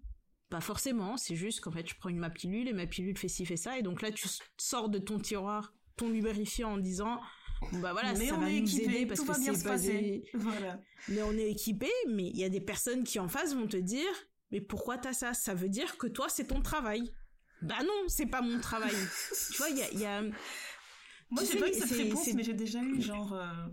Pas 0.50 0.60
forcément. 0.60 1.16
C'est 1.16 1.34
juste 1.34 1.60
qu'en 1.60 1.72
fait 1.72 1.88
je 1.88 1.94
prends 1.96 2.10
une 2.10 2.18
ma 2.18 2.30
pilule 2.30 2.68
et 2.68 2.72
ma 2.72 2.86
pilule 2.86 3.16
fait 3.16 3.28
ci 3.28 3.46
fait 3.46 3.56
ça. 3.56 3.78
Et 3.78 3.82
donc 3.82 4.02
là 4.02 4.10
tu 4.12 4.28
sors 4.58 4.88
de 4.88 4.98
ton 4.98 5.18
tiroir 5.18 5.72
ton 5.96 6.10
lubrifiant 6.10 6.72
en 6.74 6.76
disant 6.76 7.20
bon 7.72 7.80
bah 7.80 7.92
voilà 7.92 8.12
mais 8.12 8.26
ça 8.28 8.34
on 8.36 8.40
va 8.40 8.50
est 8.50 8.60
nous 8.60 8.68
équipé, 8.68 8.84
aider 8.84 9.06
parce 9.06 9.20
tout 9.20 9.26
que 9.26 9.32
va 9.32 9.38
bien 9.38 9.54
c'est 9.54 9.60
se 9.60 9.64
passer. 9.64 9.92
basé 9.92 10.24
Voilà. 10.34 10.78
mais 11.08 11.22
on 11.22 11.32
est 11.32 11.50
équipé 11.50 11.88
mais 12.10 12.26
il 12.28 12.36
y 12.36 12.44
a 12.44 12.50
des 12.50 12.60
personnes 12.60 13.02
qui 13.02 13.18
en 13.18 13.28
face 13.28 13.54
vont 13.54 13.66
te 13.66 13.78
dire 13.78 14.10
mais 14.50 14.60
pourquoi 14.60 14.98
t'as 14.98 15.14
ça? 15.14 15.32
Ça 15.32 15.54
veut 15.54 15.70
dire 15.70 15.96
que 15.96 16.06
toi 16.06 16.28
c'est 16.28 16.48
ton 16.48 16.60
travail 16.60 17.10
bah 17.62 17.82
non 17.82 18.04
c'est 18.08 18.26
pas 18.26 18.42
mon 18.42 18.60
travail 18.60 18.92
tu 19.50 19.56
vois 19.58 19.68
il 19.70 19.78
y 19.78 19.82
a, 19.82 19.90
y 19.92 20.04
a 20.04 20.22
Moi, 21.30 21.42
j'ai 21.42 21.46
sais, 21.46 21.58
pas 21.58 21.68
eu 21.68 21.74
cette 21.74 21.90
réponse, 21.90 22.32
mais 22.34 22.42
j'ai 22.44 22.54
déjà 22.54 22.80
eu 22.82 23.00
genre. 23.00 23.32
euh, 23.32 23.66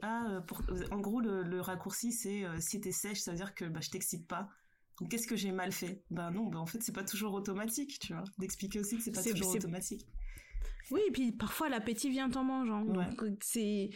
Ah, 0.00 0.26
euh, 0.30 0.40
pour... 0.40 0.62
en 0.90 1.00
gros, 1.00 1.20
le, 1.20 1.42
le 1.42 1.60
raccourci, 1.60 2.12
c'est 2.12 2.44
euh, 2.44 2.58
si 2.60 2.80
t'es 2.80 2.92
sèche, 2.92 3.20
ça 3.20 3.30
veut 3.32 3.36
dire 3.36 3.54
que 3.54 3.64
bah, 3.64 3.80
je 3.80 3.90
t'excite 3.90 4.26
pas. 4.26 4.48
Donc, 5.00 5.10
qu'est-ce 5.10 5.26
que 5.26 5.36
j'ai 5.36 5.52
mal 5.52 5.72
fait? 5.72 6.04
Bah 6.10 6.30
non, 6.30 6.46
bah 6.46 6.58
en 6.58 6.66
fait, 6.66 6.80
c'est 6.82 6.92
pas 6.92 7.04
toujours 7.04 7.34
automatique, 7.34 7.98
tu 7.98 8.12
vois. 8.14 8.24
D'expliquer 8.38 8.80
aussi 8.80 8.96
que 8.96 9.02
c'est 9.02 9.12
pas 9.12 9.22
toujours 9.22 9.50
automatique. 9.50 10.06
Oui, 10.90 11.00
et 11.08 11.10
puis 11.10 11.32
parfois 11.32 11.68
l'appétit 11.68 12.10
vient 12.10 12.30
en 12.32 12.44
mangeant. 12.44 12.84
Ouais. 12.84 13.08
Donc 13.16 13.24
c'est 13.40 13.90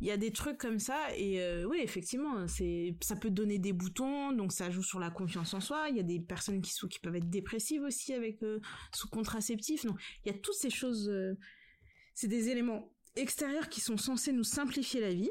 il 0.00 0.08
y 0.08 0.10
a 0.10 0.16
des 0.16 0.32
trucs 0.32 0.58
comme 0.58 0.80
ça 0.80 0.98
et 1.16 1.40
euh, 1.40 1.64
oui, 1.64 1.78
effectivement, 1.80 2.48
c'est 2.48 2.96
ça 3.00 3.14
peut 3.14 3.30
donner 3.30 3.58
des 3.60 3.72
boutons, 3.72 4.32
donc 4.32 4.52
ça 4.52 4.68
joue 4.68 4.82
sur 4.82 4.98
la 4.98 5.10
confiance 5.10 5.54
en 5.54 5.60
soi, 5.60 5.86
il 5.90 5.96
y 5.96 6.00
a 6.00 6.02
des 6.02 6.18
personnes 6.18 6.60
qui 6.60 6.72
sont 6.72 6.88
qui 6.88 6.98
peuvent 6.98 7.14
être 7.14 7.30
dépressives 7.30 7.82
aussi 7.82 8.12
avec 8.12 8.42
euh, 8.42 8.58
sous 8.92 9.08
contraceptif. 9.08 9.84
Non, 9.84 9.94
il 10.24 10.32
y 10.32 10.34
a 10.34 10.38
toutes 10.38 10.56
ces 10.56 10.70
choses 10.70 11.08
euh, 11.08 11.38
c'est 12.14 12.26
des 12.26 12.48
éléments 12.48 12.92
extérieurs 13.14 13.68
qui 13.68 13.80
sont 13.80 13.96
censés 13.96 14.32
nous 14.32 14.44
simplifier 14.44 15.00
la 15.00 15.14
vie 15.14 15.30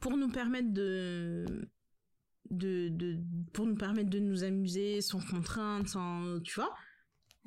pour 0.00 0.16
nous 0.16 0.28
permettre 0.28 0.72
de 0.72 1.68
de, 2.50 2.88
de 2.90 3.18
pour 3.52 3.66
nous 3.66 3.74
permettre 3.74 4.08
de 4.08 4.20
nous 4.20 4.44
amuser 4.44 5.00
sans 5.00 5.20
contrainte, 5.20 5.88
sans 5.88 6.40
tu 6.40 6.54
vois 6.54 6.72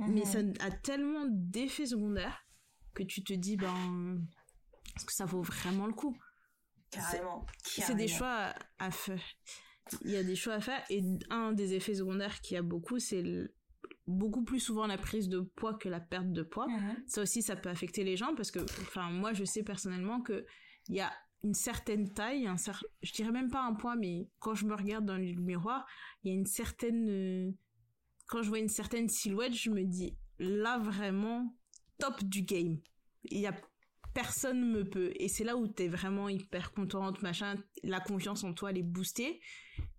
mais 0.07 0.21
Mhm. 0.21 0.25
ça 0.25 0.39
a 0.65 0.71
tellement 0.71 1.25
d'effets 1.29 1.85
secondaires 1.87 2.45
que 2.93 3.03
tu 3.03 3.23
te 3.23 3.33
dis 3.33 3.57
ben 3.57 4.21
est-ce 4.95 5.05
que 5.05 5.13
ça 5.13 5.25
vaut 5.25 5.41
vraiment 5.41 5.87
le 5.87 5.93
coup? 5.93 6.17
Carrément. 6.89 7.45
c'est 7.63 7.95
des 7.95 8.07
choix 8.09 8.53
à, 8.79 8.91
faire 8.91 9.21
il 10.03 10.11
y 10.11 10.17
a 10.17 10.23
des 10.23 10.35
choix 10.35 10.55
à 10.55 10.59
faire 10.61 10.83
et 10.89 11.01
un 11.29 11.53
des 11.53 11.73
effets 11.73 11.95
secondaires 11.95 12.41
qu'il 12.41 12.55
y 12.55 12.57
a 12.57 12.61
beaucoup 12.61 12.99
c'est 12.99 13.23
beaucoup 14.07 14.43
plus 14.43 14.59
souvent 14.59 14.87
la 14.87 14.97
prise 14.97 15.29
de 15.29 15.39
poids 15.39 15.75
que 15.75 15.87
la 15.87 16.01
perte 16.01 16.31
de 16.33 16.43
poids 16.43 16.67
Mhm. 16.67 17.03
ça 17.07 17.21
aussi 17.21 17.41
ça 17.41 17.55
peut 17.55 17.69
affecter 17.69 18.03
les 18.03 18.17
gens 18.17 18.35
parce 18.35 18.51
que 18.51 18.59
enfin 18.81 19.09
moi 19.09 19.31
je 19.33 19.45
sais 19.45 19.63
personnellement 19.63 20.21
que 20.21 20.45
il 20.89 20.95
y 20.95 21.01
a 21.01 21.11
une 21.43 21.53
certaine 21.53 22.11
taille 22.13 22.45
un 22.45 22.55
cer- 22.55 22.83
je 23.01 23.13
dirais 23.13 23.31
même 23.31 23.49
pas 23.49 23.63
un 23.63 23.73
poids 23.73 23.95
mais 23.95 24.27
quand 24.39 24.53
je 24.53 24.65
me 24.65 24.75
regarde 24.75 25.05
dans 25.05 25.17
le 25.17 25.33
miroir 25.33 25.85
il 26.23 26.31
y 26.31 26.35
a 26.35 26.37
une 26.37 26.45
certaine 26.45 27.07
euh, 27.09 27.51
quand 28.31 28.41
je 28.41 28.47
vois 28.47 28.59
une 28.59 28.69
certaine 28.69 29.09
silhouette 29.09 29.53
je 29.53 29.69
me 29.69 29.83
dis 29.83 30.15
là 30.39 30.79
vraiment 30.79 31.53
top 31.99 32.23
du 32.23 32.41
game. 32.41 32.79
Il 33.25 33.39
y 33.39 33.45
a 33.45 33.53
personne 34.13 34.71
me 34.71 34.83
peut. 34.83 35.11
Et 35.17 35.27
c'est 35.27 35.43
là 35.43 35.57
où 35.57 35.67
t'es 35.67 35.89
vraiment 35.89 36.29
hyper 36.29 36.71
contente 36.71 37.21
machin. 37.21 37.61
La 37.83 37.99
confiance 37.99 38.43
en 38.43 38.53
toi 38.53 38.71
elle 38.71 38.77
est 38.77 38.83
boostée. 38.83 39.41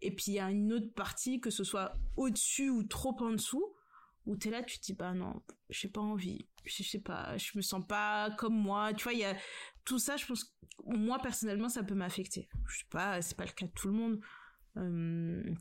Et 0.00 0.10
puis 0.10 0.24
il 0.28 0.34
y 0.34 0.40
a 0.40 0.50
une 0.50 0.72
autre 0.72 0.92
partie 0.94 1.40
que 1.40 1.50
ce 1.50 1.62
soit 1.62 1.92
au-dessus 2.16 2.70
ou 2.70 2.82
trop 2.82 3.14
en 3.20 3.32
dessous 3.32 3.76
où 4.24 4.36
t'es 4.36 4.50
là 4.50 4.62
tu 4.62 4.78
te 4.78 4.84
dis 4.84 4.94
bah 4.94 5.12
non 5.12 5.42
j'ai 5.68 5.88
pas 5.88 6.00
envie. 6.00 6.48
Je 6.64 6.82
sais 6.82 7.00
pas 7.00 7.36
je 7.36 7.52
me 7.54 7.62
sens 7.62 7.86
pas 7.86 8.30
comme 8.38 8.56
moi. 8.56 8.94
Tu 8.94 9.04
vois 9.04 9.12
il 9.12 9.20
y 9.20 9.24
a 9.24 9.36
tout 9.84 9.98
ça 9.98 10.16
je 10.16 10.24
pense 10.24 10.56
moi 10.86 11.18
personnellement 11.18 11.68
ça 11.68 11.82
peut 11.82 11.94
m'affecter. 11.94 12.48
Je 12.66 12.78
sais 12.78 12.86
pas 12.90 13.20
c'est 13.20 13.36
pas 13.36 13.44
le 13.44 13.52
cas 13.52 13.66
de 13.66 13.72
tout 13.72 13.88
le 13.88 13.94
monde. 13.94 14.20
Euh, 14.78 15.54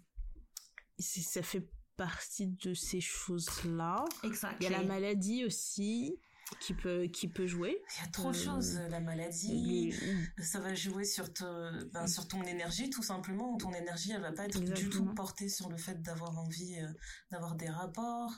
ça 0.97 1.43
fait 1.43 1.69
partie 2.05 2.47
de 2.47 2.73
ces 2.73 2.99
choses 3.01 3.49
là 3.65 4.03
Exact. 4.23 4.57
il 4.59 4.63
y 4.63 4.73
a 4.73 4.77
la 4.77 4.83
maladie 4.83 5.45
aussi 5.45 6.17
qui 6.59 6.73
peut 6.73 7.03
qui 7.05 7.27
peut 7.27 7.45
jouer 7.47 7.77
Il 7.97 8.03
y 8.03 8.07
a 8.07 8.11
trop 8.11 8.31
de 8.31 8.37
Euh, 8.37 8.43
choses. 8.47 8.79
La 8.89 8.99
maladie, 8.99 9.93
ça 10.41 10.59
va 10.59 10.73
jouer 10.73 11.05
sur, 11.05 11.31
te- 11.31 11.83
ben, 11.93 12.07
sur 12.07 12.27
ton 12.27 12.41
énergie, 12.43 12.89
tout 12.89 13.03
simplement. 13.03 13.55
Ton 13.57 13.71
énergie, 13.73 14.11
elle 14.13 14.21
va 14.21 14.33
pas 14.33 14.45
être 14.45 14.59
du 14.59 14.65
tout 14.65 14.71
Exactement. 14.85 15.13
portée 15.13 15.47
sur 15.47 15.69
le 15.69 15.77
fait 15.77 16.01
d'avoir 16.01 16.37
envie 16.37 16.75
euh, 16.81 16.87
d'avoir 17.31 17.55
des 17.55 17.69
rapports. 17.69 18.33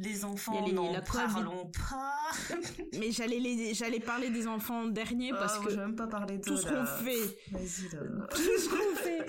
Les 0.00 0.24
enfants, 0.24 0.64
les- 0.64 0.72
n'en 0.72 0.94
parlons 1.02 1.70
pas. 1.90 2.30
mais 2.98 3.10
j'allais 3.10 3.40
les 3.40 3.74
j'allais 3.74 4.00
parler 4.00 4.30
des 4.30 4.46
enfants 4.46 4.86
derniers 4.86 5.32
parce 5.32 5.56
Ah, 5.58 5.64
que 5.64 5.70
je 5.72 5.76
même 5.76 5.96
pas 5.96 6.06
parler 6.06 6.38
de 6.38 6.44
tout 6.44 6.56
ce 6.56 6.66
qu'on 6.68 6.86
fait 7.04 7.26
Vas-y, 7.50 7.88
tout 7.90 8.58
ce 8.62 8.68
qu'on 8.70 8.94
fait 9.06 9.26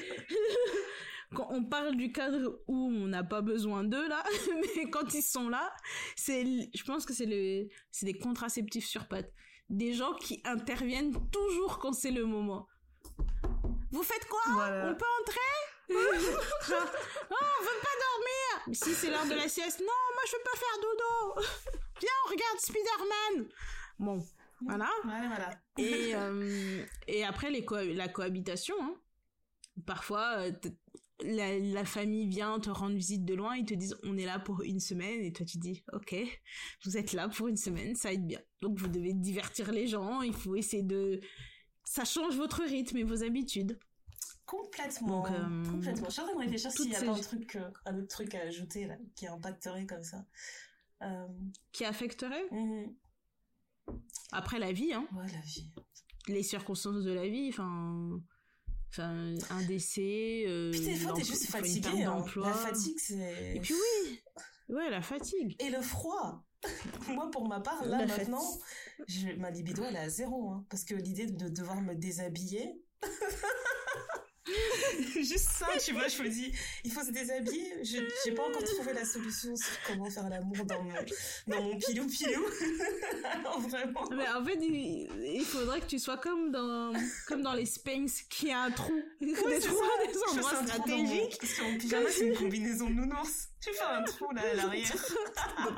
quand 1.36 1.48
on 1.52 1.64
parle 1.64 1.96
du 1.96 2.12
cadre 2.12 2.62
où 2.68 2.76
on 2.88 3.08
n'a 3.08 3.24
pas 3.24 3.42
besoin 3.42 3.84
d'eux 3.84 4.08
là 4.08 4.24
mais 4.76 4.90
quand 4.90 5.14
ils 5.14 5.22
sont 5.22 5.48
là 5.50 5.72
c'est 6.16 6.44
je 6.74 6.84
pense 6.84 7.06
que 7.06 7.14
c'est 7.14 7.26
le 7.26 7.68
c'est 7.92 8.06
des 8.06 8.18
contraceptifs 8.18 8.88
sur 8.88 9.08
pattes. 9.08 9.32
Des 9.70 9.94
gens 9.94 10.14
qui 10.16 10.42
interviennent 10.46 11.14
toujours 11.30 11.78
quand 11.78 11.94
c'est 11.94 12.10
le 12.12 12.26
moment. 12.26 12.68
Vous 13.92 14.02
faites 14.04 14.26
quoi? 14.28 14.42
Voilà. 14.54 14.90
on 14.92 14.96
peut 14.96 15.06
entrer? 15.22 15.40
Oh, 15.92 15.94
on 15.94 17.64
veut 17.64 17.82
pas 17.82 17.98
dormir! 18.06 18.64
Mais 18.68 18.74
si 18.74 18.94
c'est 18.94 19.10
l'heure 19.12 19.26
de 19.26 19.34
la 19.36 19.48
sieste 19.48 19.80
non 19.80 19.86
moi 19.86 20.24
je 20.28 20.36
veux 20.36 20.44
pas 20.44 20.58
faire 20.58 20.78
dodo. 20.82 21.48
Viens 22.02 22.10
on 22.26 22.30
regarde 22.32 22.60
Spider-Man. 22.60 23.48
Bon 24.00 24.26
voilà. 24.62 24.90
Ouais, 25.06 25.28
voilà. 25.28 25.52
et, 25.78 26.14
euh, 26.16 26.84
et 27.08 27.24
après, 27.24 27.50
les 27.50 27.64
co- 27.64 27.78
la 27.82 28.10
cohabitation, 28.10 28.76
hein. 28.82 28.94
parfois, 29.86 30.48
la, 31.22 31.86
famille 31.86 32.28
vient 32.28 32.60
te 32.60 32.70
rendre 32.70 32.96
visite 32.96 33.26
de 33.26 33.34
loin, 33.34 33.56
ils 33.56 33.66
te 33.66 33.74
disent 33.74 33.98
on 34.04 34.18
est 34.18 34.26
là 34.26 34.40
pour 34.40 34.62
une 34.62 34.80
semaine 34.80 35.22
et 35.22 35.34
toi 35.34 35.46
tu 35.46 35.58
dis 35.58 35.84
ok, 35.94 36.16
vous 36.86 36.98
êtes 36.98 37.14
là 37.14 37.28
pour 37.30 37.48
une 37.48 37.58
semaine, 37.58 37.96
ça 37.96 38.10
va 38.10 38.14
être 38.14 38.26
bien. 38.26 38.42
Donc 38.62 38.78
vous 38.78 38.88
devez 38.88 39.14
divertir 39.14 39.72
les 39.72 39.88
gens, 39.88 40.22
il 40.22 40.34
faut 40.34 40.56
essayer 40.56 40.84
de... 40.84 41.20
Ça 41.84 42.06
change 42.06 42.36
votre 42.36 42.62
rythme 42.64 42.98
et 42.98 43.04
vos 43.04 43.24
habitudes. 43.24 43.80
Complètement. 44.46 45.26
Euh, 45.28 45.64
complètement. 45.64 46.08
Je 46.08 46.12
suis 46.12 46.22
en 46.22 46.26
train 46.26 46.34
de 46.34 46.40
réfléchir 46.40 46.72
s'il 46.72 46.92
y 46.92 46.96
a 46.96 47.04
pas 47.04 47.12
un, 47.12 47.20
truc, 47.20 47.56
euh, 47.56 47.70
un 47.86 47.98
autre 47.98 48.08
truc 48.08 48.34
à 48.36 48.42
ajouter 48.42 48.88
là, 48.88 48.96
qui 49.16 49.28
impacterait 49.28 49.86
comme 49.86 50.04
ça. 50.04 50.26
Euh, 51.04 51.28
qui 51.72 51.86
affecterait? 51.86 52.46
Mhm. 52.52 52.96
Après 54.32 54.60
la 54.60 54.72
vie, 54.72 54.94
hein. 54.94 55.08
Ouais, 55.14 55.32
la 55.32 55.42
vie. 55.42 55.72
Les 56.28 56.44
circonstances 56.44 57.04
de 57.04 57.12
la 57.12 57.28
vie, 57.28 57.50
enfin 57.50 58.22
enfin 58.90 59.36
un 59.50 59.62
décès 59.68 60.46
euh, 60.48 60.72
puis 60.72 60.82
des 60.82 60.96
fois 60.96 61.14
t'es 61.14 61.24
juste 61.24 61.46
fatigué 61.46 62.04
hein. 62.04 62.24
la 62.38 62.54
fatigue 62.54 62.98
c'est 63.00 63.56
et 63.56 63.60
puis 63.60 63.74
oui. 63.74 64.22
Ouais 64.70 64.90
la 64.90 65.02
fatigue. 65.02 65.56
Et 65.60 65.70
le 65.72 65.82
froid. 65.82 66.46
Moi 67.08 67.32
pour 67.32 67.48
ma 67.48 67.60
part 67.60 67.86
là 67.86 68.06
maintenant 68.06 68.44
je, 69.08 69.30
ma 69.38 69.50
libido 69.50 69.84
elle 69.88 69.96
est 69.96 70.00
à 70.00 70.10
zéro 70.10 70.52
hein, 70.52 70.66
parce 70.70 70.84
que 70.84 70.94
l'idée 70.94 71.26
de 71.26 71.48
devoir 71.48 71.82
me 71.82 71.96
déshabiller 71.96 72.82
Juste 75.16 75.50
ça, 75.50 75.68
tu 75.84 75.94
vois, 75.94 76.08
je 76.08 76.22
me 76.22 76.30
dis, 76.30 76.52
il 76.84 76.92
faut 76.92 77.02
se 77.02 77.12
déshabiller. 77.12 77.84
Je 77.84 78.00
j'ai 78.26 78.32
pas 78.34 78.44
encore 78.44 78.64
trouvé 78.64 78.94
la 78.94 79.06
solution 79.06 79.56
sur 79.56 79.72
comment 79.88 80.10
faire 80.10 80.30
l'amour 80.30 80.66
dans 80.66 80.82
mon, 80.82 80.94
dans 81.48 81.62
mon 81.62 81.78
pilou 81.78 82.08
pilou. 82.08 82.42
non, 83.44 83.60
vraiment. 83.60 84.10
Mais 84.12 84.28
en 84.30 84.44
fait, 84.44 84.58
il, 84.62 85.44
faudrait 85.46 85.82
que 85.82 85.86
tu 85.88 86.00
sois 86.00 86.18
comme 86.18 86.52
dans, 86.52 86.94
comme 87.28 87.42
dans 87.42 87.54
les 87.54 87.66
Spanx, 87.66 88.24
qui 88.30 88.52
a 88.52 88.62
un 88.62 88.72
trou. 88.72 89.02
des 89.22 89.34
trous, 89.34 89.50
des 89.50 90.20
endroits 90.32 90.66
stratégiques. 90.66 91.46
Sur 91.46 91.66
mon 91.66 91.78
pyjama, 91.78 92.10
c'est 92.10 92.28
une 92.28 92.38
combinaison 92.38 92.90
de 92.90 92.96
nounours. 92.96 93.50
Tu 93.62 93.74
fais 93.74 93.84
un 93.84 94.04
trou 94.04 94.32
là 94.34 94.42
à 94.52 94.54
l'arrière? 94.56 94.96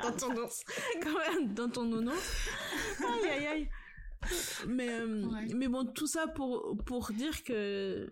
dans 0.02 0.12
ton 0.12 0.28
nounours. 0.28 0.62
Quand 1.02 1.18
même, 1.18 1.54
dans 1.54 1.68
ton 1.68 1.84
nounours. 1.84 2.48
Aïe, 3.00 3.28
aïe, 3.30 3.46
aïe. 3.46 3.68
Mais, 4.68 4.88
euh, 4.88 5.26
mais 5.54 5.68
bon, 5.68 5.84
tout 5.84 6.06
ça 6.06 6.26
pour, 6.28 6.76
pour 6.86 7.12
dire 7.12 7.42
que 7.42 8.08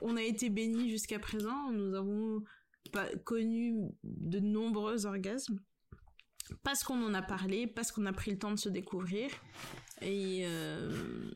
on 0.00 0.16
a 0.16 0.22
été 0.22 0.50
bénis 0.50 0.90
jusqu'à 0.90 1.18
présent. 1.18 1.70
Nous 1.72 1.94
avons 1.94 2.42
pas 2.92 3.08
connu 3.24 3.74
de 4.04 4.38
nombreux 4.38 5.06
orgasmes 5.06 5.60
parce 6.62 6.84
qu'on 6.84 7.02
en 7.02 7.14
a 7.14 7.22
parlé, 7.22 7.66
parce 7.66 7.90
qu'on 7.90 8.06
a 8.06 8.12
pris 8.12 8.30
le 8.30 8.38
temps 8.38 8.52
de 8.52 8.58
se 8.58 8.68
découvrir. 8.68 9.30
Et, 10.00 10.42
euh, 10.46 11.30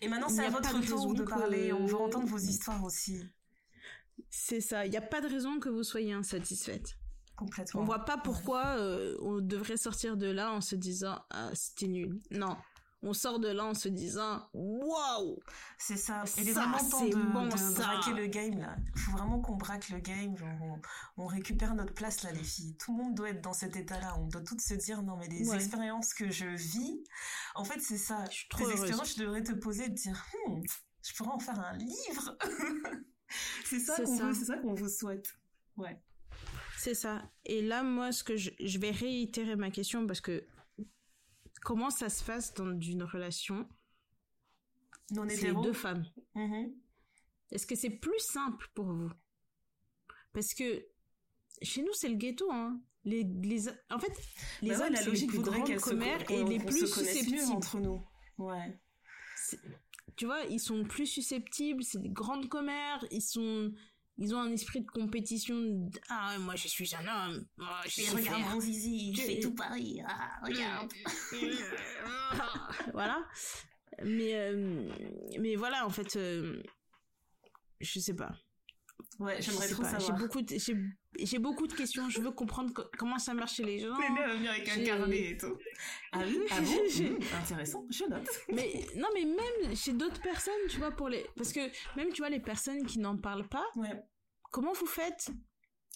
et 0.00 0.08
maintenant, 0.08 0.28
c'est 0.28 0.44
à 0.44 0.50
votre 0.50 0.80
tour 0.80 1.14
de 1.14 1.24
parler. 1.24 1.72
On 1.72 1.86
veut 1.86 1.96
entendre 1.96 2.28
vos 2.28 2.38
histoires 2.38 2.82
aussi. 2.84 3.24
C'est 4.30 4.60
ça. 4.60 4.86
Il 4.86 4.90
n'y 4.90 4.96
a 4.96 5.02
pas 5.02 5.20
de 5.20 5.28
raison 5.28 5.58
que 5.58 5.68
vous 5.68 5.84
soyez 5.84 6.12
insatisfaite. 6.12 6.96
Complètement. 7.36 7.82
On 7.82 7.84
voit 7.84 8.04
pas 8.04 8.18
pourquoi 8.18 8.78
euh, 8.78 9.16
on 9.20 9.40
devrait 9.40 9.76
sortir 9.76 10.16
de 10.16 10.26
là 10.26 10.52
en 10.52 10.60
se 10.60 10.74
disant 10.74 11.20
ah 11.30 11.50
c'était 11.54 11.86
nul. 11.86 12.20
Non, 12.32 12.56
on 13.02 13.12
sort 13.12 13.38
de 13.38 13.48
là 13.48 13.64
en 13.64 13.74
se 13.74 13.88
disant 13.88 14.48
waouh! 14.52 15.38
C'est 15.78 15.96
ça. 15.96 16.24
Il 16.36 16.48
est 16.48 16.52
vraiment 16.52 16.78
temps 16.78 17.04
de, 17.04 17.10
de 17.10 17.74
braquer 17.74 18.12
le 18.12 18.26
game 18.26 18.58
là. 18.58 18.76
Il 18.94 19.00
faut 19.00 19.12
vraiment 19.12 19.40
qu'on 19.40 19.56
braque 19.56 19.88
le 19.90 20.00
game 20.00 20.36
genre 20.36 20.78
on, 21.16 21.26
récupère 21.26 21.74
notre 21.74 21.94
place 21.94 22.22
là 22.22 22.32
les 22.32 22.42
filles. 22.42 22.76
Tout 22.76 22.96
le 22.96 23.04
monde 23.04 23.14
doit 23.14 23.30
être 23.30 23.40
dans 23.40 23.52
cet 23.52 23.76
état 23.76 24.00
là 24.00 24.16
on 24.18 24.26
doit 24.26 24.42
toutes 24.42 24.60
se 24.60 24.74
dire 24.74 25.02
non 25.02 25.16
mais 25.16 25.28
les 25.28 25.54
expériences 25.54 26.12
que 26.12 26.30
je 26.30 26.46
vis 26.46 27.04
en 27.54 27.64
fait 27.64 27.80
c'est 27.80 27.98
ça. 27.98 28.24
Je 28.30 28.38
suis 28.38 28.48
trop 28.48 28.68
expériences 28.68 29.14
je 29.14 29.22
devrais 29.22 29.42
te 29.42 29.52
poser 29.52 29.84
et 29.84 29.94
te 29.94 30.00
dire 30.00 30.26
hmm, 30.46 30.62
je 31.02 31.14
pourrais 31.14 31.30
en 31.30 31.38
faire 31.38 31.58
un 31.60 31.76
livre. 31.76 32.36
C'est 33.66 33.80
ça 33.80 33.96
qu'on 33.96 34.32
c'est 34.32 34.46
ça 34.46 34.56
qu'on 34.56 34.72
vous 34.72 34.88
souhaite. 34.88 35.36
Ouais. 35.76 36.00
C'est 36.78 36.94
ça. 36.94 37.30
Et 37.44 37.60
là 37.60 37.82
moi 37.82 38.10
ce 38.10 38.24
que 38.24 38.38
je, 38.38 38.48
je 38.58 38.78
vais 38.78 38.90
réitérer 38.90 39.54
ma 39.54 39.70
question 39.70 40.06
parce 40.06 40.22
que 40.22 40.46
comment 41.68 41.90
ça 41.90 42.08
se 42.08 42.24
passe 42.24 42.54
dans 42.54 42.80
une 42.80 43.02
relation 43.02 43.68
non 45.10 45.24
les 45.24 45.52
deux 45.52 45.74
femmes 45.74 46.06
mm-hmm. 46.34 46.72
Est-ce 47.50 47.66
que 47.66 47.74
c'est 47.74 47.90
plus 47.90 48.18
simple 48.20 48.70
pour 48.74 48.86
vous? 48.86 49.10
Parce 50.32 50.54
que 50.54 50.86
chez 51.60 51.82
nous 51.82 51.92
c'est 51.92 52.08
le 52.08 52.16
ghetto 52.16 52.50
hein. 52.50 52.80
Les, 53.04 53.22
les 53.22 53.68
en 53.90 53.98
fait 53.98 54.12
les 54.62 54.70
bah 54.70 54.86
hommes 54.86 54.94
la 54.94 55.02
logique 55.02 55.30
les 55.30 55.40
plus 55.40 55.50
grands 55.50 55.76
commères 55.76 56.30
et 56.30 56.42
les 56.44 56.58
plus 56.58 56.86
susceptibles 56.86 57.52
entre 57.52 57.78
nous. 57.80 58.02
Ouais. 58.38 58.80
Tu 60.16 60.24
vois, 60.24 60.44
ils 60.44 60.60
sont 60.60 60.84
plus 60.84 61.06
susceptibles, 61.06 61.84
c'est 61.84 62.00
des 62.00 62.10
grandes 62.10 62.48
commères, 62.48 63.04
ils 63.10 63.22
sont 63.22 63.72
ils 64.18 64.34
ont 64.34 64.40
un 64.40 64.50
esprit 64.50 64.80
de 64.80 64.90
compétition. 64.90 65.88
Ah, 66.08 66.36
moi, 66.40 66.56
je 66.56 66.66
suis 66.66 66.90
un 66.94 67.06
homme. 67.06 67.46
Moi, 67.56 67.80
je 67.84 67.90
suis 68.02 68.10
regarde 68.10 68.52
mon 68.52 68.60
zizi, 68.60 69.14
je 69.14 69.22
fais 69.22 69.38
tout 69.38 69.54
pareil. 69.54 70.04
Ah, 70.06 70.40
regarde. 70.44 70.92
voilà. 72.92 73.24
Mais, 74.04 74.34
euh, 74.34 74.90
mais 75.40 75.54
voilà, 75.54 75.86
en 75.86 75.90
fait, 75.90 76.16
euh, 76.16 76.60
je 77.80 78.00
sais 78.00 78.14
pas. 78.14 78.36
Ouais, 79.18 79.40
j'aimerais 79.40 79.68
trop 79.68 79.82
savoir. 79.82 80.00
J'ai 80.00 80.12
beaucoup, 80.12 80.42
de, 80.42 80.56
j'ai, 81.18 81.38
beaucoup 81.38 81.66
de 81.66 81.72
questions. 81.72 82.08
Je 82.08 82.20
veux 82.20 82.30
comprendre 82.30 82.72
comment 82.96 83.18
ça 83.18 83.34
marche 83.34 83.54
chez 83.54 83.64
les 83.64 83.80
gens. 83.80 83.98
Mais 83.98 84.10
même 84.10 84.46
avec 84.46 84.68
un 84.68 84.84
carnet 84.84 85.30
et 85.30 85.36
tout. 85.36 85.56
Ah 86.12 86.20
oui, 86.24 86.38
ah 86.50 86.60
bon? 86.60 86.68
Mmh, 86.98 87.18
Intéressant, 87.42 87.86
je 87.90 88.04
note. 88.04 88.28
Mais 88.52 88.86
non, 88.96 89.08
mais 89.14 89.24
même 89.24 89.76
chez 89.76 89.92
d'autres 89.92 90.20
personnes, 90.20 90.52
tu 90.68 90.78
vois, 90.78 90.90
pour 90.90 91.08
les, 91.08 91.24
parce 91.36 91.52
que 91.52 91.60
même 91.96 92.12
tu 92.12 92.22
vois 92.22 92.30
les 92.30 92.40
personnes 92.40 92.84
qui 92.86 92.98
n'en 92.98 93.16
parlent 93.16 93.48
pas. 93.48 93.64
Ouais. 93.76 94.02
Comment 94.50 94.72
vous 94.72 94.86
faites? 94.86 95.30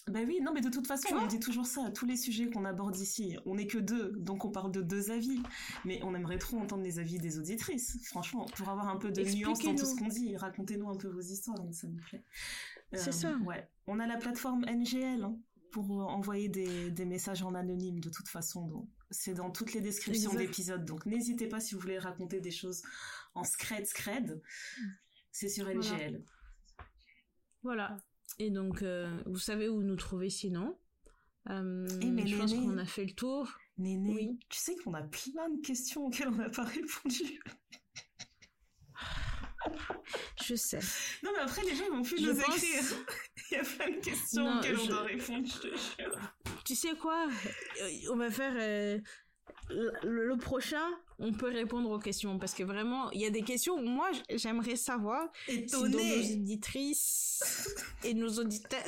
Ben 0.07 0.27
oui, 0.27 0.41
non, 0.41 0.51
mais 0.53 0.59
de 0.59 0.69
toute 0.69 0.85
façon, 0.85 1.15
on 1.15 1.27
dit 1.27 1.39
toujours 1.39 1.65
ça. 1.65 1.89
Tous 1.91 2.05
les 2.05 2.17
sujets 2.17 2.49
qu'on 2.49 2.65
aborde 2.65 2.97
ici, 2.97 3.37
on 3.45 3.55
n'est 3.55 3.67
que 3.67 3.77
deux, 3.77 4.11
donc 4.17 4.43
on 4.43 4.51
parle 4.51 4.71
de 4.71 4.81
deux 4.81 5.11
avis. 5.11 5.41
Mais 5.85 6.01
on 6.03 6.13
aimerait 6.13 6.37
trop 6.37 6.57
entendre 6.57 6.83
les 6.83 6.99
avis 6.99 7.19
des 7.19 7.39
auditrices. 7.39 7.97
Franchement, 8.07 8.45
pour 8.57 8.67
avoir 8.67 8.89
un 8.89 8.97
peu 8.97 9.11
de 9.11 9.23
nuance 9.23 9.59
dans 9.59 9.73
tout 9.73 9.85
ce 9.85 9.95
qu'on 9.95 10.09
dit, 10.09 10.35
racontez-nous 10.35 10.89
un 10.89 10.97
peu 10.97 11.07
vos 11.07 11.21
histoires, 11.21 11.57
ça 11.71 11.87
nous 11.87 12.01
plaît. 12.09 12.25
C'est 12.95 13.11
ça. 13.11 13.31
Euh, 13.31 13.39
ouais. 13.39 13.67
On 13.87 13.99
a 13.99 14.07
la 14.07 14.17
plateforme 14.17 14.65
NGL 14.65 15.23
hein, 15.23 15.37
pour 15.71 16.01
euh, 16.01 16.05
envoyer 16.05 16.49
des, 16.49 16.91
des, 16.91 17.05
messages 17.05 17.43
en 17.43 17.55
anonyme 17.55 17.99
de 17.99 18.09
toute 18.09 18.27
façon. 18.27 18.67
Donc 18.67 18.89
c'est 19.11 19.33
dans 19.33 19.51
toutes 19.51 19.73
les 19.73 19.81
descriptions 19.81 20.33
d'épisodes. 20.33 20.85
Donc 20.85 21.05
n'hésitez 21.05 21.47
pas 21.47 21.59
si 21.59 21.75
vous 21.75 21.81
voulez 21.81 21.99
raconter 21.99 22.39
des 22.39 22.51
choses 22.51 22.81
en 23.35 23.43
scred 23.43 23.85
scred. 23.85 24.41
C'est 25.31 25.49
sur 25.49 25.67
NGL. 25.67 26.23
Voilà. 27.63 27.97
Et 28.39 28.49
donc, 28.49 28.81
euh, 28.81 29.09
vous 29.25 29.39
savez 29.39 29.69
où 29.69 29.81
nous 29.81 29.95
trouver 29.95 30.29
sinon? 30.29 30.77
Euh, 31.49 31.87
Et 32.01 32.11
mais 32.11 32.25
je 32.27 32.37
pense 32.37 32.53
qu'on 32.53 32.77
a 32.77 32.85
fait 32.85 33.05
le 33.05 33.13
tour. 33.13 33.51
Néné, 33.77 34.13
oui. 34.13 34.39
tu 34.49 34.59
sais 34.59 34.75
qu'on 34.75 34.93
a 34.93 35.01
plein 35.01 35.49
de 35.49 35.59
questions 35.61 36.05
auxquelles 36.05 36.27
on 36.27 36.35
n'a 36.35 36.49
pas 36.49 36.63
répondu. 36.63 37.41
Je 40.43 40.55
sais. 40.55 40.79
Non, 41.23 41.31
mais 41.35 41.41
après, 41.41 41.63
les 41.63 41.75
gens 41.75 41.89
vont 41.89 42.01
plus 42.01 42.21
nous 42.21 42.39
écrire. 42.39 42.83
Il 43.51 43.57
y 43.57 43.59
a 43.59 43.63
plein 43.63 43.91
de 43.91 44.01
questions 44.03 44.57
auxquelles 44.57 44.79
on 44.79 44.85
doit 44.87 45.03
répondre, 45.03 45.47
Tu 46.65 46.75
sais 46.75 46.95
quoi? 46.99 47.27
Euh, 47.81 47.89
On 48.11 48.15
va 48.15 48.31
faire... 48.31 48.53
Euh, 48.57 48.99
le 49.69 50.35
prochain, 50.37 50.85
on 51.19 51.31
peut 51.31 51.49
répondre 51.51 51.89
aux 51.89 51.99
questions 51.99 52.37
parce 52.37 52.53
que 52.53 52.63
vraiment, 52.63 53.09
il 53.11 53.21
y 53.21 53.25
a 53.25 53.29
des 53.29 53.43
questions. 53.43 53.81
Moi, 53.81 54.11
j'aimerais 54.29 54.75
savoir 54.75 55.29
si 55.47 55.65
nos 55.71 55.85
auditrices 55.85 57.69
et 58.03 58.13
nos 58.13 58.29
auditeurs, 58.39 58.81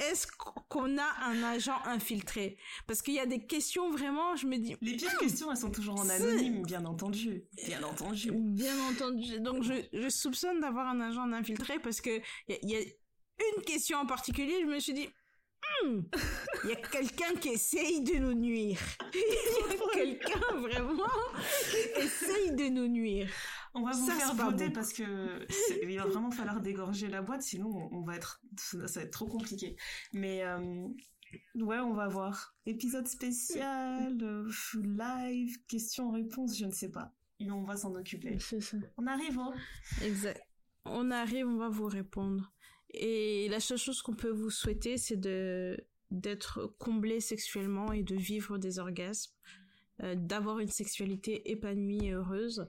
est-ce 0.00 0.26
qu'on 0.68 0.98
a 0.98 1.24
un 1.24 1.42
agent 1.42 1.76
infiltré? 1.86 2.56
Parce 2.86 3.02
qu'il 3.02 3.14
y 3.14 3.20
a 3.20 3.26
des 3.26 3.46
questions 3.46 3.90
vraiment, 3.90 4.36
je 4.36 4.46
me 4.46 4.56
dis. 4.58 4.76
Les 4.80 4.96
pires 4.96 5.18
questions, 5.18 5.50
elles 5.50 5.56
sont 5.56 5.70
toujours 5.70 5.98
en 5.98 6.08
anonyme, 6.08 6.62
bien 6.62 6.84
entendu. 6.84 7.44
Bien 7.66 7.82
entendu. 7.82 8.30
Bien 8.32 8.78
entendu. 8.90 9.40
Donc, 9.40 9.62
je, 9.62 10.08
soupçonne 10.08 10.60
d'avoir 10.60 10.88
un 10.88 11.00
agent 11.00 11.30
infiltré 11.32 11.78
parce 11.78 12.00
que 12.00 12.20
il 12.48 12.70
y 12.70 12.76
a 12.76 12.80
une 12.80 13.62
question 13.64 13.98
en 13.98 14.06
particulier. 14.06 14.60
Je 14.62 14.66
me 14.66 14.78
suis 14.78 14.94
dit 14.94 15.08
Hmm. 15.82 16.02
il 16.64 16.70
y 16.70 16.72
a 16.72 16.76
quelqu'un 16.76 17.34
qui 17.40 17.48
essaye 17.50 18.02
de 18.02 18.18
nous 18.18 18.34
nuire. 18.34 18.78
Il 19.14 19.20
y 19.20 19.74
a 19.74 19.94
quelqu'un 19.94 20.60
vraiment 20.60 21.08
qui 21.70 22.02
essaye 22.02 22.52
de 22.54 22.68
nous 22.68 22.86
nuire. 22.86 23.28
On 23.74 23.82
va 23.82 23.90
vous 23.90 24.06
faire 24.06 24.34
voter 24.34 24.70
parce 24.70 24.92
que 24.92 25.46
il 25.82 25.96
va 25.96 26.06
vraiment 26.06 26.30
falloir 26.30 26.60
dégorger 26.60 27.08
la 27.08 27.22
boîte, 27.22 27.42
sinon 27.42 27.88
on 27.92 28.02
va 28.02 28.16
être, 28.16 28.40
ça 28.56 28.78
va 28.78 29.02
être 29.02 29.10
trop 29.10 29.26
compliqué. 29.26 29.76
Mais 30.12 30.44
euh, 30.44 30.86
ouais, 31.56 31.78
on 31.78 31.92
va 31.92 32.06
voir. 32.06 32.54
Épisode 32.66 33.08
spécial, 33.08 34.16
euh, 34.22 34.48
live, 34.76 35.58
questions-réponses, 35.66 36.56
je 36.56 36.66
ne 36.66 36.70
sais 36.70 36.90
pas. 36.90 37.12
Mais 37.40 37.50
on 37.50 37.64
va 37.64 37.76
s'en 37.76 37.94
occuper. 37.94 38.38
On 38.96 39.06
arrive, 39.06 39.38
hein 39.38 39.52
Exact. 40.02 40.40
On 40.84 41.10
arrive, 41.10 41.46
on 41.48 41.56
va 41.56 41.68
vous 41.68 41.86
répondre. 41.86 42.52
Et 42.90 43.48
la 43.48 43.58
seule 43.58 43.78
chose 43.78 44.02
qu'on 44.02 44.14
peut 44.14 44.30
vous 44.30 44.50
souhaiter, 44.50 44.96
c'est 44.96 45.16
de 45.16 45.76
d'être 46.10 46.76
comblé 46.78 47.18
sexuellement 47.18 47.92
et 47.92 48.04
de 48.04 48.14
vivre 48.14 48.56
des 48.56 48.78
orgasmes, 48.78 49.32
euh, 50.02 50.14
d'avoir 50.14 50.60
une 50.60 50.68
sexualité 50.68 51.50
épanouie 51.50 52.06
et 52.06 52.12
heureuse. 52.12 52.68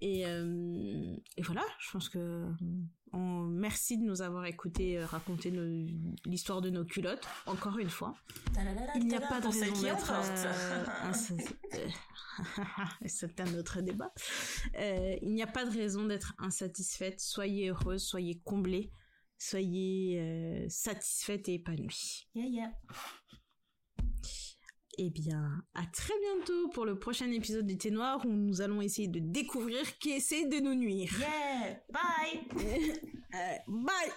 Et, 0.00 0.26
euh, 0.26 1.14
et 1.36 1.42
voilà, 1.42 1.64
je 1.78 1.90
pense 1.90 2.08
que 2.08 2.46
on, 3.12 3.18
merci 3.18 3.98
de 3.98 4.04
nous 4.04 4.22
avoir 4.22 4.46
écouté 4.46 4.98
euh, 4.98 5.04
raconter 5.04 5.52
l'histoire 6.24 6.60
de 6.60 6.70
nos 6.70 6.84
culottes, 6.84 7.26
encore 7.46 7.78
une 7.78 7.90
fois. 7.90 8.14
Il 8.96 9.06
n'y 9.06 9.16
a 9.16 9.20
pas 9.20 9.40
de 9.40 9.48
raison 9.48 9.82
d'être 9.82 10.12
euh, 10.12 10.84
euh, 12.58 13.06
c'est 13.06 13.40
un 13.40 13.54
autre 13.54 13.80
débat. 13.80 14.12
Euh, 14.78 15.16
il 15.22 15.32
n'y 15.34 15.42
a 15.42 15.46
pas 15.46 15.64
de 15.64 15.70
raison 15.70 16.06
d'être 16.06 16.34
insatisfaite. 16.38 17.20
Soyez 17.20 17.70
heureuse, 17.70 18.02
soyez 18.02 18.40
comblée, 18.44 18.92
soyez 19.38 20.20
euh, 20.20 20.66
satisfaite 20.68 21.48
et 21.48 21.54
épanouie. 21.54 22.28
Yeah, 22.34 22.46
yeah. 22.46 22.72
Eh 25.02 25.08
bien, 25.08 25.64
à 25.72 25.86
très 25.86 26.12
bientôt 26.20 26.68
pour 26.74 26.84
le 26.84 26.98
prochain 26.98 27.30
épisode 27.30 27.66
du 27.66 27.78
Thé 27.78 27.90
Noir 27.90 28.20
où 28.26 28.28
nous 28.28 28.60
allons 28.60 28.82
essayer 28.82 29.08
de 29.08 29.18
découvrir 29.18 29.98
qui 29.98 30.10
essaie 30.10 30.46
de 30.46 30.60
nous 30.60 30.74
nuire. 30.74 31.10
Yeah. 31.18 31.80
Bye. 31.88 33.00
Euh, 33.32 33.56
bye 33.68 34.10